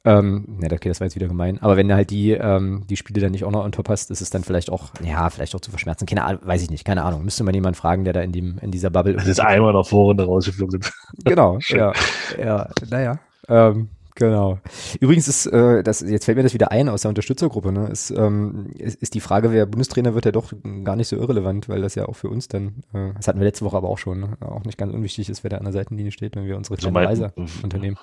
Ähm, 0.03 0.57
ne, 0.59 0.67
okay, 0.69 0.89
das 0.89 0.99
war 0.99 1.05
jetzt 1.05 1.15
wieder 1.15 1.29
gemein. 1.29 1.61
Aber 1.61 1.77
wenn 1.77 1.87
du 1.87 1.95
halt 1.95 2.09
die, 2.09 2.31
ähm, 2.31 2.83
die 2.89 2.97
Spiele 2.97 3.21
dann 3.21 3.31
nicht 3.31 3.45
auch 3.45 3.51
noch 3.51 3.63
on 3.63 3.71
top 3.71 3.87
hast, 3.87 4.11
ist 4.11 4.19
es 4.19 4.29
dann 4.29 4.43
vielleicht 4.43 4.69
auch, 4.69 4.89
ja, 5.01 5.29
vielleicht 5.29 5.55
auch 5.55 5.61
zu 5.61 5.71
verschmerzen. 5.71 6.05
Keine 6.05 6.25
Ahnung, 6.25 6.41
weiß 6.43 6.61
ich 6.63 6.69
nicht, 6.69 6.83
keine 6.83 7.03
Ahnung. 7.05 7.23
Müsste 7.23 7.45
man 7.45 7.53
jemanden 7.53 7.75
fragen, 7.75 8.03
der 8.03 8.11
da 8.11 8.19
in 8.19 8.33
dem, 8.33 8.57
in 8.61 8.71
dieser 8.71 8.89
Bubble. 8.89 9.13
Das 9.13 9.27
ist 9.27 9.39
einmal 9.39 9.71
nach 9.71 9.87
vorne 9.87 10.23
rausgeflogen 10.25 10.81
sind. 10.81 10.93
Genau, 11.23 11.59
ja. 11.69 11.93
Ja, 12.37 12.69
naja. 12.89 13.19
Ähm, 13.47 13.87
Genau. 14.17 14.57
Übrigens 14.99 15.27
ist, 15.27 15.45
äh, 15.45 15.83
das, 15.83 16.01
jetzt 16.01 16.25
fällt 16.25 16.37
mir 16.37 16.43
das 16.43 16.55
wieder 16.55 16.71
ein 16.71 16.89
aus 16.89 17.01
der 17.01 17.09
Unterstützergruppe, 17.09 17.71
ne? 17.71 17.87
Ist, 17.89 18.09
ähm, 18.09 18.71
ist, 18.75 18.99
ist 18.99 19.13
die 19.13 19.19
Frage, 19.19 19.51
wer 19.51 19.67
Bundestrainer 19.67 20.15
wird, 20.15 20.25
ja 20.25 20.31
doch 20.31 20.53
gar 20.83 20.95
nicht 20.95 21.07
so 21.07 21.15
irrelevant, 21.15 21.69
weil 21.69 21.83
das 21.83 21.93
ja 21.93 22.07
auch 22.07 22.15
für 22.15 22.27
uns 22.27 22.47
dann, 22.47 22.83
äh, 22.93 23.13
das 23.15 23.27
hatten 23.27 23.37
wir 23.37 23.45
letzte 23.45 23.63
Woche 23.63 23.77
aber 23.77 23.89
auch 23.89 23.99
schon, 23.99 24.21
ne? 24.21 24.37
auch 24.41 24.63
nicht 24.63 24.79
ganz 24.79 24.91
unwichtig 24.91 25.29
ist, 25.29 25.43
wer 25.43 25.51
da 25.51 25.57
an 25.57 25.65
der 25.65 25.73
Seitenlinie 25.73 26.11
steht, 26.11 26.35
wenn 26.35 26.45
wir 26.45 26.57
unsere 26.57 26.77
kleine 26.77 26.97
Reise 26.97 27.31
unternehmen. 27.61 27.97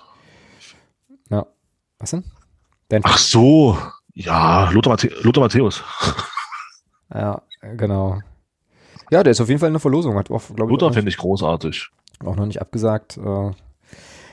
Ja. 1.30 1.46
Was 1.98 2.12
denn? 2.12 2.22
Dein 2.90 3.00
Ach 3.02 3.18
so, 3.18 3.76
ja, 4.12 4.70
Lothar, 4.70 4.92
Matthä 4.92 5.10
Lothar 5.22 5.42
Matthäus. 5.42 5.82
Ja, 7.12 7.42
genau. 7.76 8.18
Ja, 9.10 9.22
der 9.22 9.30
ist 9.30 9.40
auf 9.40 9.48
jeden 9.48 9.60
Fall 9.60 9.68
in 9.68 9.74
der 9.74 9.80
Verlosung. 9.80 10.16
Hat 10.16 10.32
auch, 10.32 10.42
glaube 10.56 10.72
Lothar 10.72 10.92
finde 10.92 11.10
ich 11.10 11.16
großartig. 11.16 11.90
Auch 12.24 12.34
noch 12.34 12.46
nicht 12.46 12.60
abgesagt. 12.60 13.18
Äh, 13.18 13.50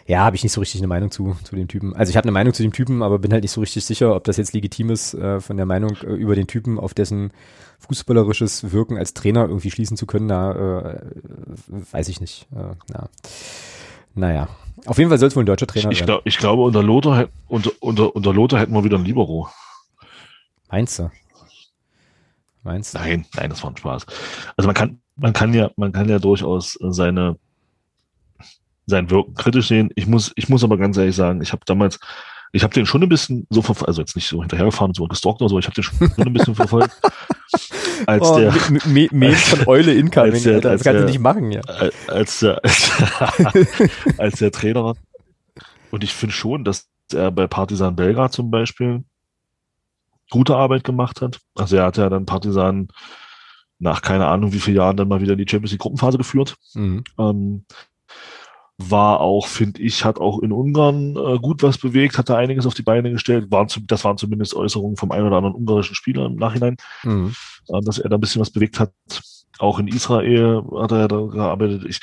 ja, 0.07 0.19
habe 0.23 0.35
ich 0.35 0.43
nicht 0.43 0.51
so 0.51 0.61
richtig 0.61 0.81
eine 0.81 0.87
Meinung 0.87 1.11
zu, 1.11 1.35
zu 1.43 1.55
dem 1.55 1.67
Typen. 1.67 1.95
Also 1.95 2.09
ich 2.09 2.17
habe 2.17 2.25
eine 2.25 2.31
Meinung 2.31 2.53
zu 2.53 2.63
dem 2.63 2.73
Typen, 2.73 3.03
aber 3.03 3.19
bin 3.19 3.31
halt 3.31 3.43
nicht 3.43 3.51
so 3.51 3.61
richtig 3.61 3.85
sicher, 3.85 4.15
ob 4.15 4.23
das 4.23 4.37
jetzt 4.37 4.53
legitim 4.53 4.89
ist, 4.89 5.13
äh, 5.13 5.39
von 5.39 5.57
der 5.57 5.65
Meinung 5.65 5.95
äh, 6.03 6.13
über 6.13 6.35
den 6.35 6.47
Typen 6.47 6.79
auf 6.79 6.93
dessen 6.93 7.31
fußballerisches 7.79 8.71
Wirken 8.71 8.97
als 8.97 9.13
Trainer 9.13 9.41
irgendwie 9.41 9.71
schließen 9.71 9.97
zu 9.97 10.05
können. 10.05 10.27
Da 10.27 10.51
äh, 10.51 11.01
weiß 11.91 12.09
ich 12.09 12.21
nicht. 12.21 12.47
Äh, 12.55 12.75
na. 12.89 13.09
Naja, 14.13 14.49
auf 14.85 14.97
jeden 14.97 15.09
Fall 15.09 15.19
soll 15.19 15.29
es 15.29 15.35
wohl 15.35 15.43
ein 15.43 15.47
deutscher 15.47 15.67
Trainer 15.67 15.91
ich, 15.91 15.93
ich 15.93 15.99
sein. 15.99 16.07
Glaub, 16.07 16.21
ich 16.25 16.37
glaube, 16.37 16.63
unter 16.63 16.83
Lothar, 16.83 17.29
unter, 17.47 17.71
unter, 17.79 18.15
unter 18.15 18.33
Lothar 18.33 18.59
hätten 18.59 18.73
wir 18.73 18.83
wieder 18.83 18.97
ein 18.97 19.05
Libero. 19.05 19.49
Meinst 20.69 20.99
du? 20.99 21.11
Meinst 22.63 22.93
du? 22.93 22.99
Nein, 22.99 23.25
nein, 23.35 23.49
das 23.49 23.63
war 23.63 23.71
ein 23.71 23.77
Spaß. 23.77 24.05
Also 24.55 24.67
man 24.67 24.75
kann, 24.75 25.01
man 25.15 25.33
kann 25.33 25.53
ja, 25.53 25.71
man 25.77 25.91
kann 25.91 26.09
ja 26.09 26.19
durchaus 26.19 26.77
seine 26.79 27.37
sein 28.85 29.09
Wirken 29.09 29.35
kritisch 29.35 29.67
sehen. 29.67 29.89
Ich 29.95 30.07
muss, 30.07 30.31
ich 30.35 30.49
muss 30.49 30.63
aber 30.63 30.77
ganz 30.77 30.97
ehrlich 30.97 31.15
sagen, 31.15 31.41
ich 31.41 31.51
habe 31.51 31.61
damals, 31.65 31.99
ich 32.51 32.63
habe 32.63 32.73
den 32.73 32.85
schon 32.85 33.03
ein 33.03 33.09
bisschen 33.09 33.47
so 33.49 33.61
verfolgt, 33.61 33.87
also 33.87 34.01
jetzt 34.01 34.15
nicht 34.15 34.27
so 34.27 34.41
hinterhergefahren, 34.41 34.93
so 34.93 35.07
gestalkt 35.07 35.41
oder 35.41 35.49
so, 35.49 35.59
ich 35.59 35.65
habe 35.65 35.75
den 35.75 35.83
schon 35.83 36.09
ein 36.17 36.33
bisschen 36.33 36.55
verfolgt. 36.55 36.91
Als 38.07 38.27
oh, 38.27 38.39
der 38.39 38.53
Med 38.85 39.35
von 39.35 39.67
Eule 39.67 39.93
Incoming, 39.93 40.33
als 40.33 40.43
der, 40.43 40.55
Alter, 40.55 40.71
das 40.71 40.83
kannst 40.83 41.01
du 41.03 41.05
nicht 41.05 41.19
machen, 41.19 41.51
ja. 41.51 41.61
Als 42.07 42.39
der, 42.39 42.63
als, 42.63 42.91
als 44.17 44.39
der 44.39 44.51
Trainer. 44.51 44.95
Und 45.91 46.03
ich 46.03 46.11
finde 46.11 46.33
schon, 46.33 46.63
dass 46.63 46.87
er 47.13 47.29
bei 47.29 47.45
Partisan 47.45 47.95
Belgrad 47.95 48.33
zum 48.33 48.49
Beispiel 48.49 49.03
gute 50.31 50.55
Arbeit 50.55 50.83
gemacht 50.83 51.21
hat. 51.21 51.39
Also 51.53 51.75
er 51.75 51.85
hat 51.85 51.97
ja 51.97 52.09
dann 52.09 52.25
Partisan 52.25 52.87
nach 53.77 54.01
keine 54.01 54.27
Ahnung 54.27 54.53
wie 54.53 54.59
vielen 54.59 54.77
Jahren 54.77 54.97
dann 54.97 55.07
mal 55.07 55.21
wieder 55.21 55.33
in 55.33 55.37
die 55.37 55.47
Champions 55.47 55.71
League 55.71 55.81
Gruppenphase 55.81 56.17
geführt. 56.17 56.55
Mhm. 56.73 57.03
Ähm, 57.19 57.65
war 58.89 59.19
auch, 59.19 59.47
finde 59.47 59.81
ich, 59.81 60.05
hat 60.05 60.19
auch 60.19 60.39
in 60.39 60.51
Ungarn 60.51 61.15
äh, 61.15 61.37
gut 61.39 61.63
was 61.63 61.77
bewegt, 61.77 62.17
hat 62.17 62.29
da 62.29 62.37
einiges 62.37 62.65
auf 62.65 62.73
die 62.73 62.81
Beine 62.81 63.11
gestellt. 63.11 63.51
Waren 63.51 63.67
zu, 63.67 63.81
das 63.81 64.03
waren 64.03 64.17
zumindest 64.17 64.55
Äußerungen 64.55 64.97
vom 64.97 65.11
einen 65.11 65.27
oder 65.27 65.37
anderen 65.37 65.55
ungarischen 65.55 65.95
Spieler 65.95 66.25
im 66.25 66.35
Nachhinein, 66.35 66.77
mhm. 67.03 67.33
äh, 67.67 67.81
dass 67.81 67.99
er 67.99 68.09
da 68.09 68.17
ein 68.17 68.21
bisschen 68.21 68.41
was 68.41 68.51
bewegt 68.51 68.79
hat. 68.79 68.91
Auch 69.59 69.79
in 69.79 69.87
Israel 69.87 70.63
hat 70.79 70.91
er 70.91 71.07
da 71.07 71.21
gearbeitet. 71.21 71.85
Ich, 71.87 71.99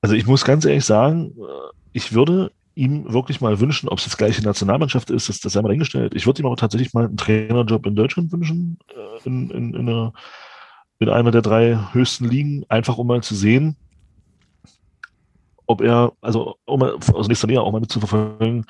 also 0.00 0.14
ich 0.14 0.26
muss 0.26 0.44
ganz 0.44 0.64
ehrlich 0.64 0.84
sagen, 0.84 1.32
äh, 1.38 1.76
ich 1.92 2.12
würde 2.12 2.52
ihm 2.74 3.12
wirklich 3.12 3.40
mal 3.40 3.58
wünschen, 3.60 3.88
ob 3.88 3.98
es 3.98 4.06
jetzt 4.06 4.16
gleiche 4.16 4.42
Nationalmannschaft 4.42 5.10
ist, 5.10 5.28
das, 5.28 5.40
das 5.40 5.52
sei 5.52 5.62
mal 5.62 5.68
dahingestellt. 5.68 6.14
Ich 6.14 6.26
würde 6.26 6.40
ihm 6.42 6.46
aber 6.46 6.56
tatsächlich 6.56 6.94
mal 6.94 7.06
einen 7.06 7.16
Trainerjob 7.16 7.84
in 7.86 7.96
Deutschland 7.96 8.30
wünschen, 8.32 8.78
äh, 8.88 9.28
in, 9.28 9.50
in, 9.50 9.74
in 9.74 9.88
einer 9.88 10.12
in 11.00 11.08
einer 11.08 11.30
der 11.30 11.42
drei 11.42 11.78
höchsten 11.92 12.28
Ligen, 12.28 12.64
einfach 12.68 12.98
um 12.98 13.06
mal 13.06 13.22
zu 13.22 13.34
sehen, 13.34 13.76
ob 15.70 15.80
er, 15.80 16.12
also 16.20 16.56
um 16.64 16.82
aus 16.82 17.28
nächster 17.28 17.46
Nähe 17.46 17.60
auch 17.60 17.72
mal 17.72 17.80
mitzuverfolgen, 17.80 18.66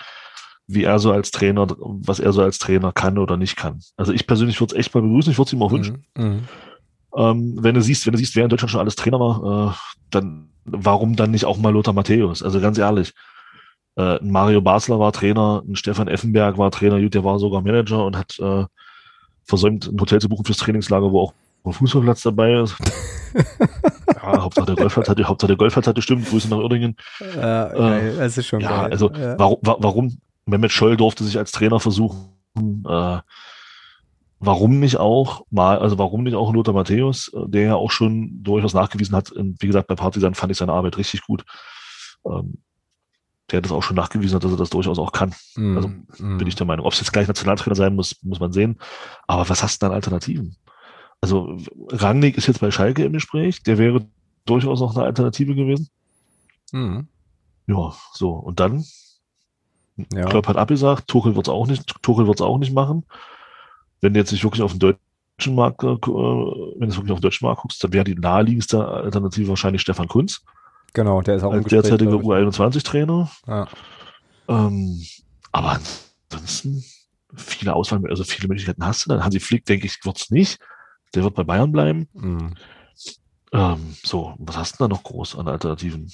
wie 0.66 0.84
er 0.84 0.98
so 0.98 1.10
als 1.12 1.30
Trainer, 1.30 1.66
was 1.78 2.20
er 2.20 2.32
so 2.32 2.42
als 2.42 2.58
Trainer 2.58 2.92
kann 2.92 3.18
oder 3.18 3.36
nicht 3.36 3.56
kann. 3.56 3.80
Also 3.96 4.12
ich 4.12 4.26
persönlich 4.26 4.60
würde 4.60 4.74
es 4.74 4.78
echt 4.78 4.94
mal 4.94 5.00
begrüßen, 5.00 5.32
ich 5.32 5.38
würde 5.38 5.48
es 5.48 5.52
ihm 5.52 5.62
auch 5.62 5.72
wünschen. 5.72 6.04
Mhm. 6.16 6.24
mhm. 6.24 6.40
Ähm, 7.16 7.58
wenn 7.60 7.74
du 7.74 7.82
siehst, 7.82 8.06
wenn 8.06 8.12
du 8.12 8.18
siehst, 8.18 8.36
wer 8.36 8.44
in 8.44 8.50
Deutschland 8.50 8.70
schon 8.70 8.80
alles 8.80 8.94
Trainer 8.94 9.18
war, 9.18 9.70
äh, 9.70 9.74
dann 10.10 10.50
warum 10.64 11.16
dann 11.16 11.32
nicht 11.32 11.44
auch 11.44 11.58
mal 11.58 11.72
Lothar 11.72 11.92
Matthäus? 11.94 12.42
Also 12.42 12.60
ganz 12.60 12.78
ehrlich. 12.78 13.12
Äh, 13.96 14.18
Mario 14.22 14.60
Basler 14.60 15.00
war 15.00 15.10
Trainer, 15.10 15.64
ein 15.66 15.74
Stefan 15.74 16.06
Effenberg 16.06 16.56
war 16.56 16.70
Trainer, 16.70 17.00
der 17.00 17.24
war 17.24 17.40
sogar 17.40 17.62
Manager 17.62 18.04
und 18.04 18.16
hat 18.16 18.38
äh, 18.38 18.64
versäumt, 19.44 19.88
ein 19.88 20.00
Hotel 20.00 20.20
zu 20.20 20.28
buchen 20.28 20.44
fürs 20.44 20.58
Trainingslager, 20.58 21.10
wo 21.10 21.22
auch 21.22 21.34
ein 21.64 21.72
Fußballplatz 21.72 22.22
dabei 22.22 22.60
ist. 22.60 22.76
ja, 24.14 24.42
Hauptsache 24.42 24.66
der 24.66 24.76
Golfplatz 24.76 25.08
hatte, 25.08 25.24
Hauptsache 25.24 25.48
der 25.48 25.56
Golfplatz 25.56 25.86
hatte 25.86 26.02
stimmt, 26.02 26.28
Grüße 26.28 26.48
nach 26.48 26.58
Uerdingen. 26.58 26.96
Ja, 27.36 27.98
äh, 27.98 28.16
das 28.16 28.38
ist 28.38 28.46
schon 28.46 28.60
ja, 28.60 28.82
geil. 28.82 28.92
also 28.92 29.10
ja. 29.12 29.38
warum, 29.38 29.58
warum 29.62 30.18
Mehmet 30.46 30.72
Scholl 30.72 30.96
durfte 30.96 31.24
sich 31.24 31.38
als 31.38 31.52
Trainer 31.52 31.80
versuchen, 31.80 32.32
äh, 32.88 33.18
warum 34.38 34.80
nicht 34.80 34.96
auch 34.96 35.44
mal, 35.50 35.78
also 35.78 35.98
warum 35.98 36.24
nicht 36.24 36.34
auch 36.34 36.52
Lothar 36.52 36.74
Matthäus, 36.74 37.30
äh, 37.34 37.48
der 37.48 37.62
ja 37.62 37.74
auch 37.74 37.90
schon 37.90 38.42
durchaus 38.42 38.74
nachgewiesen 38.74 39.14
hat, 39.14 39.32
wie 39.36 39.66
gesagt, 39.66 39.88
bei 39.88 39.94
Partisan 39.94 40.34
fand 40.34 40.52
ich 40.52 40.58
seine 40.58 40.72
Arbeit 40.72 40.96
richtig 40.96 41.22
gut. 41.22 41.44
Ähm, 42.26 42.58
der 43.50 43.60
das 43.60 43.72
auch 43.72 43.82
schon 43.82 43.96
nachgewiesen 43.96 44.36
hat, 44.36 44.44
dass 44.44 44.52
er 44.52 44.56
das 44.56 44.70
durchaus 44.70 44.98
auch 44.98 45.12
kann. 45.12 45.34
Mm, 45.56 45.76
also 45.76 45.88
mm. 45.88 46.38
bin 46.38 46.46
ich 46.46 46.54
der 46.54 46.66
Meinung. 46.66 46.86
Ob 46.86 46.92
es 46.92 47.00
jetzt 47.00 47.12
gleich 47.12 47.26
Nationaltrainer 47.26 47.74
sein 47.74 47.94
muss, 47.94 48.16
muss 48.22 48.40
man 48.40 48.52
sehen. 48.52 48.78
Aber 49.26 49.48
was 49.48 49.62
hast 49.62 49.82
du 49.82 49.86
an 49.86 49.92
Alternativen? 49.92 50.56
Also 51.20 51.58
Rangnick 51.88 52.38
ist 52.38 52.46
jetzt 52.46 52.60
bei 52.60 52.70
Schalke 52.70 53.04
im 53.04 53.12
Gespräch, 53.12 53.62
der 53.62 53.78
wäre 53.78 54.06
durchaus 54.46 54.80
noch 54.80 54.96
eine 54.96 55.04
Alternative 55.04 55.54
gewesen. 55.54 55.90
Mhm. 56.72 57.08
Ja, 57.66 57.94
so. 58.12 58.30
Und 58.30 58.58
dann? 58.60 58.84
Ja. 60.12 60.26
Klopp 60.26 60.48
hat 60.48 60.56
abgesagt, 60.56 61.08
Tuchel 61.08 61.36
wird 61.36 61.46
es 61.46 61.52
auch 61.52 61.66
nicht, 61.66 61.94
Tuchel 62.02 62.26
wird 62.26 62.40
es 62.40 62.46
auch 62.46 62.58
nicht 62.58 62.72
machen. 62.72 63.04
Wenn 64.00 64.14
du 64.14 64.20
jetzt 64.20 64.32
nicht 64.32 64.44
wirklich 64.44 64.62
auf 64.62 64.72
den 64.72 64.80
deutschen 64.80 65.54
Markt, 65.54 65.82
äh, 65.82 65.86
wenn 65.86 66.88
du 66.88 66.96
wirklich 66.96 67.12
auf 67.12 67.18
den 67.18 67.22
deutschen 67.22 67.46
Markt 67.46 67.62
guckst, 67.62 67.84
dann 67.84 67.92
wäre 67.92 68.04
die 68.04 68.14
naheliegendste 68.14 68.86
Alternative 68.86 69.48
wahrscheinlich 69.48 69.82
Stefan 69.82 70.08
Kunz. 70.08 70.42
Genau, 70.94 71.20
der 71.20 71.36
ist 71.36 71.42
auch 71.42 71.52
als 71.52 71.66
derzeitiger 71.66 72.16
U21-Trainer. 72.16 73.30
Ja. 73.46 73.68
Ähm, 74.48 75.02
aber 75.52 75.78
ansonsten 76.30 76.82
viele 77.36 77.74
Auswahl, 77.74 78.00
also 78.08 78.24
viele 78.24 78.48
Möglichkeiten 78.48 78.84
hast 78.84 79.04
du. 79.04 79.10
Dann 79.10 79.22
Hansi 79.22 79.38
Flick, 79.38 79.64
denke 79.66 79.86
ich, 79.86 80.04
wird 80.04 80.16
es 80.16 80.30
nicht. 80.30 80.58
Der 81.14 81.22
wird 81.24 81.34
bei 81.34 81.44
Bayern 81.44 81.72
bleiben. 81.72 82.08
Mhm. 82.12 82.54
Ähm, 83.52 83.96
so, 84.04 84.34
was 84.38 84.56
hast 84.56 84.72
du 84.74 84.84
da 84.84 84.88
noch 84.88 85.02
groß 85.02 85.36
an 85.36 85.48
Alternativen? 85.48 86.12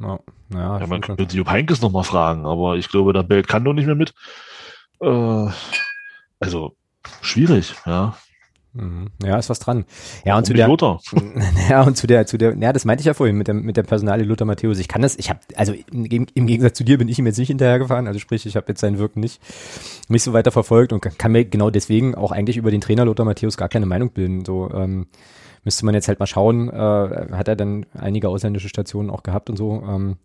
Ja, 0.00 0.18
ja, 0.52 0.80
ja 0.80 0.86
man 0.86 1.00
könnte 1.00 1.36
Jupp 1.36 1.48
Heynckes 1.48 1.80
noch 1.80 1.92
mal 1.92 2.02
fragen, 2.02 2.44
aber 2.44 2.76
ich 2.76 2.88
glaube, 2.88 3.12
da 3.12 3.22
Belt 3.22 3.46
kann 3.46 3.64
doch 3.64 3.72
nicht 3.72 3.86
mehr 3.86 3.94
mit. 3.94 4.14
Äh, 5.00 5.48
also, 6.40 6.76
schwierig, 7.20 7.74
ja. 7.86 8.16
Mhm. 8.74 9.10
Ja, 9.22 9.38
ist 9.38 9.50
was 9.50 9.58
dran. 9.58 9.84
Ja, 10.24 10.38
und 10.38 10.46
zu 10.46 10.54
der, 10.54 10.66
Lothar. 10.66 11.00
ja, 11.68 11.82
und 11.82 11.96
zu 11.96 12.06
der, 12.06 12.26
zu 12.26 12.38
der, 12.38 12.56
ja, 12.56 12.72
das 12.72 12.84
meinte 12.84 13.02
ich 13.02 13.06
ja 13.06 13.14
vorhin 13.14 13.36
mit 13.36 13.46
der, 13.46 13.54
mit 13.54 13.76
der 13.76 13.82
Personalie 13.82 14.24
Lothar 14.24 14.46
Matthäus. 14.46 14.78
Ich 14.78 14.88
kann 14.88 15.02
das, 15.02 15.16
ich 15.16 15.28
habe, 15.28 15.40
also 15.56 15.74
im, 15.92 16.26
im, 16.34 16.46
Gegensatz 16.46 16.78
zu 16.78 16.84
dir 16.84 16.96
bin 16.96 17.08
ich 17.08 17.18
ihm 17.18 17.26
jetzt 17.26 17.38
nicht 17.38 17.48
hinterhergefahren, 17.48 18.06
also 18.06 18.18
sprich, 18.18 18.46
ich 18.46 18.56
habe 18.56 18.66
jetzt 18.68 18.80
sein 18.80 18.98
Wirken 18.98 19.20
nicht, 19.20 19.42
nicht 20.08 20.22
so 20.22 20.32
weiter 20.32 20.50
verfolgt 20.50 20.92
und 20.92 21.00
kann 21.00 21.32
mir 21.32 21.44
genau 21.44 21.70
deswegen 21.70 22.14
auch 22.14 22.32
eigentlich 22.32 22.56
über 22.56 22.70
den 22.70 22.80
Trainer 22.80 23.04
Lothar 23.04 23.26
Matthäus 23.26 23.56
gar 23.56 23.68
keine 23.68 23.86
Meinung 23.86 24.10
bilden. 24.10 24.44
So, 24.44 24.70
ähm, 24.72 25.06
müsste 25.64 25.84
man 25.84 25.94
jetzt 25.94 26.08
halt 26.08 26.18
mal 26.18 26.26
schauen, 26.26 26.68
äh, 26.70 26.72
hat 27.32 27.48
er 27.48 27.56
dann 27.56 27.84
einige 27.92 28.28
ausländische 28.28 28.68
Stationen 28.68 29.10
auch 29.10 29.22
gehabt 29.22 29.50
und 29.50 29.56
so. 29.56 29.82
Ähm, 29.86 30.16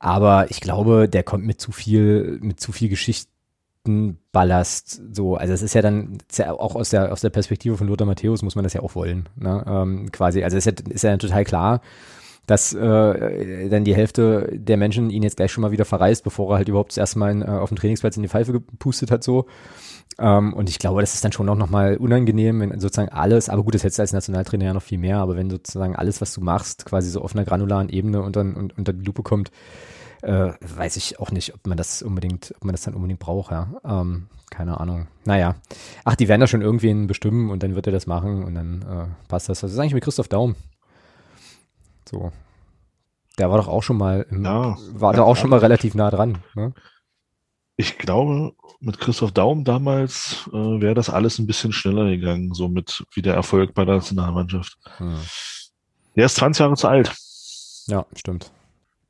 aber 0.00 0.50
ich 0.50 0.60
glaube, 0.60 1.08
der 1.08 1.22
kommt 1.22 1.46
mit 1.46 1.60
zu 1.60 1.72
viel, 1.72 2.38
mit 2.42 2.60
zu 2.60 2.72
viel 2.72 2.88
Geschichte 2.88 3.30
Ballast 4.32 5.02
so, 5.12 5.36
also 5.36 5.52
es 5.52 5.62
ist 5.62 5.74
ja 5.74 5.82
dann 5.82 6.18
auch 6.40 6.74
aus 6.74 6.90
der 6.90 7.12
aus 7.12 7.20
der 7.20 7.30
Perspektive 7.30 7.76
von 7.76 7.86
Lothar 7.86 8.06
Matthäus 8.06 8.42
muss 8.42 8.54
man 8.54 8.64
das 8.64 8.72
ja 8.72 8.82
auch 8.82 8.94
wollen, 8.94 9.28
ne? 9.36 9.64
ähm, 9.66 10.10
quasi. 10.10 10.42
Also 10.42 10.56
es 10.56 10.66
ist 10.66 10.80
ja, 10.80 10.92
ist 10.92 11.04
ja 11.04 11.16
total 11.16 11.44
klar, 11.44 11.80
dass 12.46 12.72
äh, 12.74 13.68
dann 13.68 13.84
die 13.84 13.94
Hälfte 13.94 14.50
der 14.52 14.76
Menschen 14.76 15.10
ihn 15.10 15.22
jetzt 15.22 15.36
gleich 15.36 15.52
schon 15.52 15.62
mal 15.62 15.70
wieder 15.70 15.84
verreist, 15.84 16.24
bevor 16.24 16.52
er 16.52 16.58
halt 16.58 16.68
überhaupt 16.68 16.92
das 16.92 16.98
erste 16.98 17.18
Mal 17.18 17.42
äh, 17.42 17.46
auf 17.46 17.70
dem 17.70 17.76
Trainingsplatz 17.76 18.16
in 18.16 18.22
die 18.22 18.28
Pfeife 18.28 18.52
gepustet 18.52 19.10
hat 19.10 19.24
so. 19.24 19.46
Ähm, 20.18 20.52
und 20.52 20.68
ich 20.68 20.78
glaube, 20.78 21.00
das 21.00 21.14
ist 21.14 21.24
dann 21.24 21.32
schon 21.32 21.48
auch 21.48 21.56
nochmal 21.56 21.96
unangenehm, 21.96 22.60
wenn 22.60 22.80
sozusagen 22.80 23.08
alles, 23.08 23.48
aber 23.48 23.64
gut, 23.64 23.74
das 23.74 23.82
hättest 23.82 23.98
du 23.98 24.02
als 24.02 24.12
Nationaltrainer 24.12 24.66
ja 24.66 24.74
noch 24.74 24.82
viel 24.82 24.98
mehr, 24.98 25.18
aber 25.18 25.36
wenn 25.36 25.50
sozusagen 25.50 25.96
alles, 25.96 26.20
was 26.20 26.34
du 26.34 26.40
machst, 26.40 26.84
quasi 26.84 27.10
so 27.10 27.20
auf 27.20 27.34
einer 27.34 27.44
granularen 27.44 27.88
Ebene 27.88 28.22
unter, 28.22 28.40
unter 28.40 28.92
die 28.92 29.04
Lupe 29.04 29.22
kommt, 29.22 29.50
äh, 30.24 30.54
weiß 30.60 30.96
ich 30.96 31.20
auch 31.20 31.30
nicht, 31.30 31.54
ob 31.54 31.66
man 31.66 31.76
das 31.76 32.02
unbedingt, 32.02 32.54
ob 32.56 32.64
man 32.64 32.72
das 32.72 32.82
dann 32.82 32.94
unbedingt 32.94 33.20
braucht, 33.20 33.52
ja. 33.52 33.68
Ähm, 33.84 34.28
keine 34.50 34.80
Ahnung. 34.80 35.08
Naja. 35.24 35.56
Ach, 36.04 36.14
die 36.14 36.28
werden 36.28 36.40
da 36.40 36.46
schon 36.46 36.62
irgendwen 36.62 37.06
bestimmen 37.06 37.50
und 37.50 37.62
dann 37.62 37.74
wird 37.74 37.86
er 37.86 37.92
das 37.92 38.06
machen 38.06 38.44
und 38.44 38.54
dann 38.54 38.82
äh, 38.82 39.28
passt 39.28 39.48
das. 39.48 39.60
Das 39.60 39.72
ist 39.72 39.78
eigentlich 39.78 39.94
mit 39.94 40.04
Christoph 40.04 40.28
Daum. 40.28 40.54
So. 42.08 42.32
Der 43.38 43.50
war 43.50 43.58
doch 43.58 43.68
auch 43.68 43.82
schon 43.82 43.98
mal, 43.98 44.26
im, 44.30 44.44
ja, 44.44 44.76
war 44.92 45.12
ja, 45.12 45.18
da 45.18 45.22
auch 45.24 45.36
schon 45.36 45.50
mal 45.50 45.58
relativ 45.58 45.94
nah 45.94 46.10
dran. 46.10 46.38
Ne? 46.54 46.72
Ich 47.76 47.98
glaube, 47.98 48.52
mit 48.80 49.00
Christoph 49.00 49.32
Daum 49.32 49.64
damals 49.64 50.48
äh, 50.52 50.80
wäre 50.80 50.94
das 50.94 51.10
alles 51.10 51.38
ein 51.38 51.46
bisschen 51.46 51.72
schneller 51.72 52.08
gegangen, 52.08 52.54
so 52.54 52.68
mit 52.68 53.04
wie 53.12 53.22
der 53.22 53.34
Erfolg 53.34 53.74
bei 53.74 53.84
der 53.84 53.96
Nationalmannschaft. 53.96 54.78
Hm. 54.98 55.18
Der 56.14 56.26
ist 56.26 56.36
20 56.36 56.60
Jahre 56.60 56.76
zu 56.76 56.86
alt. 56.86 57.12
Ja, 57.88 58.06
stimmt. 58.14 58.52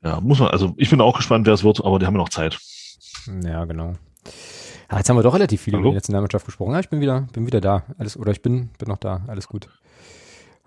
Ja, 0.05 0.21
muss 0.21 0.39
man, 0.39 0.49
also 0.49 0.75
ich 0.77 0.91
bin 0.91 1.01
auch 1.01 1.17
gespannt, 1.17 1.47
wer 1.47 1.53
es 1.53 1.63
wird, 1.63 1.83
aber 1.83 1.97
die 1.97 2.05
haben 2.05 2.13
ja 2.13 2.19
noch 2.19 2.29
Zeit. 2.29 2.59
Ja, 3.43 3.65
genau. 3.65 3.93
Ja, 4.91 4.97
jetzt 4.97 5.09
haben 5.09 5.17
wir 5.17 5.23
doch 5.23 5.33
relativ 5.33 5.61
viel 5.61 5.73
Hallo? 5.73 5.81
über 5.81 5.89
die 5.89 5.95
Nationalmannschaft 5.95 6.45
gesprochen. 6.45 6.73
Ja, 6.73 6.79
ich 6.79 6.89
bin 6.89 7.01
wieder, 7.01 7.27
bin 7.33 7.47
wieder 7.47 7.59
da. 7.59 7.83
Alles, 7.97 8.15
oder 8.15 8.31
ich 8.31 8.43
bin, 8.43 8.69
bin 8.77 8.87
noch 8.87 8.97
da. 8.97 9.23
Alles 9.27 9.47
gut. 9.47 9.67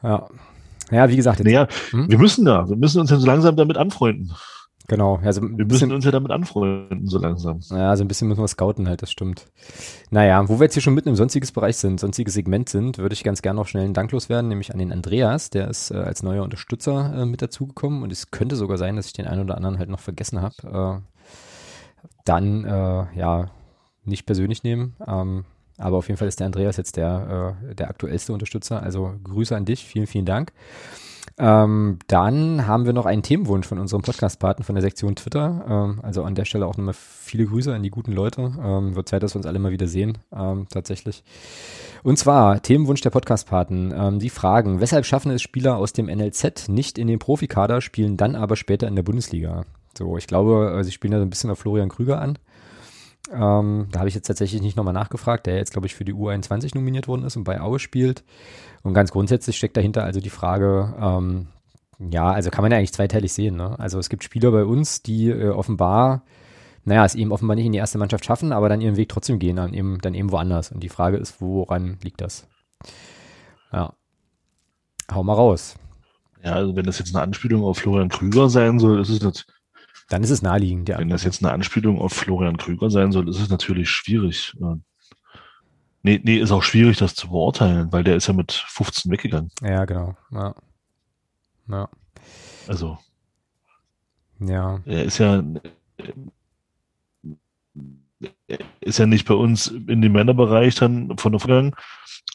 Ja. 0.03 0.27
Ja, 0.91 1.09
wie 1.09 1.15
gesagt. 1.15 1.39
Jetzt, 1.39 1.47
naja, 1.47 1.69
hm? 1.91 2.11
wir 2.11 2.19
müssen 2.19 2.45
da, 2.45 2.69
wir 2.69 2.77
müssen 2.77 3.01
uns 3.01 3.11
ja 3.11 3.17
so 3.17 3.27
langsam 3.27 3.55
damit 3.55 3.77
anfreunden. 3.77 4.33
Genau. 4.89 5.21
Also 5.23 5.43
wir 5.43 5.67
müssen 5.67 5.93
uns 5.93 6.07
ja 6.07 6.11
damit 6.11 6.31
anfreunden, 6.31 7.07
so 7.07 7.19
langsam. 7.19 7.61
Ja, 7.71 7.95
so 7.95 8.05
ein 8.05 8.09
bisschen 8.09 8.27
müssen 8.27 8.41
wir 8.41 8.49
scouten 8.49 8.89
halt, 8.89 9.03
das 9.03 9.11
stimmt. 9.11 9.47
Naja, 10.11 10.49
wo 10.49 10.59
wir 10.59 10.65
jetzt 10.65 10.75
hier 10.75 10.83
schon 10.83 10.95
mitten 10.95 11.11
im 11.11 11.17
sonstiges 11.17 11.53
Bereich 11.53 11.77
sind, 11.77 12.01
sonstiges 12.01 12.33
Segment 12.33 12.71
sind, 12.71 12.97
würde 12.97 13.13
ich 13.13 13.23
ganz 13.23 13.43
gerne 13.43 13.61
noch 13.61 13.67
schnell 13.67 13.85
einen 13.85 13.93
Dank 13.93 14.11
loswerden, 14.13 14.49
nämlich 14.49 14.73
an 14.73 14.79
den 14.79 14.91
Andreas, 14.91 15.51
der 15.51 15.69
ist 15.69 15.91
äh, 15.91 15.97
als 15.97 16.23
neuer 16.23 16.43
Unterstützer 16.43 17.15
äh, 17.15 17.27
mit 17.27 17.43
dazugekommen 17.43 18.03
und 18.03 18.11
es 18.11 18.31
könnte 18.31 18.57
sogar 18.57 18.79
sein, 18.79 18.97
dass 18.97 19.07
ich 19.07 19.13
den 19.13 19.27
einen 19.27 19.43
oder 19.43 19.57
anderen 19.57 19.79
halt 19.79 19.91
noch 19.91 20.01
vergessen 20.01 20.41
habe. 20.41 21.03
Äh, 21.05 22.09
dann, 22.25 22.65
äh, 22.65 23.19
ja, 23.19 23.51
nicht 24.05 24.25
persönlich 24.25 24.63
nehmen. 24.63 24.97
Ähm, 25.07 25.45
aber 25.77 25.99
auf 25.99 26.09
jeden 26.09 26.17
Fall 26.17 26.29
ist 26.29 26.41
der 26.41 26.47
Andreas 26.47 26.79
jetzt 26.79 26.97
der, 26.97 27.55
äh, 27.71 27.75
der 27.75 27.91
aktuellste 27.91 28.33
Unterstützer. 28.33 28.83
Also 28.83 29.15
Grüße 29.23 29.55
an 29.55 29.67
dich, 29.67 29.85
vielen, 29.85 30.07
vielen 30.07 30.25
Dank. 30.25 30.53
Ähm, 31.37 31.99
dann 32.07 32.67
haben 32.67 32.87
wir 32.87 32.93
noch 32.93 33.07
einen 33.07 33.23
Themenwunsch 33.23 33.67
von 33.67 33.79
unserem 33.79 34.03
Podcast-Partner 34.03 34.65
von 34.65 34.75
der 34.75 34.83
Sektion 34.83 35.17
Twitter. 35.17 35.65
Ähm, 35.69 36.01
also 36.03 36.23
an 36.23 36.35
der 36.35 36.45
Stelle 36.45 36.67
auch 36.67 36.77
nochmal 36.77 36.95
viele 36.95 37.47
Grüße 37.47 37.75
an 37.75 37.83
die 37.83 37.91
guten 37.91 38.13
Leute. 38.13 38.53
Ähm, 38.63 38.95
wird 38.97 39.09
Zeit, 39.09 39.23
dass 39.23 39.35
wir 39.35 39.39
uns 39.39 39.47
alle 39.47 39.59
mal 39.59 39.73
wieder 39.73 39.87
sehen, 39.87 40.19
ähm, 40.35 40.67
tatsächlich. 40.71 41.23
Und 42.03 42.19
zwar 42.19 42.63
Themenwunsch 42.63 43.01
der 43.01 43.11
Podcast-Paten. 43.11 43.93
Ähm, 43.97 44.19
die 44.19 44.31
fragen, 44.31 44.81
weshalb 44.81 45.05
schaffen 45.05 45.31
es 45.31 45.43
Spieler 45.43 45.77
aus 45.77 45.93
dem 45.93 46.07
NLZ 46.07 46.69
nicht 46.69 46.99
in 46.99 47.07
den 47.07 47.19
Profikader, 47.19 47.81
spielen 47.81 48.17
dann 48.17 48.35
aber 48.35 48.57
später 48.57 48.89
in 48.89 48.97
der 48.97 49.03
Bundesliga? 49.03 49.65
So, 49.97 50.17
ich 50.17 50.27
glaube, 50.27 50.77
äh, 50.79 50.85
sie 50.85 50.93
spielen 50.93 51.13
da 51.13 51.19
so 51.19 51.25
ein 51.25 51.31
bisschen 51.31 51.51
auf 51.51 51.59
Florian 51.59 51.89
Krüger 51.89 52.21
an. 52.21 52.39
Ähm, 53.31 53.89
da 53.91 53.99
habe 53.99 54.09
ich 54.09 54.15
jetzt 54.15 54.27
tatsächlich 54.27 54.63
nicht 54.63 54.77
nochmal 54.77 54.95
nachgefragt, 54.95 55.47
der 55.47 55.57
jetzt, 55.57 55.73
glaube 55.73 55.87
ich, 55.87 55.95
für 55.95 56.05
die 56.05 56.15
U21 56.15 56.75
nominiert 56.75 57.09
worden 57.09 57.25
ist 57.25 57.37
und 57.37 57.45
bei 57.45 57.61
Aue 57.61 57.79
spielt. 57.79 58.25
Und 58.83 58.95
ganz 58.95 59.11
grundsätzlich 59.11 59.57
steckt 59.57 59.77
dahinter 59.77 60.05
also 60.05 60.21
die 60.21 60.31
Frage, 60.31 60.95
ähm, 61.01 61.49
ja, 61.99 62.31
also 62.31 62.51
kann 62.51 62.63
man 62.63 62.71
ja 62.71 62.79
eigentlich 62.79 62.93
zweiteilig 62.93 63.33
sehen. 63.33 63.57
Ne? 63.57 63.79
Also 63.79 63.99
es 63.99 64.09
gibt 64.09 64.25
Spieler 64.25 64.51
bei 64.53 64.65
uns, 64.65 65.03
die 65.03 65.31
äh, 65.31 65.49
offenbar, 65.49 66.23
naja, 66.85 67.05
es 67.05 67.15
eben 67.15 67.33
offenbar 67.33 67.57
nicht 67.57 67.67
in 67.67 67.73
die 67.73 67.79
erste 67.79 67.99
Mannschaft 67.99 68.25
schaffen, 68.25 68.53
aber 68.53 68.69
dann 68.69 68.81
ihren 68.81 68.97
Weg 68.97 69.09
trotzdem 69.09 69.39
gehen, 69.39 69.57
dann 69.57 69.75
eben, 69.75 69.99
dann 70.01 70.15
eben 70.15 70.31
woanders. 70.31 70.71
Und 70.71 70.83
die 70.83 70.89
Frage 70.89 71.17
ist, 71.17 71.41
woran 71.41 71.99
liegt 72.03 72.21
das? 72.21 72.47
Ja. 73.73 73.95
Hau 75.11 75.23
mal 75.25 75.35
raus. 75.35 75.77
Ja, 76.45 76.53
also 76.53 76.77
wenn 76.77 76.85
das 76.85 76.99
jetzt 76.99 77.15
eine 77.15 77.23
Anspielung 77.23 77.65
auf 77.65 77.79
Florian 77.79 78.09
Krüger 78.09 78.49
sein 78.49 78.79
soll, 78.79 79.01
ist 79.01 79.09
es 79.09 79.21
natürlich 79.21 79.59
dann 80.09 80.23
ist 80.23 80.31
es 80.31 80.43
naheliegend, 80.43 80.89
ja. 80.89 80.99
Wenn 80.99 81.11
das 81.11 81.23
jetzt 81.23 81.45
eine 81.45 81.53
Anspielung 81.53 82.01
auf 82.01 82.13
Florian 82.13 82.57
Krüger 82.57 82.91
sein 82.91 83.13
soll, 83.13 83.29
ist 83.29 83.41
es 83.41 83.51
natürlich 83.51 83.91
schwierig. 83.91 84.57
Nee, 86.03 86.21
nee, 86.23 86.37
ist 86.39 86.53
auch 86.53 86.63
schwierig, 86.63 86.99
das 86.99 87.15
zu 87.15 87.29
beurteilen, 87.29 87.93
weil 87.93 88.05
der 88.05 88.17
ist 88.17 88.29
ja 88.29 88.33
mit 88.33 88.53
15 88.53 89.11
weggegangen. 89.11 89.51
Ja, 89.63 89.85
genau. 89.85 90.17
Ja. 90.31 90.55
ja. 91.69 91.89
Also. 92.69 92.99
Ja. 94.41 94.81
Er 94.85 95.05
ist 95.05 95.19
ja, 95.19 95.43
ist 98.81 98.99
ja 98.99 99.07
nicht 99.07 99.27
bei 99.27 99.35
uns 99.35 99.67
in 99.67 100.01
dem 100.01 100.13
Männerbereich 100.13 100.77
dann 100.77 101.17
von 101.19 101.33
der 101.33 101.41
Vorgang 101.41 101.75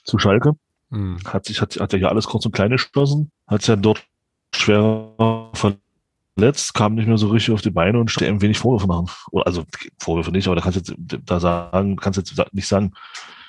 zu 0.04 0.20
Schalke. 0.20 0.54
Mhm. 0.90 1.18
Hat 1.26 1.46
sich, 1.46 1.62
hat, 1.62 1.80
hat 1.80 1.94
ja 1.94 2.10
alles 2.10 2.26
kurz 2.26 2.46
und 2.46 2.52
klein 2.52 2.72
geschlossen, 2.72 3.32
hat 3.48 3.62
sich 3.62 3.70
ja 3.70 3.76
dort 3.76 4.06
schwer 4.54 5.50
verletzt, 5.54 6.74
kam 6.74 6.96
nicht 6.96 7.08
mehr 7.08 7.18
so 7.18 7.30
richtig 7.30 7.54
auf 7.54 7.62
die 7.62 7.72
Beine 7.72 8.00
und 8.00 8.22
ein 8.22 8.42
wenig 8.42 8.60
Vorwürfe 8.60 8.88
machen. 8.88 9.10
Also 9.46 9.64
Vorwürfe 10.00 10.32
nicht, 10.32 10.48
aber 10.48 10.56
da 10.56 10.62
kannst 10.62 10.90
du 10.90 10.94
jetzt 10.94 11.30
da 11.30 11.40
sagen, 11.40 11.96
kannst 11.96 12.18
jetzt 12.18 12.54
nicht 12.54 12.68
sagen, 12.68 12.94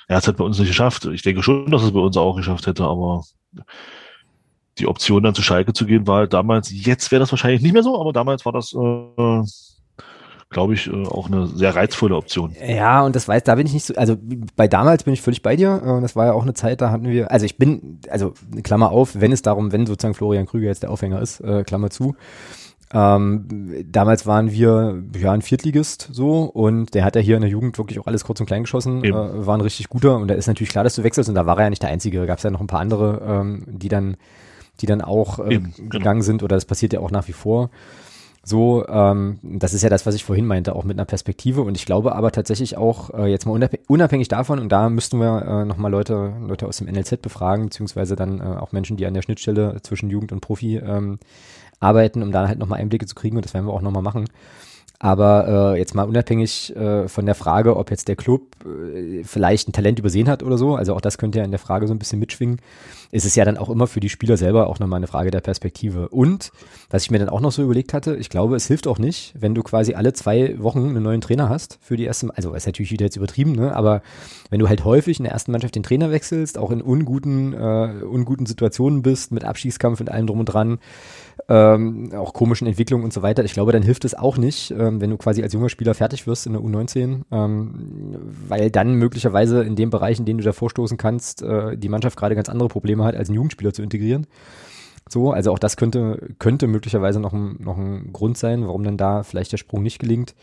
er 0.07 0.17
hat 0.17 0.23
es 0.23 0.27
halt 0.27 0.37
bei 0.37 0.43
uns 0.43 0.59
nicht 0.59 0.67
geschafft. 0.67 1.05
Ich 1.05 1.21
denke 1.21 1.43
schon, 1.43 1.71
dass 1.71 1.83
es 1.83 1.91
bei 1.91 1.99
uns 1.99 2.17
auch 2.17 2.35
geschafft 2.35 2.67
hätte, 2.67 2.83
aber 2.83 3.23
die 4.77 4.87
Option 4.87 5.23
dann 5.23 5.35
zu 5.35 5.41
Schalke 5.41 5.73
zu 5.73 5.85
gehen 5.85 6.05
war 6.07 6.19
halt 6.19 6.33
damals, 6.33 6.69
jetzt 6.71 7.11
wäre 7.11 7.21
das 7.21 7.31
wahrscheinlich 7.31 7.61
nicht 7.61 7.73
mehr 7.73 7.83
so, 7.83 7.99
aber 7.99 8.11
damals 8.11 8.45
war 8.45 8.51
das 8.51 8.73
äh, 8.73 9.43
glaube 10.49 10.73
ich, 10.73 10.87
äh, 10.87 11.05
auch 11.07 11.27
eine 11.27 11.47
sehr 11.47 11.75
reizvolle 11.75 12.15
Option. 12.15 12.55
Ja, 12.65 13.03
und 13.03 13.15
das 13.15 13.27
weiß, 13.27 13.43
da 13.43 13.55
bin 13.55 13.67
ich 13.67 13.73
nicht 13.73 13.85
so, 13.85 13.95
also 13.95 14.15
bei 14.55 14.67
damals 14.67 15.03
bin 15.03 15.13
ich 15.13 15.21
völlig 15.21 15.41
bei 15.41 15.55
dir. 15.55 15.81
Äh, 15.83 16.01
das 16.01 16.15
war 16.15 16.27
ja 16.27 16.33
auch 16.33 16.43
eine 16.43 16.53
Zeit, 16.53 16.81
da 16.81 16.91
hatten 16.91 17.09
wir, 17.09 17.31
also 17.31 17.45
ich 17.45 17.57
bin, 17.57 17.99
also 18.09 18.33
Klammer 18.63 18.91
auf, 18.91 19.19
wenn 19.19 19.31
es 19.31 19.41
darum, 19.41 19.71
wenn 19.71 19.85
sozusagen 19.85 20.13
Florian 20.13 20.45
Krüger 20.45 20.67
jetzt 20.67 20.83
der 20.83 20.91
Aufhänger 20.91 21.21
ist, 21.21 21.41
äh, 21.41 21.63
Klammer 21.63 21.89
zu. 21.89 22.15
Ähm, 22.93 23.47
damals 23.91 24.25
waren 24.25 24.51
wir 24.51 25.01
ja 25.17 25.31
ein 25.31 25.41
Viertligist 25.41 26.09
so. 26.11 26.43
Und 26.43 26.93
der 26.93 27.03
hat 27.03 27.15
ja 27.15 27.21
hier 27.21 27.35
in 27.35 27.41
der 27.41 27.49
Jugend 27.49 27.77
wirklich 27.77 27.99
auch 27.99 28.07
alles 28.07 28.23
kurz 28.23 28.39
und 28.39 28.45
klein 28.45 28.63
geschossen, 28.63 29.03
äh, 29.03 29.11
war 29.13 29.57
ein 29.57 29.61
richtig 29.61 29.89
guter. 29.89 30.17
Und 30.17 30.27
da 30.27 30.35
ist 30.35 30.47
natürlich 30.47 30.71
klar, 30.71 30.83
dass 30.83 30.95
du 30.95 31.03
wechselst. 31.03 31.29
Und 31.29 31.35
da 31.35 31.45
war 31.45 31.57
er 31.57 31.65
ja 31.65 31.69
nicht 31.69 31.83
der 31.83 31.89
Einzige, 31.89 32.19
da 32.19 32.25
gab 32.25 32.37
es 32.37 32.43
ja 32.43 32.51
noch 32.51 32.61
ein 32.61 32.67
paar 32.67 32.81
andere, 32.81 33.21
ähm, 33.27 33.63
die 33.67 33.89
dann 33.89 34.17
die 34.81 34.85
dann 34.85 35.01
auch 35.01 35.39
äh, 35.39 35.55
Eben, 35.55 35.73
genau. 35.75 35.89
gegangen 35.89 36.21
sind. 36.21 36.43
Oder 36.43 36.55
das 36.55 36.65
passiert 36.65 36.93
ja 36.93 36.99
auch 36.99 37.11
nach 37.11 37.27
wie 37.27 37.33
vor. 37.33 37.69
So, 38.47 38.85
ähm, 38.87 39.39
das 39.41 39.73
ist 39.73 39.81
ja 39.81 39.89
das, 39.89 40.05
was 40.05 40.13
ich 40.13 40.23
vorhin 40.23 40.45
meinte, 40.45 40.75
auch 40.75 40.83
mit 40.83 40.97
einer 40.97 41.05
Perspektive. 41.05 41.61
Und 41.61 41.75
ich 41.75 41.85
glaube 41.85 42.13
aber 42.13 42.31
tatsächlich 42.31 42.77
auch, 42.77 43.11
äh, 43.11 43.25
jetzt 43.25 43.47
mal 43.47 43.69
unabhängig 43.87 44.27
davon, 44.27 44.59
und 44.59 44.69
da 44.71 44.89
müssten 44.89 45.17
wir 45.19 45.41
äh, 45.41 45.65
nochmal 45.65 45.89
Leute, 45.89 46.33
Leute 46.45 46.67
aus 46.67 46.77
dem 46.77 46.87
NLZ 46.87 47.21
befragen, 47.23 47.65
beziehungsweise 47.65 48.15
dann 48.15 48.41
äh, 48.41 48.43
auch 48.43 48.71
Menschen, 48.71 48.97
die 48.97 49.07
an 49.07 49.15
der 49.15 49.23
Schnittstelle 49.23 49.81
zwischen 49.81 50.11
Jugend 50.11 50.31
und 50.31 50.41
Profi 50.41 50.77
ähm, 50.77 51.17
arbeiten, 51.79 52.23
um 52.23 52.31
da 52.31 52.47
halt 52.47 52.59
nochmal 52.59 52.79
Einblicke 52.79 53.05
zu 53.05 53.15
kriegen. 53.15 53.35
Und 53.37 53.45
das 53.45 53.53
werden 53.53 53.65
wir 53.65 53.73
auch 53.73 53.81
nochmal 53.81 54.03
machen. 54.03 54.25
Aber 54.99 55.73
äh, 55.75 55.79
jetzt 55.79 55.93
mal 55.93 56.07
unabhängig 56.07 56.75
äh, 56.75 57.07
von 57.07 57.25
der 57.25 57.35
Frage, 57.35 57.75
ob 57.75 57.91
jetzt 57.91 58.07
der 58.07 58.15
Club 58.15 58.41
äh, 58.65 59.23
vielleicht 59.23 59.67
ein 59.67 59.73
Talent 59.73 59.99
übersehen 59.99 60.29
hat 60.29 60.41
oder 60.41 60.57
so, 60.57 60.75
also 60.75 60.95
auch 60.95 61.01
das 61.01 61.17
könnte 61.17 61.39
ja 61.39 61.45
in 61.45 61.51
der 61.51 61.59
Frage 61.59 61.87
so 61.87 61.93
ein 61.93 61.99
bisschen 61.99 62.19
mitschwingen, 62.19 62.61
ist 63.11 63.25
es 63.25 63.35
ja 63.35 63.45
dann 63.45 63.57
auch 63.57 63.69
immer 63.69 63.87
für 63.87 63.99
die 63.99 64.09
Spieler 64.09 64.37
selber 64.37 64.67
auch 64.67 64.79
nochmal 64.79 64.97
eine 64.97 65.07
Frage 65.07 65.31
der 65.31 65.41
Perspektive. 65.41 66.09
Und 66.09 66.51
was 66.89 67.03
ich 67.03 67.11
mir 67.11 67.19
dann 67.19 67.29
auch 67.29 67.41
noch 67.41 67.51
so 67.51 67.63
überlegt 67.63 67.93
hatte, 67.93 68.15
ich 68.15 68.29
glaube, 68.29 68.55
es 68.55 68.67
hilft 68.67 68.87
auch 68.87 68.99
nicht, 68.99 69.33
wenn 69.37 69.55
du 69.55 69.63
quasi 69.63 69.93
alle 69.93 70.13
zwei 70.13 70.61
Wochen 70.61 70.89
einen 70.89 71.03
neuen 71.03 71.21
Trainer 71.21 71.49
hast 71.49 71.79
für 71.81 71.97
die 71.97 72.05
erste, 72.05 72.29
also 72.35 72.53
ist 72.53 72.65
natürlich 72.65 72.91
wieder 72.91 73.05
jetzt 73.05 73.15
übertrieben, 73.15 73.53
ne? 73.53 73.75
aber 73.75 74.01
wenn 74.49 74.59
du 74.59 74.69
halt 74.69 74.85
häufig 74.85 75.19
in 75.19 75.23
der 75.23 75.33
ersten 75.33 75.51
Mannschaft 75.51 75.75
den 75.75 75.83
Trainer 75.83 76.11
wechselst, 76.11 76.57
auch 76.57 76.71
in 76.71 76.81
unguten, 76.81 77.53
äh, 77.53 78.03
unguten 78.03 78.45
Situationen 78.45 79.01
bist, 79.01 79.31
mit 79.31 79.43
Abstiegskampf 79.43 79.99
und 79.99 80.11
allem 80.11 80.27
drum 80.27 80.39
und 80.39 80.45
dran, 80.45 80.79
ähm, 81.47 82.11
auch 82.15 82.33
komischen 82.33 82.67
Entwicklungen 82.67 83.03
und 83.03 83.13
so 83.13 83.21
weiter. 83.21 83.43
Ich 83.43 83.53
glaube, 83.53 83.71
dann 83.71 83.83
hilft 83.83 84.05
es 84.05 84.15
auch 84.15 84.37
nicht, 84.37 84.71
ähm, 84.71 85.01
wenn 85.01 85.09
du 85.09 85.17
quasi 85.17 85.43
als 85.43 85.53
junger 85.53 85.69
Spieler 85.69 85.93
fertig 85.93 86.27
wirst 86.27 86.47
in 86.47 86.53
der 86.53 86.61
U19, 86.61 87.21
ähm, 87.31 88.15
weil 88.47 88.71
dann 88.71 88.95
möglicherweise 88.95 89.63
in 89.63 89.75
dem 89.75 89.89
Bereich, 89.89 90.19
in 90.19 90.25
dem 90.25 90.37
du 90.37 90.43
da 90.43 90.53
vorstoßen 90.53 90.97
kannst, 90.97 91.41
äh, 91.41 91.77
die 91.77 91.89
Mannschaft 91.89 92.17
gerade 92.17 92.35
ganz 92.35 92.49
andere 92.49 92.69
Probleme 92.69 92.94
hat, 93.03 93.15
als 93.15 93.29
einen 93.29 93.35
Jugendspieler 93.35 93.73
zu 93.73 93.81
integrieren. 93.81 94.27
So, 95.09 95.31
also 95.31 95.51
auch 95.51 95.59
das 95.59 95.77
könnte, 95.77 96.33
könnte 96.39 96.67
möglicherweise 96.67 97.19
noch 97.19 97.33
ein, 97.33 97.57
noch 97.59 97.77
ein 97.77 98.11
Grund 98.11 98.37
sein, 98.37 98.65
warum 98.65 98.83
dann 98.83 98.97
da 98.97 99.23
vielleicht 99.23 99.51
der 99.51 99.57
Sprung 99.57 99.83
nicht 99.83 99.99
gelingt. 99.99 100.33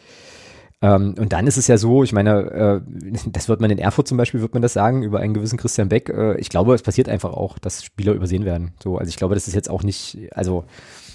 Ähm, 0.82 1.14
und 1.18 1.32
dann 1.32 1.46
ist 1.46 1.57
es 1.57 1.68
ja 1.68 1.78
so, 1.78 2.03
ich 2.03 2.12
meine, 2.12 2.50
äh, 2.50 2.80
das 3.26 3.48
wird 3.48 3.61
man 3.61 3.70
in 3.70 3.78
Erfurt 3.78 4.09
zum 4.09 4.18
Beispiel, 4.18 4.40
wird 4.40 4.53
man 4.53 4.62
das 4.62 4.72
sagen, 4.72 5.03
über 5.03 5.20
einen 5.20 5.32
gewissen 5.32 5.57
Christian 5.57 5.88
Beck. 5.88 6.09
Äh, 6.09 6.38
ich 6.38 6.48
glaube, 6.48 6.74
es 6.74 6.82
passiert 6.82 7.09
einfach 7.09 7.32
auch, 7.32 7.59
dass 7.59 7.84
Spieler 7.84 8.12
übersehen 8.12 8.44
werden. 8.44 8.72
So, 8.82 8.98
also 8.98 9.09
ich 9.09 9.16
glaube, 9.16 9.34
das 9.34 9.46
ist 9.46 9.55
jetzt 9.55 9.70
auch 9.70 9.84
nicht, 9.84 10.18
also 10.32 10.64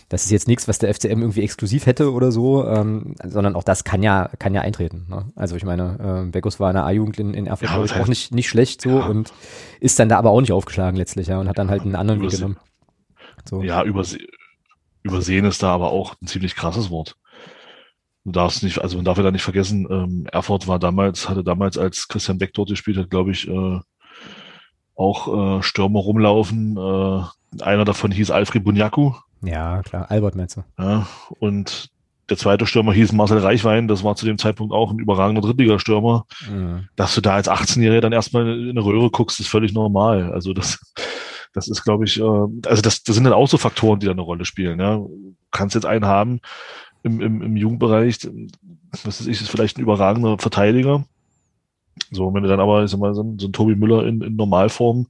das 0.09 0.23
ist 0.23 0.31
jetzt 0.31 0.47
nichts, 0.47 0.67
was 0.67 0.79
der 0.79 0.93
FCM 0.93 1.21
irgendwie 1.21 1.43
exklusiv 1.43 1.85
hätte 1.85 2.13
oder 2.13 2.31
so, 2.31 2.65
ähm, 2.65 3.15
sondern 3.23 3.55
auch 3.55 3.63
das 3.63 3.83
kann 3.83 4.03
ja, 4.03 4.29
kann 4.39 4.53
ja 4.53 4.61
eintreten. 4.61 5.05
Ne? 5.09 5.31
Also 5.35 5.55
ich 5.57 5.65
meine, 5.65 6.23
äh, 6.27 6.31
Beckus 6.31 6.59
war 6.59 6.69
in 6.69 6.75
der 6.75 6.85
A-Jugend 6.85 7.19
in, 7.19 7.33
in 7.33 7.47
Erfurt 7.47 7.69
ja, 7.69 8.01
auch 8.01 8.07
nicht, 8.07 8.33
nicht 8.33 8.47
schlecht 8.47 8.81
so 8.81 8.89
ja. 8.89 9.05
und 9.05 9.33
ist 9.81 9.99
dann 9.99 10.07
da 10.07 10.17
aber 10.17 10.29
auch 10.29 10.39
nicht 10.39 10.53
aufgeschlagen 10.53 10.97
letztlich, 10.97 11.27
ja, 11.27 11.39
und 11.39 11.49
hat 11.49 11.57
dann 11.57 11.69
halt 11.69 11.81
einen 11.81 11.95
anderen 11.95 12.21
Weg 12.21 12.31
genommen. 12.31 12.57
So. 13.43 13.61
Ja, 13.61 13.83
überse 13.83 14.17
übersehen 15.03 15.45
ist 15.45 15.63
da 15.63 15.73
aber 15.73 15.91
auch 15.91 16.15
ein 16.21 16.27
ziemlich 16.27 16.55
krasses 16.55 16.89
Wort. 16.89 17.15
Du 18.25 18.31
darfst 18.31 18.61
nicht, 18.61 18.79
also 18.79 18.97
man 18.97 19.05
darf 19.05 19.17
ja 19.17 19.23
da 19.23 19.31
nicht 19.31 19.43
vergessen, 19.43 19.87
ähm, 19.89 20.27
Erfurt 20.31 20.67
war 20.67 20.79
damals, 20.79 21.29
hatte 21.29 21.45
damals, 21.45 21.77
als 21.77 22.09
Christian 22.09 22.37
Beck 22.37 22.53
dort 22.53 22.69
gespielt 22.69 22.97
hat, 22.97 23.09
glaube 23.09 23.31
ich, 23.31 23.47
äh, 23.47 23.79
auch 24.95 25.59
äh, 25.59 25.63
Stürmer 25.63 25.99
rumlaufen. 25.99 26.75
Äh, 26.75 27.63
einer 27.63 27.85
davon 27.85 28.11
hieß 28.11 28.31
Alfred 28.31 28.65
Bunyaku. 28.65 29.13
Ja, 29.43 29.81
klar, 29.83 30.09
Albert 30.09 30.35
meinst 30.35 30.57
du. 30.57 30.63
Ja, 30.77 31.07
und 31.39 31.89
der 32.29 32.37
zweite 32.37 32.65
Stürmer 32.65 32.93
hieß 32.93 33.13
Marcel 33.13 33.37
Reichwein, 33.37 33.87
das 33.87 34.03
war 34.03 34.15
zu 34.15 34.25
dem 34.25 34.37
Zeitpunkt 34.37 34.73
auch 34.73 34.91
ein 34.91 34.99
überragender 34.99 35.41
Drittligastürmer. 35.41 36.25
Mhm. 36.49 36.89
Dass 36.95 37.15
du 37.15 37.21
da 37.21 37.35
als 37.35 37.49
18-Jähriger 37.49 38.01
dann 38.01 38.13
erstmal 38.13 38.47
in 38.47 38.71
eine 38.71 38.83
Röhre 38.83 39.09
guckst, 39.09 39.39
ist 39.39 39.47
völlig 39.47 39.73
normal. 39.73 40.33
Also 40.33 40.53
das, 40.53 40.79
das 41.53 41.67
ist, 41.67 41.83
glaube 41.83 42.05
ich, 42.05 42.19
äh, 42.19 42.23
also 42.65 42.81
das, 42.81 43.03
das 43.03 43.15
sind 43.15 43.23
dann 43.23 43.33
auch 43.33 43.47
so 43.47 43.57
Faktoren, 43.57 43.99
die 43.99 44.07
da 44.07 44.11
eine 44.11 44.21
Rolle 44.21 44.43
spielen. 44.43 44.79
Ja. 44.79 44.95
Du 44.97 45.35
kannst 45.51 45.75
jetzt 45.75 45.85
einen 45.85 46.05
haben, 46.05 46.41
im, 47.03 47.21
im, 47.21 47.41
im 47.41 47.55
Jugendbereich, 47.55 48.19
was 48.91 49.21
weiß 49.21 49.27
ich, 49.27 49.41
ist 49.41 49.49
vielleicht 49.49 49.77
ein 49.77 49.81
überragender 49.81 50.37
Verteidiger. 50.37 51.05
So, 52.11 52.33
wenn 52.33 52.43
du 52.43 52.49
dann 52.49 52.59
aber, 52.59 52.83
ich 52.83 52.91
sag 52.91 52.99
mal, 52.99 53.13
so 53.13 53.23
ein, 53.23 53.39
so 53.39 53.47
ein 53.47 53.53
Tobi 53.53 53.75
Müller 53.75 54.05
in, 54.05 54.21
in 54.21 54.35
Normalform 54.35 55.07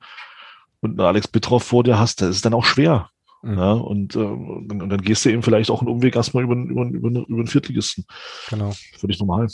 und 0.81 0.91
einen 0.91 1.07
Alex 1.07 1.27
Bitroff 1.27 1.63
vor 1.63 1.83
dir 1.83 1.99
hast, 1.99 2.21
das 2.21 2.35
ist 2.35 2.45
dann 2.45 2.53
auch 2.53 2.65
schwer. 2.65 3.09
Mhm. 3.47 3.57
Ja, 3.57 3.71
und, 3.71 4.15
äh, 4.15 4.19
und, 4.19 4.81
und, 4.81 4.89
dann 4.89 5.01
gehst 5.01 5.23
du 5.23 5.29
eben 5.29 5.41
vielleicht 5.41 5.71
auch 5.71 5.79
einen 5.79 5.89
Umweg 5.89 6.17
erstmal 6.17 6.43
über, 6.43 6.55
über, 6.55 6.83
über, 6.83 7.09
über 7.09 7.37
einen 7.37 7.47
Viertligisten. 7.47 8.05
Genau. 8.49 8.73
Völlig 8.97 9.19
normal. 9.19 9.47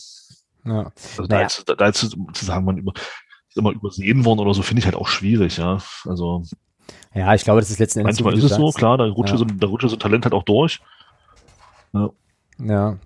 Ja. 0.66 0.92
Also 1.18 1.24
naja. 1.24 1.28
da, 1.28 1.42
jetzt, 1.42 1.64
da 1.78 1.86
jetzt 1.86 2.00
zu 2.00 2.46
sagen, 2.46 2.66
man 2.66 2.78
über, 2.78 2.94
ist 2.96 3.58
immer 3.58 3.72
übersehen 3.72 4.26
worden 4.26 4.40
oder 4.40 4.56
so, 4.56 4.64
finde 4.64 4.80
ich 4.80 4.86
halt 4.86 4.96
auch 4.96 5.08
schwierig, 5.08 5.58
ja. 5.58 5.78
Also. 6.06 6.44
Ja, 7.14 7.36
ich 7.36 7.44
glaube, 7.44 7.60
das 7.60 7.70
ist 7.70 7.78
letzten 7.78 8.00
Endes. 8.00 8.20
Manchmal 8.20 8.34
so, 8.36 8.48
ist 8.48 8.52
es 8.52 8.58
so, 8.58 8.72
klar, 8.72 8.98
da 8.98 9.06
rutscht, 9.06 9.34
ja. 9.34 9.38
so, 9.38 9.46
da 9.46 9.68
rutscht 9.68 9.88
so 9.88 9.96
ein 9.96 10.00
Talent 10.00 10.26
halt 10.26 10.34
auch 10.34 10.44
durch. 10.44 10.80
Ja. 11.94 12.10
Ja. 12.58 12.98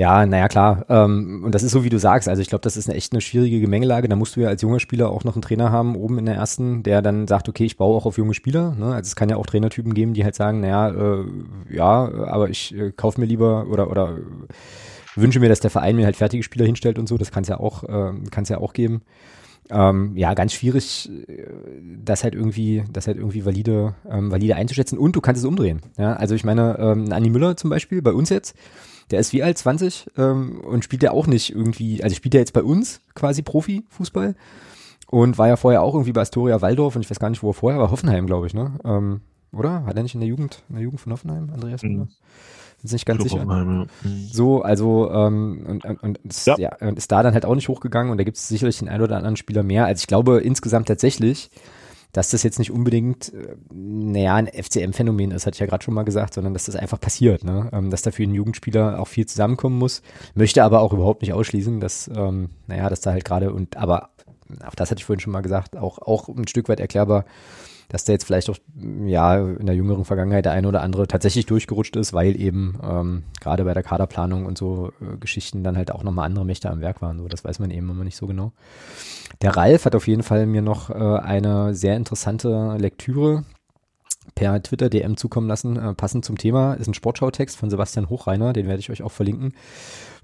Ja, 0.00 0.24
naja, 0.24 0.48
klar. 0.48 0.86
Ähm, 0.88 1.42
und 1.44 1.54
das 1.54 1.62
ist 1.62 1.72
so, 1.72 1.84
wie 1.84 1.90
du 1.90 1.98
sagst. 1.98 2.26
Also 2.26 2.40
ich 2.40 2.48
glaube, 2.48 2.62
das 2.62 2.78
ist 2.78 2.88
eine 2.88 2.96
echt 2.96 3.12
eine 3.12 3.20
schwierige 3.20 3.60
Gemengelage. 3.60 4.08
Da 4.08 4.16
musst 4.16 4.34
du 4.34 4.40
ja 4.40 4.48
als 4.48 4.62
junger 4.62 4.80
Spieler 4.80 5.10
auch 5.10 5.24
noch 5.24 5.34
einen 5.34 5.42
Trainer 5.42 5.70
haben, 5.70 5.94
oben 5.94 6.18
in 6.18 6.24
der 6.24 6.36
ersten, 6.36 6.82
der 6.82 7.02
dann 7.02 7.28
sagt, 7.28 7.50
okay, 7.50 7.66
ich 7.66 7.76
baue 7.76 7.94
auch 7.98 8.06
auf 8.06 8.16
junge 8.16 8.32
Spieler. 8.32 8.74
Ne? 8.78 8.86
Also 8.86 9.08
es 9.08 9.14
kann 9.14 9.28
ja 9.28 9.36
auch 9.36 9.44
Trainertypen 9.44 9.92
geben, 9.92 10.14
die 10.14 10.24
halt 10.24 10.34
sagen, 10.34 10.60
naja, 10.62 10.88
äh, 10.88 11.24
ja, 11.68 12.10
aber 12.28 12.48
ich 12.48 12.74
äh, 12.74 12.92
kaufe 12.92 13.20
mir 13.20 13.26
lieber 13.26 13.66
oder, 13.68 13.90
oder 13.90 14.16
wünsche 15.16 15.38
mir, 15.38 15.50
dass 15.50 15.60
der 15.60 15.70
Verein 15.70 15.96
mir 15.96 16.06
halt 16.06 16.16
fertige 16.16 16.42
Spieler 16.42 16.64
hinstellt 16.64 16.98
und 16.98 17.06
so. 17.06 17.18
Das 17.18 17.30
kann 17.30 17.42
es 17.42 17.50
ja 17.50 17.60
auch, 17.60 17.84
äh, 17.84 18.12
kann 18.30 18.44
ja 18.44 18.56
auch 18.56 18.72
geben. 18.72 19.02
Ähm, 19.68 20.16
ja, 20.16 20.32
ganz 20.32 20.54
schwierig, 20.54 21.10
äh, 21.28 21.44
das 22.02 22.24
halt 22.24 22.34
irgendwie, 22.34 22.84
das 22.90 23.06
halt 23.06 23.18
irgendwie 23.18 23.44
valide, 23.44 23.96
ähm, 24.10 24.30
valide 24.30 24.56
einzuschätzen. 24.56 24.98
Und 24.98 25.14
du 25.14 25.20
kannst 25.20 25.42
es 25.42 25.46
umdrehen. 25.46 25.82
Ja, 25.98 26.14
also 26.14 26.34
ich 26.34 26.44
meine, 26.44 26.78
ähm, 26.78 27.12
Anni 27.12 27.28
Müller 27.28 27.58
zum 27.58 27.68
Beispiel 27.68 28.00
bei 28.00 28.12
uns 28.12 28.30
jetzt, 28.30 28.56
der 29.10 29.20
ist 29.20 29.32
wie 29.32 29.42
alt, 29.42 29.58
20 29.58 30.10
ähm, 30.16 30.60
und 30.60 30.84
spielt 30.84 31.02
ja 31.02 31.10
auch 31.10 31.26
nicht 31.26 31.54
irgendwie, 31.54 32.02
also 32.02 32.14
spielt 32.14 32.34
er 32.34 32.40
jetzt 32.40 32.52
bei 32.52 32.62
uns 32.62 33.00
quasi 33.14 33.42
Profifußball 33.42 34.34
und 35.08 35.38
war 35.38 35.48
ja 35.48 35.56
vorher 35.56 35.82
auch 35.82 35.94
irgendwie 35.94 36.12
bei 36.12 36.20
Astoria 36.20 36.60
Waldorf 36.60 36.96
und 36.96 37.02
ich 37.02 37.10
weiß 37.10 37.18
gar 37.18 37.30
nicht, 37.30 37.42
wo 37.42 37.50
er 37.50 37.54
vorher 37.54 37.80
war, 37.80 37.90
Hoffenheim, 37.90 38.26
glaube 38.26 38.46
ich, 38.46 38.54
ne? 38.54 38.72
Ähm, 38.84 39.20
oder? 39.52 39.84
Hat 39.84 39.96
er 39.96 40.02
nicht 40.02 40.14
in 40.14 40.20
der 40.20 40.28
Jugend, 40.28 40.62
in 40.68 40.76
der 40.76 40.84
Jugend 40.84 41.00
von 41.00 41.12
Hoffenheim, 41.12 41.50
Andreas? 41.52 41.82
Mhm. 41.82 41.88
Bin 41.88 42.08
nicht 42.92 43.06
ganz 43.06 43.22
sicher. 43.22 43.44
Mhm. 43.44 43.88
So, 44.32 44.62
also 44.62 45.10
ähm, 45.10 45.64
und, 45.68 45.84
und, 45.84 46.02
und 46.02 46.18
ist, 46.18 46.46
ja. 46.46 46.56
ja. 46.58 46.70
ist 46.70 47.12
da 47.12 47.22
dann 47.22 47.34
halt 47.34 47.44
auch 47.44 47.54
nicht 47.54 47.68
hochgegangen 47.68 48.10
und 48.10 48.18
da 48.18 48.24
gibt 48.24 48.36
es 48.38 48.48
sicherlich 48.48 48.78
den 48.78 48.88
einen 48.88 49.02
oder 49.02 49.16
anderen 49.16 49.36
Spieler 49.36 49.62
mehr. 49.62 49.86
Also 49.86 50.00
ich 50.00 50.06
glaube 50.06 50.40
insgesamt 50.40 50.88
tatsächlich, 50.88 51.50
dass 52.12 52.30
das 52.30 52.42
jetzt 52.42 52.58
nicht 52.58 52.70
unbedingt, 52.70 53.32
äh, 53.32 53.56
naja, 53.72 54.34
ein 54.34 54.48
FCM-Phänomen 54.48 55.30
ist, 55.30 55.46
hatte 55.46 55.56
ich 55.56 55.60
ja 55.60 55.66
gerade 55.66 55.84
schon 55.84 55.94
mal 55.94 56.04
gesagt, 56.04 56.34
sondern 56.34 56.54
dass 56.54 56.64
das 56.64 56.76
einfach 56.76 57.00
passiert, 57.00 57.44
ne? 57.44 57.68
Ähm, 57.72 57.90
dass 57.90 58.02
da 58.02 58.10
für 58.10 58.22
einen 58.22 58.34
Jugendspieler 58.34 59.00
auch 59.00 59.08
viel 59.08 59.26
zusammenkommen 59.26 59.78
muss. 59.78 60.02
Möchte 60.34 60.64
aber 60.64 60.80
auch 60.80 60.92
überhaupt 60.92 61.22
nicht 61.22 61.32
ausschließen, 61.32 61.80
dass, 61.80 62.10
ähm, 62.14 62.50
naja, 62.66 62.88
dass 62.88 63.00
da 63.00 63.12
halt 63.12 63.24
gerade 63.24 63.52
und 63.52 63.76
aber 63.76 64.10
auch 64.66 64.74
das 64.74 64.90
hatte 64.90 64.98
ich 64.98 65.04
vorhin 65.04 65.20
schon 65.20 65.32
mal 65.32 65.42
gesagt, 65.42 65.76
auch, 65.76 65.98
auch 65.98 66.28
ein 66.28 66.48
Stück 66.48 66.68
weit 66.68 66.80
erklärbar, 66.80 67.24
dass 67.90 68.04
da 68.04 68.12
jetzt 68.12 68.24
vielleicht 68.24 68.48
auch 68.48 68.56
ja 69.04 69.36
in 69.36 69.66
der 69.66 69.74
jüngeren 69.74 70.04
Vergangenheit 70.04 70.44
der 70.44 70.52
eine 70.52 70.68
oder 70.68 70.80
andere 70.80 71.06
tatsächlich 71.08 71.44
durchgerutscht 71.46 71.96
ist, 71.96 72.12
weil 72.12 72.40
eben 72.40 72.78
ähm, 72.82 73.24
gerade 73.40 73.64
bei 73.64 73.74
der 73.74 73.82
Kaderplanung 73.82 74.46
und 74.46 74.56
so 74.56 74.92
äh, 75.00 75.16
Geschichten 75.18 75.64
dann 75.64 75.76
halt 75.76 75.90
auch 75.90 76.04
nochmal 76.04 76.26
andere 76.26 76.44
Mächte 76.44 76.70
am 76.70 76.80
Werk 76.80 77.02
waren. 77.02 77.18
So, 77.18 77.28
das 77.28 77.44
weiß 77.44 77.58
man 77.58 77.70
eben 77.70 77.90
immer 77.90 78.04
nicht 78.04 78.16
so 78.16 78.28
genau. 78.28 78.52
Der 79.42 79.56
Ralf 79.56 79.84
hat 79.84 79.96
auf 79.96 80.06
jeden 80.06 80.22
Fall 80.22 80.46
mir 80.46 80.62
noch 80.62 80.88
äh, 80.88 80.94
eine 80.94 81.74
sehr 81.74 81.96
interessante 81.96 82.76
Lektüre 82.78 83.44
per 84.36 84.62
Twitter 84.62 84.88
DM 84.88 85.16
zukommen 85.16 85.48
lassen, 85.48 85.76
äh, 85.76 85.94
passend 85.94 86.24
zum 86.24 86.38
Thema, 86.38 86.74
ist 86.74 86.86
ein 86.86 86.94
Sportschau-Text 86.94 87.56
von 87.56 87.70
Sebastian 87.70 88.08
Hochreiner, 88.08 88.52
den 88.52 88.68
werde 88.68 88.80
ich 88.80 88.90
euch 88.90 89.02
auch 89.02 89.10
verlinken, 89.10 89.54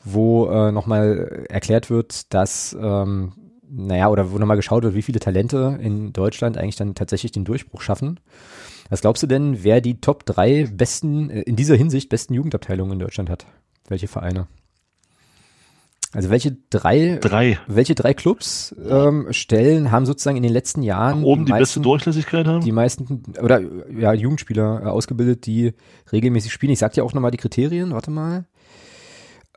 wo 0.05 0.47
äh, 0.47 0.71
nochmal 0.71 1.47
erklärt 1.49 1.91
wird, 1.91 2.33
dass 2.33 2.77
ähm, 2.81 3.33
naja, 3.71 4.09
oder 4.09 4.33
wo 4.33 4.39
nochmal 4.39 4.57
geschaut 4.57 4.83
wird, 4.83 4.95
wie 4.95 5.03
viele 5.03 5.21
Talente 5.21 5.79
in 5.81 6.13
Deutschland 6.13 6.57
eigentlich 6.59 6.77
dann 6.77 6.95
tatsächlich 6.95 7.33
den 7.33 7.45
Durchbruch 7.45 7.83
schaffen. 7.83 8.21
Was 8.89 9.01
glaubst 9.01 9.23
du 9.23 9.27
denn, 9.27 9.65
wer 9.65 9.81
die 9.81 10.01
Top 10.01 10.25
3 10.27 10.69
besten, 10.73 11.31
äh, 11.31 11.43
in 11.43 11.57
dieser 11.57 11.77
Hinsicht 11.77 12.09
besten 12.09 12.35
Jugendabteilungen 12.35 12.95
in 12.95 12.99
Deutschland 13.01 13.31
hat? 13.31 13.47
Welche 13.89 14.09
Vereine? 14.09 14.47
Also 16.13 16.31
welche 16.31 16.57
drei, 16.71 17.19
Drei. 17.21 17.59
welche 17.67 17.95
drei 17.95 18.15
Clubs 18.15 18.75
ähm, 18.89 19.27
stellen, 19.33 19.91
haben 19.91 20.07
sozusagen 20.07 20.37
in 20.39 20.43
den 20.43 20.53
letzten 20.53 20.83
Jahren 20.83 21.25
Oben 21.25 21.45
die 21.45 21.53
beste 21.53 21.61
meisten, 21.63 21.83
Durchlässigkeit 21.83 22.47
haben? 22.47 22.65
die 22.65 22.73
meisten 22.73 23.23
oder 23.43 23.61
ja 23.91 24.15
Jugendspieler 24.15 24.83
äh, 24.85 24.89
ausgebildet, 24.89 25.45
die 25.47 25.75
regelmäßig 26.13 26.53
spielen. 26.53 26.73
Ich 26.73 26.79
sag 26.79 26.93
dir 26.93 27.05
auch 27.05 27.13
nochmal 27.13 27.33
die 27.33 27.37
Kriterien. 27.37 27.93
Warte 27.93 28.11
mal. 28.11 28.47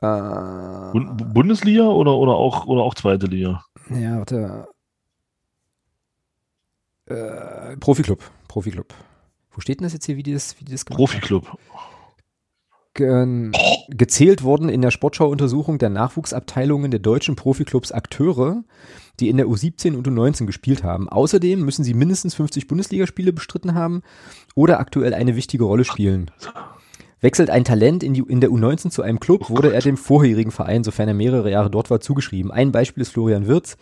Äh, 0.02 0.92
Bund- 0.92 1.34
Bundesliga 1.34 1.88
oder, 1.88 2.16
oder, 2.16 2.32
auch, 2.32 2.66
oder 2.66 2.82
auch 2.82 2.94
zweite 2.94 3.26
Liga? 3.26 3.64
ja, 3.90 4.18
warte. 4.18 4.68
Äh, 7.06 7.76
Profiklub, 7.78 8.22
Profiklub. 8.48 8.94
Wo 9.50 9.60
steht 9.60 9.80
denn 9.80 9.84
das 9.84 9.92
jetzt 9.92 10.06
hier, 10.06 10.16
wie 10.16 10.22
die 10.22 10.32
das, 10.32 10.58
wie 10.60 10.64
die 10.64 10.72
das 10.72 10.84
gemacht 10.86 11.00
haben? 11.00 11.06
Profiklub. 11.06 11.58
Ge 12.94 13.50
gezählt 13.88 14.42
wurden 14.42 14.68
in 14.68 14.82
der 14.82 14.90
Sportschau-Untersuchung 14.90 15.78
der 15.78 15.90
Nachwuchsabteilungen 15.90 16.90
der 16.90 17.00
deutschen 17.00 17.36
Profiklubs 17.36 17.92
Akteure, 17.92 18.62
die 19.20 19.28
in 19.28 19.36
der 19.36 19.46
U17 19.46 19.96
und 19.96 20.06
U19 20.08 20.46
gespielt 20.46 20.82
haben. 20.82 21.08
Außerdem 21.08 21.60
müssen 21.64 21.84
sie 21.84 21.94
mindestens 21.94 22.34
50 22.34 22.66
Bundesligaspiele 22.66 23.32
bestritten 23.32 23.74
haben 23.74 24.02
oder 24.54 24.80
aktuell 24.80 25.14
eine 25.14 25.36
wichtige 25.36 25.64
Rolle 25.64 25.84
spielen. 25.84 26.30
Wechselt 27.20 27.50
ein 27.50 27.64
Talent 27.64 28.02
in, 28.02 28.14
die, 28.14 28.20
in 28.20 28.40
der 28.40 28.50
U19 28.50 28.90
zu 28.90 29.02
einem 29.02 29.20
Club, 29.20 29.50
wurde 29.50 29.72
er 29.74 29.80
dem 29.82 29.96
vorherigen 29.98 30.50
Verein, 30.50 30.84
sofern 30.84 31.08
er 31.08 31.14
mehrere 31.14 31.50
Jahre 31.50 31.70
dort 31.70 31.90
war, 31.90 32.00
zugeschrieben. 32.00 32.50
Ein 32.50 32.72
Beispiel 32.72 33.02
ist 33.02 33.10
Florian 33.12 33.46
Wirz, 33.46 33.76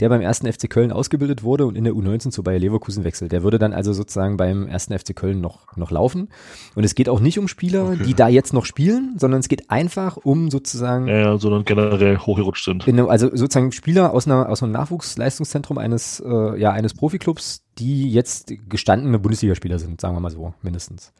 der 0.00 0.08
beim 0.10 0.20
ersten 0.20 0.50
FC 0.52 0.68
Köln 0.68 0.90
ausgebildet 0.92 1.42
wurde 1.42 1.64
und 1.64 1.76
in 1.76 1.84
der 1.84 1.92
U19 1.94 2.30
zu 2.30 2.42
Bayer 2.42 2.58
Leverkusen 2.58 3.04
wechselt. 3.04 3.30
Der 3.32 3.42
würde 3.44 3.58
dann 3.58 3.72
also 3.72 3.92
sozusagen 3.92 4.36
beim 4.36 4.66
ersten 4.66 4.98
FC 4.98 5.14
Köln 5.14 5.40
noch, 5.40 5.74
noch 5.76 5.90
laufen. 5.90 6.28
Und 6.74 6.84
es 6.84 6.94
geht 6.94 7.08
auch 7.08 7.20
nicht 7.20 7.38
um 7.38 7.46
Spieler, 7.48 7.84
Okay. 7.92 8.02
die 8.04 8.14
da 8.14 8.28
jetzt 8.28 8.52
noch 8.52 8.64
spielen, 8.66 9.14
sondern 9.18 9.40
es 9.40 9.48
geht 9.48 9.70
einfach 9.70 10.16
um 10.18 10.50
sozusagen 10.50 11.06
Ja, 11.08 11.38
sondern 11.38 11.64
generell 11.64 12.18
hochgerutscht 12.18 12.64
sind. 12.64 12.86
in, 12.88 12.98
einem- 12.98 13.08
also 13.08 13.28
sozusagen 13.28 13.72
Spieler 13.72 14.12
aus, 14.12 14.26
einer, 14.26 14.48
aus 14.50 14.62
einem 14.62 14.72
Nachwuchsleistungszentrum 14.72 15.78
eines, 15.78 16.20
äh, 16.20 16.58
ja, 16.60 16.72
eines 16.72 16.94
Profiklubs, 16.94 17.62
die 17.78 18.10
jetzt 18.10 18.52
gestandene 18.68 19.18
Bundesligaspieler 19.18 19.78
sind, 19.78 20.00
sagen 20.00 20.16
wir 20.16 20.20
mal 20.20 20.30
so, 20.30 20.52
mindestens. 20.62 21.12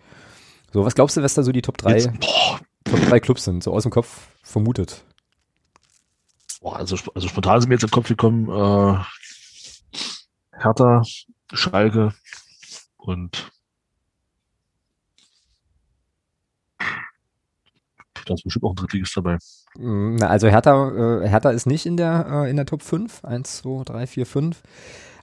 So, 0.73 0.85
was 0.85 0.95
glaubst 0.95 1.17
du, 1.17 1.23
was 1.23 1.35
da 1.35 1.43
so 1.43 1.53
die 1.53 1.63
Top 1.63 1.77
3, 1.79 1.93
Jetzt, 1.93 2.11
Top 2.85 3.01
3 3.09 3.21
Clubs 3.21 3.45
sind? 3.45 3.63
So 3.63 3.73
aus 3.73 3.83
dem 3.83 3.93
Kopf 3.93 4.29
vermutet. 4.43 5.05
boah, 6.63 6.77
also, 6.77 6.97
also 7.15 7.29
spontan 7.29 7.61
sind 7.61 7.69
mir 7.69 7.75
jetzt 7.75 7.85
im 7.85 7.91
Kopf 7.91 8.09
gekommen, 8.09 8.49
äh, 8.49 8.99
Hertha, 10.53 11.03
Schalke 11.53 12.15
und 12.97 13.51
da 18.27 18.35
ist 18.35 18.45
bestimmt 18.45 18.65
auch 18.65 18.71
ein 18.73 18.77
Drittligist 18.77 19.17
dabei. 19.17 19.39
Mm, 19.77 20.15
Na, 20.15 20.29
also 20.29 20.49
Hertha, 20.49 21.23
äh, 21.23 21.29
Hertha 21.29 21.51
ist 21.51 21.67
nicht 21.67 21.87
in 21.87 21.97
der, 21.97 22.27
äh, 22.31 22.51
in 22.51 22.57
der 22.57 22.67
Top 22.67 22.83
5. 22.83 23.25
1, 23.25 23.59
2, 23.59 23.85
3, 23.85 24.07
4, 24.07 24.27
5. 24.27 24.63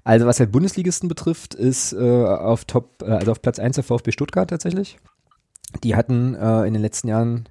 Also 0.03 0.25
was 0.25 0.39
halt 0.39 0.51
Bundesligisten 0.51 1.07
betrifft, 1.07 1.53
ist 1.53 1.93
äh, 1.93 2.25
auf 2.25 2.65
Top, 2.65 3.01
äh, 3.01 3.11
also 3.11 3.31
auf 3.31 3.41
Platz 3.41 3.57
1 3.57 3.75
der 3.75 3.85
VfB 3.85 4.11
Stuttgart 4.11 4.49
tatsächlich. 4.49 4.97
Die 5.83 5.95
hatten 5.95 6.35
äh, 6.35 6.63
in 6.65 6.73
den 6.73 6.81
letzten 6.81 7.07
Jahren, 7.07 7.47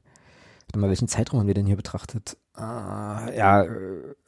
warte 0.66 0.78
mal, 0.78 0.88
welchen 0.88 1.08
Zeitraum 1.08 1.40
haben 1.40 1.46
wir 1.46 1.54
denn 1.54 1.66
hier 1.66 1.76
betrachtet? 1.76 2.36
Ah, 2.54 3.30
ja, 3.36 3.62
äh, 3.62 3.68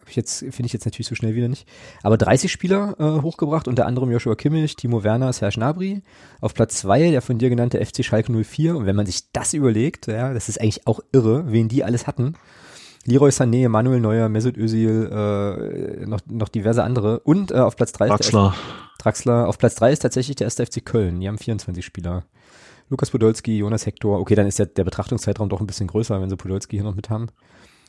hab 0.01 0.09
ich 0.09 0.14
jetzt 0.14 0.38
finde 0.38 0.66
ich 0.66 0.72
jetzt 0.72 0.84
natürlich 0.84 1.09
so 1.09 1.16
schnell 1.16 1.34
wieder 1.34 1.49
nicht. 1.49 1.66
Aber 2.03 2.16
30 2.16 2.51
Spieler 2.51 2.95
äh, 3.01 3.22
hochgebracht, 3.22 3.66
unter 3.66 3.86
anderem 3.86 4.12
Joshua 4.12 4.36
Kimmich, 4.36 4.76
Timo 4.76 5.03
Werner, 5.03 5.32
Serge 5.32 5.57
Gnabry. 5.57 6.03
Auf 6.41 6.55
Platz 6.55 6.76
2 6.78 7.11
der 7.11 7.22
von 7.22 7.38
dir 7.38 7.51
genannte 7.51 7.84
FC 7.84 8.05
Schalke 8.05 8.32
04. 8.32 8.76
Und 8.76 8.86
wenn 8.86 8.95
man 8.95 9.07
sich 9.07 9.32
das 9.32 9.53
überlegt, 9.53 10.07
ja, 10.07 10.32
das 10.32 10.49
ist 10.49 10.61
eigentlich 10.61 10.86
auch 10.86 11.01
irre, 11.12 11.51
wen 11.51 11.68
die 11.68 11.82
alles 11.82 12.07
hatten. 12.07 12.34
Leroy 13.05 13.30
Sané, 13.30 13.68
Manuel 13.68 14.01
Neuer, 14.01 14.28
Mesut 14.28 14.57
Özil, 14.57 15.11
äh, 15.11 16.07
noch, 16.07 16.20
noch 16.26 16.49
diverse 16.49 16.84
andere. 16.84 17.20
Und 17.20 17.51
äh, 17.51 17.55
auf 17.55 17.74
Platz 17.74 17.93
3 17.93 18.05
ist 18.05 18.11
der 18.11 18.16
Draxler, 18.16 18.55
Draxler. 18.99 19.49
Auf 19.49 19.59
Platz 19.59 19.74
3 19.76 19.93
ist 19.93 20.01
tatsächlich 20.01 20.36
der 20.36 20.47
erste 20.47 20.64
FC 20.64 20.84
Köln. 20.84 21.20
Die 21.20 21.26
haben 21.26 21.38
24 21.38 21.84
Spieler. 21.84 22.24
Lukas 22.91 23.11
Podolski, 23.11 23.57
Jonas 23.57 23.86
Hector. 23.86 24.18
Okay, 24.18 24.34
dann 24.34 24.49
ist 24.49 24.59
ja 24.59 24.64
der 24.64 24.82
Betrachtungszeitraum 24.82 25.49
doch 25.49 25.61
ein 25.61 25.66
bisschen 25.66 25.86
größer, 25.86 26.20
wenn 26.20 26.28
sie 26.28 26.36
Podolski 26.36 26.76
hier 26.76 26.84
noch 26.84 26.97
mit 26.97 27.09
haben. 27.09 27.28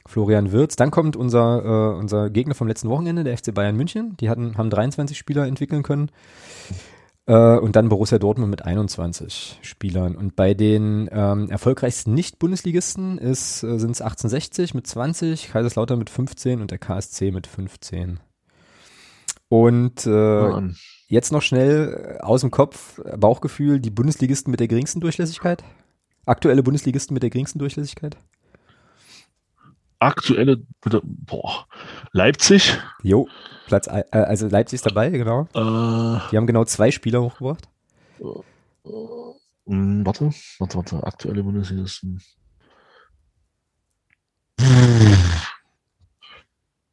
Florian 0.06 0.52
Wirz. 0.52 0.76
Dann 0.76 0.92
kommt 0.92 1.16
unser, 1.16 1.66
äh, 1.66 2.00
unser 2.00 2.30
Gegner 2.30 2.54
vom 2.54 2.68
letzten 2.68 2.90
Wochenende, 2.90 3.24
der 3.24 3.36
FC 3.36 3.54
Bayern 3.54 3.76
München. 3.76 4.16
Die 4.20 4.30
hatten, 4.30 4.58
haben 4.58 4.70
23 4.70 5.18
Spieler 5.18 5.48
entwickeln 5.48 5.82
können. 5.82 6.12
Äh, 7.26 7.58
und 7.58 7.76
dann 7.76 7.90
Borussia 7.90 8.20
Dortmund 8.20 8.52
mit 8.52 8.64
21 8.64 9.60
Spielern. 9.64 10.16
Und 10.16 10.36
bei 10.36 10.54
den 10.54 11.10
ähm, 11.12 11.50
erfolgreichsten 11.50 12.14
Nicht-Bundesligisten 12.14 13.18
ist, 13.18 13.60
sind 13.60 13.92
es 13.92 14.02
1860 14.02 14.76
mit 14.76 14.86
20, 14.86 15.50
Kaiserslautern 15.50 15.98
mit 15.98 16.12
15 16.12 16.62
und 16.62 16.70
der 16.70 16.78
KSC 16.78 17.32
mit 17.32 17.48
15. 17.48 18.20
Und 19.50 20.06
äh. 20.06 20.72
Jetzt 21.12 21.34
noch 21.34 21.42
schnell 21.42 22.18
äh, 22.20 22.24
aus 22.24 22.40
dem 22.40 22.52
Kopf, 22.52 23.00
äh, 23.00 23.18
Bauchgefühl, 23.18 23.82
die 23.82 23.90
Bundesligisten 23.90 24.50
mit 24.50 24.62
der 24.62 24.70
geringsten 24.70 25.02
Durchlässigkeit? 25.02 25.62
Aktuelle 26.26 26.64
Bundesligisten 26.64 27.14
mit 27.14 27.22
der 27.22 27.30
geringsten 27.30 27.60
Durchlässigkeit? 27.60 28.16
aktuelle, 30.00 30.64
boah, 31.04 31.68
Leipzig, 32.14 32.80
Jo, 33.04 33.28
Platz, 33.68 33.88
äh, 33.88 34.04
also 34.12 34.48
Leipzig 34.48 34.78
ist 34.78 34.86
dabei, 34.86 35.10
genau. 35.10 35.44
äh, 35.54 36.20
Die 36.32 36.38
haben 36.38 36.48
genau 36.48 36.64
zwei 36.64 36.92
Spieler 36.92 37.22
hochgebracht. 37.22 37.68
warte, 39.66 40.32
warte, 40.60 40.78
warte, 40.78 41.04
aktuelle 41.06 41.44
Bundesligisten. 41.44 42.22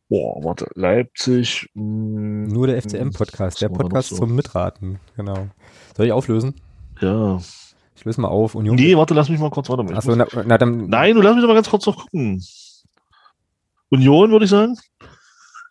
Boah, 0.09 0.43
warte, 0.43 0.67
Leipzig, 0.75 1.69
mh, 1.75 2.49
Nur 2.49 2.67
der 2.67 2.81
FCM-Podcast, 2.81 3.61
der 3.61 3.69
Podcast 3.69 4.09
so? 4.09 4.17
zum 4.17 4.35
Mitraten, 4.35 4.99
genau. 5.17 5.49
Soll 5.97 6.07
ich 6.07 6.13
auflösen? 6.13 6.55
Ja. 7.01 7.39
Ich 7.95 8.05
löse 8.05 8.21
mal 8.21 8.29
auf. 8.29 8.55
Union. 8.55 8.77
Nee, 8.77 8.97
warte, 8.97 9.13
lass 9.13 9.29
mich 9.29 9.39
mal 9.39 9.51
kurz, 9.51 9.69
ich 9.69 9.75
Achso, 9.97 10.17
na, 10.17 10.27
na 10.47 10.57
dann. 10.57 10.89
Nein, 10.89 11.15
du 11.15 11.21
lass 11.21 11.35
mich 11.35 11.43
doch 11.43 11.49
mal 11.49 11.55
ganz 11.55 11.69
kurz 11.69 11.85
noch 11.85 11.97
gucken. 11.97 12.43
Union, 13.91 14.31
würde 14.31 14.45
ich 14.45 14.51
sagen? 14.51 14.77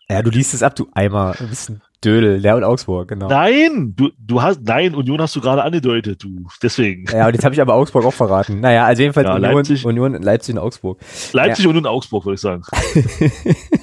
Ja, 0.10 0.22
du 0.22 0.30
liest 0.30 0.54
es 0.54 0.64
ab, 0.64 0.76
du 0.76 0.88
Eimer. 0.94 1.36
Du 1.38 1.48
bist 1.48 1.70
ein 1.70 1.82
Dödel. 2.04 2.42
Der 2.42 2.56
und 2.56 2.64
Augsburg, 2.64 3.10
genau. 3.10 3.28
Nein, 3.28 3.94
du, 3.96 4.12
du 4.20 4.42
hast, 4.42 4.62
nein, 4.64 4.94
Union 4.96 5.20
hast 5.20 5.36
du 5.36 5.42
gerade 5.42 5.64
angedeutet, 5.64 6.24
du. 6.24 6.48
Deswegen. 6.62 7.06
Ja, 7.12 7.28
und 7.28 7.34
jetzt 7.34 7.44
habe 7.44 7.56
ich 7.56 7.60
aber 7.60 7.74
Augsburg 7.74 8.06
auch 8.06 8.14
verraten. 8.14 8.60
Naja, 8.62 8.86
also 8.86 9.02
jedenfalls 9.02 9.28
Ja, 9.28 9.36
Union, 9.36 9.54
Leipzig. 9.56 9.86
Union, 9.86 10.14
Leipzig 10.22 10.56
und 10.56 10.62
Augsburg. 10.62 11.00
Leipzig 11.34 11.68
und 11.68 11.86
Augsburg, 11.86 12.26
würde 12.26 12.36
ich 12.36 12.42
sagen. 12.42 12.64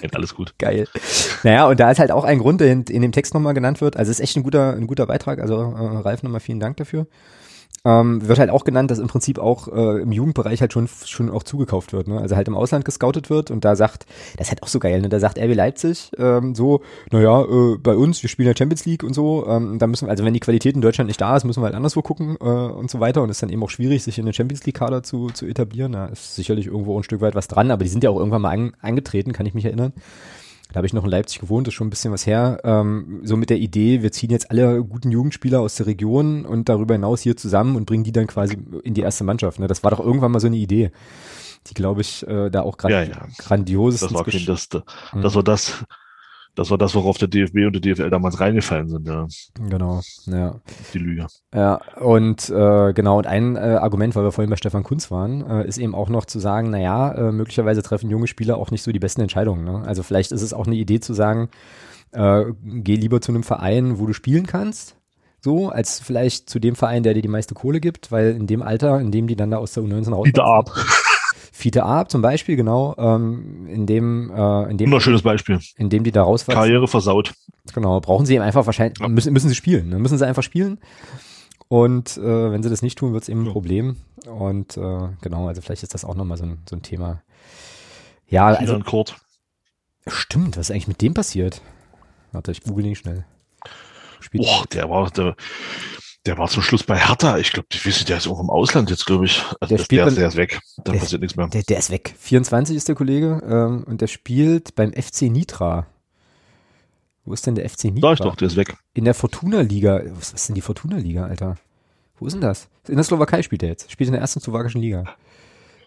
Ja, 0.02 0.10
alles 0.12 0.34
gut. 0.34 0.54
Geil. 0.58 0.86
Naja, 1.42 1.66
und 1.66 1.80
da 1.80 1.90
ist 1.90 1.98
halt 1.98 2.10
auch 2.10 2.24
ein 2.24 2.38
Grund, 2.38 2.60
der 2.60 2.70
in, 2.70 2.82
in 2.84 3.02
dem 3.02 3.12
Text 3.12 3.34
nochmal 3.34 3.54
genannt 3.54 3.80
wird. 3.80 3.96
Also 3.96 4.10
ist 4.10 4.20
echt 4.20 4.36
ein 4.36 4.42
guter, 4.42 4.74
ein 4.74 4.86
guter 4.86 5.06
Beitrag. 5.06 5.40
Also 5.40 5.56
äh, 5.56 5.98
Ralf 5.98 6.22
nochmal 6.22 6.40
vielen 6.40 6.60
Dank 6.60 6.76
dafür. 6.76 7.06
Ähm, 7.86 8.26
wird 8.26 8.38
halt 8.38 8.48
auch 8.48 8.64
genannt, 8.64 8.90
dass 8.90 8.98
im 8.98 9.08
Prinzip 9.08 9.38
auch 9.38 9.68
äh, 9.68 10.00
im 10.00 10.10
Jugendbereich 10.10 10.62
halt 10.62 10.72
schon 10.72 10.88
schon 11.04 11.28
auch 11.28 11.42
zugekauft 11.42 11.92
wird. 11.92 12.08
Ne? 12.08 12.18
Also 12.18 12.34
halt 12.34 12.48
im 12.48 12.56
Ausland 12.56 12.86
gescoutet 12.86 13.28
wird 13.28 13.50
und 13.50 13.64
da 13.64 13.76
sagt, 13.76 14.06
das 14.38 14.46
ist 14.46 14.50
halt 14.52 14.62
auch 14.62 14.68
so 14.68 14.78
geil, 14.78 15.02
ne? 15.02 15.10
da 15.10 15.20
sagt 15.20 15.38
RB 15.38 15.54
Leipzig 15.54 16.10
ähm, 16.18 16.54
so, 16.54 16.80
naja, 17.10 17.42
äh, 17.42 17.76
bei 17.76 17.94
uns, 17.94 18.22
wir 18.22 18.30
spielen 18.30 18.48
ja 18.48 18.56
Champions 18.56 18.86
League 18.86 19.02
und 19.02 19.14
so, 19.14 19.46
ähm, 19.46 19.78
da 19.78 19.86
müssen 19.86 20.06
wir, 20.06 20.10
also 20.10 20.24
wenn 20.24 20.32
die 20.32 20.40
Qualität 20.40 20.74
in 20.74 20.80
Deutschland 20.80 21.08
nicht 21.08 21.20
da 21.20 21.36
ist, 21.36 21.44
müssen 21.44 21.60
wir 21.60 21.66
halt 21.66 21.74
anderswo 21.74 22.00
gucken 22.00 22.36
äh, 22.40 22.44
und 22.44 22.90
so 22.90 23.00
weiter 23.00 23.22
und 23.22 23.28
es 23.28 23.36
ist 23.36 23.42
dann 23.42 23.50
eben 23.50 23.62
auch 23.62 23.70
schwierig, 23.70 24.02
sich 24.02 24.18
in 24.18 24.24
den 24.24 24.32
Champions 24.32 24.64
League-Kader 24.64 25.02
zu, 25.02 25.28
zu 25.28 25.46
etablieren. 25.46 25.92
Da 25.92 26.06
ist 26.06 26.36
sicherlich 26.36 26.66
irgendwo 26.66 26.98
ein 26.98 27.02
Stück 27.02 27.20
weit 27.20 27.34
was 27.34 27.48
dran, 27.48 27.70
aber 27.70 27.84
die 27.84 27.90
sind 27.90 28.02
ja 28.02 28.08
auch 28.08 28.18
irgendwann 28.18 28.42
mal 28.42 28.50
an, 28.50 28.72
angetreten, 28.80 29.32
kann 29.32 29.44
ich 29.44 29.52
mich 29.52 29.66
erinnern. 29.66 29.92
Da 30.74 30.78
habe 30.78 30.88
ich 30.88 30.92
noch 30.92 31.04
in 31.04 31.10
Leipzig 31.10 31.38
gewohnt, 31.38 31.68
ist 31.68 31.74
schon 31.74 31.86
ein 31.86 31.90
bisschen 31.90 32.10
was 32.12 32.26
her. 32.26 32.58
Ähm, 32.64 33.20
so 33.22 33.36
mit 33.36 33.48
der 33.48 33.58
Idee, 33.58 34.02
wir 34.02 34.10
ziehen 34.10 34.30
jetzt 34.30 34.50
alle 34.50 34.82
guten 34.82 35.12
Jugendspieler 35.12 35.60
aus 35.60 35.76
der 35.76 35.86
Region 35.86 36.44
und 36.44 36.68
darüber 36.68 36.94
hinaus 36.94 37.20
hier 37.20 37.36
zusammen 37.36 37.76
und 37.76 37.84
bringen 37.86 38.02
die 38.02 38.10
dann 38.10 38.26
quasi 38.26 38.58
in 38.82 38.92
die 38.92 39.02
erste 39.02 39.22
Mannschaft. 39.22 39.60
Ne? 39.60 39.68
Das 39.68 39.84
war 39.84 39.92
doch 39.92 40.00
irgendwann 40.00 40.32
mal 40.32 40.40
so 40.40 40.48
eine 40.48 40.56
Idee, 40.56 40.90
die, 41.68 41.74
glaube 41.74 42.00
ich, 42.00 42.26
äh, 42.26 42.50
da 42.50 42.62
auch 42.62 42.76
gerade 42.76 42.92
Ja, 42.92 43.02
ja. 43.04 43.28
grandios 43.38 44.00
Das 44.00 44.12
war, 44.12 44.26
ist. 44.26 44.48
das, 44.48 44.68
das 44.68 45.34
war 45.36 45.44
das, 45.44 45.84
das 46.54 46.70
war 46.70 46.78
das, 46.78 46.94
worauf 46.94 47.18
der 47.18 47.28
DFB 47.28 47.66
und 47.66 47.72
der 47.72 47.80
DFL 47.80 48.10
damals 48.10 48.40
reingefallen 48.40 48.88
sind, 48.88 49.08
ja. 49.08 49.26
Genau, 49.68 50.00
ja. 50.26 50.60
Die 50.92 50.98
Lüge. 50.98 51.26
Ja, 51.52 51.80
und 52.00 52.48
äh, 52.48 52.92
genau, 52.92 53.18
und 53.18 53.26
ein 53.26 53.56
äh, 53.56 53.58
Argument, 53.58 54.14
weil 54.14 54.24
wir 54.24 54.32
vorhin 54.32 54.50
bei 54.50 54.56
Stefan 54.56 54.84
Kunz 54.84 55.10
waren, 55.10 55.48
äh, 55.48 55.66
ist 55.66 55.78
eben 55.78 55.94
auch 55.94 56.08
noch 56.08 56.26
zu 56.26 56.38
sagen, 56.38 56.70
naja, 56.70 57.12
äh, 57.12 57.32
möglicherweise 57.32 57.82
treffen 57.82 58.10
junge 58.10 58.28
Spieler 58.28 58.56
auch 58.56 58.70
nicht 58.70 58.82
so 58.82 58.92
die 58.92 59.00
besten 59.00 59.20
Entscheidungen. 59.20 59.64
Ne? 59.64 59.82
Also 59.84 60.02
vielleicht 60.02 60.32
ist 60.32 60.42
es 60.42 60.52
auch 60.52 60.66
eine 60.66 60.76
Idee 60.76 61.00
zu 61.00 61.12
sagen, 61.12 61.48
äh, 62.12 62.44
geh 62.62 62.94
lieber 62.94 63.20
zu 63.20 63.32
einem 63.32 63.42
Verein, 63.42 63.98
wo 63.98 64.06
du 64.06 64.12
spielen 64.12 64.46
kannst, 64.46 64.96
so, 65.40 65.68
als 65.68 66.00
vielleicht 66.00 66.48
zu 66.48 66.58
dem 66.58 66.74
Verein, 66.74 67.02
der 67.02 67.12
dir 67.12 67.20
die 67.20 67.28
meiste 67.28 67.54
Kohle 67.54 67.78
gibt, 67.78 68.10
weil 68.10 68.30
in 68.30 68.46
dem 68.46 68.62
Alter, 68.62 68.98
in 68.98 69.10
dem 69.10 69.26
die 69.26 69.36
dann 69.36 69.50
da 69.50 69.58
aus 69.58 69.72
der 69.72 69.82
U19 69.82 70.12
raus 70.12 70.24
Dieter 70.24 70.44
Arp. 70.44 70.70
Fiete 71.56 71.84
Ab 71.84 72.10
zum 72.10 72.20
Beispiel, 72.20 72.56
genau, 72.56 72.96
ähm, 72.98 73.68
in 73.68 73.86
dem, 73.86 74.28
äh, 74.34 74.70
in 74.70 74.76
dem, 74.76 74.86
Wunderschönes 74.90 75.22
Beispiel. 75.22 75.60
in 75.76 75.88
dem 75.88 76.02
die 76.02 76.10
da 76.10 76.24
rauswachsen. 76.24 76.60
Karriere 76.60 76.88
versaut. 76.88 77.32
Genau, 77.72 78.00
brauchen 78.00 78.26
sie 78.26 78.34
eben 78.34 78.42
einfach 78.42 78.66
wahrscheinlich, 78.66 78.98
Ja. 78.98 79.06
müssen, 79.06 79.32
müssen 79.32 79.48
sie 79.48 79.54
spielen, 79.54 79.88
ne? 79.88 80.00
müssen 80.00 80.18
sie 80.18 80.26
einfach 80.26 80.42
spielen. 80.42 80.80
Und 81.68 82.16
äh, 82.16 82.50
wenn 82.50 82.64
sie 82.64 82.70
das 82.70 82.82
nicht 82.82 82.98
tun, 82.98 83.12
wird 83.12 83.22
es 83.22 83.28
eben 83.28 83.42
ein 83.42 83.46
Ja. 83.46 83.52
Problem. 83.52 83.96
Und 84.26 84.76
äh, 84.76 85.08
genau, 85.22 85.46
also 85.46 85.62
vielleicht 85.62 85.84
ist 85.84 85.94
das 85.94 86.04
auch 86.04 86.16
nochmal 86.16 86.38
so 86.38 86.44
ein, 86.44 86.58
so 86.68 86.74
ein 86.74 86.82
Thema. 86.82 87.22
Ja, 88.28 88.48
also 88.48 88.72
Also, 88.74 88.84
Kurt. 88.84 89.14
stimmt, 90.08 90.56
was 90.56 90.66
ist 90.68 90.70
eigentlich 90.72 90.88
mit 90.88 91.02
dem 91.02 91.14
passiert? 91.14 91.62
Warte, 92.32 92.50
ich 92.50 92.62
google 92.64 92.84
ihn 92.84 92.96
schnell. 92.96 93.26
Boah, 94.32 94.64
der 94.72 94.90
war, 94.90 95.08
der, 95.12 95.36
der 96.26 96.38
war 96.38 96.48
zum 96.48 96.62
Schluss 96.62 96.82
bei 96.82 96.96
Hertha. 96.96 97.38
Ich 97.38 97.52
glaube, 97.52 97.68
ich 97.72 97.86
weiß, 97.86 98.04
der 98.06 98.16
ist 98.16 98.26
auch 98.26 98.40
im 98.40 98.50
Ausland 98.50 98.90
jetzt, 98.90 99.04
glaube 99.06 99.26
ich. 99.26 99.42
Also 99.60 99.76
Der 99.76 99.84
der, 99.86 100.06
ist, 100.08 100.16
der 100.16 100.28
ist 100.28 100.36
weg. 100.36 100.60
Da 100.84 100.92
der- 100.92 101.00
passiert 101.00 101.20
nichts 101.20 101.36
mehr. 101.36 101.48
der, 101.48 101.78
ist 101.78 101.90
weg. 101.90 102.14
24 102.18 102.76
ist 102.76 102.88
der 102.88 102.94
Kollege 102.94 103.42
ähm, 103.46 103.84
und 103.86 104.00
der 104.00 104.06
spielt 104.06 104.74
beim 104.74 104.92
FC 104.92 105.22
Nitra. 105.22 105.86
Wo 107.26 107.32
ist 107.32 107.46
denn 107.46 107.54
der 107.54 107.68
FC 107.68 107.84
Nitra? 107.84 108.08
Sag 108.10 108.12
ich 108.14 108.20
doch, 108.20 108.36
der 108.36 108.48
ist 108.48 108.56
weg. 108.56 108.74
In 108.94 109.04
der 109.04 109.14
Fortuna-Liga. 109.14 110.02
Was 110.18 110.32
ist 110.32 110.48
denn 110.48 110.54
die 110.54 110.60
Fortuna-Liga, 110.60 111.24
Alter? 111.26 111.56
Wo 112.18 112.26
ist 112.26 112.32
denn 112.34 112.40
das? 112.42 112.68
In 112.88 112.96
der 112.96 113.04
Slowakei 113.04 113.42
spielt 113.42 113.62
er 113.62 113.70
jetzt. 113.70 113.90
Spielt 113.90 114.08
in 114.08 114.12
der 114.12 114.20
ersten 114.20 114.40
slowakischen 114.40 114.80
Liga. 114.80 115.04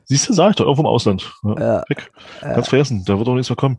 Siehst 0.05 0.29
du, 0.29 0.33
sag 0.33 0.51
ich 0.51 0.55
doch, 0.55 0.65
irgendwo 0.65 0.81
im 0.83 0.87
Ausland. 0.87 1.31
Ja, 1.43 1.81
Äh, 1.81 1.89
weg. 1.89 2.11
Kannst 2.41 2.69
vergessen, 2.69 3.03
da 3.05 3.17
wird 3.17 3.27
auch 3.27 3.33
nichts 3.35 3.49
mehr 3.49 3.55
kommen. 3.57 3.77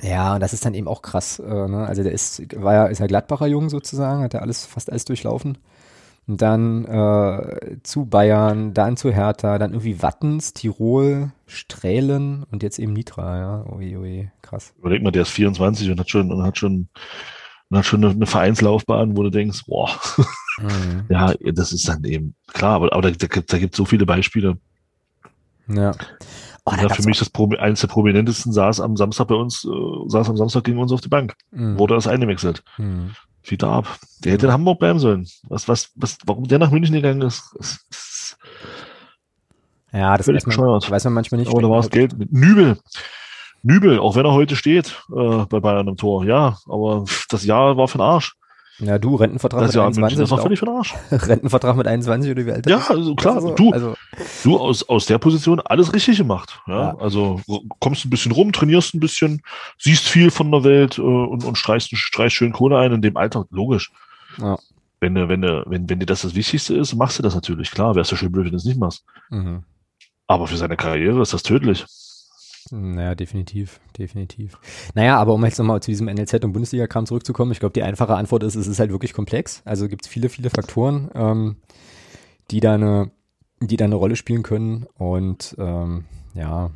Ja, 0.00 0.34
und 0.34 0.40
das 0.40 0.52
ist 0.52 0.64
dann 0.64 0.74
eben 0.74 0.88
auch 0.88 1.02
krass. 1.02 1.38
Äh, 1.38 1.68
ne? 1.68 1.86
Also 1.86 2.02
der 2.02 2.12
ist, 2.12 2.42
war 2.60 2.74
ja, 2.74 2.86
ist 2.86 2.98
ja 2.98 3.06
Gladbacher 3.06 3.46
Jung 3.46 3.68
sozusagen, 3.70 4.22
hat 4.22 4.34
ja 4.34 4.40
alles, 4.40 4.64
fast 4.66 4.90
alles 4.90 5.04
durchlaufen. 5.04 5.58
Und 6.28 6.40
dann 6.40 6.84
äh, 6.84 7.76
zu 7.82 8.06
Bayern, 8.06 8.74
dann 8.74 8.96
zu 8.96 9.12
Hertha, 9.12 9.58
dann 9.58 9.72
irgendwie 9.72 10.02
Wattens, 10.02 10.54
Tirol, 10.54 11.32
Strählen 11.46 12.44
und 12.50 12.62
jetzt 12.62 12.78
eben 12.78 12.92
Nitra, 12.92 13.38
ja. 13.38 13.64
Ui, 13.72 13.96
ui, 13.96 14.30
krass. 14.40 14.72
Überleg 14.78 15.02
mal, 15.02 15.10
der 15.10 15.22
ist 15.22 15.30
24 15.30 15.90
und 15.90 15.98
hat 16.00 16.10
schon, 16.10 16.30
und 16.32 16.42
hat 16.44 16.58
schon, 16.58 16.88
und 17.70 17.78
hat 17.78 17.84
schon 17.86 18.04
eine, 18.04 18.14
eine 18.14 18.26
Vereinslaufbahn, 18.26 19.16
wo 19.16 19.22
du 19.24 19.30
denkst, 19.30 19.62
boah, 19.66 19.90
Mhm. 20.58 21.06
ja, 21.10 21.32
das 21.54 21.72
ist 21.72 21.88
dann 21.88 22.04
eben 22.04 22.34
klar, 22.48 22.74
aber, 22.76 22.92
aber 22.92 23.02
da, 23.02 23.10
da, 23.10 23.26
gibt- 23.26 23.52
da 23.52 23.58
gibt 23.58 23.74
es 23.74 23.78
so 23.78 23.84
viele 23.84 24.04
Beispiele. 24.06 24.58
Ja. 25.68 25.92
Oh, 26.64 26.70
da 26.70 26.76
Ja, 26.76 26.82
gab's 26.88 26.96
für 27.02 27.08
mich 27.08 27.18
das 27.18 27.28
Promi 27.30 27.56
eines 27.56 27.80
der 27.80 27.88
prominentesten 27.88 28.52
saß 28.52 28.80
am 28.80 28.96
Samstag 28.96 29.28
bei 29.28 29.34
uns, 29.34 29.64
äh, 29.64 30.08
saß 30.08 30.28
am 30.30 30.36
Samstag 30.36 30.64
gegen 30.64 30.78
uns 30.78 30.92
auf 30.92 31.00
die 31.00 31.08
Bank. 31.08 31.34
Mhm. 31.50 31.78
Wurde 31.78 31.94
das 31.94 32.06
eingewechselt. 32.06 32.62
Mhm. 32.78 33.14
Wieder 33.44 33.68
ab. 33.68 33.98
Der 34.24 34.32
hätte 34.32 34.46
in 34.46 34.52
Hamburg 34.52 34.78
bleiben 34.78 35.00
sollen. 35.00 35.26
Was, 35.48 35.66
was, 35.68 35.90
was, 35.96 36.18
warum 36.26 36.46
der 36.46 36.60
nach 36.60 36.70
München 36.70 36.94
gegangen 36.94 37.22
ist, 37.22 37.42
ist, 37.58 37.84
ist 37.90 38.36
Ja, 39.92 40.16
das 40.16 40.28
weiß 40.28 40.46
man, 40.46 40.56
bescheuert. 40.56 40.88
weiß 40.90 41.04
man 41.04 41.14
manchmal 41.14 41.40
nicht. 41.40 41.50
aber 41.50 41.60
da 41.62 41.68
war 41.68 41.78
das 41.78 41.90
Geld 41.90 42.16
mit 42.16 42.32
Nübel. 42.32 42.78
Nübel, 43.64 43.98
auch 43.98 44.14
wenn 44.16 44.24
er 44.26 44.32
heute 44.32 44.54
steht 44.56 45.02
äh, 45.16 45.44
bei 45.46 45.58
Bayern 45.60 45.88
im 45.88 45.96
Tor, 45.96 46.24
ja, 46.24 46.58
aber 46.68 47.04
das 47.30 47.44
Jahr 47.44 47.76
war 47.76 47.88
für 47.88 47.98
den 47.98 48.02
Arsch. 48.04 48.34
Ja, 48.78 48.98
du, 48.98 49.14
Rentenvertrag 49.16 49.60
Das 49.60 49.74
mit 49.74 49.82
München, 49.84 49.94
21. 50.04 50.18
das 50.18 50.30
war 50.30 50.38
auch- 50.38 50.42
völlig 50.42 50.58
für 50.58 50.64
den 50.66 50.74
Arsch. 50.76 50.94
Rentenvertrag 51.10 51.76
mit 51.76 51.86
21 51.86 52.30
oder 52.32 52.46
wie 52.46 52.52
alt 52.52 52.66
Ja, 52.68 52.78
ist? 52.78 52.90
also 52.90 53.14
klar, 53.14 53.36
Also, 53.36 53.54
du, 53.54 53.70
Also, 53.72 53.94
du 54.44 54.58
aus, 54.58 54.82
aus 54.88 55.06
der 55.06 55.18
Position 55.18 55.60
alles 55.60 55.92
richtig 55.92 56.16
gemacht. 56.18 56.60
Ja, 56.66 56.74
Ja. 56.90 56.96
also 56.98 57.40
kommst 57.80 58.04
ein 58.04 58.10
bisschen 58.10 58.32
rum, 58.32 58.50
trainierst 58.52 58.94
ein 58.94 59.00
bisschen, 59.00 59.42
siehst 59.78 60.08
viel 60.08 60.30
von 60.30 60.50
der 60.50 60.64
Welt 60.64 60.98
äh, 60.98 61.02
und, 61.02 61.44
und 61.44 61.56
streichst, 61.58 61.90
streichst 61.96 62.36
schön 62.36 62.52
Kohle 62.52 62.78
ein 62.78 62.92
in 62.92 63.02
dem 63.02 63.16
Alter, 63.16 63.44
logisch. 63.50 63.92
Ja. 64.38 64.58
Wenn, 65.00 65.14
du- 65.14 65.28
wenn, 65.28 65.42
du- 65.42 65.64
wenn, 65.66 65.88
wenn 65.90 65.98
dir 66.00 66.06
das 66.06 66.22
das 66.22 66.34
Wichtigste 66.34 66.74
ist, 66.76 66.94
machst 66.94 67.18
du 67.18 67.22
das 67.22 67.34
natürlich. 67.34 67.70
Klar, 67.72 67.94
wärst 67.94 68.12
du 68.12 68.16
schön 68.16 68.32
blöd, 68.32 68.44
wenn 68.46 68.52
du 68.52 68.56
es 68.58 68.64
nicht 68.64 68.78
machst. 68.80 69.04
mhm. 69.30 69.64
Aber 70.28 70.46
für 70.46 70.56
seine 70.56 70.76
Karriere 70.78 71.20
ist 71.20 71.34
das 71.34 71.42
tödlich. 71.42 71.84
Naja, 72.70 73.14
definitiv, 73.14 73.80
definitiv. 73.98 74.58
Naja, 74.94 75.18
aber 75.18 75.34
um 75.34 75.44
jetzt 75.44 75.58
nochmal 75.58 75.82
zu 75.82 75.90
diesem 75.90 76.06
NLZ 76.06 76.44
und 76.44 76.52
Bundesliga-Kram 76.52 77.06
zurückzukommen, 77.06 77.52
ich 77.52 77.60
glaube, 77.60 77.72
die 77.72 77.82
einfache 77.82 78.14
Antwort 78.14 78.42
ist, 78.42 78.54
es 78.54 78.66
ist 78.66 78.78
halt 78.78 78.90
wirklich 78.90 79.12
komplex. 79.12 79.62
Also 79.64 79.88
gibt 79.88 80.04
es 80.04 80.10
viele, 80.10 80.28
viele 80.28 80.50
Faktoren, 80.50 81.10
ähm, 81.14 81.56
die 82.50 82.60
da 82.60 82.74
eine, 82.74 83.10
die 83.60 83.76
da 83.76 83.84
eine 83.84 83.96
Rolle 83.96 84.16
spielen 84.16 84.42
können. 84.42 84.86
Und 84.96 85.56
ähm, 85.58 86.04
ja, 86.34 86.70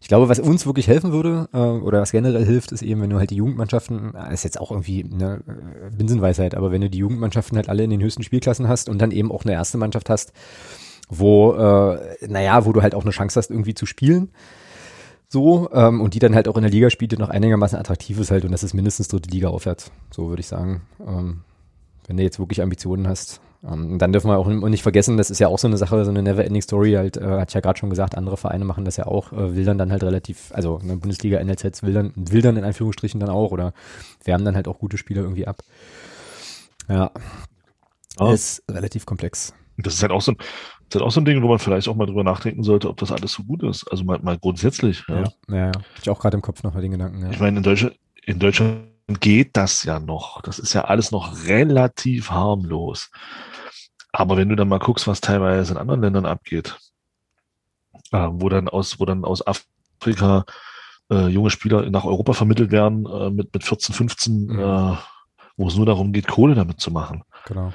ich 0.00 0.08
glaube, 0.08 0.28
was 0.28 0.38
uns 0.38 0.66
wirklich 0.66 0.88
helfen 0.88 1.12
würde, 1.12 1.48
äh, 1.52 1.58
oder 1.58 2.00
was 2.00 2.12
generell 2.12 2.44
hilft, 2.44 2.72
ist 2.72 2.82
eben, 2.82 3.00
wenn 3.02 3.10
du 3.10 3.18
halt 3.18 3.30
die 3.30 3.36
Jugendmannschaften, 3.36 4.14
äh, 4.14 4.32
ist 4.32 4.44
jetzt 4.44 4.60
auch 4.60 4.70
irgendwie 4.70 5.04
eine 5.04 5.42
äh, 5.46 5.90
Binsenweisheit, 5.96 6.54
aber 6.54 6.72
wenn 6.72 6.80
du 6.80 6.90
die 6.90 6.98
Jugendmannschaften 6.98 7.56
halt 7.56 7.68
alle 7.68 7.84
in 7.84 7.90
den 7.90 8.02
höchsten 8.02 8.22
Spielklassen 8.22 8.68
hast 8.68 8.88
und 8.88 8.98
dann 8.98 9.10
eben 9.10 9.32
auch 9.32 9.44
eine 9.44 9.52
erste 9.52 9.78
Mannschaft 9.78 10.10
hast, 10.10 10.32
wo, 11.08 11.52
äh, 11.52 12.26
naja, 12.26 12.64
wo 12.64 12.72
du 12.72 12.82
halt 12.82 12.94
auch 12.94 13.02
eine 13.02 13.10
Chance 13.10 13.38
hast, 13.38 13.50
irgendwie 13.50 13.74
zu 13.74 13.86
spielen. 13.86 14.30
So, 15.32 15.70
ähm, 15.72 16.02
und 16.02 16.12
die 16.12 16.18
dann 16.18 16.34
halt 16.34 16.46
auch 16.46 16.56
in 16.56 16.62
der 16.62 16.70
Liga 16.70 16.90
spielt, 16.90 17.12
die 17.12 17.16
noch 17.16 17.30
einigermaßen 17.30 17.78
attraktiv 17.78 18.18
ist 18.20 18.30
halt, 18.30 18.44
und 18.44 18.52
das 18.52 18.62
ist 18.62 18.74
mindestens 18.74 19.08
dritte 19.08 19.30
Liga 19.30 19.48
aufwärts, 19.48 19.90
so 20.10 20.28
würde 20.28 20.40
ich 20.40 20.46
sagen. 20.46 20.82
Ähm, 21.00 21.40
wenn 22.06 22.18
du 22.18 22.22
jetzt 22.22 22.38
wirklich 22.38 22.60
Ambitionen 22.60 23.08
hast. 23.08 23.40
Ähm, 23.66 23.98
dann 23.98 24.12
dürfen 24.12 24.28
wir 24.28 24.36
auch 24.36 24.46
nicht 24.46 24.82
vergessen, 24.82 25.16
das 25.16 25.30
ist 25.30 25.38
ja 25.38 25.48
auch 25.48 25.58
so 25.58 25.68
eine 25.68 25.78
Sache, 25.78 26.04
so 26.04 26.10
eine 26.10 26.22
Never-Ending 26.22 26.60
Story, 26.60 26.92
halt, 26.92 27.16
äh, 27.16 27.22
hatte 27.24 27.46
ich 27.48 27.54
ja 27.54 27.60
gerade 27.60 27.78
schon 27.78 27.88
gesagt, 27.88 28.14
andere 28.14 28.36
Vereine 28.36 28.66
machen 28.66 28.84
das 28.84 28.98
ja 28.98 29.06
auch, 29.06 29.32
äh, 29.32 29.54
wildern 29.56 29.78
dann 29.78 29.90
halt 29.90 30.02
relativ, 30.02 30.50
also 30.52 30.78
in 30.82 30.88
der 30.88 30.96
Bundesliga, 30.96 31.38
NLZ 31.42 31.82
wildern, 31.82 32.12
wildern 32.14 32.58
in 32.58 32.64
Anführungsstrichen 32.64 33.18
dann 33.18 33.30
auch, 33.30 33.52
oder 33.52 33.72
wärmen 34.24 34.44
dann 34.44 34.56
halt 34.56 34.68
auch 34.68 34.78
gute 34.80 34.98
Spieler 34.98 35.22
irgendwie 35.22 35.46
ab. 35.46 35.62
Ja, 36.90 37.10
Ja. 38.20 38.32
ist 38.34 38.62
relativ 38.70 39.06
komplex. 39.06 39.54
Das 39.78 39.94
ist 39.94 40.02
halt 40.02 40.12
auch 40.12 40.20
so 40.20 40.32
ein, 40.32 40.36
ist 40.92 40.96
halt 40.96 41.04
auch 41.06 41.10
so 41.10 41.20
ein 41.20 41.24
Ding, 41.24 41.42
wo 41.42 41.48
man 41.48 41.58
vielleicht 41.58 41.88
auch 41.88 41.96
mal 41.96 42.04
drüber 42.04 42.22
nachdenken 42.22 42.62
sollte, 42.62 42.90
ob 42.90 42.98
das 42.98 43.10
alles 43.10 43.32
so 43.32 43.42
gut 43.44 43.62
ist. 43.62 43.90
Also 43.90 44.04
mal, 44.04 44.18
mal 44.20 44.38
grundsätzlich. 44.38 45.02
Ja. 45.08 45.24
Ja, 45.48 45.56
ja, 45.56 45.72
ich 46.02 46.10
auch 46.10 46.20
gerade 46.20 46.36
im 46.36 46.42
Kopf 46.42 46.62
noch 46.62 46.78
den 46.78 46.90
Gedanken, 46.90 47.22
ja. 47.22 47.30
Ich 47.30 47.40
meine, 47.40 47.56
in 47.56 47.62
Deutschland, 47.62 47.96
in 48.26 48.38
Deutschland 48.38 48.82
geht 49.20 49.56
das 49.56 49.84
ja 49.84 49.98
noch. 49.98 50.42
Das 50.42 50.58
ist 50.58 50.74
ja 50.74 50.84
alles 50.84 51.10
noch 51.10 51.46
relativ 51.46 52.30
harmlos. 52.30 53.10
Aber 54.12 54.36
wenn 54.36 54.50
du 54.50 54.54
dann 54.56 54.68
mal 54.68 54.78
guckst, 54.78 55.06
was 55.06 55.22
teilweise 55.22 55.72
in 55.72 55.78
anderen 55.78 56.02
Ländern 56.02 56.26
abgeht, 56.26 56.76
äh, 58.12 58.28
wo 58.30 58.50
dann 58.50 58.68
aus, 58.68 59.00
wo 59.00 59.06
dann 59.06 59.24
aus 59.24 59.42
Afrika 59.46 60.44
äh, 61.10 61.28
junge 61.28 61.48
Spieler 61.48 61.88
nach 61.88 62.04
Europa 62.04 62.34
vermittelt 62.34 62.70
werden 62.70 63.06
äh, 63.06 63.30
mit, 63.30 63.54
mit 63.54 63.64
14, 63.64 63.94
15, 63.94 64.46
Mhm. 64.46 64.58
äh, 64.58 64.96
wo 65.56 65.68
es 65.68 65.76
nur 65.76 65.86
darum 65.86 66.12
geht, 66.12 66.28
Kohle 66.28 66.54
damit 66.54 66.80
zu 66.80 66.90
machen. 66.90 67.22
Genau. 67.46 67.72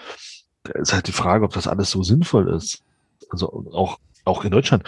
Da 0.63 0.73
ist 0.73 0.93
halt 0.93 1.07
die 1.07 1.11
Frage, 1.13 1.45
ob 1.45 1.53
das 1.53 1.67
alles 1.67 1.89
so 1.89 2.03
sinnvoll 2.03 2.53
ist. 2.53 2.83
Also 3.29 3.65
auch, 3.73 3.97
auch 4.25 4.43
in 4.45 4.51
Deutschland. 4.51 4.83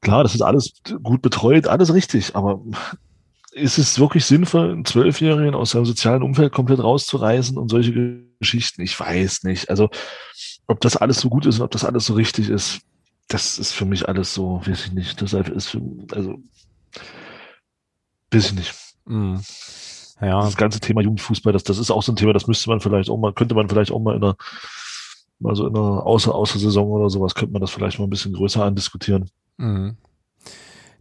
Klar, 0.00 0.22
das 0.22 0.34
ist 0.34 0.42
alles 0.42 0.72
gut 1.02 1.22
betreut, 1.22 1.68
alles 1.68 1.94
richtig, 1.94 2.34
aber 2.34 2.60
ist 3.52 3.78
es 3.78 3.98
wirklich 3.98 4.24
sinnvoll, 4.24 4.70
einen 4.70 4.84
Zwölfjährigen 4.84 5.54
aus 5.54 5.70
seinem 5.70 5.84
sozialen 5.84 6.22
Umfeld 6.22 6.52
komplett 6.52 6.82
rauszureißen 6.82 7.56
und 7.58 7.68
solche 7.68 8.24
Geschichten? 8.40 8.82
Ich 8.82 8.98
weiß 8.98 9.44
nicht. 9.44 9.68
Also, 9.68 9.90
ob 10.66 10.80
das 10.80 10.96
alles 10.96 11.20
so 11.20 11.28
gut 11.28 11.46
ist 11.46 11.58
und 11.58 11.64
ob 11.64 11.70
das 11.70 11.84
alles 11.84 12.06
so 12.06 12.14
richtig 12.14 12.48
ist, 12.48 12.80
das 13.28 13.58
ist 13.58 13.72
für 13.72 13.84
mich 13.84 14.08
alles 14.08 14.34
so, 14.34 14.62
weiß 14.66 14.86
ich 14.86 14.92
nicht. 14.92 15.20
Deshalb 15.20 15.48
ist 15.48 15.68
für, 15.68 15.82
also, 16.12 16.38
weiß 18.32 18.46
ich 18.46 18.54
nicht. 18.54 18.74
Mhm. 19.04 19.40
Ja, 20.20 20.40
Das 20.40 20.56
ganze 20.56 20.80
Thema 20.80 21.02
Jugendfußball, 21.02 21.52
das, 21.52 21.64
das 21.64 21.78
ist 21.78 21.90
auch 21.90 22.02
so 22.02 22.12
ein 22.12 22.16
Thema, 22.16 22.32
das 22.32 22.46
müsste 22.46 22.70
man 22.70 22.80
vielleicht 22.80 23.10
auch 23.10 23.18
mal, 23.18 23.32
könnte 23.32 23.54
man 23.54 23.68
vielleicht 23.68 23.90
auch 23.90 23.98
mal 23.98 24.16
in 24.16 24.22
einer, 24.22 24.36
mal 25.42 25.54
so 25.56 25.66
in 25.66 25.76
einer 25.76 26.06
Außer, 26.06 26.34
Außersaison 26.34 26.88
oder 26.90 27.10
sowas, 27.10 27.34
könnte 27.34 27.52
man 27.52 27.60
das 27.62 27.70
vielleicht 27.70 27.98
mal 27.98 28.06
ein 28.06 28.10
bisschen 28.10 28.32
größer 28.34 28.64
andiskutieren. 28.64 29.30
mhm. 29.58 29.96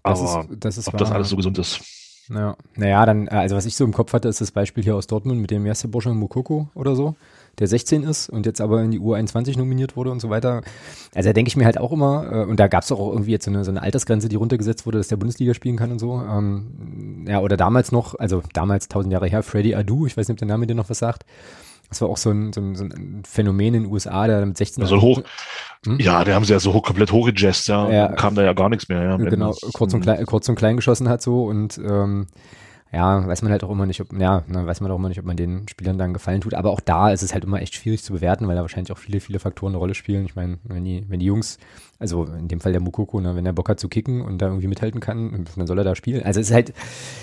Das 0.04 0.22
Aber 0.22 0.24
ist, 0.24 0.50
das 0.66 0.78
ist 0.78 0.88
ob 0.88 0.98
das 0.98 1.10
wahr. 1.10 1.16
alles 1.16 1.30
so 1.30 1.36
gesund 1.36 1.58
ist. 1.60 1.82
Ja, 2.30 2.56
naja, 2.76 3.06
dann, 3.06 3.28
also 3.28 3.56
was 3.56 3.66
ich 3.66 3.76
so 3.76 3.84
im 3.84 3.94
Kopf 3.94 4.14
hatte, 4.14 4.30
ist 4.30 4.40
das 4.42 4.52
Beispiel 4.52 4.84
hier 4.84 4.96
aus 4.96 5.08
Dortmund 5.08 5.42
mit 5.42 5.52
dem 5.52 5.66
ersten 5.66 5.92
Bursche 5.92 6.12
Mukoko 6.14 6.70
oder 6.76 6.96
so, 6.96 7.16
der 7.60 7.68
16 7.68 8.04
ist 8.04 8.30
und 8.30 8.46
jetzt 8.46 8.62
aber 8.62 8.82
in 8.84 8.92
die 8.92 9.00
U21 9.02 9.58
nominiert 9.58 9.98
wurde 9.98 10.12
und 10.12 10.22
so 10.22 10.30
weiter. 10.30 10.62
Also 11.14 11.30
da 11.30 11.34
denke 11.34 11.50
ich 11.50 11.58
mir 11.58 11.66
halt 11.66 11.78
auch 11.78 11.92
immer, 11.92 12.32
äh, 12.32 12.46
und 12.46 12.60
da 12.60 12.68
gab 12.68 12.84
es 12.84 12.92
auch 12.92 13.12
irgendwie 13.12 13.32
jetzt 13.32 13.46
so 13.46 13.52
eine, 13.52 13.66
so 13.66 13.72
eine 13.72 13.82
Altersgrenze, 13.82 14.30
die 14.30 14.38
runtergesetzt 14.38 14.86
wurde, 14.86 15.00
dass 15.00 15.10
der 15.10 15.18
Bundesliga 15.18 15.54
spielen 15.54 15.76
kann 15.78 15.92
und 15.92 16.00
so. 16.00 16.22
Ähm, 16.22 17.26
ja, 17.28 17.42
oder 17.42 17.58
damals 17.58 17.92
noch, 17.92 18.16
also 18.18 18.42
damals 18.54 18.88
tausend 18.88 19.12
Jahre 19.12 19.28
her, 19.28 19.44
Freddy 19.44 19.76
Adu, 19.76 20.06
ich 20.06 20.16
weiß 20.16 20.28
nicht, 20.28 20.36
ob 20.36 20.40
der 20.40 20.48
Name 20.48 20.68
dir 20.68 20.76
noch 20.76 20.90
was 20.90 21.00
sagt. 21.00 21.26
Das 21.92 22.02
war 22.02 22.10
auch 22.10 22.16
so 22.18 22.32
ein, 22.32 22.54
so 22.54 22.62
ein, 22.62 22.76
so 22.76 22.86
ein 22.86 23.22
Phänomen 23.28 23.74
in 23.74 23.84
den 23.84 23.92
USA, 23.92 24.26
der 24.26 24.46
mit 24.46 24.58
16 24.58 24.82
Also 24.82 25.02
hoch, 25.02 25.22
Hm? 25.86 26.00
ja, 26.00 26.24
der 26.24 26.36
haben 26.36 26.46
sie 26.46 26.54
ja 26.54 26.60
so 26.60 26.74
hoch, 26.74 26.84
komplett 26.84 27.12
hochgejazzt, 27.12 27.68
ja, 27.68 27.90
Ja. 27.92 28.08
kam 28.14 28.34
da 28.34 28.44
ja 28.44 28.54
gar 28.54 28.70
nichts 28.70 28.88
mehr. 28.88 29.04
Ja, 29.04 29.18
genau, 29.18 29.54
kurz 29.74 29.94
und, 29.94 30.00
Mhm. 30.00 30.04
klein, 30.04 30.26
kurz 30.26 30.48
und 30.48 30.56
klein 30.56 30.78
geschossen 30.78 31.10
hat 31.10 31.22
so 31.22 31.44
und 31.46 31.78
ähm, 31.80 32.28
ja, 32.94 33.26
weiß 33.26 33.42
man 33.42 33.52
halt 33.54 33.64
auch 33.64 33.72
immer 33.72 33.86
nicht, 33.86 34.02
ob, 34.02 34.12
ja, 34.12 34.44
ne, 34.48 34.66
weiß 34.66 34.82
man 34.82 34.92
auch 34.92 34.98
immer 34.98 35.08
nicht, 35.08 35.20
ob 35.20 35.26
man 35.26 35.38
den 35.38 35.66
Spielern 35.70 35.98
dann 35.98 36.14
Gefallen 36.14 36.42
tut. 36.42 36.54
Aber 36.54 36.72
auch 36.72 36.82
da 36.82 37.10
ist 37.12 37.24
es 37.24 37.34
halt 37.34 37.46
immer 37.46 37.62
echt 37.62 37.74
schwierig 37.74 38.04
zu 38.04 38.12
bewerten, 38.12 38.48
weil 38.50 38.56
da 38.56 38.62
wahrscheinlich 38.64 38.92
auch 38.92 38.98
viele, 38.98 39.22
viele 39.22 39.40
Faktoren 39.40 39.72
eine 39.72 39.78
Rolle 39.78 39.94
spielen. 39.94 40.26
Ich 40.26 40.36
meine, 40.36 40.58
wenn 40.66 40.84
die, 40.84 41.06
wenn 41.08 41.22
die 41.22 41.26
Jungs, 41.26 41.58
also 42.00 42.26
in 42.26 42.50
dem 42.50 42.60
Fall 42.60 42.74
der 42.74 42.82
Mukoko, 42.82 43.22
ne, 43.22 43.34
wenn 43.34 43.46
er 43.46 43.54
Bock 43.54 43.70
hat 43.70 43.80
zu 43.80 43.88
kicken 43.88 44.22
und 44.22 44.40
da 44.40 44.48
irgendwie 44.48 44.68
mithalten 44.68 45.00
kann, 45.00 45.46
dann 45.56 45.68
soll 45.68 45.78
er 45.78 45.86
da 45.86 45.96
spielen. 45.96 46.24
Also 46.24 46.42
es 46.42 46.50
ist 46.50 46.54
halt, 46.54 46.74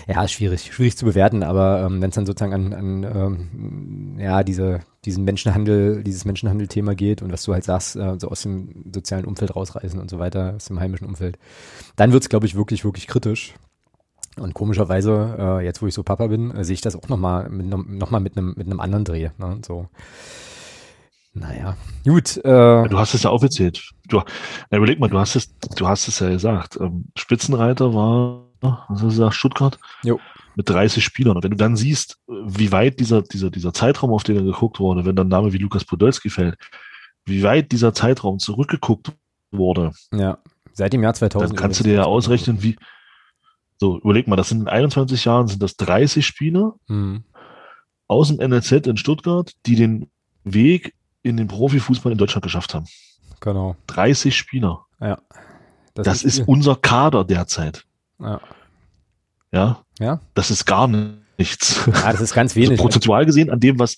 ja, 0.07 0.27
schwierig, 0.27 0.73
schwierig 0.73 0.97
zu 0.97 1.05
bewerten, 1.05 1.43
aber 1.43 1.82
ähm, 1.82 2.01
wenn 2.01 2.09
es 2.09 2.15
dann 2.15 2.24
sozusagen 2.24 2.55
an, 2.55 2.73
an 2.73 3.03
ähm, 3.05 4.19
ja, 4.19 4.43
diese, 4.45 4.81
diesen 5.05 5.24
Menschenhandel, 5.24 6.03
dieses 6.03 6.24
Menschenhandel-Thema 6.24 6.95
geht 6.95 7.20
und 7.20 7.31
was 7.31 7.43
du 7.43 7.53
halt 7.53 7.65
sagst, 7.65 7.95
äh, 7.97 8.16
so 8.19 8.28
aus 8.28 8.40
dem 8.40 8.85
sozialen 8.95 9.27
Umfeld 9.27 9.55
rausreißen 9.55 10.01
und 10.01 10.09
so 10.09 10.19
weiter, 10.19 10.55
aus 10.57 10.65
dem 10.65 10.81
heimischen 10.81 11.07
Umfeld, 11.07 11.39
dann 11.97 12.12
wird's, 12.12 12.31
glaube 12.31 12.47
ich, 12.47 12.55
wirklich, 12.55 12.86
wirklich 12.86 13.07
kritisch. 13.07 13.55
Und 14.40 14.55
komischerweise, 14.55 15.36
äh, 15.39 15.65
jetzt 15.65 15.82
wo 15.82 15.86
ich 15.86 15.94
so 15.94 16.02
Papa 16.02 16.27
bin, 16.27 16.51
äh, 16.51 16.65
sehe 16.65 16.74
ich 16.74 16.81
das 16.81 16.97
auch 16.97 17.09
nochmal 17.09 17.48
mit, 17.48 17.66
noch 17.66 18.10
mal 18.10 18.20
mit 18.20 18.36
einem 18.36 18.55
mit 18.56 18.66
einem 18.66 18.81
anderen 18.81 19.05
Dreh. 19.05 19.31
Ne? 19.39 19.60
So. 19.66 19.89
Naja, 21.35 21.77
gut. 22.05 22.36
Äh, 22.39 22.89
du 22.89 22.98
hast 22.98 23.15
es 23.15 23.23
ja 23.23 23.31
aufgezählt. 23.31 23.90
Du, 24.09 24.23
na, 24.70 24.78
überleg 24.78 24.98
mal, 24.98 25.09
du 25.09 25.19
hast 25.19 25.36
es, 25.36 25.55
du 25.77 25.86
hast 25.86 26.09
es 26.09 26.19
ja 26.19 26.28
gesagt. 26.28 26.78
Ähm, 26.81 27.06
Spitzenreiter 27.16 27.94
war, 27.94 28.47
was 28.60 28.89
hast 28.89 29.02
du 29.02 29.06
gesagt, 29.06 29.35
Stuttgart? 29.35 29.78
Jo. 30.02 30.19
Mit 30.56 30.69
30 30.69 31.05
Spielern. 31.05 31.36
Und 31.36 31.44
wenn 31.44 31.52
du 31.52 31.56
dann 31.56 31.77
siehst, 31.77 32.19
wie 32.27 32.73
weit 32.73 32.98
dieser, 32.98 33.23
dieser, 33.23 33.51
dieser 33.51 33.73
Zeitraum, 33.73 34.12
auf 34.12 34.24
den 34.24 34.36
er 34.36 34.43
geguckt 34.43 34.81
wurde, 34.81 35.05
wenn 35.05 35.15
dann 35.15 35.28
ein 35.28 35.31
Name 35.31 35.52
wie 35.52 35.59
Lukas 35.59 35.85
Podolski 35.85 36.31
fällt, 36.31 36.56
wie 37.24 37.43
weit 37.43 37.70
dieser 37.70 37.94
Zeitraum 37.94 38.39
zurückgeguckt 38.39 39.12
wurde. 39.52 39.93
Ja, 40.12 40.39
seit 40.73 40.93
dem 40.93 41.02
Jahr 41.02 41.15
2000. 41.15 41.51
Dann 41.51 41.56
kannst 41.56 41.81
du 41.81 41.85
dir 41.85 41.94
ja 41.94 42.05
ausrechnen, 42.05 42.62
wie, 42.62 42.77
so, 43.78 43.98
überleg 44.00 44.26
mal, 44.26 44.36
das 44.36 44.48
sind 44.48 44.60
in 44.60 44.68
21 44.68 45.24
Jahren 45.24 45.46
sind 45.46 45.62
das 45.62 45.76
30 45.76 46.26
Spieler 46.26 46.74
mhm. 46.88 47.24
aus 48.09 48.28
dem 48.28 48.36
NLZ 48.36 48.86
in 48.86 48.96
Stuttgart, 48.96 49.52
die 49.66 49.76
den 49.76 50.10
Weg 50.44 50.94
in 51.22 51.36
den 51.36 51.46
Profifußball 51.46 52.10
in 52.12 52.18
Deutschland 52.18 52.42
geschafft 52.42 52.74
haben. 52.74 52.86
Genau. 53.40 53.76
30 53.86 54.36
Spieler. 54.36 54.86
Ja. 55.00 55.18
Das, 55.94 56.05
das 56.05 56.22
ist, 56.22 56.40
ist 56.40 56.48
unser 56.48 56.76
Kader 56.76 57.24
derzeit. 57.24 57.84
Ja. 58.18 58.40
Ja. 59.52 59.84
Ja. 60.00 60.20
Das 60.34 60.50
ist 60.50 60.64
gar 60.64 60.88
nichts. 60.88 61.86
Ja, 61.86 62.12
das 62.12 62.20
ist 62.20 62.34
ganz 62.34 62.56
wenig. 62.56 62.70
Also 62.70 62.82
prozentual 62.82 63.26
gesehen 63.26 63.50
an 63.50 63.60
dem, 63.60 63.78
was, 63.78 63.96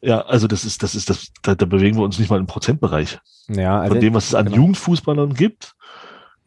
ja, 0.00 0.22
also 0.22 0.46
das 0.46 0.64
ist, 0.64 0.82
das 0.82 0.94
ist, 0.94 1.10
das, 1.10 1.28
da, 1.42 1.54
da 1.54 1.66
bewegen 1.66 1.96
wir 1.96 2.04
uns 2.04 2.18
nicht 2.18 2.30
mal 2.30 2.40
im 2.40 2.46
Prozentbereich. 2.46 3.18
Ja, 3.48 3.80
also 3.80 3.94
Von 3.94 4.00
dem, 4.00 4.14
was 4.14 4.28
es 4.28 4.34
an 4.34 4.46
genau. 4.46 4.56
Jugendfußballern 4.56 5.34
gibt 5.34 5.74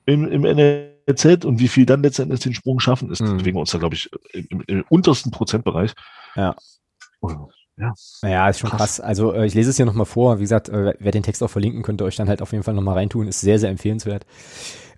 im, 0.06 0.28
im 0.28 0.42
NLZ 0.42 0.97
Z 1.16 1.46
und 1.46 1.60
wie 1.60 1.68
viel 1.68 1.86
dann 1.86 2.04
letztendlich 2.04 2.42
den 2.42 2.54
Sprung 2.54 2.80
schaffen, 2.80 3.12
ist, 3.12 3.22
mhm. 3.22 3.38
bewegen 3.38 3.58
wir 3.58 3.62
uns 3.62 3.72
da, 3.72 3.78
glaube 3.78 3.96
ich, 3.96 4.10
im, 4.34 4.62
im, 4.68 4.84
untersten 4.90 5.32
Prozentbereich. 5.32 5.94
Ja. 6.36 6.56
ja. 7.78 7.94
Naja, 8.22 8.50
ist 8.50 8.60
schon 8.60 8.70
krass. 8.70 8.80
krass. 8.80 9.00
Also 9.00 9.34
äh, 9.34 9.46
ich 9.46 9.54
lese 9.54 9.70
es 9.70 9.78
hier 9.78 9.86
nochmal 9.86 10.06
vor. 10.06 10.38
Wie 10.40 10.44
gesagt, 10.44 10.70
äh, 10.70 10.94
wer 11.00 11.12
den 11.12 11.24
Text 11.24 11.42
auch 11.44 11.50
verlinken, 11.50 11.84
könnt 11.84 12.02
ihr 12.02 12.06
euch 12.06 12.16
dann 12.16 12.28
halt 12.28 12.42
auf 12.42 12.52
jeden 12.52 12.64
Fall 12.64 12.74
nochmal 12.74 12.96
reintun. 12.96 13.28
Ist 13.28 13.42
sehr, 13.42 13.60
sehr 13.60 13.70
empfehlenswert. 13.70 14.26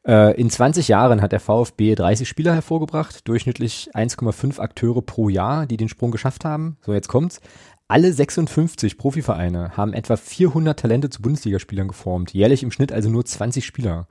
Äh, 0.08 0.40
in 0.40 0.50
20 0.50 0.88
Jahren 0.88 1.22
hat 1.22 1.32
der 1.32 1.40
VfB 1.40 1.96
30 1.96 2.28
Spieler 2.28 2.54
hervorgebracht, 2.54 3.28
durchschnittlich 3.28 3.90
1,5 3.94 4.60
Akteure 4.60 5.02
pro 5.02 5.30
Jahr, 5.30 5.66
die 5.66 5.78
den 5.78 5.90
Sprung 5.90 6.12
geschafft 6.12 6.46
haben. 6.46 6.78
So, 6.86 6.94
jetzt 6.94 7.10
kommt's. 7.10 7.42
Alle 7.88 8.14
56 8.14 8.98
Profivereine 8.98 9.76
haben 9.76 9.94
etwa 9.94 10.16
400 10.16 10.80
Talente 10.80 11.10
zu 11.10 11.24
Bundesligaspielern 11.24 11.88
geformt, 11.88 12.34
jährlich 12.34 12.62
im 12.62 12.72
Schnitt 12.72 12.92
also 12.92 13.10
nur 13.10 13.26
20 13.26 13.66
Spieler. 13.66 14.08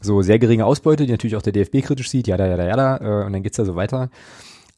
So 0.00 0.22
sehr 0.22 0.38
geringe 0.38 0.66
Ausbeute, 0.66 1.06
die 1.06 1.12
natürlich 1.12 1.36
auch 1.36 1.42
der 1.42 1.52
DFB 1.52 1.82
kritisch 1.82 2.10
sieht, 2.10 2.26
ja, 2.26 2.36
ja, 2.36 2.46
ja, 2.46 2.64
ja, 2.64 2.96
äh, 2.96 3.24
und 3.24 3.32
dann 3.32 3.42
geht's 3.42 3.56
da 3.56 3.64
so 3.64 3.76
weiter. 3.76 4.10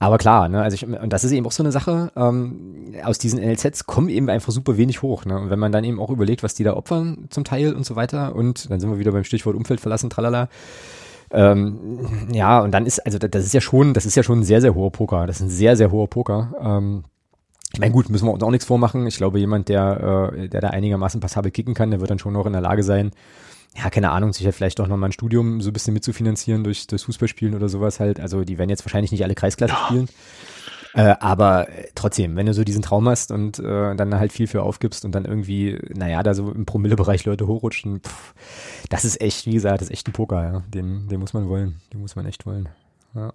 Aber 0.00 0.18
klar, 0.18 0.48
ne, 0.48 0.62
also 0.62 0.74
ich, 0.76 0.86
und 0.86 1.12
das 1.12 1.24
ist 1.24 1.32
eben 1.32 1.44
auch 1.44 1.52
so 1.52 1.62
eine 1.62 1.72
Sache, 1.72 2.12
ähm, 2.14 2.94
aus 3.02 3.18
diesen 3.18 3.40
NLZs 3.40 3.86
kommen 3.86 4.08
eben 4.08 4.30
einfach 4.30 4.52
super 4.52 4.76
wenig 4.76 5.02
hoch, 5.02 5.24
ne? 5.24 5.36
Und 5.40 5.50
wenn 5.50 5.58
man 5.58 5.72
dann 5.72 5.82
eben 5.82 5.98
auch 5.98 6.10
überlegt, 6.10 6.44
was 6.44 6.54
die 6.54 6.62
da 6.62 6.74
opfern 6.74 7.26
zum 7.30 7.42
Teil 7.42 7.74
und 7.74 7.84
so 7.84 7.96
weiter, 7.96 8.36
und 8.36 8.70
dann 8.70 8.78
sind 8.78 8.90
wir 8.90 9.00
wieder 9.00 9.10
beim 9.10 9.24
Stichwort 9.24 9.56
Umfeld 9.56 9.80
verlassen, 9.80 10.08
tralala. 10.08 10.48
Ähm, 11.30 12.28
ja, 12.32 12.60
und 12.60 12.70
dann 12.72 12.86
ist, 12.86 13.00
also 13.00 13.18
das 13.18 13.44
ist 13.44 13.54
ja 13.54 13.60
schon, 13.60 13.92
das 13.92 14.06
ist 14.06 14.14
ja 14.14 14.22
schon 14.22 14.40
ein 14.40 14.44
sehr, 14.44 14.60
sehr 14.60 14.74
hoher 14.74 14.92
Poker. 14.92 15.26
Das 15.26 15.36
ist 15.36 15.42
ein 15.42 15.50
sehr, 15.50 15.76
sehr 15.76 15.90
hoher 15.90 16.08
Poker. 16.08 16.54
Ähm, 16.62 17.02
ich 17.72 17.80
meine, 17.80 17.92
gut, 17.92 18.08
müssen 18.08 18.26
wir 18.26 18.32
uns 18.32 18.42
auch 18.42 18.50
nichts 18.50 18.64
vormachen. 18.64 19.06
Ich 19.06 19.16
glaube, 19.16 19.38
jemand, 19.38 19.68
der, 19.68 20.32
äh, 20.32 20.48
der 20.48 20.60
da 20.60 20.68
einigermaßen 20.68 21.20
passabel 21.20 21.50
kicken 21.50 21.74
kann, 21.74 21.90
der 21.90 22.00
wird 22.00 22.10
dann 22.10 22.18
schon 22.18 22.32
noch 22.32 22.46
in 22.46 22.52
der 22.52 22.62
Lage 22.62 22.82
sein, 22.82 23.10
ja, 23.76 23.90
keine 23.90 24.10
Ahnung, 24.10 24.32
sicher 24.32 24.52
vielleicht 24.52 24.80
auch 24.80 24.88
nochmal 24.88 25.10
ein 25.10 25.12
Studium 25.12 25.60
so 25.60 25.70
ein 25.70 25.72
bisschen 25.72 25.94
mitzufinanzieren 25.94 26.64
durch 26.64 26.86
das 26.86 27.04
Fußballspielen 27.04 27.54
oder 27.54 27.68
sowas 27.68 28.00
halt. 28.00 28.20
Also 28.20 28.44
die 28.44 28.58
werden 28.58 28.70
jetzt 28.70 28.84
wahrscheinlich 28.84 29.12
nicht 29.12 29.22
alle 29.22 29.34
Kreisklasse 29.34 29.74
ja. 29.74 29.86
spielen. 29.86 30.08
Äh, 30.94 31.14
aber 31.20 31.68
trotzdem, 31.94 32.34
wenn 32.36 32.46
du 32.46 32.54
so 32.54 32.64
diesen 32.64 32.82
Traum 32.82 33.08
hast 33.08 33.30
und 33.30 33.58
äh, 33.58 33.94
dann 33.94 34.14
halt 34.18 34.32
viel 34.32 34.46
für 34.46 34.62
aufgibst 34.62 35.04
und 35.04 35.12
dann 35.12 35.26
irgendwie, 35.26 35.78
naja, 35.94 36.22
da 36.22 36.34
so 36.34 36.50
im 36.50 36.66
Promillebereich 36.66 37.24
Leute 37.24 37.46
hochrutschen, 37.46 38.00
pff, 38.00 38.34
das 38.88 39.04
ist 39.04 39.20
echt, 39.20 39.46
wie 39.46 39.52
gesagt, 39.52 39.80
das 39.80 39.88
ist 39.88 39.92
echt 39.92 40.08
ein 40.08 40.12
Poker, 40.12 40.42
ja. 40.42 40.62
Den, 40.68 41.08
den 41.08 41.20
muss 41.20 41.34
man 41.34 41.48
wollen. 41.48 41.80
Den 41.92 42.00
muss 42.00 42.16
man 42.16 42.26
echt 42.26 42.46
wollen. 42.46 42.68
Ja. 43.14 43.32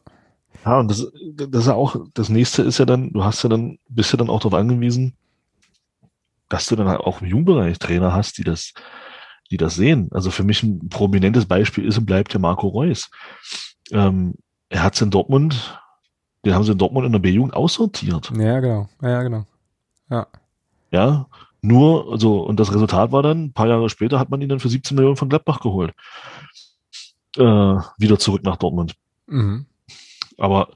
Ja, 0.66 0.80
und 0.80 0.90
das, 0.90 1.12
das 1.36 1.62
ist 1.62 1.68
ja 1.68 1.74
auch, 1.74 1.96
das 2.14 2.30
nächste 2.30 2.64
ist 2.64 2.78
ja 2.78 2.86
dann, 2.86 3.12
du 3.12 3.24
hast 3.24 3.44
ja 3.44 3.50
dann, 3.50 3.80
bist 3.90 4.12
ja 4.12 4.18
dann 4.18 4.30
auch 4.30 4.40
darauf 4.40 4.60
angewiesen, 4.60 5.14
dass 6.50 6.68
du 6.68 6.76
dann 6.76 6.88
halt 6.88 7.02
auch 7.02 7.22
im 7.22 7.28
Jugendbereich 7.28 7.80
Trainer 7.80 8.14
hast, 8.14 8.38
die 8.38 8.44
das, 8.44 8.74
die 9.54 9.58
das 9.58 9.76
sehen. 9.76 10.10
Also 10.12 10.32
für 10.32 10.44
mich 10.44 10.64
ein 10.64 10.90
prominentes 10.90 11.46
Beispiel 11.46 11.86
ist 11.86 12.00
und 12.00 12.06
bleibt 12.06 12.34
der 12.34 12.42
Marco 12.42 12.68
Reus. 12.68 13.12
Ähm, 13.92 14.34
er 14.70 14.82
hat 14.82 14.96
es 14.96 15.02
in 15.02 15.12
Dortmund, 15.12 15.80
den 16.44 16.56
haben 16.56 16.64
sie 16.64 16.72
in 16.72 16.80
Dortmund 16.80 17.06
in 17.06 17.12
der 17.12 17.20
B-Jugend 17.20 17.54
aussortiert. 17.54 18.32
Ja, 18.36 18.60
genau. 18.60 18.90
Ja, 19.02 19.22
genau. 19.22 19.46
Ja. 20.10 20.28
Ja, 20.92 21.28
nur, 21.62 22.12
also, 22.12 22.42
und 22.42 22.60
das 22.60 22.74
Resultat 22.74 23.12
war 23.12 23.22
dann, 23.22 23.46
ein 23.46 23.54
paar 23.54 23.68
Jahre 23.68 23.90
später 23.90 24.18
hat 24.18 24.32
man 24.32 24.42
ihn 24.42 24.50
dann 24.50 24.60
für 24.60 24.70
17 24.70 24.96
Millionen 24.96 25.18
von 25.18 25.30
Gladbach 25.30 25.60
geholt. 25.60 25.94
Äh, 27.38 27.42
wieder 27.44 28.18
zurück 28.18 28.44
nach 28.44 28.58
Dortmund. 28.58 28.96
Mhm. 29.28 29.68
Aber 30.40 30.70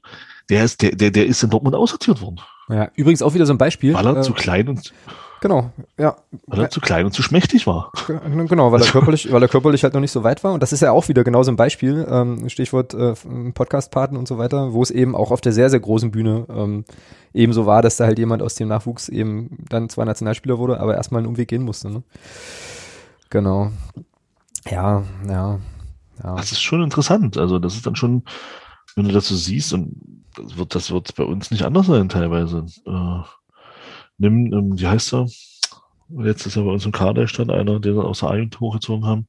der 0.48 0.64
ist, 0.64 0.82
der, 0.82 0.92
der, 0.92 1.10
der 1.10 1.26
ist 1.26 1.42
in 1.42 1.50
Dortmund 1.50 1.74
aussortiert 1.74 2.22
worden. 2.22 2.40
Ja, 2.68 2.90
übrigens 2.94 3.22
auch 3.22 3.34
wieder 3.34 3.44
so 3.44 3.52
ein 3.52 3.58
Beispiel. 3.58 3.94
Weil 3.94 4.06
er 4.06 4.18
äh, 4.18 4.22
zu 4.22 4.32
klein 4.32 4.68
und 4.68 4.92
Genau, 5.40 5.70
ja. 5.96 6.16
Weil 6.46 6.62
er 6.62 6.70
zu 6.70 6.80
klein 6.80 7.04
und 7.04 7.12
zu 7.12 7.22
schmächtig 7.22 7.66
war. 7.66 7.92
Genau, 8.06 8.72
weil 8.72 8.82
er 8.82 8.88
körperlich, 8.88 9.30
weil 9.32 9.42
er 9.42 9.48
körperlich 9.48 9.84
halt 9.84 9.94
noch 9.94 10.00
nicht 10.00 10.10
so 10.10 10.24
weit 10.24 10.42
war. 10.42 10.52
Und 10.52 10.62
das 10.62 10.72
ist 10.72 10.80
ja 10.80 10.90
auch 10.90 11.08
wieder 11.08 11.22
genau 11.22 11.42
so 11.42 11.52
ein 11.52 11.56
Beispiel, 11.56 12.06
ähm, 12.10 12.48
Stichwort 12.48 12.94
äh, 12.94 13.14
Podcast-Paten 13.52 14.16
und 14.16 14.26
so 14.26 14.38
weiter, 14.38 14.72
wo 14.72 14.82
es 14.82 14.90
eben 14.90 15.14
auch 15.14 15.30
auf 15.30 15.40
der 15.40 15.52
sehr, 15.52 15.70
sehr 15.70 15.80
großen 15.80 16.10
Bühne 16.10 16.46
ähm, 16.48 16.84
eben 17.34 17.52
so 17.52 17.66
war, 17.66 17.82
dass 17.82 17.96
da 17.96 18.06
halt 18.06 18.18
jemand 18.18 18.42
aus 18.42 18.56
dem 18.56 18.68
Nachwuchs 18.68 19.08
eben 19.08 19.64
dann 19.68 19.88
zwar 19.88 20.06
Nationalspieler 20.06 20.58
wurde, 20.58 20.80
aber 20.80 20.96
erstmal 20.96 21.20
einen 21.20 21.28
Umweg 21.28 21.48
gehen 21.48 21.62
musste. 21.62 21.90
Ne? 21.90 22.02
Genau. 23.30 23.70
Ja, 24.68 25.04
ja, 25.26 25.58
ja. 26.22 26.36
Das 26.36 26.52
ist 26.52 26.62
schon 26.62 26.82
interessant. 26.82 27.38
Also 27.38 27.58
das 27.58 27.74
ist 27.74 27.86
dann 27.86 27.96
schon, 27.96 28.24
wenn 28.96 29.06
du 29.06 29.12
das 29.12 29.28
so 29.28 29.36
siehst, 29.36 29.72
und 29.72 29.94
das 30.36 30.56
wird, 30.56 30.74
das 30.74 30.90
wird 30.90 31.14
bei 31.14 31.24
uns 31.24 31.50
nicht 31.50 31.62
anders 31.62 31.86
sein 31.86 32.08
teilweise. 32.08 32.66
Äh, 32.86 33.22
nimm, 34.18 34.52
ähm, 34.52 34.78
wie 34.78 34.86
heißt 34.86 35.14
er? 35.14 35.28
Letztes 36.10 36.54
Jahr 36.54 36.64
bei 36.64 36.72
uns 36.72 36.86
im 36.86 36.92
Kader 36.92 37.28
stand 37.28 37.50
einer, 37.50 37.80
den 37.80 37.96
wir 37.96 38.04
aus 38.04 38.20
der 38.20 38.30
A-Jugend 38.30 38.60
hochgezogen 38.60 39.06
haben. 39.06 39.28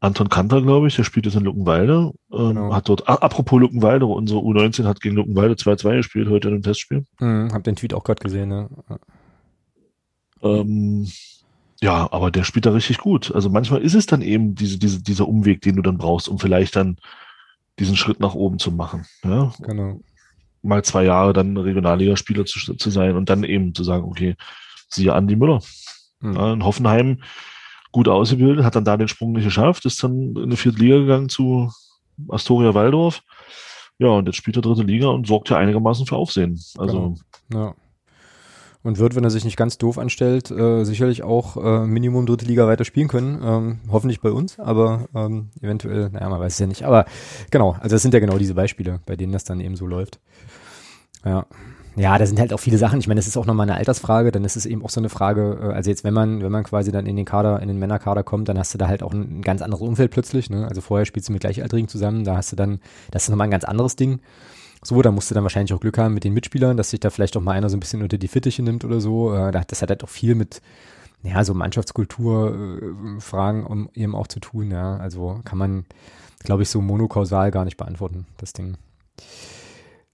Anton 0.00 0.28
Kanter, 0.28 0.60
glaube 0.60 0.86
ich, 0.86 0.96
der 0.96 1.04
spielt 1.04 1.24
jetzt 1.24 1.36
in 1.36 1.44
Luckenwalde. 1.44 2.12
Ähm, 2.30 2.48
genau. 2.48 2.74
Hat 2.74 2.88
dort, 2.88 3.08
apropos 3.08 3.58
Luckenwalde, 3.58 4.04
unsere 4.04 4.40
U19 4.40 4.84
hat 4.84 5.00
gegen 5.00 5.16
Luckenwalde 5.16 5.54
2-2 5.54 5.96
gespielt, 5.96 6.28
heute 6.28 6.48
in 6.48 6.54
einem 6.54 6.62
Testspiel. 6.62 7.06
Mhm, 7.20 7.50
hab 7.52 7.64
den 7.64 7.76
Tweet 7.76 7.94
auch 7.94 8.04
gerade 8.04 8.22
gesehen, 8.22 8.50
ne? 8.50 8.68
Ähm, 10.42 11.08
ja, 11.80 12.12
aber 12.12 12.30
der 12.30 12.44
spielt 12.44 12.66
da 12.66 12.72
richtig 12.72 12.98
gut. 12.98 13.34
Also 13.34 13.48
manchmal 13.48 13.80
ist 13.80 13.94
es 13.94 14.04
dann 14.04 14.20
eben 14.20 14.54
diese, 14.54 14.78
diese, 14.78 15.02
dieser 15.02 15.26
Umweg, 15.26 15.62
den 15.62 15.76
du 15.76 15.82
dann 15.82 15.96
brauchst, 15.96 16.28
um 16.28 16.38
vielleicht 16.38 16.76
dann 16.76 16.98
diesen 17.78 17.96
Schritt 17.96 18.20
nach 18.20 18.34
oben 18.34 18.58
zu 18.58 18.70
machen. 18.70 19.06
Ja? 19.24 19.54
Genau 19.60 20.00
mal 20.64 20.82
zwei 20.82 21.04
Jahre 21.04 21.32
dann 21.32 21.56
Regionalligaspieler 21.56 22.44
zu, 22.44 22.74
zu 22.74 22.90
sein 22.90 23.16
und 23.16 23.28
dann 23.28 23.44
eben 23.44 23.74
zu 23.74 23.84
sagen, 23.84 24.04
okay, 24.04 24.36
siehe 24.88 25.12
Andi 25.12 25.36
Müller. 25.36 25.60
Mhm. 26.20 26.34
Ja, 26.34 26.52
in 26.52 26.64
Hoffenheim 26.64 27.22
gut 27.92 28.08
ausgebildet, 28.08 28.64
hat 28.64 28.74
dann 28.74 28.84
da 28.84 28.96
den 28.96 29.08
Sprung 29.08 29.32
nicht 29.32 29.44
geschafft, 29.44 29.84
ist 29.84 30.02
dann 30.02 30.34
in 30.36 30.50
die 30.50 30.56
vierte 30.56 30.78
Liga 30.78 30.98
gegangen 30.98 31.28
zu 31.28 31.70
Astoria 32.28 32.74
Waldorf. 32.74 33.22
Ja, 33.98 34.08
und 34.08 34.26
jetzt 34.26 34.36
spielt 34.36 34.56
er 34.56 34.62
dritte 34.62 34.82
Liga 34.82 35.06
und 35.08 35.26
sorgt 35.26 35.50
ja 35.50 35.56
einigermaßen 35.56 36.06
für 36.06 36.16
Aufsehen. 36.16 36.60
Also. 36.76 37.14
Genau. 37.50 37.66
Ja. 37.66 37.74
Und 38.84 38.98
wird, 38.98 39.16
wenn 39.16 39.24
er 39.24 39.30
sich 39.30 39.44
nicht 39.44 39.56
ganz 39.56 39.78
doof 39.78 39.98
anstellt, 39.98 40.50
äh, 40.50 40.84
sicherlich 40.84 41.22
auch 41.22 41.56
äh, 41.56 41.86
Minimum 41.86 42.26
dritte 42.26 42.44
Liga 42.44 42.66
weiter 42.66 42.84
spielen 42.84 43.08
können. 43.08 43.40
Ähm, 43.42 43.78
hoffentlich 43.90 44.20
bei 44.20 44.30
uns, 44.30 44.60
aber 44.60 45.08
ähm, 45.14 45.48
eventuell, 45.60 46.10
naja, 46.10 46.28
man 46.28 46.38
weiß 46.38 46.52
es 46.52 46.58
ja 46.58 46.66
nicht. 46.66 46.84
Aber 46.84 47.06
genau, 47.50 47.72
also 47.80 47.96
das 47.96 48.02
sind 48.02 48.14
ja 48.14 48.20
genau 48.20 48.36
diese 48.36 48.54
Beispiele, 48.54 49.00
bei 49.06 49.16
denen 49.16 49.32
das 49.32 49.44
dann 49.44 49.60
eben 49.60 49.74
so 49.74 49.86
läuft. 49.86 50.20
Ja. 51.24 51.46
Ja, 51.96 52.18
da 52.18 52.26
sind 52.26 52.40
halt 52.40 52.52
auch 52.52 52.58
viele 52.58 52.76
Sachen. 52.76 52.98
Ich 52.98 53.06
meine, 53.06 53.20
das 53.20 53.28
ist 53.28 53.36
auch 53.36 53.46
nochmal 53.46 53.68
eine 53.68 53.78
Altersfrage, 53.78 54.32
dann 54.32 54.44
ist 54.44 54.56
es 54.56 54.66
eben 54.66 54.84
auch 54.84 54.90
so 54.90 55.00
eine 55.00 55.08
Frage, 55.08 55.58
äh, 55.62 55.72
also 55.72 55.90
jetzt, 55.90 56.02
wenn 56.02 56.14
man, 56.14 56.42
wenn 56.42 56.50
man 56.50 56.64
quasi 56.64 56.90
dann 56.90 57.06
in 57.06 57.16
den 57.16 57.24
Kader, 57.24 57.62
in 57.62 57.68
den 57.68 57.78
Männerkader 57.78 58.24
kommt, 58.24 58.48
dann 58.48 58.58
hast 58.58 58.74
du 58.74 58.78
da 58.78 58.88
halt 58.88 59.02
auch 59.02 59.12
ein, 59.12 59.42
ganz 59.42 59.62
anderes 59.62 59.80
Umfeld 59.80 60.10
plötzlich, 60.10 60.50
ne? 60.50 60.66
Also 60.66 60.80
vorher 60.80 61.06
spielst 61.06 61.28
du 61.28 61.32
mit 61.32 61.40
Gleichaltrigen 61.40 61.88
zusammen, 61.88 62.24
da 62.24 62.36
hast 62.36 62.50
du 62.50 62.56
dann, 62.56 62.80
das 63.12 63.24
ist 63.24 63.28
nochmal 63.28 63.46
ein 63.46 63.52
ganz 63.52 63.64
anderes 63.64 63.94
Ding. 63.96 64.20
So, 64.84 65.00
da 65.00 65.10
musst 65.10 65.30
du 65.30 65.34
dann 65.34 65.44
wahrscheinlich 65.44 65.72
auch 65.72 65.80
Glück 65.80 65.96
haben 65.96 66.14
mit 66.14 66.24
den 66.24 66.34
Mitspielern, 66.34 66.76
dass 66.76 66.90
sich 66.90 67.00
da 67.00 67.10
vielleicht 67.10 67.36
auch 67.36 67.40
mal 67.40 67.52
einer 67.52 67.70
so 67.70 67.76
ein 67.76 67.80
bisschen 67.80 68.02
unter 68.02 68.18
die 68.18 68.28
Fittiche 68.28 68.62
nimmt 68.62 68.84
oder 68.84 69.00
so. 69.00 69.34
Äh, 69.34 69.50
das 69.50 69.82
hat 69.82 69.88
halt 69.88 70.04
auch 70.04 70.08
viel 70.08 70.34
mit, 70.34 70.60
ja, 71.22 71.42
so 71.42 71.54
Mannschaftskultur-Fragen 71.54 73.62
äh, 73.62 73.66
um 73.66 73.88
eben 73.94 74.14
auch 74.14 74.26
zu 74.26 74.40
tun, 74.40 74.70
ja. 74.70 74.98
Also 74.98 75.40
kann 75.44 75.56
man, 75.56 75.86
glaube 76.40 76.62
ich, 76.62 76.68
so 76.68 76.82
monokausal 76.82 77.50
gar 77.50 77.64
nicht 77.64 77.78
beantworten, 77.78 78.26
das 78.36 78.52
Ding. 78.52 78.76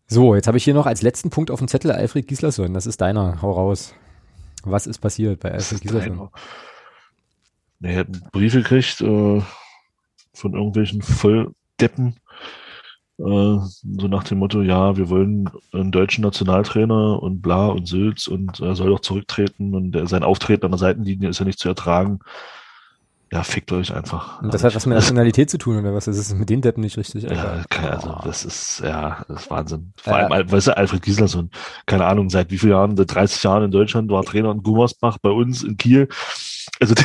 So, 0.06 0.36
jetzt 0.36 0.46
habe 0.46 0.56
ich 0.56 0.64
hier 0.64 0.74
noch 0.74 0.86
als 0.86 1.02
letzten 1.02 1.30
Punkt 1.30 1.50
auf 1.50 1.58
dem 1.58 1.68
Zettel 1.68 1.90
Alfred 1.90 2.28
Gislason. 2.28 2.72
Das 2.72 2.86
ist 2.86 3.00
deiner. 3.00 3.42
Hau 3.42 3.52
raus. 3.52 3.94
Was 4.62 4.86
ist 4.86 4.98
passiert 4.98 5.40
bei 5.40 5.52
Alfred 5.52 5.80
Gislason? 5.80 6.28
Er 7.82 7.96
hat 7.96 8.08
einen 8.08 8.28
Brief 8.32 8.52
gekriegt 8.52 9.00
äh, 9.00 9.42
von 10.34 10.54
irgendwelchen 10.54 11.02
Volldeppen, 11.02 12.16
so 13.22 14.08
nach 14.08 14.24
dem 14.24 14.38
Motto, 14.38 14.62
ja, 14.62 14.96
wir 14.96 15.10
wollen 15.10 15.50
einen 15.72 15.92
deutschen 15.92 16.22
Nationaltrainer 16.22 17.22
und 17.22 17.42
bla 17.42 17.66
und 17.66 17.86
Sülz 17.86 18.26
und 18.26 18.60
er 18.60 18.74
soll 18.74 18.88
doch 18.88 19.00
zurücktreten 19.00 19.74
und 19.74 20.08
sein 20.08 20.22
Auftreten 20.22 20.64
an 20.64 20.72
der 20.72 20.78
Seitenlinie 20.78 21.28
ist 21.28 21.38
ja 21.38 21.44
nicht 21.44 21.58
zu 21.58 21.68
ertragen. 21.68 22.20
Ja, 23.32 23.44
fickt 23.44 23.70
euch 23.70 23.94
einfach. 23.94 24.42
Und 24.42 24.52
das 24.52 24.64
hat 24.64 24.74
was 24.74 24.86
mit 24.86 24.96
Nationalität 24.96 25.50
zu 25.50 25.58
tun, 25.58 25.78
oder 25.78 25.94
was? 25.94 26.06
Das 26.06 26.18
ist 26.18 26.34
mit 26.34 26.50
den 26.50 26.62
Deppen 26.62 26.82
nicht 26.82 26.96
richtig. 26.96 27.22
Ja, 27.22 27.62
keine, 27.70 27.92
also 27.92 28.18
das 28.24 28.44
ist, 28.44 28.80
ja, 28.80 29.24
das 29.28 29.42
ist 29.42 29.50
Wahnsinn. 29.50 29.92
Vor 29.96 30.18
ja. 30.18 30.26
allem, 30.26 30.50
weißt 30.50 30.66
du, 30.66 30.76
Alfred 30.76 31.02
Giesler, 31.02 31.28
so 31.28 31.42
ein, 31.42 31.50
keine 31.86 32.06
Ahnung, 32.06 32.28
seit 32.28 32.50
wie 32.50 32.58
vielen 32.58 32.72
Jahren, 32.72 32.96
seit 32.96 33.14
30 33.14 33.40
Jahren 33.44 33.64
in 33.64 33.70
Deutschland, 33.70 34.10
war 34.10 34.24
Trainer 34.24 34.50
in 34.50 34.64
Gummersbach 34.64 35.18
bei 35.18 35.30
uns 35.30 35.62
in 35.62 35.76
Kiel. 35.76 36.08
Also, 36.80 36.94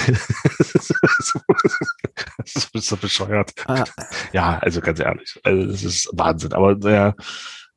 das 2.37 2.55
ist 2.73 2.87
so 2.87 2.97
bescheuert. 2.97 3.53
Ah. 3.67 3.83
Ja, 4.31 4.59
also 4.59 4.81
ganz 4.81 4.99
ehrlich, 4.99 5.39
also 5.43 5.71
das 5.71 5.83
ist 5.83 6.09
Wahnsinn. 6.13 6.53
Aber 6.53 6.75
naja, 6.75 7.13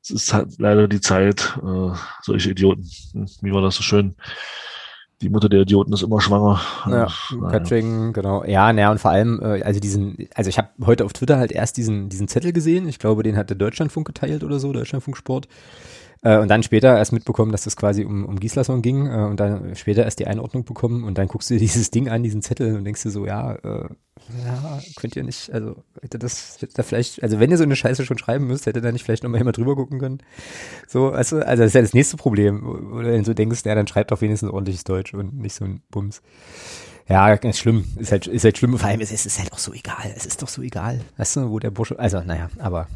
es 0.02 0.10
ist 0.10 0.32
halt 0.32 0.58
leider 0.58 0.88
die 0.88 1.00
Zeit, 1.00 1.58
äh, 1.62 1.90
solche 2.22 2.50
Idioten. 2.50 2.88
Wie 3.42 3.52
war 3.52 3.62
das 3.62 3.74
so 3.76 3.82
schön? 3.82 4.14
die 5.20 5.28
Mutter 5.28 5.48
der 5.48 5.62
Idioten 5.62 5.92
ist 5.92 6.02
immer 6.02 6.20
schwanger. 6.20 6.60
Ja, 6.88 7.08
Patrick, 7.50 7.84
genau. 8.14 8.44
Ja, 8.44 8.72
naja, 8.72 8.90
und 8.90 8.98
vor 8.98 9.10
allem, 9.10 9.40
äh, 9.42 9.62
also 9.62 9.80
diesen, 9.80 10.28
also 10.34 10.48
ich 10.48 10.58
habe 10.58 10.68
heute 10.84 11.04
auf 11.04 11.12
Twitter 11.12 11.38
halt 11.38 11.50
erst 11.50 11.76
diesen, 11.76 12.08
diesen 12.08 12.28
Zettel 12.28 12.52
gesehen. 12.52 12.88
Ich 12.88 12.98
glaube, 12.98 13.22
den 13.22 13.36
hat 13.36 13.50
der 13.50 13.56
Deutschlandfunk 13.56 14.06
geteilt 14.06 14.44
oder 14.44 14.60
so, 14.60 14.72
Deutschlandfunk 14.72 15.16
Sport. 15.16 15.48
Äh, 16.22 16.38
und 16.38 16.48
dann 16.48 16.62
später 16.62 16.96
erst 16.96 17.12
mitbekommen, 17.12 17.52
dass 17.52 17.64
das 17.64 17.76
quasi 17.76 18.04
um, 18.04 18.24
um 18.24 18.40
Gislason 18.40 18.82
ging 18.82 19.06
äh, 19.06 19.24
und 19.24 19.38
dann 19.38 19.74
später 19.76 20.04
erst 20.04 20.18
die 20.18 20.26
Einordnung 20.26 20.64
bekommen 20.64 21.04
und 21.04 21.18
dann 21.18 21.28
guckst 21.28 21.50
du 21.50 21.54
dir 21.54 21.60
dieses 21.68 21.90
Ding 21.90 22.08
an, 22.08 22.22
diesen 22.22 22.42
Zettel 22.42 22.76
und 22.76 22.84
denkst 22.84 23.02
dir 23.02 23.10
so, 23.10 23.26
ja, 23.26 23.54
äh, 23.54 23.88
ja, 24.44 24.80
könnt 24.96 25.14
ihr 25.14 25.22
nicht, 25.22 25.52
also 25.52 25.76
hätte 26.02 26.18
das, 26.18 26.60
hätte 26.60 26.74
da 26.74 26.82
vielleicht, 26.82 27.22
also 27.22 27.38
wenn 27.38 27.50
ihr 27.50 27.56
so 27.56 27.62
eine 27.62 27.76
Scheiße 27.76 28.04
schon 28.04 28.18
schreiben 28.18 28.48
müsst, 28.48 28.66
hätte 28.66 28.80
da 28.80 28.90
nicht 28.90 29.04
vielleicht 29.04 29.22
nochmal 29.22 29.40
jemand 29.40 29.56
drüber 29.56 29.76
gucken 29.76 30.00
können. 30.00 30.18
So, 30.88 31.10
also, 31.10 31.38
also 31.38 31.62
das 31.62 31.68
ist 31.68 31.74
ja 31.74 31.82
das 31.82 31.94
nächste 31.94 32.16
Problem, 32.16 32.66
oder 32.66 33.12
wenn 33.12 33.22
du 33.22 33.34
denkst, 33.34 33.64
ja, 33.64 33.74
dann 33.76 33.86
schreibt 33.86 34.10
doch 34.10 34.20
wenigstens 34.20 34.50
ordentliches 34.50 34.84
Deutsch 34.84 35.14
und 35.14 35.38
nicht 35.38 35.54
so 35.54 35.64
ein 35.64 35.82
Bums. 35.90 36.20
Ja, 37.08 37.32
ist 37.32 37.58
schlimm. 37.58 37.84
Ist 37.96 38.12
halt, 38.12 38.26
ist 38.26 38.44
halt 38.44 38.58
schlimm. 38.58 38.76
Vor 38.78 38.86
allem, 38.86 39.00
es 39.00 39.12
ist, 39.12 39.24
ist 39.24 39.38
halt 39.38 39.52
auch 39.52 39.58
so 39.58 39.72
egal. 39.72 40.12
Es 40.14 40.26
ist 40.26 40.42
doch 40.42 40.48
so 40.48 40.60
egal. 40.60 41.00
Weißt 41.16 41.36
du, 41.36 41.48
wo 41.48 41.58
der 41.58 41.70
Bursche, 41.70 41.98
also, 41.98 42.20
naja, 42.20 42.50
aber 42.58 42.86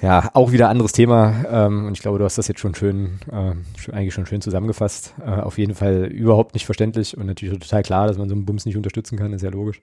ja, 0.00 0.30
auch 0.34 0.52
wieder 0.52 0.68
anderes 0.68 0.92
Thema. 0.92 1.44
Ähm, 1.50 1.86
und 1.86 1.92
ich 1.92 2.00
glaube, 2.00 2.18
du 2.18 2.24
hast 2.24 2.38
das 2.38 2.48
jetzt 2.48 2.60
schon 2.60 2.74
schön, 2.74 3.18
äh, 3.30 3.92
eigentlich 3.92 4.14
schon 4.14 4.26
schön 4.26 4.40
zusammengefasst. 4.40 5.14
Äh, 5.24 5.30
auf 5.30 5.58
jeden 5.58 5.74
Fall 5.74 6.04
überhaupt 6.04 6.54
nicht 6.54 6.66
verständlich 6.66 7.16
und 7.16 7.26
natürlich 7.26 7.58
total 7.58 7.82
klar, 7.82 8.06
dass 8.06 8.18
man 8.18 8.28
so 8.28 8.34
einen 8.34 8.44
Bums 8.44 8.66
nicht 8.66 8.76
unterstützen 8.76 9.18
kann, 9.18 9.32
ist 9.32 9.42
ja 9.42 9.50
logisch. 9.50 9.82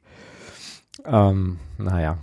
Ähm, 1.06 1.60
naja. 1.78 2.18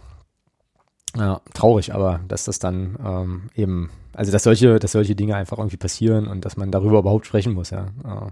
Ja, 1.17 1.43
traurig, 1.53 1.95
aber 1.95 2.21
dass 2.29 2.45
das 2.45 2.59
dann 2.59 2.97
ähm, 3.05 3.43
eben, 3.55 3.91
also 4.15 4.33
dass 4.33 4.45
solche, 4.45 4.79
dass 4.79 4.93
solche 4.93 5.15
Dinge 5.15 5.37
einfach 5.37 5.59
irgendwie 5.59 5.77
passieren 5.77 6.27
und 6.27 6.45
dass 6.47 6.57
man 6.57 6.71
darüber 6.71 7.01
überhaupt 7.01 7.27
sprechen 7.27 7.53
muss, 7.53 7.69
ja. 7.69 7.87
Äh, 8.05 8.31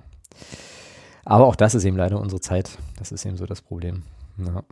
aber 1.26 1.46
auch 1.46 1.56
das 1.56 1.74
ist 1.74 1.84
eben 1.84 1.98
leider 1.98 2.18
unsere 2.18 2.40
Zeit. 2.40 2.78
Das 2.98 3.12
ist 3.12 3.26
eben 3.26 3.36
so 3.36 3.44
das 3.44 3.60
Problem. 3.60 4.02
Ja. 4.38 4.62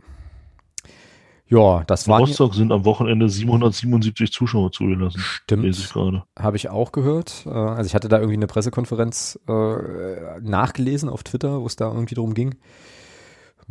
Ja, 1.49 1.83
das 1.85 2.07
war. 2.07 2.19
Rostock 2.19 2.53
sind 2.53 2.71
am 2.71 2.85
Wochenende 2.85 3.27
777 3.27 4.31
Zuschauer 4.31 4.71
zugelassen. 4.71 5.19
Stimmt. 5.19 5.93
Habe 6.37 6.57
ich 6.57 6.69
auch 6.69 6.91
gehört. 6.91 7.43
Äh, 7.47 7.49
also 7.49 7.87
ich 7.87 7.95
hatte 7.95 8.07
da 8.07 8.17
irgendwie 8.17 8.35
eine 8.37 8.47
Pressekonferenz 8.47 9.39
äh, 9.47 10.39
nachgelesen 10.41 11.09
auf 11.09 11.23
Twitter, 11.23 11.61
wo 11.61 11.65
es 11.65 11.75
da 11.75 11.91
irgendwie 11.91 12.15
drum 12.15 12.35
ging. 12.35 12.55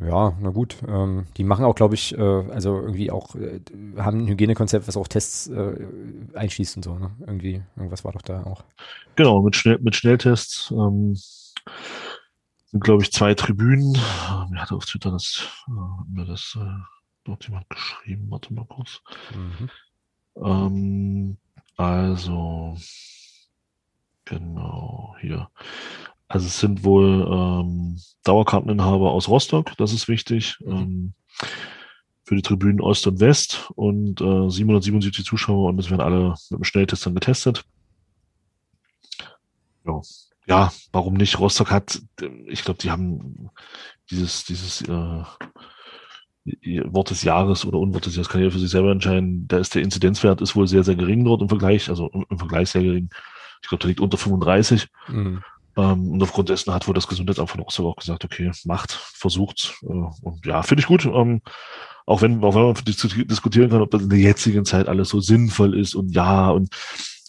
Ja, 0.01 0.33
na 0.41 0.51
gut. 0.51 0.77
Ähm, 0.87 1.27
die 1.37 1.45
machen 1.45 1.65
auch, 1.65 1.75
glaube 1.75 1.95
ich, 1.95 2.17
äh, 2.17 2.21
also 2.21 2.77
irgendwie 2.81 3.11
auch, 3.11 3.35
äh, 3.35 3.61
haben 3.97 4.21
ein 4.25 4.29
Hygienekonzept, 4.29 4.87
was 4.87 4.97
auch 4.97 5.09
Tests 5.09 5.49
äh, 5.49 5.75
einschließt 6.35 6.77
und 6.77 6.85
so. 6.85 6.99
Ne? 6.99 7.11
Irgendwie, 7.21 7.63
irgendwas 7.77 8.05
war 8.05 8.13
doch 8.13 8.23
da 8.23 8.45
auch. 8.45 8.65
Genau, 9.17 9.43
mit, 9.43 9.57
Schnell, 9.57 9.79
mit 9.81 9.97
Schnelltests. 9.97 10.73
Ähm, 10.73 11.15
sind, 12.71 12.85
glaube 12.85 13.03
ich, 13.03 13.13
zwei 13.13 13.35
Tribünen. 13.35 13.93
Mir 14.51 14.61
hat 14.61 14.73
auf 14.73 14.85
Twitter 14.85 15.11
das, 15.11 15.49
äh, 15.67 16.13
mir 16.13 16.27
das 16.27 16.57
äh, 16.61 16.98
dort 17.29 17.47
jemand 17.47 17.69
geschrieben? 17.71 18.27
Warte 18.31 18.53
mal 18.53 18.65
kurz. 18.65 19.01
Mhm. 19.35 19.71
Ähm, 20.37 21.37
also, 21.77 22.77
genau, 24.25 25.15
hier. 25.21 25.49
Also 26.27 26.47
es 26.47 26.61
sind 26.61 26.85
wohl 26.85 27.27
ähm, 27.31 28.01
Dauerkarteninhaber 28.25 29.11
aus 29.11 29.29
Rostock, 29.29 29.77
das 29.79 29.93
ist 29.93 30.09
wichtig. 30.09 30.59
Mhm. 30.61 30.73
Ähm, 30.73 31.13
für 32.25 32.37
die 32.37 32.43
Tribünen 32.43 32.83
Ost 32.83 33.07
und 33.07 33.21
West 33.21 33.71
und 33.75 34.21
äh, 34.21 34.51
777 34.51 35.25
Zuschauer 35.25 35.71
und 35.71 35.79
es 35.79 35.89
werden 35.89 36.03
alle 36.03 36.35
mit 36.51 36.61
dem 36.61 36.65
Schnelltest 36.65 37.07
dann 37.07 37.15
getestet. 37.15 37.65
Ja. 39.87 40.03
ja, 40.47 40.73
warum 40.93 41.15
nicht? 41.15 41.39
Rostock 41.39 41.71
hat, 41.71 42.03
ich 42.47 42.65
glaube, 42.65 42.81
die 42.83 42.91
haben 42.91 43.49
dieses, 44.11 44.45
dieses 44.45 44.83
äh, 44.83 45.23
Wort 46.87 47.11
des 47.11 47.23
Jahres 47.23 47.65
oder 47.65 47.79
Unwort 47.79 48.07
des 48.07 48.17
Jahres 48.17 48.29
kann 48.29 48.41
jeder 48.41 48.53
für 48.53 48.59
sich 48.59 48.71
selber 48.71 48.93
entscheiden. 48.93 49.47
Da 49.49 49.59
ist 49.59 49.75
der 49.75 49.83
Inzidenzwert 49.83 50.41
ist 50.41 50.57
wohl 50.57 50.69
sehr, 50.69 50.85
sehr 50.85 50.97
gering 50.97 51.25
dort 51.25 51.43
im 51.43 51.49
Vergleich, 51.49 51.89
also 51.89 52.09
im 52.09 52.39
Vergleich 52.39 52.71
sehr 52.71 52.83
gering. 52.83 53.11
Ich 53.63 53.69
glaube, 53.69 53.83
der 53.83 53.89
liegt 53.89 54.01
unter 54.01 54.19
35. 54.19 54.89
Mhm. 55.09 55.43
Ähm, 55.77 56.11
und 56.11 56.23
aufgrund 56.23 56.49
dessen 56.49 56.75
hat 56.75 56.89
wohl 56.89 56.95
das 56.95 57.07
Gesundheitsamt 57.07 57.51
von 57.51 57.61
Rostock 57.61 57.87
auch 57.87 57.97
gesagt, 57.97 58.25
okay, 58.25 58.51
macht, 58.65 58.93
versucht. 58.93 59.75
Äh, 59.83 59.87
und 60.23 60.45
ja, 60.45 60.63
finde 60.63 60.81
ich 60.81 60.87
gut. 60.87 61.05
Ähm, 61.05 61.41
auch 62.07 62.23
wenn, 62.23 62.43
auch 62.43 62.55
wenn 62.55 62.63
man 62.63 62.75
diskutieren 63.29 63.71
kann, 63.71 63.83
ob 63.83 63.91
das 63.91 64.03
in 64.03 64.09
der 64.09 64.19
jetzigen 64.19 64.65
Zeit 64.65 64.89
alles 64.89 65.11
so 65.11 65.21
sinnvoll 65.21 65.79
ist 65.79 65.95
und 65.95 66.15
ja, 66.15 66.51
und 66.51 66.71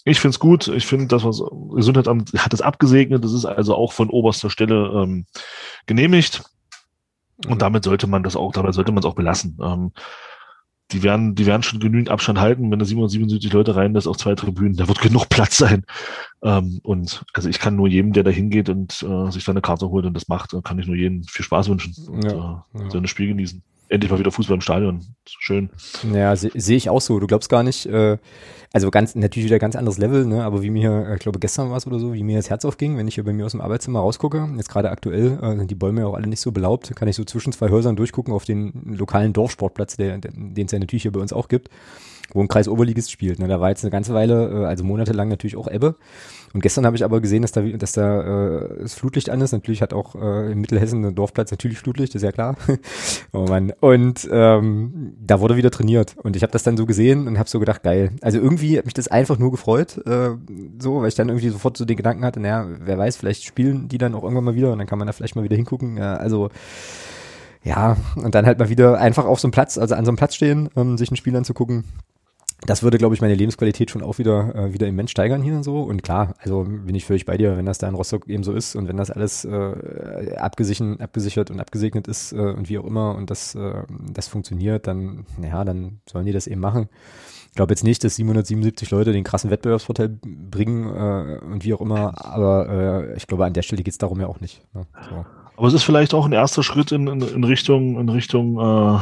ich 0.04 0.18
finde 0.18 0.34
es 0.34 0.38
gut. 0.38 0.68
Ich 0.68 0.86
finde, 0.86 1.06
das 1.06 1.24
was 1.24 1.42
Gesundheitsamt 1.74 2.32
hat 2.38 2.54
es 2.54 2.62
abgesegnet. 2.62 3.22
Das 3.22 3.32
ist 3.32 3.44
also 3.44 3.74
auch 3.74 3.92
von 3.92 4.08
oberster 4.08 4.48
Stelle 4.48 4.90
ähm, 4.94 5.26
genehmigt. 5.86 6.42
Und 7.46 7.54
mhm. 7.54 7.58
damit 7.58 7.84
sollte 7.84 8.06
man 8.06 8.22
das 8.22 8.36
auch, 8.36 8.52
dabei 8.52 8.72
sollte 8.72 8.92
man 8.92 9.02
es 9.02 9.06
auch 9.06 9.14
belassen. 9.14 9.58
Ähm, 9.62 9.92
die 10.92 11.02
werden, 11.04 11.36
die 11.36 11.46
werden 11.46 11.62
schon 11.62 11.78
genügend 11.78 12.08
Abstand 12.08 12.40
halten, 12.40 12.70
wenn 12.70 12.78
da 12.78 12.84
777 12.84 13.52
Leute 13.52 13.76
rein 13.76 13.94
ist 13.94 14.08
auf 14.08 14.16
zwei 14.16 14.34
Tribünen, 14.34 14.76
da 14.76 14.88
wird 14.88 15.00
genug 15.02 15.28
Platz 15.28 15.56
sein. 15.56 15.84
Ähm, 16.42 16.80
und 16.82 17.24
also 17.32 17.48
ich 17.48 17.58
kann 17.58 17.76
nur 17.76 17.88
jedem, 17.88 18.12
der 18.12 18.24
da 18.24 18.30
hingeht 18.30 18.68
und 18.68 19.02
äh, 19.02 19.30
sich 19.30 19.44
seine 19.44 19.60
Karte 19.60 19.88
holt 19.88 20.06
und 20.06 20.14
das 20.14 20.28
macht, 20.28 20.54
kann 20.64 20.78
ich 20.78 20.86
nur 20.86 20.96
jedem 20.96 21.22
viel 21.24 21.44
Spaß 21.44 21.68
wünschen 21.68 21.94
und 22.08 22.24
ja, 22.24 22.66
äh, 22.74 22.82
ja. 22.82 22.90
seine 22.90 23.08
Spiel 23.08 23.28
genießen 23.28 23.62
endlich 23.90 24.10
mal 24.10 24.18
wieder 24.18 24.30
Fußball 24.30 24.54
im 24.54 24.60
Stadion. 24.60 25.04
Schön. 25.26 25.70
Ja, 26.12 26.34
sehe 26.36 26.52
seh 26.54 26.76
ich 26.76 26.88
auch 26.88 27.00
so. 27.00 27.18
Du 27.18 27.26
glaubst 27.26 27.50
gar 27.50 27.62
nicht, 27.62 27.86
äh, 27.86 28.18
also 28.72 28.90
ganz, 28.90 29.14
natürlich 29.16 29.46
wieder 29.46 29.58
ganz 29.58 29.74
anderes 29.76 29.98
Level, 29.98 30.24
ne, 30.24 30.44
aber 30.44 30.62
wie 30.62 30.70
mir, 30.70 31.06
äh, 31.08 31.14
ich 31.14 31.20
glaube 31.20 31.40
gestern 31.40 31.70
war 31.70 31.76
es 31.76 31.86
oder 31.86 31.98
so, 31.98 32.14
wie 32.14 32.22
mir 32.22 32.36
das 32.36 32.48
Herz 32.48 32.64
aufging, 32.64 32.96
wenn 32.96 33.08
ich 33.08 33.16
hier 33.16 33.24
bei 33.24 33.32
mir 33.32 33.46
aus 33.46 33.52
dem 33.52 33.60
Arbeitszimmer 33.60 33.98
rausgucke, 33.98 34.48
jetzt 34.56 34.70
gerade 34.70 34.90
aktuell 34.90 35.38
äh, 35.42 35.56
sind 35.56 35.70
die 35.70 35.74
Bäume 35.74 36.02
ja 36.02 36.06
auch 36.06 36.14
alle 36.14 36.28
nicht 36.28 36.40
so 36.40 36.52
belaubt, 36.52 36.94
kann 36.94 37.08
ich 37.08 37.16
so 37.16 37.24
zwischen 37.24 37.52
zwei 37.52 37.68
Häusern 37.68 37.96
durchgucken 37.96 38.32
auf 38.32 38.44
den 38.44 38.94
lokalen 38.96 39.32
Dorfsportplatz, 39.32 39.96
der, 39.96 40.18
den 40.18 40.66
es 40.66 40.72
ja 40.72 40.78
natürlich 40.78 41.02
hier 41.02 41.12
bei 41.12 41.20
uns 41.20 41.32
auch 41.32 41.48
gibt 41.48 41.68
wo 42.34 42.40
ein 42.40 42.48
Kreis 42.48 42.68
Oberligist 42.68 43.10
spielt. 43.10 43.38
Ne? 43.38 43.48
Da 43.48 43.60
war 43.60 43.70
jetzt 43.70 43.84
eine 43.84 43.90
ganze 43.90 44.14
Weile, 44.14 44.62
äh, 44.62 44.66
also 44.66 44.84
monatelang 44.84 45.28
natürlich 45.28 45.56
auch 45.56 45.68
Ebbe. 45.68 45.96
Und 46.52 46.60
gestern 46.60 46.84
habe 46.84 46.96
ich 46.96 47.04
aber 47.04 47.20
gesehen, 47.20 47.42
dass 47.42 47.52
da, 47.52 47.62
dass 47.62 47.92
da 47.92 48.58
äh, 48.58 48.82
das 48.82 48.94
Flutlicht 48.94 49.30
an 49.30 49.40
ist. 49.40 49.52
Natürlich 49.52 49.82
hat 49.82 49.92
auch 49.92 50.14
äh, 50.14 50.52
in 50.52 50.60
Mittelhessen 50.60 51.04
ein 51.04 51.14
Dorfplatz 51.14 51.50
natürlich 51.50 51.78
Flutlicht, 51.78 52.14
ist 52.14 52.22
ja 52.22 52.32
klar. 52.32 52.56
oh 53.32 53.46
Mann. 53.46 53.72
Und 53.80 54.28
ähm, 54.30 55.14
da 55.18 55.40
wurde 55.40 55.56
wieder 55.56 55.70
trainiert. 55.70 56.14
Und 56.22 56.36
ich 56.36 56.42
habe 56.42 56.52
das 56.52 56.62
dann 56.62 56.76
so 56.76 56.84
gesehen 56.84 57.26
und 57.26 57.38
habe 57.38 57.48
so 57.48 57.58
gedacht, 57.58 57.82
geil. 57.82 58.10
Also 58.20 58.38
irgendwie 58.38 58.76
hat 58.76 58.84
mich 58.84 58.94
das 58.94 59.08
einfach 59.08 59.38
nur 59.38 59.50
gefreut, 59.50 59.98
äh, 60.06 60.30
so, 60.78 61.00
weil 61.00 61.08
ich 61.08 61.14
dann 61.14 61.30
irgendwie 61.30 61.48
sofort 61.48 61.78
so 61.78 61.86
den 61.86 61.96
Gedanken 61.96 62.24
hatte, 62.24 62.40
naja, 62.40 62.66
wer 62.80 62.98
weiß, 62.98 63.16
vielleicht 63.16 63.44
spielen 63.44 63.88
die 63.88 63.96
dann 63.96 64.14
auch 64.14 64.22
irgendwann 64.22 64.44
mal 64.44 64.54
wieder 64.54 64.72
und 64.72 64.78
dann 64.78 64.86
kann 64.86 64.98
man 64.98 65.06
da 65.06 65.12
vielleicht 65.12 65.34
mal 65.34 65.44
wieder 65.44 65.56
hingucken. 65.56 65.96
Ja, 65.96 66.16
also 66.16 66.50
ja, 67.62 67.96
und 68.16 68.34
dann 68.34 68.46
halt 68.46 68.58
mal 68.58 68.68
wieder 68.68 68.98
einfach 68.98 69.24
auf 69.24 69.40
so 69.40 69.46
einem 69.46 69.52
Platz, 69.52 69.78
also 69.78 69.94
an 69.94 70.04
so 70.04 70.10
einem 70.10 70.18
Platz 70.18 70.34
stehen, 70.34 70.68
ähm, 70.76 70.98
sich 70.98 71.10
ein 71.10 71.16
Spiel 71.16 71.34
anzugucken 71.36 71.84
das 72.66 72.82
würde, 72.82 72.98
glaube 72.98 73.14
ich, 73.14 73.20
meine 73.20 73.34
Lebensqualität 73.34 73.90
schon 73.90 74.02
auch 74.02 74.18
wieder, 74.18 74.54
äh, 74.54 74.72
wieder 74.74 74.86
immens 74.86 75.10
steigern 75.10 75.42
hier 75.42 75.54
und 75.54 75.62
so. 75.62 75.80
Und 75.80 76.02
klar, 76.02 76.34
also 76.38 76.64
bin 76.64 76.94
ich 76.94 77.06
völlig 77.06 77.24
bei 77.24 77.36
dir, 77.36 77.56
wenn 77.56 77.66
das 77.66 77.78
da 77.78 77.88
in 77.88 77.94
Rostock 77.94 78.28
eben 78.28 78.44
so 78.44 78.52
ist 78.52 78.76
und 78.76 78.86
wenn 78.86 78.96
das 78.96 79.10
alles 79.10 79.44
äh, 79.44 80.36
abgesichert, 80.36 81.00
abgesichert 81.00 81.50
und 81.50 81.60
abgesegnet 81.60 82.06
ist 82.06 82.32
äh, 82.32 82.36
und 82.36 82.68
wie 82.68 82.78
auch 82.78 82.84
immer 82.84 83.14
und 83.14 83.30
das, 83.30 83.54
äh, 83.54 83.82
das 84.12 84.28
funktioniert, 84.28 84.86
dann, 84.86 85.24
naja, 85.38 85.64
dann 85.64 86.00
sollen 86.06 86.26
die 86.26 86.32
das 86.32 86.46
eben 86.46 86.60
machen. 86.60 86.88
Ich 87.48 87.56
glaube 87.56 87.72
jetzt 87.72 87.82
nicht, 87.82 88.04
dass 88.04 88.16
777 88.16 88.90
Leute 88.90 89.12
den 89.12 89.24
krassen 89.24 89.50
Wettbewerbsvorteil 89.50 90.20
bringen 90.22 90.86
äh, 90.86 91.38
und 91.44 91.64
wie 91.64 91.74
auch 91.74 91.80
immer, 91.80 92.24
aber 92.24 92.68
äh, 92.68 93.16
ich 93.16 93.26
glaube, 93.26 93.46
an 93.46 93.54
der 93.54 93.62
Stelle 93.62 93.82
geht 93.82 93.92
es 93.92 93.98
darum 93.98 94.20
ja 94.20 94.26
auch 94.26 94.40
nicht. 94.40 94.62
Ne? 94.74 94.86
So. 95.08 95.24
Aber 95.56 95.66
es 95.66 95.74
ist 95.74 95.82
vielleicht 95.82 96.14
auch 96.14 96.26
ein 96.26 96.32
erster 96.32 96.62
Schritt 96.62 96.92
in, 96.92 97.06
in, 97.06 97.22
in 97.22 97.44
Richtung, 97.44 97.98
in 97.98 98.08
Richtung 98.08 98.58
äh 98.58 99.00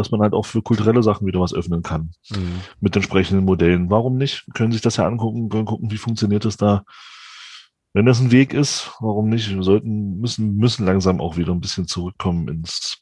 dass 0.00 0.10
man 0.10 0.20
halt 0.20 0.32
auch 0.32 0.46
für 0.46 0.62
kulturelle 0.62 1.02
Sachen 1.02 1.26
wieder 1.26 1.40
was 1.40 1.54
öffnen 1.54 1.82
kann 1.82 2.12
mhm. 2.30 2.60
mit 2.80 2.96
entsprechenden 2.96 3.44
Modellen. 3.44 3.90
Warum 3.90 4.16
nicht? 4.16 4.46
Können 4.54 4.72
sich 4.72 4.80
das 4.80 4.96
ja 4.96 5.06
angucken, 5.06 5.48
können 5.48 5.66
gucken, 5.66 5.90
wie 5.90 5.98
funktioniert 5.98 6.44
das 6.44 6.56
da. 6.56 6.84
Wenn 7.92 8.06
das 8.06 8.20
ein 8.20 8.30
Weg 8.30 8.54
ist, 8.54 8.92
warum 9.00 9.28
nicht? 9.28 9.52
Wir 9.52 9.62
sollten, 9.62 10.20
müssen, 10.20 10.56
müssen 10.56 10.86
langsam 10.86 11.20
auch 11.20 11.36
wieder 11.36 11.52
ein 11.52 11.60
bisschen 11.60 11.86
zurückkommen 11.86 12.48
ins, 12.48 12.98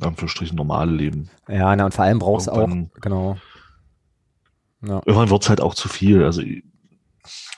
Anführungsstrichen, 0.00 0.56
normale 0.56 0.92
Leben. 0.92 1.28
Ja, 1.48 1.74
na, 1.74 1.86
und 1.86 1.94
vor 1.94 2.04
allem 2.04 2.20
brauchst 2.20 2.46
du 2.46 2.52
auch, 2.52 2.68
genau. 3.00 3.36
Ja. 4.82 5.02
Irgendwann 5.06 5.30
wird 5.30 5.42
es 5.42 5.48
halt 5.48 5.60
auch 5.60 5.74
zu 5.74 5.88
viel. 5.88 6.22
Also, 6.22 6.40
ich, 6.40 6.62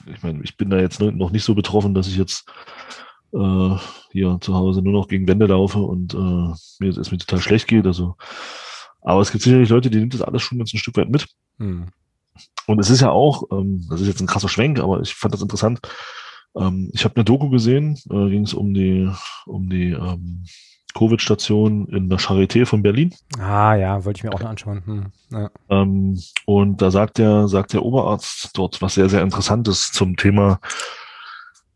ich 0.07 0.23
meine, 0.23 0.41
ich 0.43 0.57
bin 0.57 0.71
da 0.71 0.79
jetzt 0.79 0.99
noch 0.99 1.29
nicht 1.29 1.43
so 1.43 1.53
betroffen, 1.53 1.93
dass 1.93 2.07
ich 2.07 2.17
jetzt 2.17 2.49
äh, 3.33 3.75
hier 4.11 4.37
zu 4.41 4.55
Hause 4.55 4.81
nur 4.81 4.93
noch 4.93 5.07
gegen 5.07 5.27
Wände 5.27 5.45
laufe 5.45 5.79
und 5.79 6.13
äh, 6.13 6.17
mir 6.17 6.87
jetzt 6.87 6.97
erstmal 6.97 7.19
total 7.19 7.39
schlecht 7.39 7.67
geht. 7.67 7.85
Also 7.85 8.15
aber 9.01 9.21
es 9.21 9.31
gibt 9.31 9.43
sicherlich 9.43 9.69
Leute, 9.69 9.89
die 9.89 9.97
nehmen 9.97 10.11
das 10.11 10.21
alles 10.21 10.41
schon 10.41 10.57
ganz 10.57 10.73
ein 10.73 10.77
Stück 10.77 10.97
weit 10.97 11.09
mit. 11.09 11.27
Hm. 11.57 11.87
Und 12.67 12.79
es 12.79 12.89
ist 12.89 13.01
ja 13.01 13.09
auch, 13.09 13.43
ähm, 13.51 13.85
das 13.89 14.01
ist 14.01 14.07
jetzt 14.07 14.21
ein 14.21 14.27
krasser 14.27 14.49
Schwenk, 14.49 14.79
aber 14.79 15.01
ich 15.01 15.13
fand 15.13 15.33
das 15.33 15.41
interessant. 15.41 15.79
Ähm, 16.55 16.89
ich 16.93 17.03
habe 17.03 17.15
eine 17.15 17.25
Doku 17.25 17.49
gesehen, 17.49 17.97
äh, 18.09 18.29
ging 18.29 18.43
es 18.43 18.53
um 18.53 18.73
die, 18.73 19.09
um 19.45 19.69
die 19.69 19.91
ähm, 19.91 20.45
Covid-Station 20.93 21.87
in 21.87 22.09
der 22.09 22.19
Charité 22.19 22.65
von 22.65 22.81
Berlin. 22.81 23.13
Ah 23.39 23.75
ja, 23.75 24.03
wollte 24.03 24.19
ich 24.19 24.23
mir 24.23 24.33
auch 24.33 24.39
noch 24.39 24.49
anschauen. 24.49 24.83
Hm, 24.85 25.05
ja. 25.31 25.49
ähm, 25.69 26.21
und 26.45 26.81
da 26.81 26.91
sagt 26.91 27.17
der, 27.17 27.47
sagt 27.47 27.73
der 27.73 27.83
Oberarzt 27.83 28.49
dort 28.53 28.81
was 28.81 28.95
sehr, 28.95 29.09
sehr 29.09 29.21
Interessantes 29.21 29.91
zum 29.91 30.17
Thema, 30.17 30.59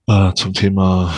äh, 0.07 0.33
zum 0.33 0.53
Thema 0.53 1.13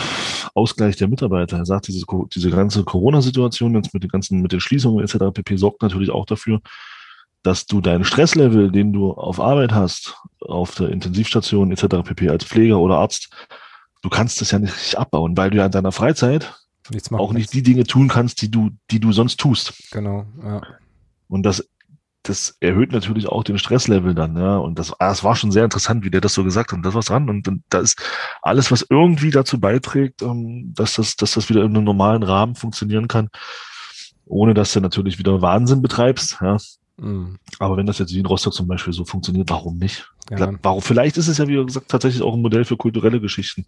Ausgleich 0.54 0.96
der 0.96 1.08
Mitarbeiter. 1.08 1.58
Er 1.58 1.66
sagt, 1.66 1.88
diese, 1.88 2.04
diese 2.34 2.50
ganze 2.50 2.84
Corona-Situation 2.84 3.74
jetzt 3.74 3.94
mit 3.94 4.02
den 4.02 4.10
ganzen, 4.10 4.40
mit 4.40 4.52
den 4.52 4.60
Schließungen 4.60 5.04
etc. 5.04 5.32
pp. 5.32 5.56
sorgt 5.56 5.82
natürlich 5.82 6.10
auch 6.10 6.26
dafür, 6.26 6.60
dass 7.42 7.66
du 7.66 7.80
deinen 7.80 8.04
Stresslevel, 8.04 8.70
den 8.70 8.92
du 8.92 9.12
auf 9.12 9.40
Arbeit 9.40 9.72
hast, 9.72 10.16
auf 10.40 10.74
der 10.74 10.88
Intensivstation 10.88 11.70
etc. 11.70 12.02
pp. 12.04 12.28
als 12.28 12.44
Pfleger 12.44 12.78
oder 12.78 12.98
Arzt, 12.98 13.30
du 14.02 14.08
kannst 14.08 14.40
das 14.40 14.50
ja 14.50 14.58
nicht 14.58 14.96
abbauen, 14.96 15.36
weil 15.36 15.50
du 15.50 15.58
ja 15.58 15.66
in 15.66 15.72
deiner 15.72 15.92
Freizeit 15.92 16.54
auch 17.12 17.32
nicht 17.32 17.52
die 17.52 17.62
Dinge 17.62 17.84
tun 17.84 18.08
kannst, 18.08 18.40
die 18.42 18.50
du, 18.50 18.70
die 18.90 18.98
du 18.98 19.12
sonst 19.12 19.38
tust. 19.38 19.74
Genau, 19.90 20.24
ja. 20.42 20.62
Und 21.28 21.42
das 21.42 21.68
das 22.22 22.56
erhöht 22.60 22.92
natürlich 22.92 23.28
auch 23.28 23.44
den 23.44 23.58
Stresslevel 23.58 24.14
dann, 24.14 24.36
ja. 24.36 24.56
Und 24.56 24.78
das, 24.78 24.92
das 24.98 25.24
war 25.24 25.36
schon 25.36 25.50
sehr 25.50 25.64
interessant, 25.64 26.04
wie 26.04 26.10
der 26.10 26.20
das 26.20 26.34
so 26.34 26.44
gesagt 26.44 26.72
hat. 26.72 26.76
Und 26.76 26.84
das 26.84 26.94
war 26.94 27.02
dran. 27.02 27.30
Und, 27.30 27.48
und 27.48 27.62
da 27.70 27.78
ist 27.78 28.00
alles, 28.42 28.70
was 28.70 28.86
irgendwie 28.88 29.30
dazu 29.30 29.60
beiträgt, 29.60 30.22
um, 30.22 30.30
ähm, 30.30 30.74
dass 30.74 30.94
das, 30.94 31.16
dass 31.16 31.34
das 31.34 31.48
wieder 31.48 31.62
in 31.62 31.74
einem 31.74 31.84
normalen 31.84 32.22
Rahmen 32.22 32.54
funktionieren 32.54 33.08
kann, 33.08 33.28
ohne 34.26 34.54
dass 34.54 34.72
du 34.72 34.80
natürlich 34.80 35.18
wieder 35.18 35.40
Wahnsinn 35.42 35.82
betreibst, 35.82 36.38
ja. 36.40 36.58
Mhm. 36.98 37.38
Aber 37.58 37.76
wenn 37.76 37.86
das 37.86 37.98
jetzt 37.98 38.12
wie 38.12 38.18
in 38.18 38.26
Rostock 38.26 38.52
zum 38.52 38.66
Beispiel 38.66 38.92
so 38.92 39.04
funktioniert, 39.04 39.48
warum 39.50 39.78
nicht? 39.78 40.10
Ja. 40.30 40.50
Warum? 40.62 40.82
Vielleicht 40.82 41.16
ist 41.16 41.28
es 41.28 41.38
ja, 41.38 41.46
wie 41.46 41.64
gesagt, 41.64 41.88
tatsächlich 41.88 42.22
auch 42.22 42.34
ein 42.34 42.42
Modell 42.42 42.64
für 42.64 42.76
kulturelle 42.76 43.20
Geschichten. 43.20 43.66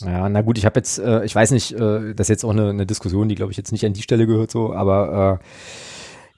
Ja, 0.00 0.28
na 0.28 0.40
gut, 0.40 0.56
ich 0.56 0.64
habe 0.64 0.78
jetzt, 0.78 0.98
äh, 0.98 1.24
ich 1.24 1.34
weiß 1.34 1.50
nicht, 1.50 1.72
äh, 1.72 2.14
das 2.14 2.26
ist 2.26 2.28
jetzt 2.28 2.44
auch 2.44 2.50
eine, 2.50 2.70
eine 2.70 2.86
Diskussion, 2.86 3.28
die 3.28 3.34
glaube 3.34 3.52
ich 3.52 3.58
jetzt 3.58 3.72
nicht 3.72 3.84
an 3.84 3.92
die 3.92 4.02
Stelle 4.02 4.26
gehört 4.26 4.50
so, 4.50 4.72
aber 4.72 5.40
äh, 5.40 5.44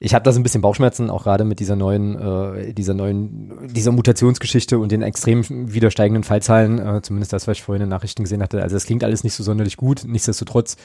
ich 0.04 0.14
habe 0.14 0.24
da 0.24 0.32
so 0.32 0.40
ein 0.40 0.42
bisschen 0.42 0.62
Bauchschmerzen, 0.62 1.10
auch 1.10 1.22
gerade 1.22 1.44
mit 1.44 1.60
dieser 1.60 1.76
neuen, 1.76 2.18
äh, 2.18 2.74
dieser 2.74 2.92
neuen, 2.92 3.68
dieser 3.72 3.92
Mutationsgeschichte 3.92 4.78
und 4.78 4.90
den 4.90 5.00
extrem 5.00 5.44
wieder 5.72 5.92
steigenden 5.92 6.24
Fallzahlen, 6.24 6.80
äh, 6.80 7.02
zumindest 7.02 7.32
das, 7.32 7.46
was 7.46 7.58
ich 7.58 7.62
vorhin 7.62 7.82
in 7.82 7.86
den 7.86 7.94
Nachrichten 7.94 8.24
gesehen 8.24 8.42
hatte. 8.42 8.60
Also 8.62 8.74
das 8.74 8.86
klingt 8.86 9.04
alles 9.04 9.22
nicht 9.22 9.34
so 9.34 9.44
sonderlich 9.44 9.76
gut. 9.76 10.02
Nichtsdestotrotz 10.04 10.76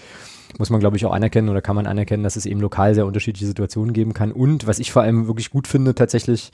muss 0.59 0.69
man, 0.69 0.79
glaube 0.79 0.97
ich, 0.97 1.05
auch 1.07 1.13
anerkennen 1.13 1.49
oder 1.49 1.63
kann 1.63 1.75
man 1.75 1.87
anerkennen, 1.87 2.23
dass 2.23 2.35
es 2.35 2.45
eben 2.45 2.61
lokal 2.61 2.93
sehr 2.93 3.07
unterschiedliche 3.07 3.47
Situationen 3.47 3.91
geben 3.91 4.13
kann. 4.13 4.31
Und 4.31 4.67
was 4.67 4.77
ich 4.77 4.91
vor 4.91 5.01
allem 5.01 5.25
wirklich 5.25 5.49
gut 5.49 5.67
finde, 5.67 5.95
tatsächlich, 5.95 6.51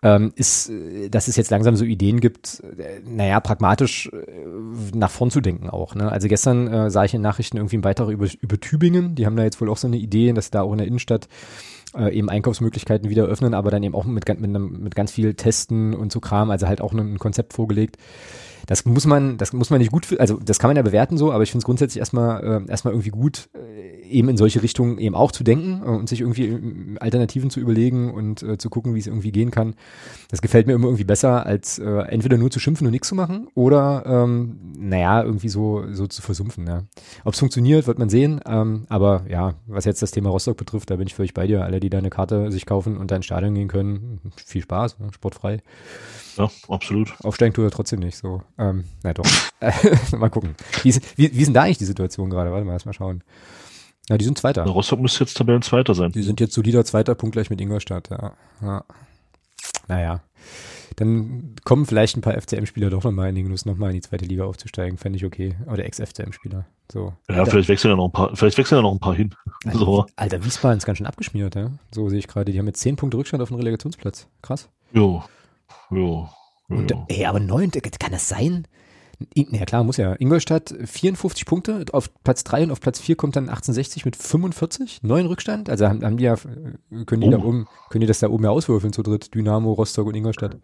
ähm, 0.00 0.32
ist, 0.36 0.70
dass 1.10 1.26
es 1.26 1.34
jetzt 1.34 1.50
langsam 1.50 1.74
so 1.74 1.84
Ideen 1.84 2.20
gibt, 2.20 2.62
äh, 2.78 3.00
naja, 3.04 3.40
pragmatisch 3.40 4.08
äh, 4.12 4.96
nach 4.96 5.10
vorn 5.10 5.32
zu 5.32 5.40
denken 5.40 5.68
auch. 5.68 5.96
Ne? 5.96 6.10
Also 6.12 6.28
gestern 6.28 6.68
äh, 6.68 6.90
sah 6.90 7.04
ich 7.04 7.14
in 7.14 7.22
Nachrichten 7.22 7.56
irgendwie 7.56 7.76
einen 7.76 7.82
Beitrag 7.82 8.10
über, 8.10 8.28
über 8.40 8.60
Tübingen, 8.60 9.16
die 9.16 9.26
haben 9.26 9.34
da 9.34 9.42
jetzt 9.42 9.60
wohl 9.60 9.68
auch 9.68 9.76
so 9.76 9.88
eine 9.88 9.96
Idee, 9.96 10.32
dass 10.32 10.52
da 10.52 10.62
auch 10.62 10.70
in 10.70 10.78
der 10.78 10.86
Innenstadt 10.86 11.28
äh, 11.96 12.12
eben 12.14 12.28
Einkaufsmöglichkeiten 12.28 13.10
wieder 13.10 13.24
öffnen, 13.24 13.54
aber 13.54 13.70
dann 13.70 13.82
eben 13.82 13.94
auch 13.94 14.04
mit, 14.04 14.28
mit, 14.40 14.50
mit 14.50 14.94
ganz 14.94 15.12
viel 15.12 15.34
Testen 15.34 15.94
und 15.94 16.12
so 16.12 16.20
Kram, 16.20 16.50
also 16.50 16.66
halt 16.66 16.80
auch 16.80 16.92
ein 16.92 17.18
Konzept 17.18 17.52
vorgelegt. 17.52 17.96
Das 18.68 18.84
muss 18.84 19.06
man, 19.06 19.38
das 19.38 19.54
muss 19.54 19.70
man 19.70 19.78
nicht 19.78 19.90
gut, 19.90 20.20
also 20.20 20.38
das 20.44 20.58
kann 20.58 20.68
man 20.68 20.76
ja 20.76 20.82
bewerten 20.82 21.16
so, 21.16 21.32
aber 21.32 21.42
ich 21.42 21.50
finde 21.50 21.62
es 21.62 21.64
grundsätzlich 21.64 22.00
erstmal 22.00 22.44
äh, 22.44 22.70
erstmal 22.70 22.92
irgendwie 22.92 23.08
gut, 23.08 23.48
äh, 23.54 24.06
eben 24.06 24.28
in 24.28 24.36
solche 24.36 24.62
Richtungen 24.62 24.98
eben 24.98 25.14
auch 25.14 25.32
zu 25.32 25.42
denken 25.42 25.80
äh, 25.82 25.88
und 25.88 26.06
sich 26.06 26.20
irgendwie 26.20 26.48
äh, 26.48 26.98
Alternativen 27.00 27.48
zu 27.48 27.60
überlegen 27.60 28.12
und 28.12 28.42
äh, 28.42 28.58
zu 28.58 28.68
gucken, 28.68 28.94
wie 28.94 28.98
es 28.98 29.06
irgendwie 29.06 29.32
gehen 29.32 29.50
kann. 29.50 29.74
Das 30.30 30.42
gefällt 30.42 30.66
mir 30.66 30.74
immer 30.74 30.84
irgendwie 30.86 31.04
besser, 31.04 31.46
als 31.46 31.78
äh, 31.78 31.86
entweder 31.86 32.36
nur 32.36 32.50
zu 32.50 32.60
schimpfen 32.60 32.86
und 32.86 32.90
nichts 32.90 33.08
zu 33.08 33.14
machen 33.14 33.48
oder 33.54 34.04
ähm, 34.04 34.58
naja, 34.78 35.22
irgendwie 35.22 35.48
so, 35.48 35.84
so 35.92 36.06
zu 36.06 36.20
versumpfen. 36.20 36.66
Ja. 36.66 36.82
Ob 37.24 37.32
es 37.32 37.40
funktioniert, 37.40 37.86
wird 37.86 37.98
man 37.98 38.10
sehen. 38.10 38.38
Ähm, 38.46 38.84
aber 38.90 39.24
ja, 39.30 39.54
was 39.66 39.86
jetzt 39.86 40.02
das 40.02 40.10
Thema 40.10 40.28
Rostock 40.28 40.58
betrifft, 40.58 40.90
da 40.90 40.96
bin 40.96 41.06
ich 41.06 41.14
völlig 41.14 41.32
bei 41.32 41.46
dir. 41.46 41.64
Alle, 41.64 41.80
die 41.80 41.88
da 41.88 41.96
eine 41.96 42.10
Karte 42.10 42.52
sich 42.52 42.66
kaufen 42.66 42.98
und 42.98 43.10
da 43.10 43.16
ins 43.16 43.24
Stadion 43.24 43.54
gehen 43.54 43.68
können, 43.68 44.20
viel 44.44 44.60
Spaß, 44.60 44.98
ne? 44.98 45.08
sportfrei. 45.12 45.62
Ja, 46.38 46.50
absolut. 46.68 47.12
Aufsteigen 47.22 47.54
tut 47.54 47.64
er 47.64 47.70
trotzdem 47.70 48.00
nicht 48.00 48.16
so. 48.16 48.42
Ähm, 48.58 48.84
na 49.02 49.12
doch. 49.12 49.26
mal 50.16 50.30
gucken. 50.30 50.54
Wie 50.82 50.90
ist, 50.90 51.18
wie, 51.18 51.34
wie 51.34 51.40
ist 51.40 51.46
denn 51.46 51.54
da 51.54 51.62
eigentlich 51.62 51.78
die 51.78 51.84
Situation 51.84 52.30
gerade? 52.30 52.52
Warte 52.52 52.64
mal, 52.64 52.72
lass 52.72 52.84
mal 52.84 52.92
schauen. 52.92 53.22
Ja, 54.08 54.16
die 54.16 54.24
sind 54.24 54.38
Zweiter. 54.38 54.64
Der 54.64 54.72
Rostock 54.72 55.00
müsste 55.00 55.24
jetzt 55.24 55.36
Tabellenzweiter 55.36 55.94
sein. 55.94 56.12
Die 56.12 56.22
sind 56.22 56.40
jetzt 56.40 56.54
solider 56.54 56.84
Zweiter, 56.84 57.14
Punkt 57.14 57.34
gleich 57.34 57.50
mit 57.50 57.60
Ingolstadt, 57.60 58.08
ja. 58.10 58.32
ja. 58.62 58.84
Naja. 59.86 60.22
Dann 60.96 61.54
kommen 61.64 61.86
vielleicht 61.86 62.16
ein 62.16 62.22
paar 62.22 62.40
FCM-Spieler 62.40 62.90
doch 62.90 63.04
nochmal 63.04 63.28
in 63.28 63.34
den 63.34 63.44
Genuss, 63.44 63.66
nochmal 63.66 63.90
in 63.90 63.96
die 63.96 64.00
zweite 64.00 64.24
Liga 64.24 64.44
aufzusteigen. 64.44 64.98
Fände 64.98 65.16
ich 65.16 65.24
okay. 65.24 65.54
Oder 65.70 65.84
Ex-FCM-Spieler. 65.84 66.66
So. 66.90 67.12
Ja, 67.28 67.36
Alter. 67.36 67.50
vielleicht 67.52 67.68
wechseln 67.68 67.90
ja 67.90 67.96
noch 67.96 68.06
ein 68.06 68.12
paar, 68.12 68.34
vielleicht 68.34 68.58
wechseln 68.58 68.78
ja 68.78 68.82
noch 68.82 68.92
ein 68.92 68.98
paar 68.98 69.14
hin. 69.14 69.34
Alter, 69.64 69.78
so. 69.78 70.06
Alter 70.16 70.44
Wiesbaden 70.44 70.78
ist 70.78 70.86
ganz 70.86 70.98
schön 70.98 71.06
abgeschmiert, 71.06 71.54
ja. 71.54 71.70
So 71.94 72.08
sehe 72.08 72.18
ich 72.18 72.26
gerade. 72.26 72.50
Die 72.50 72.58
haben 72.58 72.66
jetzt 72.66 72.80
zehn 72.80 72.96
Punkte 72.96 73.18
Rückstand 73.18 73.42
auf 73.42 73.48
den 73.48 73.58
Relegationsplatz. 73.58 74.26
Krass. 74.42 74.70
Jo. 74.92 75.22
Jo. 75.90 76.28
Und, 76.68 76.90
ja. 76.90 77.04
ey, 77.08 77.24
aber 77.24 77.40
neun, 77.40 77.70
kann 77.70 78.12
das 78.12 78.28
sein? 78.28 78.66
Ja 79.34 79.64
klar, 79.64 79.82
muss 79.82 79.96
ja. 79.96 80.14
Ingolstadt 80.18 80.72
54 80.84 81.44
Punkte, 81.44 81.84
auf 81.92 82.10
Platz 82.22 82.44
3 82.44 82.64
und 82.64 82.70
auf 82.70 82.80
Platz 82.80 83.00
4 83.00 83.16
kommt 83.16 83.34
dann 83.34 83.48
1860 83.48 84.04
mit 84.04 84.14
45, 84.14 85.02
neun 85.02 85.26
Rückstand. 85.26 85.68
Also 85.68 85.88
haben, 85.88 86.04
haben 86.04 86.18
die 86.18 86.24
ja, 86.24 86.36
können 86.36 87.20
die 87.20 87.26
oh. 87.26 87.30
da 87.30 87.38
oben, 87.38 87.66
können 87.90 88.02
die 88.02 88.06
das 88.06 88.20
da 88.20 88.28
oben 88.28 88.44
ja 88.44 88.50
auswürfeln 88.50 88.92
zu 88.92 89.02
dritt, 89.02 89.34
Dynamo, 89.34 89.72
Rostock 89.72 90.06
und 90.06 90.14
Ingolstadt. 90.14 90.56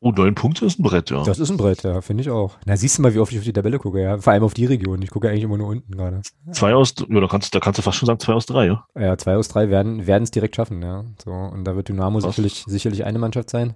Oh, 0.00 0.10
neun 0.10 0.34
Punkte 0.34 0.66
ist 0.66 0.78
ein 0.78 0.82
Brett, 0.82 1.08
ja. 1.08 1.22
Das 1.24 1.38
ist 1.38 1.48
ein 1.48 1.56
Brett, 1.56 1.82
ja, 1.82 2.02
finde 2.02 2.20
ich 2.20 2.28
auch. 2.28 2.58
Na, 2.66 2.76
siehst 2.76 2.98
du 2.98 3.02
mal, 3.02 3.14
wie 3.14 3.18
oft 3.18 3.32
ich 3.32 3.38
auf 3.38 3.44
die 3.44 3.52
Tabelle 3.54 3.78
gucke, 3.78 4.02
ja. 4.02 4.18
Vor 4.18 4.34
allem 4.34 4.42
auf 4.42 4.52
die 4.52 4.66
Region. 4.66 5.00
Ich 5.00 5.10
gucke 5.10 5.30
eigentlich 5.30 5.44
immer 5.44 5.56
nur 5.56 5.68
unten 5.68 5.90
gerade. 5.96 6.20
Zwei 6.52 6.74
aus, 6.74 6.94
ja, 7.08 7.20
da 7.20 7.26
kannst, 7.26 7.54
da 7.54 7.60
kannst 7.60 7.78
du 7.78 7.82
fast 7.82 7.96
schon 7.96 8.06
sagen, 8.06 8.20
zwei 8.20 8.34
aus 8.34 8.44
drei, 8.44 8.66
ja. 8.66 8.84
Ja, 8.94 9.16
zwei 9.16 9.36
aus 9.36 9.48
drei 9.48 9.70
werden, 9.70 10.06
werden 10.06 10.24
es 10.24 10.30
direkt 10.30 10.56
schaffen, 10.56 10.82
ja. 10.82 11.04
So, 11.24 11.30
und 11.32 11.64
da 11.64 11.74
wird 11.74 11.88
Dynamo 11.88 12.20
sicherlich, 12.20 12.64
sicherlich 12.66 13.06
eine 13.06 13.18
Mannschaft 13.18 13.48
sein. 13.48 13.74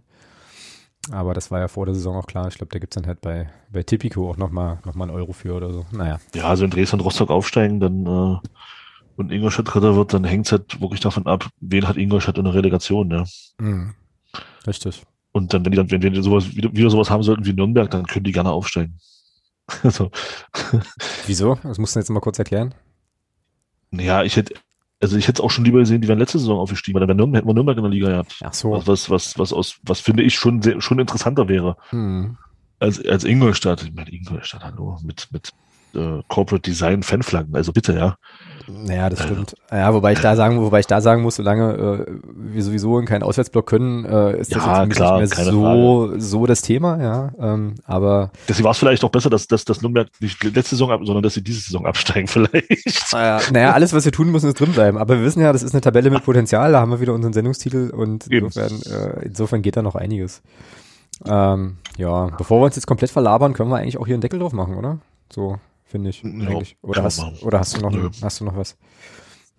Aber 1.10 1.34
das 1.34 1.50
war 1.50 1.60
ja 1.60 1.68
vor 1.68 1.86
der 1.86 1.94
Saison 1.94 2.16
auch 2.16 2.26
klar. 2.26 2.48
Ich 2.48 2.56
glaube, 2.56 2.72
da 2.72 2.78
gibt 2.78 2.94
es 2.94 3.00
dann 3.00 3.06
halt 3.06 3.20
bei, 3.20 3.48
bei 3.70 3.82
Tipico 3.82 4.30
auch 4.30 4.36
nochmal 4.36 4.78
noch 4.84 4.94
mal 4.94 5.04
einen 5.04 5.14
Euro 5.14 5.32
für 5.32 5.54
oder 5.54 5.72
so. 5.72 5.86
Naja. 5.92 6.20
Ja, 6.34 6.44
also 6.44 6.62
wenn 6.62 6.70
Dresden 6.70 6.96
und 6.96 7.06
Rostock 7.06 7.30
aufsteigen, 7.30 7.80
dann 7.80 8.06
äh, 8.06 8.48
und 9.16 9.32
Ingolstadt 9.32 9.72
Dritter 9.72 9.96
wird, 9.96 10.12
dann 10.12 10.24
hängt 10.24 10.46
es 10.46 10.52
halt 10.52 10.80
wirklich 10.80 11.00
davon 11.00 11.26
ab, 11.26 11.48
wen 11.60 11.86
hat 11.86 11.96
Ingolstadt 11.96 12.38
in 12.38 12.44
der 12.44 12.54
Relegation, 12.54 13.10
ja. 13.10 13.24
Mhm. 13.58 13.94
Richtig. 14.66 15.02
Und 15.32 15.52
dann, 15.52 15.64
wenn 15.64 15.72
die 15.72 15.76
dann, 15.76 15.90
wenn 15.90 16.00
die 16.00 16.22
sowas, 16.22 16.54
wieder, 16.54 16.72
wieder 16.72 16.90
sowas 16.90 17.10
haben 17.10 17.22
sollten 17.22 17.44
wie 17.44 17.52
Nürnberg, 17.52 17.90
dann 17.90 18.06
können 18.06 18.24
die 18.24 18.32
gerne 18.32 18.50
aufsteigen. 18.50 18.98
so. 19.84 20.10
Wieso? 21.26 21.56
Das 21.62 21.78
musst 21.78 21.94
du 21.94 22.00
jetzt 22.00 22.10
mal 22.10 22.20
kurz 22.20 22.38
erklären. 22.38 22.74
Ja, 23.92 24.22
ich 24.22 24.36
hätte, 24.36 24.54
also 25.00 25.16
ich 25.16 25.28
hätte 25.28 25.40
es 25.40 25.44
auch 25.44 25.50
schon 25.50 25.64
lieber 25.64 25.78
gesehen, 25.78 26.02
die 26.02 26.08
wären 26.08 26.18
letzte 26.18 26.38
Saison 26.38 26.58
aufgestiegen, 26.58 27.00
weil 27.00 27.06
dann 27.06 27.16
Nürnberg, 27.16 27.40
hätten 27.40 27.48
wir 27.48 27.54
Nürnberg 27.54 27.78
in 27.78 27.84
der 27.84 27.90
Liga 27.90 28.08
gehabt. 28.08 28.36
Ach 28.44 28.52
so. 28.52 28.72
Was, 28.72 28.86
was, 28.86 29.10
was, 29.10 29.38
was, 29.38 29.52
aus, 29.52 29.80
was 29.82 30.00
finde 30.00 30.22
ich 30.22 30.34
schon, 30.34 30.60
sehr, 30.60 30.80
schon 30.80 30.98
interessanter 30.98 31.48
wäre. 31.48 31.76
Hm. 31.88 32.36
Als, 32.78 33.04
als 33.06 33.24
Ingolstadt. 33.24 33.82
Ich 33.82 33.94
meine, 33.94 34.10
Ingolstadt, 34.10 34.62
hallo, 34.64 34.98
mit, 35.02 35.28
mit 35.32 35.52
äh, 35.94 36.22
Corporate 36.28 36.68
Design 36.68 37.02
Fanflaggen. 37.02 37.54
Also 37.54 37.72
bitte, 37.72 37.94
ja. 37.94 38.16
Naja, 38.68 39.08
das 39.10 39.22
stimmt. 39.22 39.54
Ja, 39.70 39.92
wobei 39.92 40.12
ich 40.12 40.20
da 40.20 40.36
sagen, 40.36 40.60
wobei 40.60 40.80
ich 40.80 40.86
da 40.86 41.00
sagen 41.00 41.22
muss, 41.22 41.36
solange 41.36 42.06
äh, 42.06 42.06
wir 42.34 42.62
sowieso 42.62 42.98
in 42.98 43.06
keinen 43.06 43.22
Auswärtsblock 43.22 43.66
können, 43.66 44.04
äh, 44.04 44.38
ist 44.38 44.54
das 44.54 44.64
Ja, 44.64 44.84
jetzt 44.84 44.96
klar, 44.96 45.20
nicht 45.20 45.36
mehr 45.36 45.44
so, 45.44 46.12
so 46.18 46.46
das 46.46 46.62
Thema, 46.62 47.02
ja. 47.02 47.32
Ähm, 47.40 47.74
aber 47.84 48.30
Deswegen 48.48 48.64
war 48.64 48.72
es 48.72 48.78
vielleicht 48.78 49.02
auch 49.04 49.10
besser, 49.10 49.30
dass, 49.30 49.46
dass, 49.46 49.64
dass 49.64 49.82
Nürnberg 49.82 50.08
nicht 50.20 50.42
letzte 50.44 50.76
Saison 50.76 50.90
ab, 50.90 51.00
sondern 51.04 51.22
dass 51.22 51.34
sie 51.34 51.42
diese 51.42 51.60
Saison 51.60 51.86
absteigen 51.86 52.28
vielleicht. 52.28 53.12
naja, 53.12 53.40
naja, 53.52 53.72
alles, 53.72 53.92
was 53.92 54.04
wir 54.04 54.12
tun 54.12 54.30
müssen, 54.30 54.48
ist 54.48 54.60
drinbleiben. 54.60 55.00
Aber 55.00 55.16
wir 55.18 55.24
wissen 55.24 55.40
ja, 55.40 55.52
das 55.52 55.62
ist 55.62 55.74
eine 55.74 55.80
Tabelle 55.80 56.10
mit 56.10 56.24
Potenzial, 56.24 56.72
da 56.72 56.80
haben 56.80 56.90
wir 56.90 57.00
wieder 57.00 57.14
unseren 57.14 57.32
Sendungstitel 57.32 57.90
und 57.90 58.26
insofern, 58.28 58.80
äh, 58.82 59.26
insofern 59.26 59.62
geht 59.62 59.76
da 59.76 59.82
noch 59.82 59.94
einiges. 59.96 60.42
Ähm, 61.26 61.76
ja, 61.96 62.26
bevor 62.38 62.60
wir 62.60 62.66
uns 62.66 62.76
jetzt 62.76 62.86
komplett 62.86 63.10
verlabern, 63.10 63.52
können 63.52 63.70
wir 63.70 63.76
eigentlich 63.76 63.98
auch 63.98 64.06
hier 64.06 64.14
einen 64.14 64.22
Deckel 64.22 64.38
drauf 64.38 64.52
machen, 64.52 64.76
oder? 64.76 64.98
So, 65.32 65.58
finde 65.90 66.10
ich. 66.10 66.22
Ja, 66.22 66.30
eigentlich. 66.30 66.76
Oder 66.82 67.02
hast, 67.02 67.20
oder 67.42 67.58
hast 67.58 67.76
du 67.76 67.80
noch, 67.80 67.90
Nö. 67.90 68.10
hast 68.22 68.40
du 68.40 68.44
noch 68.44 68.56
was? 68.56 68.76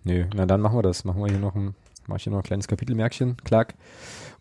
Nö, 0.04 0.26
na 0.34 0.46
dann 0.46 0.60
machen 0.60 0.76
wir 0.76 0.82
das. 0.82 1.04
Machen 1.04 1.22
wir 1.22 1.30
hier 1.30 1.38
noch 1.38 1.54
ein, 1.54 1.74
mach 2.06 2.16
ich 2.16 2.24
hier 2.24 2.32
noch 2.32 2.40
ein 2.40 2.44
kleines 2.44 2.66
Kapitelmärkchen, 2.68 3.36
Clark, 3.44 3.74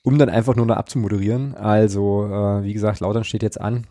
um 0.04 0.18
dann 0.18 0.30
einfach 0.30 0.56
nur 0.56 0.66
noch 0.66 0.78
abzumoderieren. 0.78 1.56
Also, 1.56 2.26
äh, 2.26 2.64
wie 2.64 2.74
gesagt, 2.74 3.00
Lautern 3.00 3.24
steht 3.24 3.44
jetzt 3.44 3.60
an. 3.62 3.86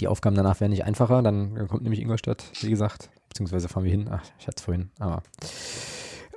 Die 0.00 0.08
Aufgaben 0.08 0.36
danach 0.36 0.60
werden 0.60 0.70
nicht 0.70 0.84
einfacher. 0.84 1.22
Dann 1.22 1.68
kommt 1.68 1.82
nämlich 1.82 2.00
Ingolstadt, 2.00 2.44
wie 2.62 2.70
gesagt, 2.70 3.10
beziehungsweise 3.28 3.68
fahren 3.68 3.84
wir 3.84 3.90
hin. 3.90 4.08
Ach, 4.10 4.22
ich 4.38 4.46
hatte 4.46 4.56
es 4.58 4.64
vorhin, 4.64 4.90
aber. 4.98 5.22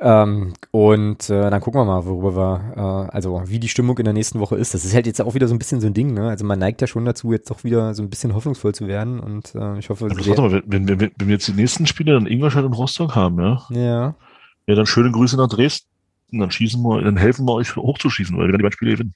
Ähm, 0.01 0.53
und 0.71 1.29
äh, 1.29 1.49
dann 1.49 1.61
gucken 1.61 1.79
wir 1.79 1.85
mal, 1.85 2.05
worüber 2.05 2.35
wir, 2.35 3.07
äh, 3.07 3.15
also 3.15 3.43
wie 3.45 3.59
die 3.59 3.69
Stimmung 3.69 3.97
in 3.97 4.03
der 4.03 4.13
nächsten 4.13 4.39
Woche 4.39 4.57
ist. 4.57 4.73
Das 4.73 4.83
ist 4.83 4.93
halt 4.93 5.07
jetzt 5.07 5.21
auch 5.21 5.35
wieder 5.35 5.47
so 5.47 5.55
ein 5.55 5.59
bisschen 5.59 5.79
so 5.79 5.87
ein 5.87 5.93
Ding, 5.93 6.13
ne? 6.13 6.27
Also 6.29 6.45
man 6.45 6.59
neigt 6.59 6.81
ja 6.81 6.87
schon 6.87 7.05
dazu, 7.05 7.31
jetzt 7.31 7.49
doch 7.49 7.63
wieder 7.63 7.93
so 7.93 8.03
ein 8.03 8.09
bisschen 8.09 8.33
hoffnungsvoll 8.33 8.75
zu 8.75 8.87
werden 8.87 9.19
und 9.21 9.55
äh, 9.55 9.79
ich 9.79 9.89
hoffe, 9.89 10.05
Aber 10.05 10.15
sehr- 10.15 10.37
warte 10.37 10.41
mal, 10.41 10.63
wenn, 10.67 10.87
wenn, 10.87 10.99
wenn, 10.99 11.11
wenn 11.17 11.27
wir 11.27 11.35
jetzt 11.35 11.47
die 11.47 11.53
nächsten 11.53 11.87
Spiele 11.87 12.13
dann 12.13 12.27
Ingolstadt 12.27 12.65
und 12.65 12.73
Rostock 12.73 13.15
haben, 13.15 13.39
ja, 13.39 13.61
ja. 13.69 14.15
ja, 14.67 14.75
dann 14.75 14.85
schöne 14.85 15.11
Grüße 15.11 15.37
nach 15.37 15.47
Dresden. 15.47 15.87
Dann 16.31 16.51
schießen 16.51 16.81
wir, 16.81 17.01
dann 17.01 17.15
helfen 17.17 17.45
wir 17.47 17.53
euch 17.53 17.75
hochzuschießen, 17.75 18.35
weil 18.35 18.47
wir 18.47 18.51
dann 18.51 18.59
die 18.59 18.63
beiden 18.63 18.73
Spiele 18.73 18.91
gewinnen. 18.91 19.13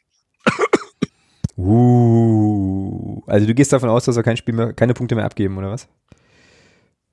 Uh, 1.58 3.22
also 3.28 3.46
du 3.46 3.54
gehst 3.54 3.74
davon 3.74 3.90
aus, 3.90 4.06
dass 4.06 4.16
wir 4.16 4.24
kein 4.24 4.38
Spiel 4.38 4.54
mehr, 4.56 4.72
keine 4.72 4.94
Punkte 4.94 5.16
mehr 5.16 5.26
abgeben, 5.26 5.58
oder 5.58 5.72
was? 5.72 5.90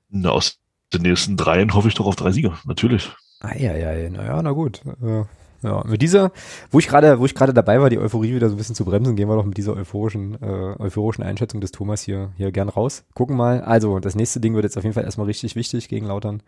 Na, 0.09 0.29
aus 0.29 0.59
den 0.93 1.01
nächsten 1.01 1.35
dreien 1.35 1.73
hoffe 1.73 1.89
ich 1.89 1.95
doch 1.95 2.05
auf 2.05 2.15
drei 2.15 2.31
Sieger, 2.31 2.57
natürlich. 2.65 3.11
Eieiei, 3.39 4.09
naja, 4.09 4.41
na 4.41 4.51
gut. 4.51 4.81
Äh, 5.01 5.23
ja, 5.63 5.83
mit 5.85 6.01
dieser, 6.01 6.31
wo 6.71 6.79
ich 6.79 6.87
gerade, 6.87 7.19
wo 7.19 7.25
ich 7.25 7.33
gerade 7.33 7.53
dabei 7.53 7.81
war, 7.81 7.89
die 7.89 7.97
Euphorie 7.97 8.35
wieder 8.35 8.47
so 8.47 8.55
ein 8.55 8.57
bisschen 8.57 8.75
zu 8.75 8.85
bremsen, 8.85 9.15
gehen 9.15 9.27
wir 9.27 9.35
doch 9.35 9.45
mit 9.45 9.57
dieser 9.57 9.75
euphorischen, 9.75 10.37
äh, 10.41 10.75
euphorischen 10.79 11.23
Einschätzung 11.23 11.61
des 11.61 11.71
Thomas 11.71 12.01
hier, 12.01 12.31
hier 12.37 12.51
gern 12.51 12.69
raus. 12.69 13.03
Gucken 13.15 13.35
mal. 13.35 13.61
Also, 13.61 13.99
das 13.99 14.15
nächste 14.15 14.39
Ding 14.39 14.53
wird 14.53 14.65
jetzt 14.65 14.77
auf 14.77 14.83
jeden 14.83 14.93
Fall 14.93 15.03
erstmal 15.03 15.27
richtig 15.27 15.55
wichtig 15.55 15.89
gegen 15.89 16.05
Lautern. 16.05 16.43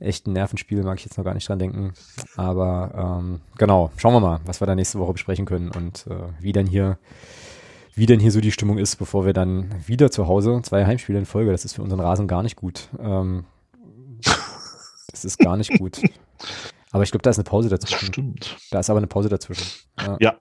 Echt 0.00 0.26
ein 0.26 0.32
Nervenspiel, 0.32 0.82
mag 0.82 0.98
ich 0.98 1.04
jetzt 1.04 1.16
noch 1.16 1.24
gar 1.24 1.34
nicht 1.34 1.48
dran 1.48 1.60
denken. 1.60 1.92
Aber 2.36 3.20
ähm, 3.22 3.40
genau, 3.56 3.90
schauen 3.96 4.14
wir 4.14 4.20
mal, 4.20 4.40
was 4.44 4.60
wir 4.60 4.66
da 4.66 4.74
nächste 4.74 4.98
Woche 4.98 5.12
besprechen 5.12 5.46
können 5.46 5.70
und 5.70 6.06
äh, 6.08 6.16
wie 6.40 6.52
denn 6.52 6.66
hier, 6.66 6.98
wie 7.94 8.06
denn 8.06 8.18
hier 8.18 8.32
so 8.32 8.40
die 8.40 8.50
Stimmung 8.50 8.78
ist, 8.78 8.96
bevor 8.96 9.24
wir 9.24 9.32
dann 9.32 9.72
wieder 9.86 10.10
zu 10.10 10.26
Hause 10.26 10.60
zwei 10.64 10.84
Heimspiele 10.84 11.20
in 11.20 11.26
Folge. 11.26 11.52
Das 11.52 11.64
ist 11.64 11.74
für 11.74 11.82
unseren 11.82 12.00
Rasen 12.00 12.26
gar 12.26 12.42
nicht 12.42 12.56
gut. 12.56 12.88
Ähm, 12.98 13.44
das 15.24 15.32
ist 15.32 15.38
gar 15.38 15.56
nicht 15.56 15.72
gut. 15.78 16.00
Aber 16.92 17.02
ich 17.02 17.10
glaube, 17.10 17.22
da 17.22 17.30
ist 17.30 17.38
eine 17.38 17.44
Pause 17.44 17.68
Das 17.68 17.80
dazwischen. 17.80 18.12
stimmt. 18.12 18.56
Da 18.70 18.80
ist 18.80 18.90
aber 18.90 18.98
eine 18.98 19.06
Pause 19.08 19.28
dazwischen. 19.28 19.66
Ja. 20.00 20.16
Ja. 20.20 20.34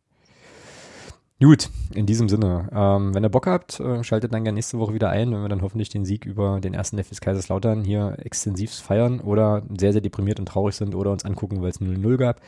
Gut, 1.42 1.70
in 1.94 2.06
diesem 2.06 2.30
Sinne. 2.30 2.70
Ähm, 2.74 3.14
wenn 3.14 3.24
ihr 3.26 3.30
Bock 3.30 3.48
habt, 3.48 3.80
äh, 3.80 4.04
schaltet 4.04 4.34
dann 4.34 4.44
gerne 4.44 4.56
nächste 4.56 4.80
Woche 4.80 4.94
wieder 4.94 5.10
ein, 5.10 5.32
wenn 5.34 5.42
wir 5.42 5.50
dann 5.50 5.62
hoffentlich 5.62 5.90
den 5.90 6.06
Sieg 6.06 6.26
über 6.26 6.62
den 6.62 6.74
ersten 6.74 6.98
FS 7.00 7.20
Kaiserslautern 7.20 7.84
hier 7.84 8.16
extensiv 8.20 8.72
feiern 8.72 9.20
oder 9.20 9.64
sehr, 9.78 9.92
sehr 9.92 10.02
deprimiert 10.02 10.40
und 10.40 10.46
traurig 10.46 10.76
sind 10.76 10.96
oder 10.96 11.12
uns 11.12 11.26
angucken, 11.26 11.62
weil 11.62 11.70
es 11.72 11.82
0-0 11.82 12.18
gab, 12.18 12.40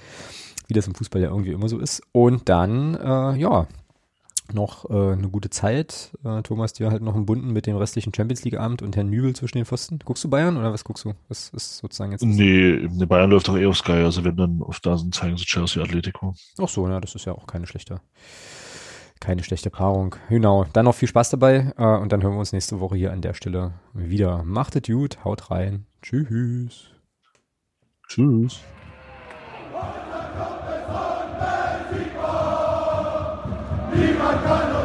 wie 0.67 0.73
das 0.73 0.87
im 0.87 0.95
Fußball 0.95 1.21
ja 1.21 1.29
irgendwie 1.29 1.51
immer 1.51 1.67
so 1.67 1.77
ist. 1.79 2.03
Und 2.13 2.47
dann, 2.47 2.95
äh, 2.95 3.35
ja, 3.37 3.67
noch 4.53 4.89
äh, 4.89 5.13
eine 5.13 5.29
gute 5.29 5.49
Zeit. 5.49 6.11
Äh, 6.23 6.41
Thomas, 6.43 6.73
dir 6.73 6.91
halt 6.91 7.01
noch 7.01 7.15
einen 7.15 7.25
Bunden 7.25 7.51
mit 7.51 7.65
dem 7.65 7.77
restlichen 7.77 8.13
Champions 8.13 8.43
League-Abend 8.43 8.81
und 8.81 8.95
Herrn 8.95 9.09
Nübel 9.09 9.35
zwischen 9.35 9.57
den 9.57 9.65
Pfosten. 9.65 9.99
Guckst 10.03 10.23
du 10.23 10.29
Bayern 10.29 10.57
oder 10.57 10.71
was 10.71 10.83
guckst 10.83 11.05
du? 11.05 11.13
Was 11.27 11.49
ist 11.49 11.77
sozusagen 11.77 12.11
jetzt? 12.11 12.23
Nee, 12.23 12.87
ne 12.91 13.07
Bayern 13.07 13.29
läuft 13.29 13.47
doch 13.47 13.57
eh 13.57 13.65
auf 13.65 13.77
Sky, 13.77 13.93
also 13.93 14.23
wenn 14.23 14.35
dann 14.35 14.61
auf 14.61 14.79
da 14.79 14.97
sind, 14.97 15.13
zeigen 15.15 15.37
sie 15.37 15.45
Chelsea 15.45 15.81
Atletico. 15.81 16.35
Ach 16.59 16.69
so, 16.69 16.87
na, 16.87 16.99
das 16.99 17.15
ist 17.15 17.25
ja 17.25 17.33
auch 17.33 17.47
keine 17.47 17.67
schlechte, 17.67 18.01
keine 19.19 19.43
schlechte 19.43 19.69
Paarung. 19.69 20.15
Genau. 20.29 20.65
Dann 20.73 20.85
noch 20.85 20.95
viel 20.95 21.07
Spaß 21.07 21.31
dabei 21.31 21.73
äh, 21.77 21.97
und 21.97 22.11
dann 22.11 22.21
hören 22.21 22.33
wir 22.33 22.39
uns 22.39 22.53
nächste 22.53 22.79
Woche 22.79 22.95
hier 22.95 23.11
an 23.11 23.21
der 23.21 23.33
Stelle 23.33 23.73
wieder. 23.93 24.43
Macht 24.43 24.75
es 24.75 24.83
gut, 24.83 25.23
haut 25.23 25.51
rein. 25.51 25.85
Tschüss. 26.01 26.87
Tschüss. 28.07 28.61
Niemand 33.97 34.43
kann 34.43 34.75
uns 34.75 34.84